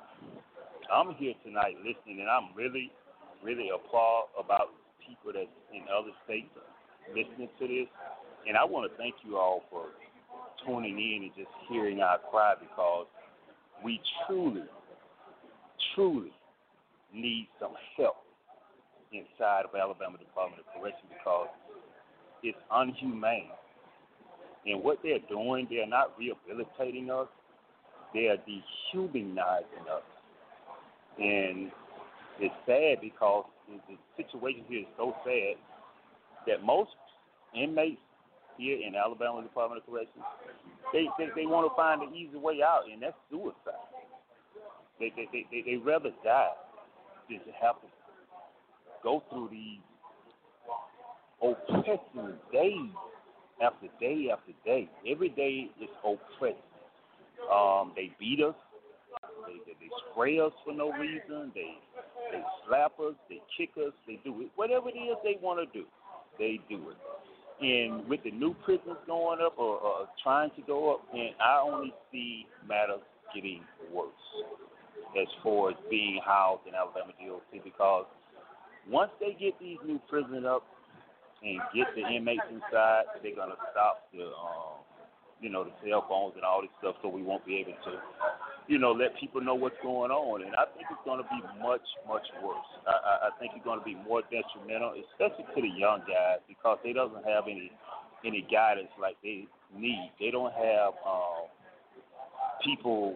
I'm 0.93 1.14
here 1.16 1.35
tonight 1.45 1.76
listening, 1.81 2.20
and 2.20 2.29
I'm 2.29 2.53
really, 2.55 2.91
really 3.43 3.70
applaud 3.72 4.29
about 4.39 4.74
people 5.01 5.33
that's 5.33 5.49
in 5.72 5.89
other 5.89 6.12
states 6.24 6.53
listening 7.14 7.49
to 7.59 7.64
this. 7.66 7.89
And 8.47 8.57
I 8.57 8.64
want 8.64 8.91
to 8.91 8.97
thank 8.97 9.14
you 9.24 9.36
all 9.36 9.62
for 9.70 9.86
tuning 10.66 10.99
in 10.99 11.22
and 11.24 11.32
just 11.36 11.51
hearing 11.68 12.01
our 12.01 12.18
cry 12.30 12.55
because 12.59 13.07
we 13.84 14.01
truly, 14.26 14.64
truly 15.95 16.32
need 17.14 17.49
some 17.61 17.72
help 17.97 18.16
inside 19.12 19.64
of 19.64 19.74
Alabama 19.74 20.18
Department 20.18 20.62
of 20.62 20.80
Correction 20.80 21.09
because 21.11 21.49
it's 22.43 22.59
unhumane. 22.72 23.51
And 24.66 24.82
what 24.82 24.99
they're 25.03 25.24
doing, 25.28 25.66
they're 25.70 25.86
not 25.86 26.12
rehabilitating 26.18 27.11
us, 27.11 27.28
they 28.12 28.26
are 28.26 28.36
dehumanizing 28.36 29.86
us. 29.91 30.03
And 31.18 31.70
it's 32.41 32.55
sad 32.66 33.01
because 33.01 33.45
the 33.66 33.97
situation 34.16 34.64
here 34.68 34.80
is 34.80 34.86
so 34.97 35.14
sad 35.24 35.57
that 36.47 36.64
most 36.64 36.91
inmates 37.55 38.01
here 38.59 38.79
in 38.85 38.95
Alabama 38.95 39.43
Department 39.43 39.83
of 39.83 39.87
Corrections, 39.87 40.25
they, 40.93 41.07
they, 41.19 41.29
they 41.35 41.47
want 41.47 41.71
to 41.71 41.75
find 41.75 42.03
an 42.03 42.15
easy 42.15 42.37
way 42.37 42.61
out, 42.63 42.83
and 42.93 43.03
that's 43.03 43.17
suicide. 43.31 43.87
They, 44.99 45.13
they, 45.15 45.29
they, 45.33 45.63
they, 45.63 45.77
rather 45.77 46.11
die 46.25 46.59
than 47.31 47.39
to 47.39 47.53
have 47.63 47.81
to 47.81 47.89
go 49.03 49.23
through 49.31 49.49
these 49.51 49.81
oppressive 51.41 52.35
days 52.53 52.91
after 53.63 53.87
day 54.01 54.29
after 54.33 54.53
day. 54.65 54.89
Every 55.07 55.29
day 55.29 55.71
is 55.81 55.89
oppressive. 56.05 56.59
Um, 57.53 57.93
they 57.95 58.11
beat 58.19 58.43
us. 58.43 58.55
They, 59.47 59.55
they, 59.67 59.79
they 59.79 59.91
spray 60.11 60.41
us 60.41 60.53
for 60.65 60.75
no 60.75 60.91
reason. 60.93 61.53
They 61.55 61.79
they 62.33 62.43
slap 62.67 62.99
us. 63.01 63.15
They 63.29 63.41
kick 63.57 63.71
us. 63.79 63.93
They 64.07 64.19
do 64.25 64.43
it. 64.43 64.51
Whatever 64.57 64.89
it 64.89 64.99
is 64.99 65.17
they 65.23 65.39
want 65.41 65.61
to 65.61 65.79
do, 65.79 65.87
they 66.39 66.61
do 66.69 66.91
it. 66.91 66.97
And 67.61 68.09
with 68.09 68.23
the 68.23 68.31
new 68.31 68.55
prisons 68.65 68.99
going 69.07 69.41
up 69.45 69.59
or, 69.59 69.79
or 69.79 70.09
trying 70.23 70.51
to 70.57 70.63
go 70.63 70.95
up, 70.95 71.01
and 71.13 71.31
I 71.41 71.61
only 71.61 71.93
see 72.13 72.47
matters 72.69 73.01
getting 73.35 73.63
worse 73.93 74.09
as 75.21 75.27
far 75.43 75.71
as 75.71 75.77
being 75.91 76.21
housed 76.25 76.67
in 76.69 76.75
Alabama 76.75 77.13
DOC 77.19 77.65
because 77.65 78.07
once 78.89 79.11
they 79.21 79.37
get 79.39 79.59
these 79.59 79.79
new 79.85 79.99
prisons 80.09 80.45
up 80.47 80.63
and 81.43 81.59
get 81.75 81.87
the 81.97 82.07
inmates 82.07 82.47
inside, 82.51 83.05
they're 83.23 83.35
gonna 83.35 83.59
stop 83.73 84.07
the 84.13 84.27
um, 84.27 84.79
you 85.41 85.51
know, 85.51 85.65
the 85.65 85.71
cell 85.87 86.05
phones 86.09 86.35
and 86.35 86.45
all 86.45 86.63
this 86.63 86.71
stuff, 86.79 86.97
so 87.03 87.09
we 87.09 87.23
won't 87.23 87.47
be 87.47 87.57
able 87.57 87.79
to, 87.87 87.93
you 88.69 88.79
know, 88.79 88.93
let 88.93 89.16
people 89.19 89.41
know 89.41 89.55
what's 89.55 89.81
going 89.83 90.12
on. 90.12 90.45
And 90.45 90.55
I 90.55 90.69
think 90.77 90.87
it's 90.93 91.01
going 91.05 91.19
to 91.19 91.29
be 91.33 91.41
much, 91.59 91.85
much 92.07 92.29
worse. 92.45 92.69
I, 92.87 93.29
I 93.29 93.31
think 93.41 93.53
it's 93.57 93.64
going 93.64 93.81
to 93.81 93.85
be 93.85 93.97
more 93.97 94.21
detrimental, 94.29 94.93
especially 95.09 95.49
to 95.57 95.61
the 95.64 95.73
young 95.73 96.05
guys, 96.05 96.45
because 96.47 96.79
they 96.85 96.93
doesn't 96.93 97.25
have 97.25 97.49
any 97.49 97.73
any 98.25 98.47
guidance 98.51 98.91
like 99.01 99.16
they 99.23 99.47
need. 99.73 100.12
They 100.21 100.31
don't 100.31 100.53
have 100.53 100.93
um, 101.07 101.49
people, 102.64 103.14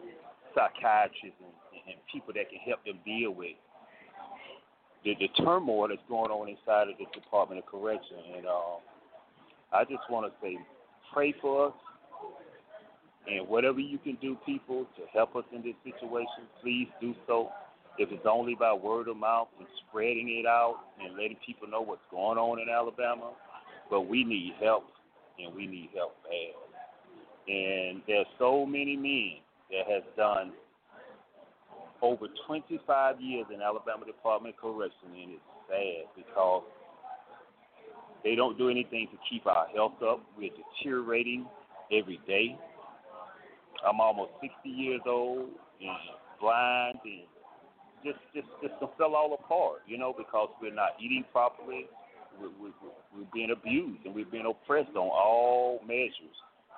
psychiatrists, 0.54 1.36
and, 1.42 1.82
and 1.86 1.96
people 2.12 2.32
that 2.34 2.48
can 2.48 2.60
help 2.64 2.84
them 2.84 2.98
deal 3.04 3.34
with 3.34 3.58
the, 5.04 5.14
the 5.18 5.28
turmoil 5.42 5.88
that's 5.88 6.00
going 6.08 6.30
on 6.30 6.48
inside 6.48 6.88
of 6.88 6.96
the 6.98 7.06
Department 7.12 7.60
of 7.60 7.66
Correction. 7.66 8.16
And 8.36 8.46
um, 8.46 8.78
I 9.72 9.84
just 9.84 10.06
want 10.08 10.30
to 10.30 10.32
say, 10.40 10.56
pray 11.12 11.34
for 11.40 11.68
us. 11.68 11.74
And 13.30 13.46
whatever 13.48 13.80
you 13.80 13.98
can 13.98 14.18
do, 14.20 14.36
people, 14.44 14.86
to 14.96 15.02
help 15.12 15.36
us 15.36 15.44
in 15.54 15.62
this 15.62 15.74
situation, 15.84 16.48
please 16.60 16.88
do 17.00 17.14
so. 17.26 17.50
If 17.98 18.10
it's 18.10 18.26
only 18.28 18.54
by 18.54 18.72
word 18.72 19.08
of 19.08 19.16
mouth 19.16 19.48
and 19.58 19.68
spreading 19.86 20.40
it 20.40 20.46
out 20.46 20.76
and 21.00 21.14
letting 21.14 21.36
people 21.46 21.68
know 21.68 21.82
what's 21.82 22.02
going 22.10 22.38
on 22.38 22.58
in 22.58 22.68
Alabama, 22.68 23.32
but 23.90 24.02
we 24.02 24.24
need 24.24 24.54
help, 24.60 24.84
and 25.38 25.54
we 25.54 25.66
need 25.66 25.90
help 25.94 26.16
bad. 26.24 27.52
And 27.52 28.02
there's 28.06 28.26
so 28.38 28.64
many 28.64 28.96
men 28.96 29.42
that 29.70 29.92
has 29.92 30.02
done 30.16 30.52
over 32.00 32.26
25 32.46 33.20
years 33.20 33.46
in 33.54 33.60
Alabama 33.60 34.04
Department 34.06 34.54
of 34.54 34.60
Correction, 34.60 35.08
and 35.14 35.32
it's 35.32 35.42
sad 35.68 36.06
because 36.16 36.62
they 38.24 38.34
don't 38.34 38.58
do 38.58 38.68
anything 38.70 39.08
to 39.12 39.18
keep 39.30 39.46
our 39.46 39.66
health 39.74 40.02
up. 40.02 40.20
We're 40.36 40.50
deteriorating 40.50 41.46
every 41.92 42.20
day. 42.26 42.56
I'm 43.86 44.00
almost 44.00 44.32
60 44.40 44.68
years 44.68 45.00
old 45.06 45.50
and 45.80 45.98
blind 46.40 46.98
and 47.04 47.26
just 48.04 48.18
just 48.34 48.48
just 48.62 48.74
fell 48.98 49.14
all 49.14 49.34
apart, 49.34 49.82
you 49.86 49.98
know, 49.98 50.14
because 50.16 50.50
we're 50.60 50.74
not 50.74 50.98
eating 51.00 51.24
properly. 51.32 51.86
We're, 52.40 52.48
we're, 52.60 52.72
we're 53.14 53.30
being 53.32 53.50
abused 53.52 54.06
and 54.06 54.14
we're 54.14 54.24
being 54.24 54.46
oppressed 54.48 54.96
on 54.96 55.08
all 55.10 55.80
measures. 55.86 56.36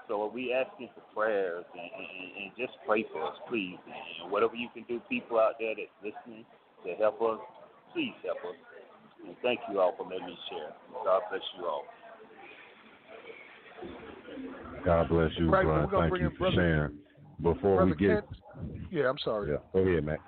So 0.09 0.31
we 0.33 0.53
asking 0.53 0.91
for 0.95 1.01
prayers 1.15 1.65
and, 1.73 1.81
and, 1.81 2.45
and 2.45 2.53
just 2.59 2.77
pray 2.87 3.07
for 3.11 3.25
us, 3.25 3.37
please. 3.49 3.79
And 3.87 4.31
whatever 4.31 4.55
you 4.55 4.69
can 4.75 4.85
do, 4.85 5.01
people 5.09 5.39
out 5.39 5.55
there 5.59 5.75
that's 5.77 5.89
listening 6.03 6.45
to 6.85 6.93
help 7.01 7.23
us, 7.23 7.39
please 7.95 8.13
help 8.25 8.39
us. 8.45 8.59
And 9.27 9.37
thank 9.43 9.61
you 9.71 9.81
all 9.81 9.95
for 9.97 10.05
letting 10.05 10.27
me 10.27 10.37
share. 10.51 10.75
God 11.05 11.23
bless 11.31 11.43
you 11.57 11.65
all. 11.65 11.85
God 14.85 15.09
bless 15.09 15.31
you, 15.39 15.51
right, 15.51 15.65
Brian. 15.65 15.89
Thank 15.91 16.21
you 16.21 16.31
for 16.31 16.37
brother, 16.39 16.55
sharing. 16.57 16.99
Before 17.43 17.77
brother 17.77 17.97
we 17.99 18.07
get, 18.07 18.09
Kent, 18.09 18.25
yeah, 18.91 19.09
I'm 19.09 19.19
sorry. 19.25 19.53
Yeah, 19.53 19.59
go 19.73 19.81
ahead, 19.81 20.05
Matt. 20.05 20.21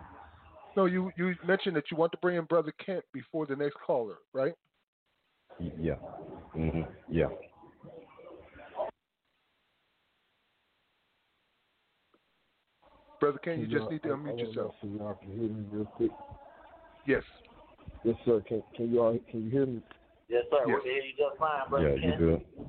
No, 0.77 0.87
you 0.87 1.11
you 1.17 1.35
mentioned 1.47 1.77
that 1.77 1.85
you 1.91 1.97
want 1.97 2.13
to 2.13 2.19
bring 2.19 2.37
in 2.37 2.45
brother 2.45 2.73
Kent 2.85 3.05
before 3.13 3.47
the 3.47 3.57
next 3.57 3.77
caller, 3.87 4.17
right? 4.33 4.55
Yeah. 5.59 5.95
Mhm. 6.55 6.87
Yeah. 7.09 7.29
Brother 13.21 13.39
Kent, 13.39 13.61
you 13.61 13.67
just 13.67 13.91
need 13.91 14.03
to 14.03 14.09
unmute 14.09 14.39
yourself. 14.39 14.75
So 14.83 14.89
y'all 14.89 15.15
can 15.15 15.31
hear 15.31 15.49
me 15.49 15.65
real 15.71 15.87
quick. 15.87 16.11
Yes. 17.07 17.23
Yes, 18.05 18.17
sir. 18.25 18.43
Can 18.47 18.63
can 18.75 18.91
you 18.91 19.01
all 19.01 19.19
can 19.31 19.45
you 19.45 19.51
hear 19.51 19.67
me? 19.67 19.83
Yes, 20.29 20.45
sir. 20.51 20.59
Yes. 20.67 20.81
We 20.85 20.91
can 20.91 20.91
hear 20.91 21.03
you 21.03 21.13
just 21.17 21.39
fine, 21.39 21.71
brother. 21.71 21.89
Yeah, 21.89 21.95
you 21.95 22.01
Kent. 22.03 22.19
good. 22.19 22.69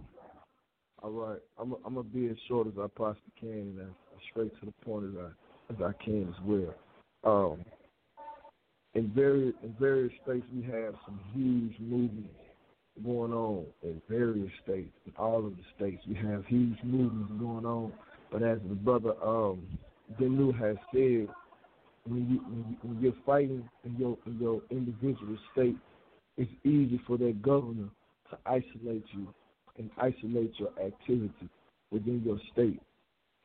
All 1.03 1.11
right. 1.11 1.40
I'm 1.60 1.76
I'm 1.86 1.95
gonna 1.95 2.03
be 2.03 2.28
as 2.28 2.38
short 2.48 2.68
as 2.68 2.74
I 2.80 2.88
possibly 2.88 3.32
can 3.40 3.49
and 3.49 3.82
as 3.82 3.88
straight 4.32 4.52
to 4.60 4.65
the 4.65 4.74
point 4.84 5.06
as 5.06 5.19
I 5.19 5.74
as 5.74 5.94
I 5.94 6.03
can 6.03 6.28
as 6.28 6.41
well. 6.44 6.74
Um, 7.24 7.65
in 8.95 9.11
various 9.14 9.53
in 9.64 9.76
various 9.80 10.14
states, 10.24 10.45
we 10.53 10.64
have 10.64 10.95
some 11.06 11.19
huge 11.34 11.76
movements 11.80 12.34
going 13.03 13.32
on 13.32 13.65
in 13.84 14.02
various 14.10 14.52
states. 14.64 14.91
In 15.06 15.14
all 15.18 15.45
of 15.45 15.56
the 15.56 15.64
states, 15.76 16.02
we 16.07 16.15
have 16.15 16.45
huge 16.48 16.78
movements 16.84 17.32
going 17.40 17.65
on. 17.65 17.94
But 18.32 18.41
as 18.41 18.57
the 18.68 18.76
brother 18.76 19.14
um, 19.24 19.61
Bennu 20.19 20.57
has 20.60 20.78
said, 20.91 21.28
when 22.06 22.28
you 22.28 22.41
when, 22.48 22.65
you, 22.69 22.78
when 22.82 23.02
you're 23.02 23.24
fighting 23.24 23.69
in 23.84 23.95
your 23.98 24.18
in 24.26 24.40
your 24.40 24.61
individual 24.72 25.38
state, 25.52 25.76
it's 26.38 26.52
easy 26.64 26.99
for 27.06 27.18
that 27.19 27.41
governor 27.44 27.90
to 28.32 28.38
isolate 28.45 29.06
you 29.11 29.28
and 29.77 29.89
isolate 29.97 30.53
your 30.59 30.71
activity. 30.83 31.49
within 31.91 32.21
your 32.25 32.39
state. 32.51 32.81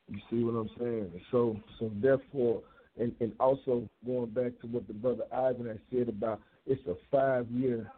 You 0.09 0.19
see 0.29 0.43
what 0.43 0.59
I'm 0.59 0.69
saying? 0.79 1.21
So, 1.31 1.57
so 1.79 1.91
therefore, 2.01 2.61
and 2.99 3.13
and 3.19 3.31
also 3.39 3.87
going 4.05 4.29
back 4.31 4.59
to 4.61 4.67
what 4.67 4.87
the 4.87 4.93
brother 4.93 5.23
Ivan 5.31 5.67
had 5.67 5.79
said 5.91 6.09
about 6.09 6.41
it's 6.65 6.85
a 6.87 6.95
five 7.11 7.49
year 7.49 7.89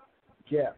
gap 0.49 0.77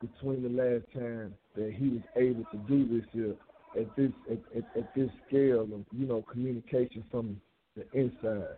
between 0.00 0.42
the 0.42 0.48
last 0.48 0.84
time 0.92 1.34
that 1.56 1.72
he 1.72 1.88
was 1.88 2.02
able 2.16 2.44
to 2.50 2.58
do 2.68 2.86
this 2.88 3.06
here 3.12 3.34
at 3.80 3.96
this 3.96 4.10
at, 4.30 4.38
at, 4.56 4.76
at 4.76 4.94
this 4.94 5.08
scale 5.28 5.62
of 5.62 5.70
you 5.92 6.06
know 6.06 6.24
communication 6.30 7.04
from 7.10 7.40
the 7.76 7.84
inside. 7.98 8.56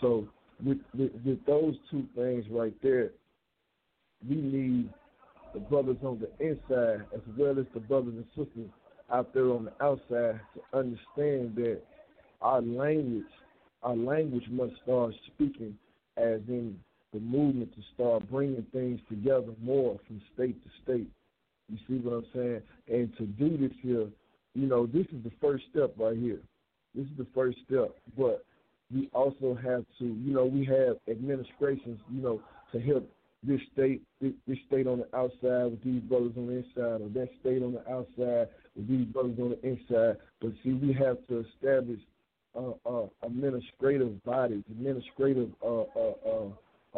So 0.00 0.26
with, 0.64 0.78
with 0.96 1.12
with 1.24 1.44
those 1.46 1.74
two 1.90 2.06
things 2.16 2.46
right 2.50 2.74
there, 2.82 3.10
we 4.28 4.36
need 4.36 4.90
the 5.52 5.60
brothers 5.60 5.96
on 6.02 6.20
the 6.20 6.44
inside 6.44 7.04
as 7.14 7.20
well 7.36 7.58
as 7.58 7.66
the 7.74 7.80
brothers 7.80 8.14
and 8.14 8.26
sisters 8.36 8.70
out 9.12 9.32
there 9.32 9.50
on 9.50 9.64
the 9.64 9.84
outside 9.84 10.40
to 10.54 10.78
understand 10.78 11.54
that 11.56 11.80
our 12.42 12.60
language, 12.60 13.24
our 13.82 13.96
language 13.96 14.44
must 14.50 14.74
start 14.82 15.14
speaking 15.34 15.76
as 16.16 16.40
in 16.48 16.78
the 17.12 17.20
movement 17.20 17.74
to 17.74 17.80
start 17.94 18.28
bringing 18.30 18.66
things 18.72 19.00
together 19.08 19.52
more 19.62 19.98
from 20.06 20.20
state 20.34 20.62
to 20.62 20.70
state. 20.82 21.08
You 21.70 21.78
see 21.86 22.04
what 22.04 22.14
I'm 22.14 22.26
saying? 22.34 22.62
And 22.88 23.16
to 23.16 23.24
do 23.24 23.56
this 23.56 23.76
here, 23.82 24.06
you 24.54 24.66
know, 24.66 24.86
this 24.86 25.06
is 25.06 25.22
the 25.24 25.32
first 25.40 25.64
step 25.70 25.94
right 25.98 26.16
here. 26.16 26.40
This 26.94 27.04
is 27.04 27.16
the 27.16 27.26
first 27.34 27.58
step. 27.66 27.94
But 28.16 28.44
we 28.92 29.08
also 29.12 29.54
have 29.62 29.84
to, 29.98 30.04
you 30.04 30.34
know, 30.34 30.44
we 30.44 30.64
have 30.66 30.96
administrations, 31.08 32.00
you 32.10 32.22
know, 32.22 32.40
to 32.72 32.80
help 32.80 33.08
this 33.42 33.60
state, 33.72 34.02
this, 34.20 34.32
this 34.46 34.58
state 34.66 34.86
on 34.86 34.98
the 34.98 35.16
outside 35.16 35.70
with 35.70 35.82
these 35.84 36.02
brothers 36.02 36.32
on 36.36 36.46
the 36.48 36.56
inside, 36.56 37.00
or 37.02 37.08
that 37.14 37.28
state 37.40 37.62
on 37.62 37.72
the 37.72 37.90
outside 37.90 38.48
with 38.76 38.88
these 38.88 39.06
brothers 39.06 39.38
on 39.38 39.50
the 39.50 39.66
inside. 39.66 40.16
But 40.40 40.52
see, 40.62 40.72
we 40.72 40.92
have 40.94 41.18
to 41.28 41.44
establish 41.54 42.00
uh, 42.56 42.72
uh, 42.86 43.06
administrative 43.22 44.22
bodies, 44.24 44.64
administrative 44.70 45.50
uh, 45.64 45.82
uh, 45.82 46.48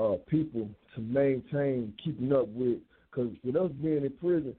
uh, 0.00 0.16
people 0.28 0.68
to 0.94 1.00
maintain 1.00 1.92
keeping 2.02 2.32
up 2.32 2.48
with. 2.48 2.78
Because 3.10 3.32
with 3.44 3.56
us 3.56 3.70
being 3.82 4.04
in 4.04 4.12
prison, 4.20 4.54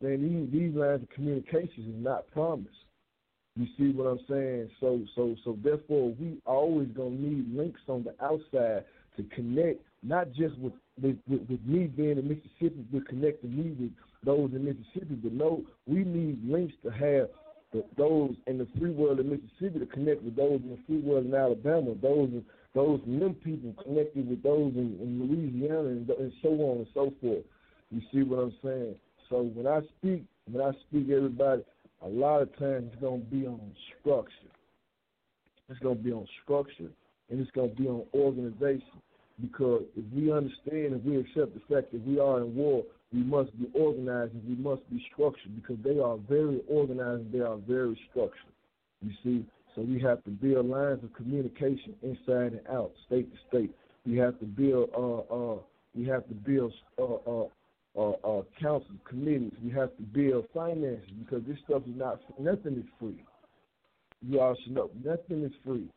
man, 0.00 0.48
these, 0.52 0.60
these 0.60 0.74
lines 0.74 1.02
of 1.02 1.10
communications 1.10 1.88
is 1.88 2.04
not 2.04 2.30
promised. 2.30 2.70
You 3.56 3.66
see 3.76 3.90
what 3.90 4.04
I'm 4.06 4.20
saying? 4.28 4.70
So, 4.78 5.00
so, 5.16 5.34
so 5.44 5.58
therefore, 5.64 6.14
we 6.18 6.40
always 6.46 6.88
gonna 6.96 7.10
need 7.10 7.52
links 7.54 7.80
on 7.88 8.04
the 8.04 8.14
outside 8.24 8.84
to 9.16 9.24
connect, 9.34 9.80
not 10.02 10.32
just 10.32 10.58
with 10.58 10.72
with, 11.00 11.16
with, 11.28 11.42
with 11.48 11.64
me 11.64 11.86
being 11.86 12.18
in 12.18 12.28
Mississippi, 12.28 12.84
but 12.92 13.08
connecting 13.08 13.56
me 13.56 13.76
with 13.78 13.90
those 14.24 14.50
in 14.52 14.64
Mississippi. 14.64 15.14
But 15.14 15.32
no, 15.32 15.62
we 15.86 16.04
need 16.04 16.40
links 16.48 16.74
to 16.82 16.90
have 16.90 17.28
the, 17.72 17.84
those 17.96 18.34
in 18.46 18.58
the 18.58 18.66
free 18.78 18.90
world 18.90 19.20
in 19.20 19.30
Mississippi 19.30 19.78
to 19.78 19.86
connect 19.86 20.22
with 20.22 20.36
those 20.36 20.60
in 20.62 20.70
the 20.70 20.78
free 20.86 21.00
world 21.00 21.26
in 21.26 21.34
Alabama, 21.34 21.94
those 22.00 22.30
those 22.74 23.00
them 23.06 23.34
people 23.42 23.74
connected 23.82 24.28
with 24.28 24.42
those 24.42 24.72
in, 24.74 24.98
in 25.00 25.18
Louisiana 25.20 25.88
and, 25.88 26.08
and 26.10 26.32
so 26.42 26.48
on 26.48 26.78
and 26.78 26.86
so 26.94 27.12
forth. 27.20 27.44
You 27.90 28.00
see 28.12 28.22
what 28.22 28.38
I'm 28.38 28.54
saying? 28.62 28.94
So 29.28 29.42
when 29.54 29.66
I 29.66 29.80
speak, 29.98 30.24
when 30.50 30.64
I 30.64 30.72
speak, 30.88 31.10
everybody, 31.10 31.62
a 32.02 32.08
lot 32.08 32.42
of 32.42 32.56
times 32.58 32.90
it's 32.92 33.02
gonna 33.02 33.18
be 33.18 33.46
on 33.46 33.60
structure. 34.00 34.32
It's 35.68 35.78
gonna 35.80 35.96
be 35.96 36.12
on 36.12 36.26
structure, 36.42 36.90
and 37.30 37.40
it's 37.40 37.50
gonna 37.50 37.68
be 37.68 37.86
on 37.86 38.04
organization. 38.14 38.82
Because 39.40 39.84
if 39.96 40.04
we 40.12 40.32
understand 40.32 40.94
and 40.94 41.04
we 41.04 41.18
accept 41.18 41.54
the 41.54 41.74
fact 41.74 41.92
that 41.92 42.04
we 42.06 42.18
are 42.18 42.40
in 42.40 42.54
war, 42.54 42.82
we 43.12 43.22
must 43.22 43.56
be 43.58 43.68
organized 43.72 44.34
and 44.34 44.44
we 44.48 44.62
must 44.62 44.88
be 44.90 45.04
structured 45.12 45.54
because 45.54 45.76
they 45.84 45.98
are 45.98 46.16
very 46.28 46.60
organized 46.68 47.22
and 47.22 47.32
they 47.32 47.40
are 47.40 47.56
very 47.56 47.98
structured. 48.10 48.52
You 49.00 49.12
see, 49.22 49.46
so 49.74 49.82
we 49.82 50.00
have 50.00 50.24
to 50.24 50.30
build 50.30 50.66
lines 50.66 51.04
of 51.04 51.14
communication 51.14 51.94
inside 52.02 52.52
and 52.52 52.66
out, 52.68 52.90
state 53.06 53.30
to 53.32 53.38
state. 53.48 53.74
We 54.04 54.16
have 54.16 54.38
to 54.40 54.44
build 54.44 54.90
uh 54.96 55.34
uh 55.34 55.58
we 55.94 56.04
have 56.06 56.26
to 56.28 56.34
build 56.34 56.72
uh 56.98 57.04
uh 57.04 57.46
uh, 57.96 58.10
uh 58.24 58.42
council 58.60 58.94
committees. 59.08 59.52
We 59.62 59.70
have 59.70 59.96
to 59.96 60.02
build 60.02 60.46
finances 60.52 61.08
because 61.24 61.44
this 61.46 61.58
stuff 61.64 61.82
is 61.86 61.96
not 61.96 62.20
nothing 62.40 62.78
is 62.78 62.90
free. 62.98 63.22
You 64.26 64.40
all 64.40 64.56
should 64.64 64.74
know 64.74 64.90
nothing 65.04 65.44
is 65.44 65.52
free. 65.64 65.88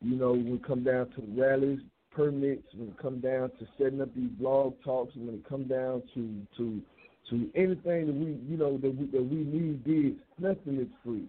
You 0.00 0.16
know, 0.16 0.32
when 0.32 0.54
it 0.54 0.66
come 0.66 0.84
down 0.84 1.10
to 1.10 1.20
the 1.20 1.40
rallies, 1.40 1.80
permits, 2.16 2.66
when 2.74 2.88
it 2.88 2.98
come 2.98 3.20
down 3.20 3.50
to 3.50 3.66
setting 3.78 4.00
up 4.00 4.14
these 4.14 4.30
blog 4.38 4.74
talks, 4.82 5.14
when 5.14 5.34
it 5.34 5.48
come 5.48 5.64
down 5.64 6.02
to 6.14 6.46
to 6.56 6.82
to 7.30 7.50
anything 7.54 8.06
that 8.06 8.14
we 8.14 8.38
you 8.48 8.56
know 8.56 8.78
that 8.78 8.96
we 8.96 9.06
that 9.06 9.22
we 9.22 9.44
need 9.44 9.84
did, 9.84 10.16
nothing 10.38 10.80
is 10.80 10.88
free 11.04 11.28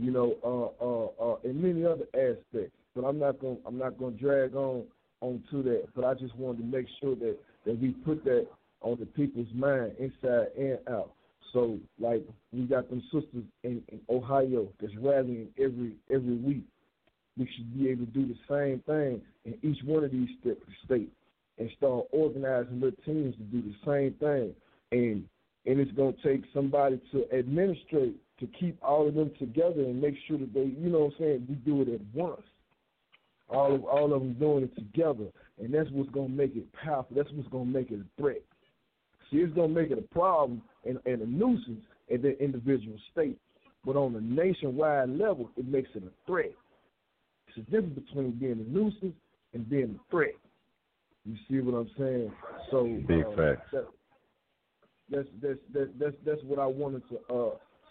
you 0.00 0.10
know, 0.10 0.34
uh, 0.42 0.84
uh, 0.84 1.32
uh, 1.32 1.36
and 1.44 1.62
many 1.62 1.84
other 1.84 2.06
aspects. 2.14 2.76
But 2.96 3.04
I'm 3.04 3.18
not 3.18 3.38
gonna 3.38 3.56
I'm 3.66 3.78
not 3.78 3.98
to 3.98 4.10
drag 4.12 4.54
on 4.54 4.84
onto 5.20 5.62
that. 5.62 5.88
But 5.94 6.04
I 6.04 6.14
just 6.14 6.34
wanted 6.36 6.58
to 6.58 6.64
make 6.64 6.86
sure 7.00 7.14
that 7.16 7.36
that 7.66 7.80
we 7.80 7.90
put 7.90 8.24
that 8.24 8.46
on 8.80 8.96
the 8.98 9.06
people's 9.06 9.52
mind, 9.54 9.92
inside 9.98 10.48
and 10.58 10.78
out. 10.88 11.12
So, 11.52 11.78
like 11.98 12.24
we 12.52 12.62
got 12.62 12.88
them 12.88 13.02
sisters 13.12 13.44
in, 13.62 13.82
in 13.88 14.00
Ohio 14.08 14.68
that's 14.80 14.94
rallying 14.96 15.48
every 15.58 15.96
every 16.12 16.36
week. 16.36 16.64
We 17.36 17.48
should 17.54 17.78
be 17.78 17.88
able 17.88 18.06
to 18.06 18.12
do 18.12 18.26
the 18.26 18.38
same 18.48 18.80
thing 18.86 19.22
in 19.44 19.54
each 19.62 19.82
one 19.84 20.04
of 20.04 20.10
these 20.10 20.28
states 20.84 21.10
and 21.58 21.70
start 21.76 22.06
organizing 22.10 22.80
little 22.80 22.98
teams 23.04 23.34
to 23.36 23.42
do 23.42 23.62
the 23.62 23.74
same 23.86 24.14
thing. 24.14 24.54
And 24.92 25.24
and 25.66 25.78
it's 25.78 25.92
gonna 25.92 26.14
take 26.24 26.42
somebody 26.54 27.00
to 27.12 27.30
administrate 27.32 28.16
to 28.40 28.46
keep 28.58 28.78
all 28.82 29.06
of 29.06 29.14
them 29.14 29.30
together 29.38 29.82
and 29.82 30.00
make 30.00 30.14
sure 30.26 30.38
that 30.38 30.54
they, 30.54 30.64
you 30.64 30.88
know 30.88 31.00
what 31.00 31.12
I'm 31.12 31.18
saying, 31.18 31.46
we 31.48 31.54
do 31.56 31.82
it 31.82 31.88
at 31.88 32.00
once. 32.14 32.40
All 33.50 33.74
of 33.74 33.84
all 33.84 34.14
of 34.14 34.22
them 34.22 34.34
doing 34.34 34.64
it 34.64 34.74
together, 34.74 35.26
and 35.58 35.74
that's 35.74 35.90
what's 35.90 36.10
gonna 36.10 36.28
make 36.28 36.56
it 36.56 36.72
powerful. 36.72 37.16
That's 37.16 37.30
what's 37.32 37.48
gonna 37.48 37.66
make 37.66 37.90
it 37.90 38.00
a 38.00 38.20
threat. 38.20 38.42
See, 39.30 39.38
it's 39.38 39.54
gonna 39.54 39.68
make 39.68 39.90
it 39.90 39.98
a 39.98 40.14
problem 40.14 40.62
and, 40.86 40.98
and 41.04 41.20
a 41.20 41.26
nuisance 41.26 41.84
at 42.12 42.22
the 42.22 42.40
individual 42.42 42.96
state, 43.12 43.38
but 43.84 43.96
on 43.96 44.14
a 44.16 44.20
nationwide 44.20 45.10
level, 45.10 45.50
it 45.56 45.66
makes 45.66 45.90
it 45.94 46.04
a 46.04 46.26
threat. 46.26 46.52
It's 47.56 47.68
a 47.68 47.70
difference 47.70 47.98
between 48.06 48.32
being 48.32 48.52
a 48.52 48.70
nuisance 48.70 49.14
and 49.54 49.68
being 49.68 49.98
a 49.98 50.10
threat. 50.10 50.34
You 51.24 51.36
see 51.48 51.60
what 51.60 51.76
I'm 51.76 51.90
saying? 51.98 52.32
So 52.70 52.84
big 53.06 53.24
uh, 53.26 53.36
facts. 53.36 53.68
That, 53.72 53.86
that's 55.10 55.28
that's 55.42 55.58
that's 55.74 55.90
that's 55.98 56.16
that's 56.24 56.40
what 56.44 56.58
I 56.58 56.66
wanted 56.66 57.02
to 57.08 57.34
uh 57.34 57.50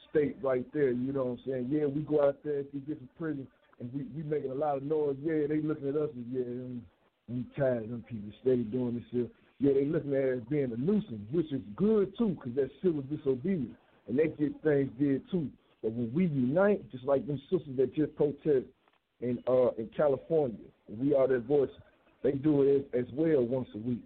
state 0.10 0.38
right 0.42 0.66
there. 0.74 0.92
You 0.92 1.14
know 1.14 1.26
what 1.26 1.32
I'm 1.32 1.40
saying? 1.46 1.68
Yeah, 1.70 1.86
we 1.86 2.02
go 2.02 2.26
out 2.26 2.38
there 2.44 2.64
to 2.64 2.78
different 2.80 3.18
prisons 3.18 3.48
and 3.80 3.94
we 3.94 4.06
we 4.16 4.24
making 4.24 4.52
a 4.52 4.56
lot 4.56 4.78
of 4.78 4.84
noise. 4.84 5.18
Yeah, 5.22 5.48
they 5.48 5.62
looking 5.62 5.90
at 5.90 5.96
us 5.96 6.10
as 6.10 6.26
yeah, 6.32 6.44
them, 6.44 6.86
we 7.28 7.46
tired 7.58 7.84
of 7.84 7.90
them 7.90 8.06
people 8.08 8.32
steady 8.42 8.64
doing 8.64 8.96
this 8.96 9.04
shit. 9.12 9.32
Yeah, 9.60 9.74
they 9.74 9.86
looking 9.86 10.16
at 10.16 10.24
as 10.24 10.40
being 10.50 10.72
a 10.72 10.78
nuisance, 10.78 11.28
which 11.32 11.52
is 11.52 11.62
good 11.76 12.18
too, 12.18 12.30
because 12.30 12.54
that's 12.56 12.72
civil 12.82 13.02
disobedience, 13.02 13.76
and 14.08 14.18
they 14.18 14.28
get 14.28 14.62
things 14.64 14.90
did 14.98 15.30
too. 15.30 15.50
But 15.84 15.92
when 15.92 16.12
we 16.14 16.26
unite, 16.28 16.90
just 16.92 17.04
like 17.04 17.28
them 17.28 17.42
sisters 17.50 17.78
that 17.78 17.94
just 17.94 18.16
protest 18.16 18.66
in 19.22 19.40
uh 19.48 19.72
in 19.78 19.90
California, 19.96 20.58
we 20.88 21.14
are 21.16 21.28
their 21.28 21.40
voice. 21.40 21.70
They 22.24 22.34
do 22.34 22.64
it 22.64 22.90
as, 22.94 23.06
as 23.06 23.14
well 23.14 23.46
once 23.46 23.70
a 23.76 23.78
week. 23.78 24.04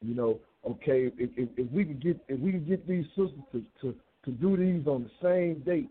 You 0.00 0.14
know, 0.14 0.40
okay, 0.68 1.10
if, 1.18 1.30
if, 1.36 1.48
if 1.56 1.70
we 1.72 1.84
can 1.84 1.98
get 1.98 2.20
if 2.28 2.38
we 2.40 2.52
can 2.52 2.64
get 2.64 2.86
these 2.86 3.06
sisters 3.08 3.30
to, 3.52 3.62
to 3.80 3.94
to 4.24 4.30
do 4.30 4.56
these 4.56 4.86
on 4.86 5.04
the 5.04 5.10
same 5.22 5.62
date 5.64 5.90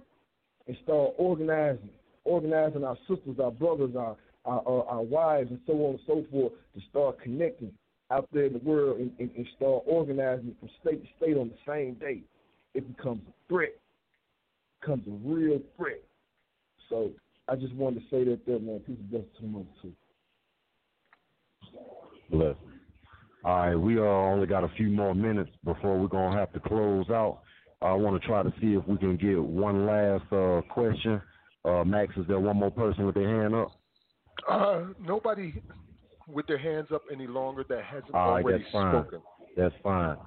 and 0.68 0.78
start 0.84 1.12
organizing, 1.18 1.90
organizing 2.24 2.84
our 2.84 2.98
sisters, 3.08 3.38
our 3.42 3.52
brothers, 3.52 3.96
our 3.98 4.16
our, 4.46 4.62
our, 4.68 4.86
our 4.86 5.02
wives, 5.02 5.50
and 5.52 5.60
so 5.68 5.74
on 5.74 5.92
and 5.92 6.00
so 6.08 6.26
forth 6.32 6.54
to 6.76 6.82
start 6.90 7.22
connecting 7.22 7.72
out 8.10 8.28
there 8.34 8.46
in 8.46 8.54
the 8.54 8.60
world 8.60 9.00
and, 9.00 9.12
and, 9.20 9.30
and 9.38 9.48
start 9.56 9.84
organizing 9.86 10.56
from 10.60 10.70
state 10.82 11.02
to 11.02 11.10
state 11.18 11.38
on 11.38 11.50
the 11.50 11.72
same 11.72 11.94
day. 11.96 12.22
It 12.74 12.98
becomes 12.98 13.22
a 13.28 13.34
threat. 13.48 13.70
It 13.70 14.82
becomes 14.82 15.08
a 15.08 15.30
real 15.30 15.60
threat. 15.78 16.02
So 16.90 17.12
I 17.48 17.56
just 17.56 17.74
wanted 17.76 18.00
to 18.00 18.06
say 18.10 18.24
that 18.26 18.46
there, 18.46 18.60
man. 18.60 18.80
People 18.80 19.06
bless 19.10 19.24
too 19.40 19.48
much 19.48 19.66
too. 19.82 19.94
Bless. 22.30 22.56
All 23.44 23.58
right, 23.58 23.76
we 23.76 23.98
uh, 23.98 24.04
only 24.04 24.46
got 24.48 24.64
a 24.64 24.70
few 24.78 24.90
more 24.90 25.16
minutes 25.16 25.50
before 25.66 26.00
we're 26.00 26.08
gonna 26.08 26.38
have 26.38 26.54
to 26.54 26.60
close 26.60 27.10
out. 27.10 27.40
I 27.82 27.94
want 27.94 28.22
to 28.22 28.28
try 28.28 28.44
to 28.44 28.54
see 28.62 28.74
if 28.74 28.88
we 28.88 28.98
can 28.98 29.18
get 29.18 29.42
one 29.42 29.88
last 29.88 30.32
uh, 30.32 30.62
question. 30.72 31.20
Uh, 31.66 31.84
Max, 31.84 32.16
is 32.18 32.28
there 32.28 32.40
one 32.40 32.58
more 32.58 32.70
person 32.70 33.06
with 33.06 33.16
their 33.16 33.42
hand 33.42 33.56
up? 33.56 33.72
Uh, 34.48 34.82
nobody 35.00 35.54
with 36.28 36.46
their 36.48 36.58
hands 36.58 36.88
up 36.94 37.02
any 37.12 37.28
longer 37.28 37.66
that 37.70 37.84
hasn't 37.84 38.14
All 38.14 38.34
right, 38.34 38.44
already 38.44 38.64
that's 38.64 38.72
fine. 38.72 38.94
spoken. 38.94 39.22
That's 39.58 39.76
fine. 39.84 40.18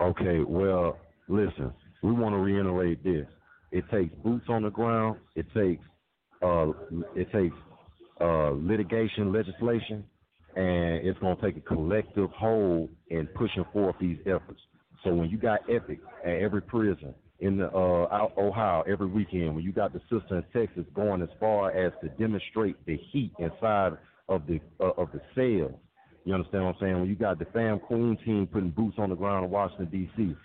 Okay, 0.00 0.40
well, 0.40 0.98
listen, 1.28 1.72
we 2.02 2.12
want 2.12 2.34
to 2.34 2.38
reiterate 2.38 3.04
this. 3.04 3.26
It 3.72 3.84
takes 3.90 4.14
boots 4.22 4.44
on 4.48 4.62
the 4.62 4.70
ground. 4.70 5.18
It 5.34 5.46
takes 5.54 5.84
uh, 6.42 6.72
it 7.14 7.30
takes 7.32 7.56
uh, 8.20 8.50
litigation, 8.50 9.32
legislation, 9.32 10.04
and 10.56 11.06
it's 11.06 11.18
going 11.18 11.36
to 11.36 11.42
take 11.42 11.56
a 11.56 11.60
collective 11.60 12.30
hold 12.30 12.90
in 13.08 13.26
pushing 13.28 13.64
forth 13.72 13.96
these 14.00 14.18
efforts. 14.26 14.60
So 15.02 15.14
when 15.14 15.30
you 15.30 15.38
got 15.38 15.60
Epic 15.68 15.98
at 16.24 16.34
every 16.34 16.62
prison, 16.62 17.14
in 17.42 17.58
the, 17.58 17.66
uh, 17.66 18.28
Ohio 18.38 18.84
every 18.88 19.08
weekend. 19.08 19.54
When 19.54 19.64
you 19.64 19.72
got 19.72 19.92
the 19.92 20.00
sister 20.02 20.38
in 20.38 20.44
Texas 20.52 20.84
going 20.94 21.22
as 21.22 21.28
far 21.40 21.72
as 21.72 21.92
to 22.02 22.08
demonstrate 22.10 22.76
the 22.86 22.96
heat 23.10 23.32
inside 23.38 23.94
of 24.28 24.46
the 24.46 24.60
uh, 24.80 24.92
of 24.96 25.08
the 25.12 25.20
cells. 25.34 25.78
You 26.24 26.34
understand 26.34 26.64
what 26.64 26.76
I'm 26.76 26.80
saying? 26.80 27.00
When 27.00 27.08
you 27.08 27.16
got 27.16 27.40
the 27.40 27.46
fam 27.46 27.80
queen 27.80 28.16
team 28.24 28.46
putting 28.46 28.70
boots 28.70 28.96
on 28.98 29.10
the 29.10 29.16
ground 29.16 29.44
in 29.44 29.50
Washington 29.50 29.88
D.C., 29.90 30.36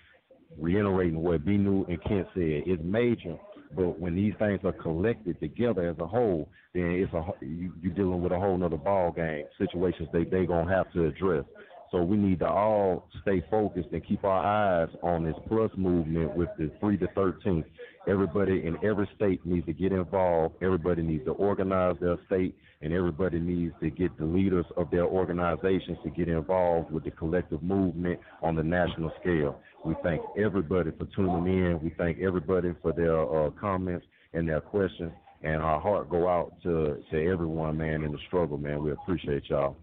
reiterating 0.57 1.19
what 1.19 1.45
Bennu 1.45 1.87
and 1.87 2.03
Kent 2.03 2.27
said, 2.33 2.63
it's 2.65 2.81
major. 2.83 3.37
But 3.75 3.99
when 3.99 4.15
these 4.15 4.33
things 4.39 4.61
are 4.63 4.71
collected 4.71 5.39
together 5.39 5.89
as 5.89 5.97
a 5.99 6.07
whole, 6.07 6.49
then 6.73 6.91
it's 6.91 7.13
a 7.13 7.25
you, 7.41 7.73
you're 7.81 7.93
dealing 7.93 8.21
with 8.21 8.31
a 8.31 8.39
whole 8.39 8.57
nother 8.57 8.77
ball 8.77 9.11
game 9.11 9.43
situations 9.57 10.07
they 10.13 10.23
they 10.23 10.45
gonna 10.45 10.73
have 10.73 10.91
to 10.93 11.05
address. 11.05 11.43
So 11.91 12.03
we 12.03 12.17
need 12.17 12.39
to 12.39 12.47
all 12.47 13.07
stay 13.21 13.43
focused 13.49 13.89
and 13.93 14.05
keep 14.05 14.23
our 14.23 14.43
eyes 14.43 14.89
on 15.01 15.23
this 15.23 15.35
plus 15.47 15.71
movement 15.77 16.35
with 16.35 16.49
the 16.57 16.69
three 16.79 16.97
to 16.97 17.07
thirteen. 17.15 17.63
Everybody 18.07 18.65
in 18.65 18.77
every 18.83 19.09
state 19.15 19.45
needs 19.45 19.65
to 19.67 19.73
get 19.73 19.91
involved. 19.91 20.55
Everybody 20.61 21.01
needs 21.01 21.25
to 21.25 21.31
organize 21.31 21.95
their 22.01 22.17
state, 22.27 22.55
and 22.81 22.93
everybody 22.93 23.39
needs 23.39 23.73
to 23.81 23.89
get 23.89 24.17
the 24.17 24.25
leaders 24.25 24.65
of 24.75 24.89
their 24.91 25.05
organizations 25.05 25.97
to 26.03 26.09
get 26.09 26.27
involved 26.27 26.91
with 26.91 27.03
the 27.03 27.11
collective 27.11 27.63
movement 27.63 28.19
on 28.41 28.55
the 28.55 28.63
national 28.63 29.11
scale. 29.21 29.59
We 29.85 29.95
thank 30.03 30.21
everybody 30.37 30.91
for 30.91 31.05
tuning 31.15 31.53
in. 31.53 31.79
We 31.81 31.93
thank 31.97 32.19
everybody 32.19 32.73
for 32.81 32.91
their 32.91 33.21
uh, 33.21 33.49
comments 33.51 34.05
and 34.33 34.47
their 34.47 34.61
questions. 34.61 35.11
And 35.43 35.61
our 35.61 35.79
heart 35.79 36.09
go 36.09 36.27
out 36.27 36.53
to 36.63 37.01
to 37.11 37.31
everyone, 37.31 37.77
man, 37.77 38.03
in 38.03 38.11
the 38.11 38.19
struggle, 38.27 38.57
man. 38.57 38.83
We 38.83 38.91
appreciate 38.91 39.49
y'all. 39.49 39.77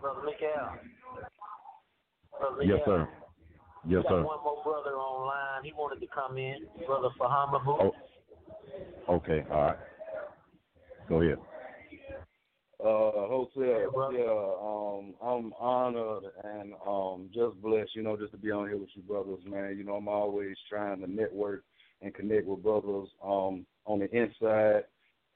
Brother. 0.00 0.20
Brother 2.38 2.62
Yes, 2.64 2.80
sir. 2.84 3.08
Yes, 3.88 3.98
we 3.98 4.02
got 4.02 4.08
sir. 4.10 4.24
one 4.24 4.38
more 4.44 4.62
brother 4.64 4.96
online. 4.96 5.64
He 5.64 5.72
wanted 5.72 6.00
to 6.00 6.06
come 6.12 6.38
in. 6.38 6.66
Brother 6.86 7.08
Fahama 7.20 7.64
Boo. 7.64 7.78
Oh, 9.08 9.14
okay, 9.14 9.44
all 9.50 9.62
right. 9.62 9.76
Go 11.08 11.22
ahead. 11.22 11.38
Uh, 12.78 13.26
Hotep, 13.26 13.90
yeah, 14.12 14.52
um, 14.60 15.14
I'm 15.22 15.52
honored 15.58 16.24
and 16.44 16.74
um 16.86 17.30
just 17.32 17.60
blessed, 17.62 17.94
you 17.94 18.02
know, 18.02 18.18
just 18.18 18.32
to 18.32 18.38
be 18.38 18.50
on 18.50 18.68
here 18.68 18.76
with 18.76 18.90
you 18.94 19.02
brothers, 19.02 19.38
man. 19.46 19.78
You 19.78 19.84
know, 19.84 19.94
I'm 19.94 20.08
always 20.08 20.56
trying 20.68 21.00
to 21.00 21.10
network 21.10 21.64
and 22.02 22.14
connect 22.14 22.46
with 22.46 22.62
brothers 22.62 23.08
um 23.24 23.64
on 23.86 24.00
the 24.00 24.10
inside 24.14 24.84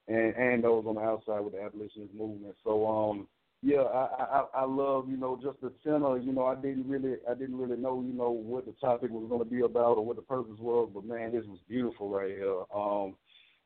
and 0.07 0.35
and 0.37 0.65
those 0.65 0.85
on 0.87 0.97
the 0.97 1.01
outside 1.01 1.41
with 1.41 1.55
the 1.55 1.63
abolitionist 1.63 2.13
movement. 2.13 2.57
So 2.63 2.87
um 2.87 3.27
yeah, 3.63 3.83
I, 3.83 4.07
I 4.23 4.45
I 4.63 4.65
love 4.65 5.09
you 5.09 5.19
know 5.19 5.39
just 5.43 5.61
the 5.61 5.73
center. 5.85 6.17
You 6.17 6.33
know, 6.33 6.47
I 6.47 6.55
didn't 6.55 6.89
really 6.89 7.17
I 7.31 7.35
didn't 7.35 7.59
really 7.59 7.77
know 7.77 8.03
you 8.07 8.13
know 8.13 8.31
what 8.31 8.65
the 8.65 8.73
topic 8.81 9.11
was 9.11 9.29
going 9.29 9.45
to 9.45 9.51
be 9.51 9.61
about 9.61 9.99
or 9.99 10.05
what 10.05 10.17
the 10.17 10.23
purpose 10.23 10.59
was, 10.59 10.91
but 10.95 11.05
man, 11.05 11.33
this 11.33 11.45
was 11.47 11.59
beautiful 11.69 12.09
right 12.09 12.31
here. 12.31 12.63
Um, 12.75 13.17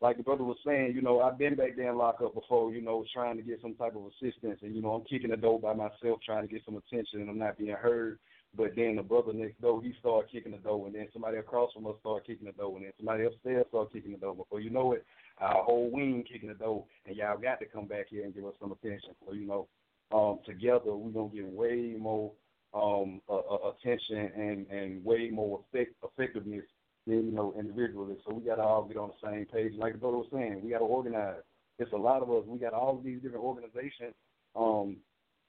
like 0.01 0.17
the 0.17 0.25
brother 0.25 0.43
was 0.43 0.59
saying, 0.67 0.93
you 0.95 1.03
know, 1.03 1.21
I've 1.21 1.39
been 1.39 1.55
back 1.55 1.77
there 1.77 1.91
in 1.91 1.97
lockup 1.97 2.35
before, 2.35 2.73
you 2.73 2.83
know, 2.83 3.05
trying 3.15 3.37
to 3.37 3.43
get 3.43 3.63
some 3.63 3.75
type 3.75 3.95
of 3.95 4.03
assistance, 4.07 4.59
and 4.63 4.75
you 4.75 4.83
know, 4.83 4.93
I'm 4.95 5.05
kicking 5.05 5.31
the 5.31 5.37
door 5.37 5.61
by 5.61 5.75
myself, 5.75 6.21
trying 6.27 6.47
to 6.47 6.53
get 6.53 6.65
some 6.65 6.77
attention, 6.77 7.21
and 7.21 7.31
I'm 7.31 7.39
not 7.39 7.57
being 7.57 7.71
heard. 7.71 8.19
But 8.57 8.77
then 8.77 8.97
the 8.97 9.03
brother 9.03 9.33
next 9.33 9.61
door, 9.61 9.83
he 9.83 9.95
started 9.99 10.31
kicking 10.31 10.53
the 10.53 10.59
door, 10.59 10.87
and 10.87 10.95
then 10.95 11.09
somebody 11.13 11.39
across 11.39 11.73
from 11.73 11.87
us 11.87 11.95
started 12.01 12.27
kicking 12.27 12.47
the 12.47 12.53
door, 12.53 12.77
and 12.77 12.85
then 12.85 12.93
somebody 12.97 13.25
upstairs 13.25 13.67
started 13.69 13.93
kicking 13.93 14.13
the 14.13 14.19
door. 14.19 14.35
Before 14.35 14.61
you 14.61 14.71
know 14.71 14.93
it, 14.93 15.05
our 15.39 15.65
whole 15.65 15.91
wing 15.91 16.25
kicking 16.31 16.49
the 16.49 16.55
door, 16.55 16.85
and 17.07 17.17
y'all 17.17 17.39
got 17.39 17.59
to 17.61 17.67
come 17.67 17.87
back 17.87 18.07
here 18.11 18.25
and 18.25 18.35
give 18.35 18.45
us 18.45 18.55
some 18.61 18.73
attention. 18.73 19.11
So 19.27 19.33
you 19.33 19.47
know, 19.47 19.69
um, 20.13 20.39
together 20.45 20.95
we're 20.95 21.11
gonna 21.11 21.35
get 21.35 21.47
way 21.47 21.95
more 21.99 22.33
um, 22.75 23.21
uh, 23.29 23.71
attention 23.71 24.31
and 24.37 24.67
and 24.69 25.05
way 25.05 25.31
more 25.31 25.61
effect, 25.73 25.95
effectiveness 26.03 26.65
than 27.07 27.27
you 27.27 27.33
know 27.33 27.55
individually. 27.59 28.17
So 28.27 28.35
we 28.35 28.45
got 28.45 28.57
to 28.57 28.63
all 28.63 28.85
get 28.85 28.97
on 28.97 29.11
the 29.11 29.29
same 29.29 29.47
page. 29.47 29.73
Like 29.77 29.93
the 29.93 29.99
brother 29.99 30.19
was 30.19 30.29
saying, 30.33 30.61
we 30.63 30.71
got 30.71 30.79
to 30.79 30.85
organize. 30.85 31.37
It's 31.79 31.93
a 31.93 31.97
lot 31.97 32.23
of 32.23 32.31
us. 32.31 32.45
We 32.47 32.59
got 32.59 32.73
all 32.73 32.99
of 32.99 33.05
these 33.05 33.21
different 33.21 33.45
organizations 33.45 34.15
um, 34.57 34.97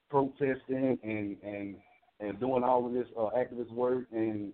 protesting 0.09 0.97
and 1.03 1.37
and 1.43 1.75
and 2.19 2.39
doing 2.39 2.63
all 2.63 2.85
of 2.85 2.93
this 2.93 3.07
uh, 3.17 3.29
activist 3.37 3.71
work 3.71 4.05
and 4.11 4.53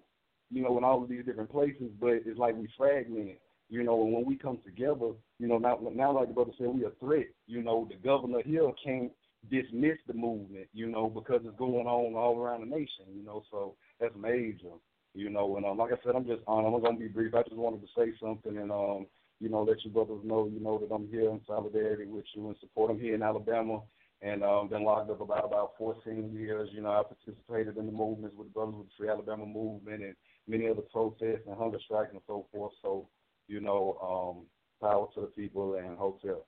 you 0.49 0.64
know 0.64 0.78
in 0.78 0.84
all 0.84 1.03
of 1.03 1.10
these 1.10 1.26
different 1.26 1.52
places. 1.52 1.91
But 1.99 2.22
it's 2.26 2.40
like 2.40 2.56
we 2.56 2.68
fragment. 2.78 3.38
You 3.69 3.84
know, 3.84 4.03
and 4.03 4.11
when 4.11 4.26
we 4.26 4.36
come 4.36 4.60
together, 4.65 5.14
you 5.40 5.48
know, 5.48 5.57
now, 5.57 5.80
now 5.94 6.11
like 6.11 6.28
the 6.28 6.34
brother 6.34 6.52
said, 6.57 6.68
we 6.68 6.84
a 6.84 6.90
threat. 6.99 7.28
You 7.48 7.64
know, 7.64 7.88
the 7.90 7.95
governor 8.06 8.41
here 8.44 8.69
can't 8.84 9.14
dismiss 9.50 9.98
the 10.08 10.14
movement, 10.14 10.68
you 10.74 10.88
know, 10.88 11.10
because 11.10 11.42
it's 11.46 11.58
going 11.58 11.88
on 11.88 12.16
all 12.16 12.40
around 12.40 12.62
the 12.62 12.76
nation, 12.76 13.06
you 13.14 13.24
know, 13.24 13.44
so 13.50 13.76
that's 14.00 14.16
major, 14.16 14.76
you 15.14 15.30
know, 15.30 15.58
and 15.58 15.66
um, 15.66 15.78
like 15.78 15.92
I 15.92 15.98
said, 16.04 16.16
I'm 16.16 16.26
just 16.26 16.42
um, 16.48 16.66
I'm 16.66 16.82
gonna 16.82 16.98
be 16.98 17.08
brief. 17.08 17.34
I 17.34 17.44
just 17.44 17.56
wanted 17.56 17.82
to 17.82 17.88
say 17.98 18.14
something 18.22 18.58
and 18.58 18.72
um, 18.72 19.08
you 19.40 19.50
know, 19.50 19.64
let 19.64 19.84
you 19.84 19.90
brothers 19.92 20.22
know, 20.24 20.48
you 20.54 20.60
know, 20.60 20.78
that 20.78 20.94
I'm 20.94 21.08
here 21.10 21.30
in 21.30 21.42
solidarity 21.48 22.06
with 22.06 22.26
you 22.36 22.48
and 22.48 22.56
support. 22.60 22.92
I'm 22.92 23.00
here 23.00 23.16
in 23.16 23.24
Alabama 23.24 23.82
and 24.22 24.44
um 24.44 24.68
been 24.68 24.84
locked 24.84 25.10
up 25.10 25.22
about 25.22 25.46
about 25.46 25.72
fourteen 25.78 26.32
years. 26.34 26.70
You 26.72 26.82
know, 26.82 26.92
I 26.92 27.02
participated 27.04 27.78
in 27.78 27.88
the 27.88 27.92
movements 27.92 28.36
with 28.38 28.48
the 28.48 28.54
Brothers 28.54 28.76
with 28.76 28.88
the 28.88 28.94
Free 28.98 29.10
Alabama 29.10 29.46
movement 29.46 30.04
and 30.04 30.16
many 30.48 30.70
other 30.70 30.84
protests 30.94 31.48
and 31.48 31.58
hunger 31.58 31.80
strikes 31.84 32.12
and 32.12 32.22
so 32.28 32.46
forth. 32.52 32.74
So, 32.82 33.08
you 33.48 33.62
know, 33.62 33.98
um, 34.02 34.46
power 34.80 35.08
to 35.16 35.22
the 35.22 35.28
people 35.28 35.76
and 35.76 35.98
hotep. 35.98 36.46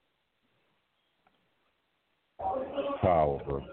Powerful. 3.01 3.65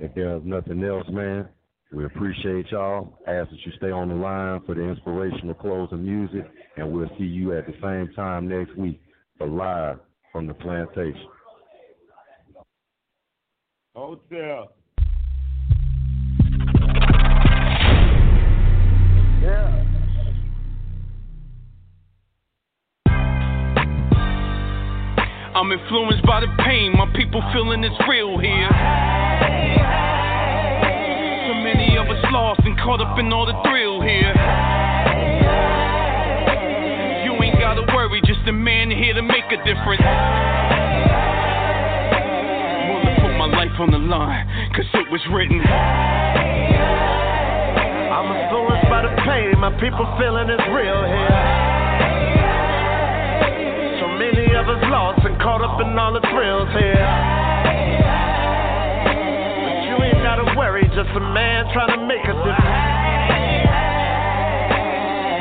If 0.00 0.14
there's 0.14 0.42
nothing 0.44 0.82
else, 0.84 1.06
man, 1.08 1.48
we 1.92 2.04
appreciate 2.04 2.66
y'all. 2.70 3.18
Ask 3.26 3.50
that 3.50 3.58
you 3.64 3.72
stay 3.76 3.90
on 3.90 4.08
the 4.08 4.14
line 4.14 4.60
for 4.66 4.74
the 4.74 4.82
inspirational 4.82 5.54
closing 5.54 6.04
music, 6.04 6.44
and 6.76 6.92
we'll 6.92 7.08
see 7.18 7.24
you 7.24 7.56
at 7.56 7.66
the 7.66 7.74
same 7.82 8.12
time 8.14 8.48
next 8.48 8.76
week 8.76 9.00
for 9.38 9.46
live 9.46 9.98
from 10.32 10.46
the 10.46 10.54
plantation. 10.54 11.28
Hotep. 13.94 14.76
Yeah. 19.40 19.95
I'm 25.56 25.72
influenced 25.72 26.22
by 26.26 26.40
the 26.40 26.52
pain, 26.60 26.92
my 26.92 27.08
people 27.16 27.40
feeling 27.54 27.82
it's 27.82 27.96
real 28.06 28.36
here. 28.36 28.68
So 31.48 31.54
many 31.64 31.96
of 31.96 32.04
us 32.12 32.22
lost 32.30 32.60
and 32.66 32.76
caught 32.76 33.00
up 33.00 33.18
in 33.18 33.32
all 33.32 33.46
the 33.46 33.56
thrill 33.64 34.02
here. 34.02 34.36
You 37.24 37.32
ain't 37.40 37.58
gotta 37.58 37.88
worry, 37.96 38.20
just 38.26 38.44
a 38.46 38.52
man 38.52 38.90
here 38.90 39.14
to 39.14 39.22
make 39.22 39.48
a 39.48 39.56
difference. 39.64 40.04
Wanna 42.92 43.16
put 43.24 43.32
my 43.40 43.48
life 43.48 43.80
on 43.80 43.90
the 43.92 43.98
line, 43.98 44.44
cause 44.76 44.84
it 44.92 45.10
was 45.10 45.24
written. 45.32 45.64
I'm 48.12 48.28
influenced 48.28 48.90
by 48.92 49.08
the 49.08 49.16
pain, 49.24 49.56
my 49.58 49.72
people 49.80 50.04
feeling 50.20 50.50
it's 50.50 50.68
real 50.68 51.00
here. 51.08 51.75
Lost 54.66 55.24
and 55.24 55.38
caught 55.40 55.62
up 55.62 55.80
in 55.80 55.96
all 55.96 56.12
the 56.12 56.20
thrills 56.20 56.68
here. 56.74 57.06
But 59.62 59.78
you 59.86 59.94
ain't 60.02 60.22
gotta 60.26 60.58
worry, 60.58 60.82
just 60.88 61.10
a 61.14 61.20
man 61.20 61.66
trying 61.72 61.94
to 61.94 62.06
make 62.06 62.22
a 62.26 62.34
difference. 62.34 62.76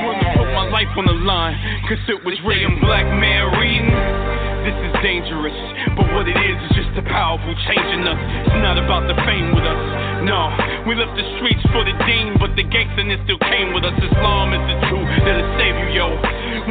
Wanna 0.06 0.30
put 0.38 0.46
my 0.54 0.70
life 0.70 0.94
on 0.98 1.06
the 1.06 1.18
line, 1.26 1.58
cause 1.90 1.98
it 2.08 2.24
was 2.24 2.38
written 2.46 2.80
black 2.80 3.06
man 3.06 3.58
reading. 3.60 4.35
This 4.66 4.74
is 4.82 4.98
dangerous, 5.06 5.54
but 5.94 6.10
what 6.18 6.26
it 6.26 6.34
is 6.34 6.58
is 6.66 6.72
just 6.74 6.90
the 6.98 7.06
powerful 7.06 7.54
changing 7.70 8.02
us. 8.10 8.18
It's 8.50 8.58
not 8.66 8.82
about 8.82 9.06
the 9.06 9.14
fame 9.22 9.54
with 9.54 9.62
us. 9.62 9.82
No, 10.26 10.50
we 10.90 10.98
left 10.98 11.14
the 11.14 11.22
streets 11.38 11.62
for 11.70 11.86
the 11.86 11.94
dean, 12.10 12.34
but 12.42 12.58
the 12.58 12.66
gangsterness 12.66 13.22
still 13.30 13.38
came 13.46 13.78
with 13.78 13.86
us. 13.86 13.94
Islam 13.94 14.58
is 14.58 14.64
the 14.66 14.78
truth 14.90 15.06
that'll 15.22 15.54
save 15.62 15.78
you, 15.86 16.02
yo. 16.02 16.08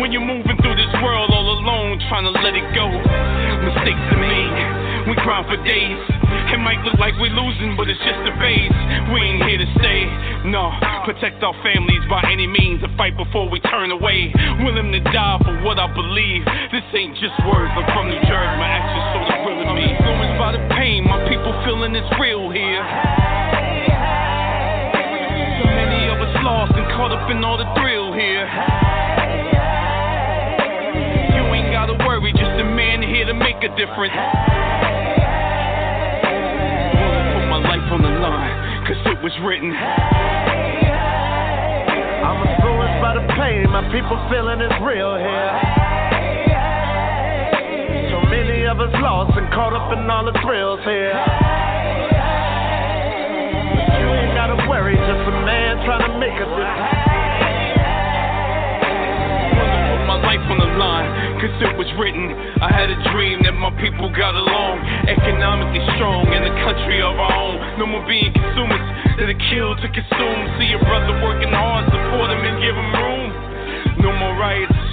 When 0.03 0.11
you're 0.11 0.27
moving 0.27 0.59
through 0.59 0.75
this 0.75 0.91
world 1.07 1.31
all 1.31 1.47
alone, 1.55 2.03
trying 2.11 2.27
to 2.27 2.35
let 2.35 2.59
it 2.59 2.66
go. 2.75 2.91
Mistakes 3.62 4.03
are 4.11 4.19
made, 4.19 5.07
we 5.07 5.15
grind 5.23 5.47
for 5.47 5.62
days. 5.62 6.03
It 6.51 6.59
might 6.59 6.83
look 6.83 6.99
like 6.99 7.15
we're 7.23 7.31
losing, 7.31 7.79
but 7.79 7.87
it's 7.87 8.01
just 8.03 8.19
a 8.27 8.35
phase. 8.43 8.75
We 9.15 9.23
ain't 9.23 9.43
here 9.47 9.59
to 9.62 9.69
stay. 9.79 10.03
No, 10.51 10.75
protect 11.07 11.43
our 11.47 11.55
families 11.62 12.03
by 12.11 12.27
any 12.27 12.47
means 12.47 12.83
and 12.83 12.91
fight 12.99 13.16
before 13.16 13.49
we 13.49 13.61
turn 13.71 13.91
away. 13.91 14.35
Willing 14.66 14.91
to 14.93 15.01
die 15.01 15.39
for 15.47 15.55
what 15.62 15.79
I 15.79 15.87
believe. 15.95 16.43
Ain't 16.95 17.19
just 17.19 17.35
words. 17.43 17.75
I'm 17.75 17.83
from 17.91 18.07
New 18.07 18.23
Jersey, 18.23 18.55
my 18.55 18.71
actions 18.71 19.27
so 19.27 19.35
real 19.43 19.66
in 19.66 19.75
me. 19.75 19.83
Influenced 19.99 20.39
by 20.39 20.55
the 20.55 20.62
pain, 20.79 21.03
my 21.03 21.19
people 21.27 21.51
feeling 21.66 21.91
it's 21.91 22.07
real 22.23 22.55
here. 22.55 22.87
So 25.59 25.66
many 25.75 26.07
of 26.07 26.23
us 26.23 26.31
lost 26.47 26.71
and 26.79 26.87
caught 26.95 27.11
up 27.11 27.27
in 27.35 27.43
all 27.43 27.59
the 27.59 27.66
thrill 27.75 28.15
here. 28.15 28.47
You 31.35 31.43
ain't 31.51 31.75
gotta 31.75 31.99
worry, 32.07 32.31
just 32.31 32.62
a 32.62 32.69
man 32.79 33.03
here 33.03 33.27
to 33.27 33.35
make 33.35 33.59
a 33.66 33.75
difference. 33.75 34.15
Wanna 36.95 37.27
put 37.35 37.47
my 37.51 37.59
life 37.59 37.91
on 37.91 38.07
the 38.07 38.15
line, 38.23 38.87
cause 38.87 39.03
it 39.03 39.19
was 39.19 39.35
written. 39.43 39.75
I'm 42.23 42.39
influenced 42.39 43.03
by 43.03 43.19
the 43.19 43.27
pain, 43.35 43.66
my 43.66 43.83
my 43.83 43.91
people 43.91 44.15
feeling 44.31 44.62
it's 44.62 44.79
real 44.79 45.19
here. 45.19 45.84
Many 48.65 48.81
of 48.81 48.89
us 48.89 48.97
lost 48.97 49.36
and 49.36 49.45
caught 49.53 49.77
up 49.77 49.93
in 49.93 50.09
all 50.09 50.24
the 50.24 50.32
thrills 50.41 50.81
here. 50.89 51.12
You 53.93 54.07
ain't 54.09 54.32
gotta 54.32 54.57
worry, 54.65 54.97
just 54.97 55.20
a 55.28 55.36
man 55.45 55.85
trying 55.85 56.01
to 56.09 56.16
make 56.16 56.32
a 56.32 56.49
difference. 56.49 56.89
my 60.09 60.16
life 60.16 60.41
on 60.49 60.65
the 60.65 60.70
line, 60.81 61.12
cause 61.45 61.53
it 61.61 61.77
was 61.77 61.93
written. 62.01 62.32
I 62.65 62.73
had 62.73 62.89
a 62.89 62.97
dream 63.12 63.45
that 63.45 63.53
my 63.53 63.69
people 63.85 64.09
got 64.09 64.32
along, 64.32 64.81
economically 65.12 65.85
strong 66.01 66.32
in 66.32 66.49
a 66.49 66.55
country 66.65 67.05
of 67.05 67.20
our 67.20 67.36
own. 67.36 67.61
No 67.77 67.85
more 67.85 68.01
being 68.09 68.32
consumers 68.32 68.81
that 69.20 69.28
are 69.28 69.43
killed 69.53 69.77
to 69.85 69.93
consume. 69.93 70.41
See 70.57 70.73
your 70.73 70.81
brother 70.89 71.12
working 71.20 71.53
hard, 71.53 71.85
support 71.93 72.32
him 72.32 72.41
and 72.41 72.57
give 72.65 72.73
him 72.73 72.91
room. 72.97 73.28
No 74.01 74.09
more 74.16 74.32
riots. 74.41 74.84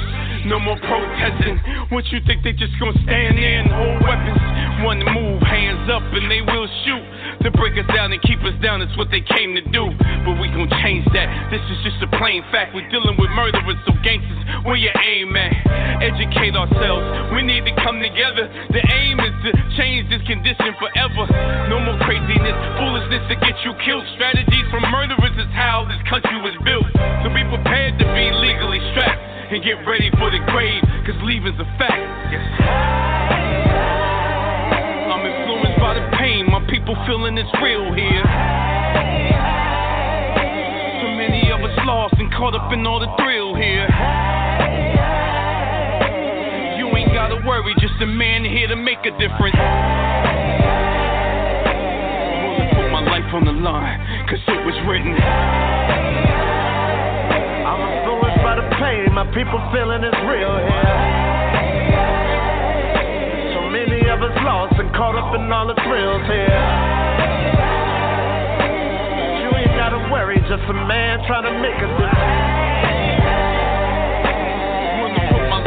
No 0.46 0.58
more 0.58 0.78
protesting. 0.82 1.62
What 1.94 2.10
you 2.10 2.18
think 2.26 2.42
they 2.42 2.54
just 2.54 2.74
gonna 2.82 2.98
stand 3.06 3.38
there 3.38 3.62
and 3.62 3.70
hold 3.70 4.02
weapons? 4.02 4.42
One 4.82 4.98
move, 5.14 5.38
hands 5.46 5.86
up, 5.94 6.02
and 6.18 6.26
they 6.26 6.42
will 6.42 6.66
shoot. 6.82 7.06
To 7.46 7.54
break 7.54 7.78
us 7.78 7.86
down 7.94 8.10
and 8.10 8.22
keep 8.26 8.42
us 8.42 8.58
down, 8.58 8.82
that's 8.82 8.96
what 8.98 9.14
they 9.14 9.22
came 9.22 9.54
to 9.54 9.62
do. 9.70 9.94
But 10.26 10.42
we 10.42 10.50
gon' 10.50 10.70
change 10.82 11.06
that. 11.14 11.30
This 11.54 11.62
is 11.70 11.78
just 11.86 12.02
a 12.02 12.10
plain 12.18 12.42
fact. 12.50 12.74
We're 12.74 12.90
dealing 12.90 13.22
with 13.22 13.30
murderers, 13.38 13.78
so 13.86 13.94
gangsters, 14.02 14.42
where 14.66 14.78
you 14.78 14.90
aim 15.06 15.38
at? 15.38 15.54
Educate 16.02 16.58
ourselves. 16.58 17.06
We 17.38 17.46
need 17.46 17.62
to 17.70 17.74
come 17.86 18.02
together. 18.02 18.50
The 18.74 18.82
aim 18.98 19.22
is 19.22 19.36
to 19.46 19.52
change 19.78 20.10
this 20.10 20.26
condition 20.26 20.74
forever. 20.82 21.30
No 21.70 21.78
more 21.86 21.98
craziness, 22.02 22.58
foolishness 22.82 23.22
to 23.30 23.38
get 23.46 23.62
you 23.62 23.78
killed. 23.86 24.06
Strategies 24.18 24.66
from 24.74 24.90
murderers 24.90 25.38
is 25.38 25.52
how 25.54 25.86
this 25.86 26.02
country 26.10 26.42
was 26.42 26.58
built. 26.66 26.90
So 27.22 27.30
be 27.30 27.46
prepared 27.46 28.02
to 28.02 28.06
be 28.10 28.26
legally 28.42 28.82
strapped 28.98 29.31
and 29.52 29.64
get 29.64 29.84
ready 29.86 30.10
for 30.12 30.32
the 30.32 30.40
grave, 30.48 30.82
cause 31.04 31.20
leaving's 31.24 31.60
a 31.60 31.68
fact. 31.76 32.00
Yes. 32.32 32.40
I'm 35.12 35.28
influenced 35.28 35.76
by 35.76 35.94
the 36.00 36.08
pain, 36.16 36.48
my 36.48 36.64
people 36.72 36.96
feeling 37.06 37.38
it's 37.38 37.52
real 37.60 37.92
here. 37.92 38.24
So 41.04 41.08
many 41.20 41.52
of 41.52 41.60
us 41.68 41.76
lost 41.84 42.16
and 42.18 42.32
caught 42.32 42.56
up 42.56 42.72
in 42.72 42.88
all 42.88 43.02
the 43.02 43.12
thrill 43.20 43.54
here. 43.54 43.92
You 46.80 46.88
ain't 46.96 47.12
gotta 47.12 47.44
worry, 47.46 47.76
just 47.84 48.00
a 48.02 48.08
man 48.08 48.46
here 48.46 48.70
to 48.70 48.78
make 48.78 49.04
a 49.04 49.12
difference. 49.20 49.60
Willing 52.40 52.72
to 52.72 52.76
put 52.80 52.88
my 52.88 53.04
life 53.04 53.28
on 53.36 53.44
the 53.44 53.52
line, 53.52 54.00
cause 54.30 54.40
it 54.48 54.64
was 54.64 54.80
written. 54.88 55.12
I'm 57.68 57.80
the 57.84 58.11
pain, 58.82 59.14
my 59.14 59.26
people 59.38 59.62
feeling 59.70 60.02
it's 60.02 60.18
real 60.26 60.58
here. 60.58 60.98
So 63.54 63.62
many 63.70 64.10
of 64.10 64.26
us 64.26 64.34
lost 64.42 64.74
and 64.82 64.90
caught 64.98 65.14
up 65.14 65.38
in 65.38 65.46
all 65.54 65.70
the 65.70 65.78
thrills 65.86 66.26
here. 66.26 66.66
But 68.58 69.38
You 69.38 69.50
ain't 69.54 69.78
gotta 69.78 70.02
worry, 70.10 70.42
just 70.50 70.66
a 70.66 70.74
man 70.74 71.22
trying 71.30 71.46
to 71.46 71.54
make 71.62 71.78
a 71.78 71.90
difference. 71.94 72.50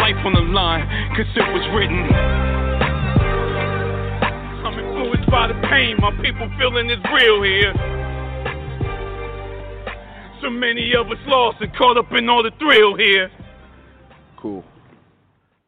Life 0.05 0.21
on 0.27 0.35
the 0.35 0.45
line, 0.53 0.85
cause 1.17 1.25
it 1.35 1.49
was 1.55 1.65
written. 1.73 2.05
I'm 4.67 4.77
influenced 4.77 5.31
by 5.31 5.49
the 5.49 5.55
pain, 5.71 5.97
my 5.97 6.11
people 6.21 6.45
feeling 6.59 6.91
it's 6.91 7.01
real 7.09 7.41
here. 7.41 7.94
So 10.45 10.51
many 10.51 10.93
of 10.95 11.07
us 11.07 11.17
lost 11.27 11.63
and 11.63 11.75
caught 11.75 11.97
up 11.97 12.13
in 12.13 12.29
all 12.29 12.43
the 12.43 12.51
thrill 12.59 12.95
here. 12.95 13.31
Cool. 14.37 14.63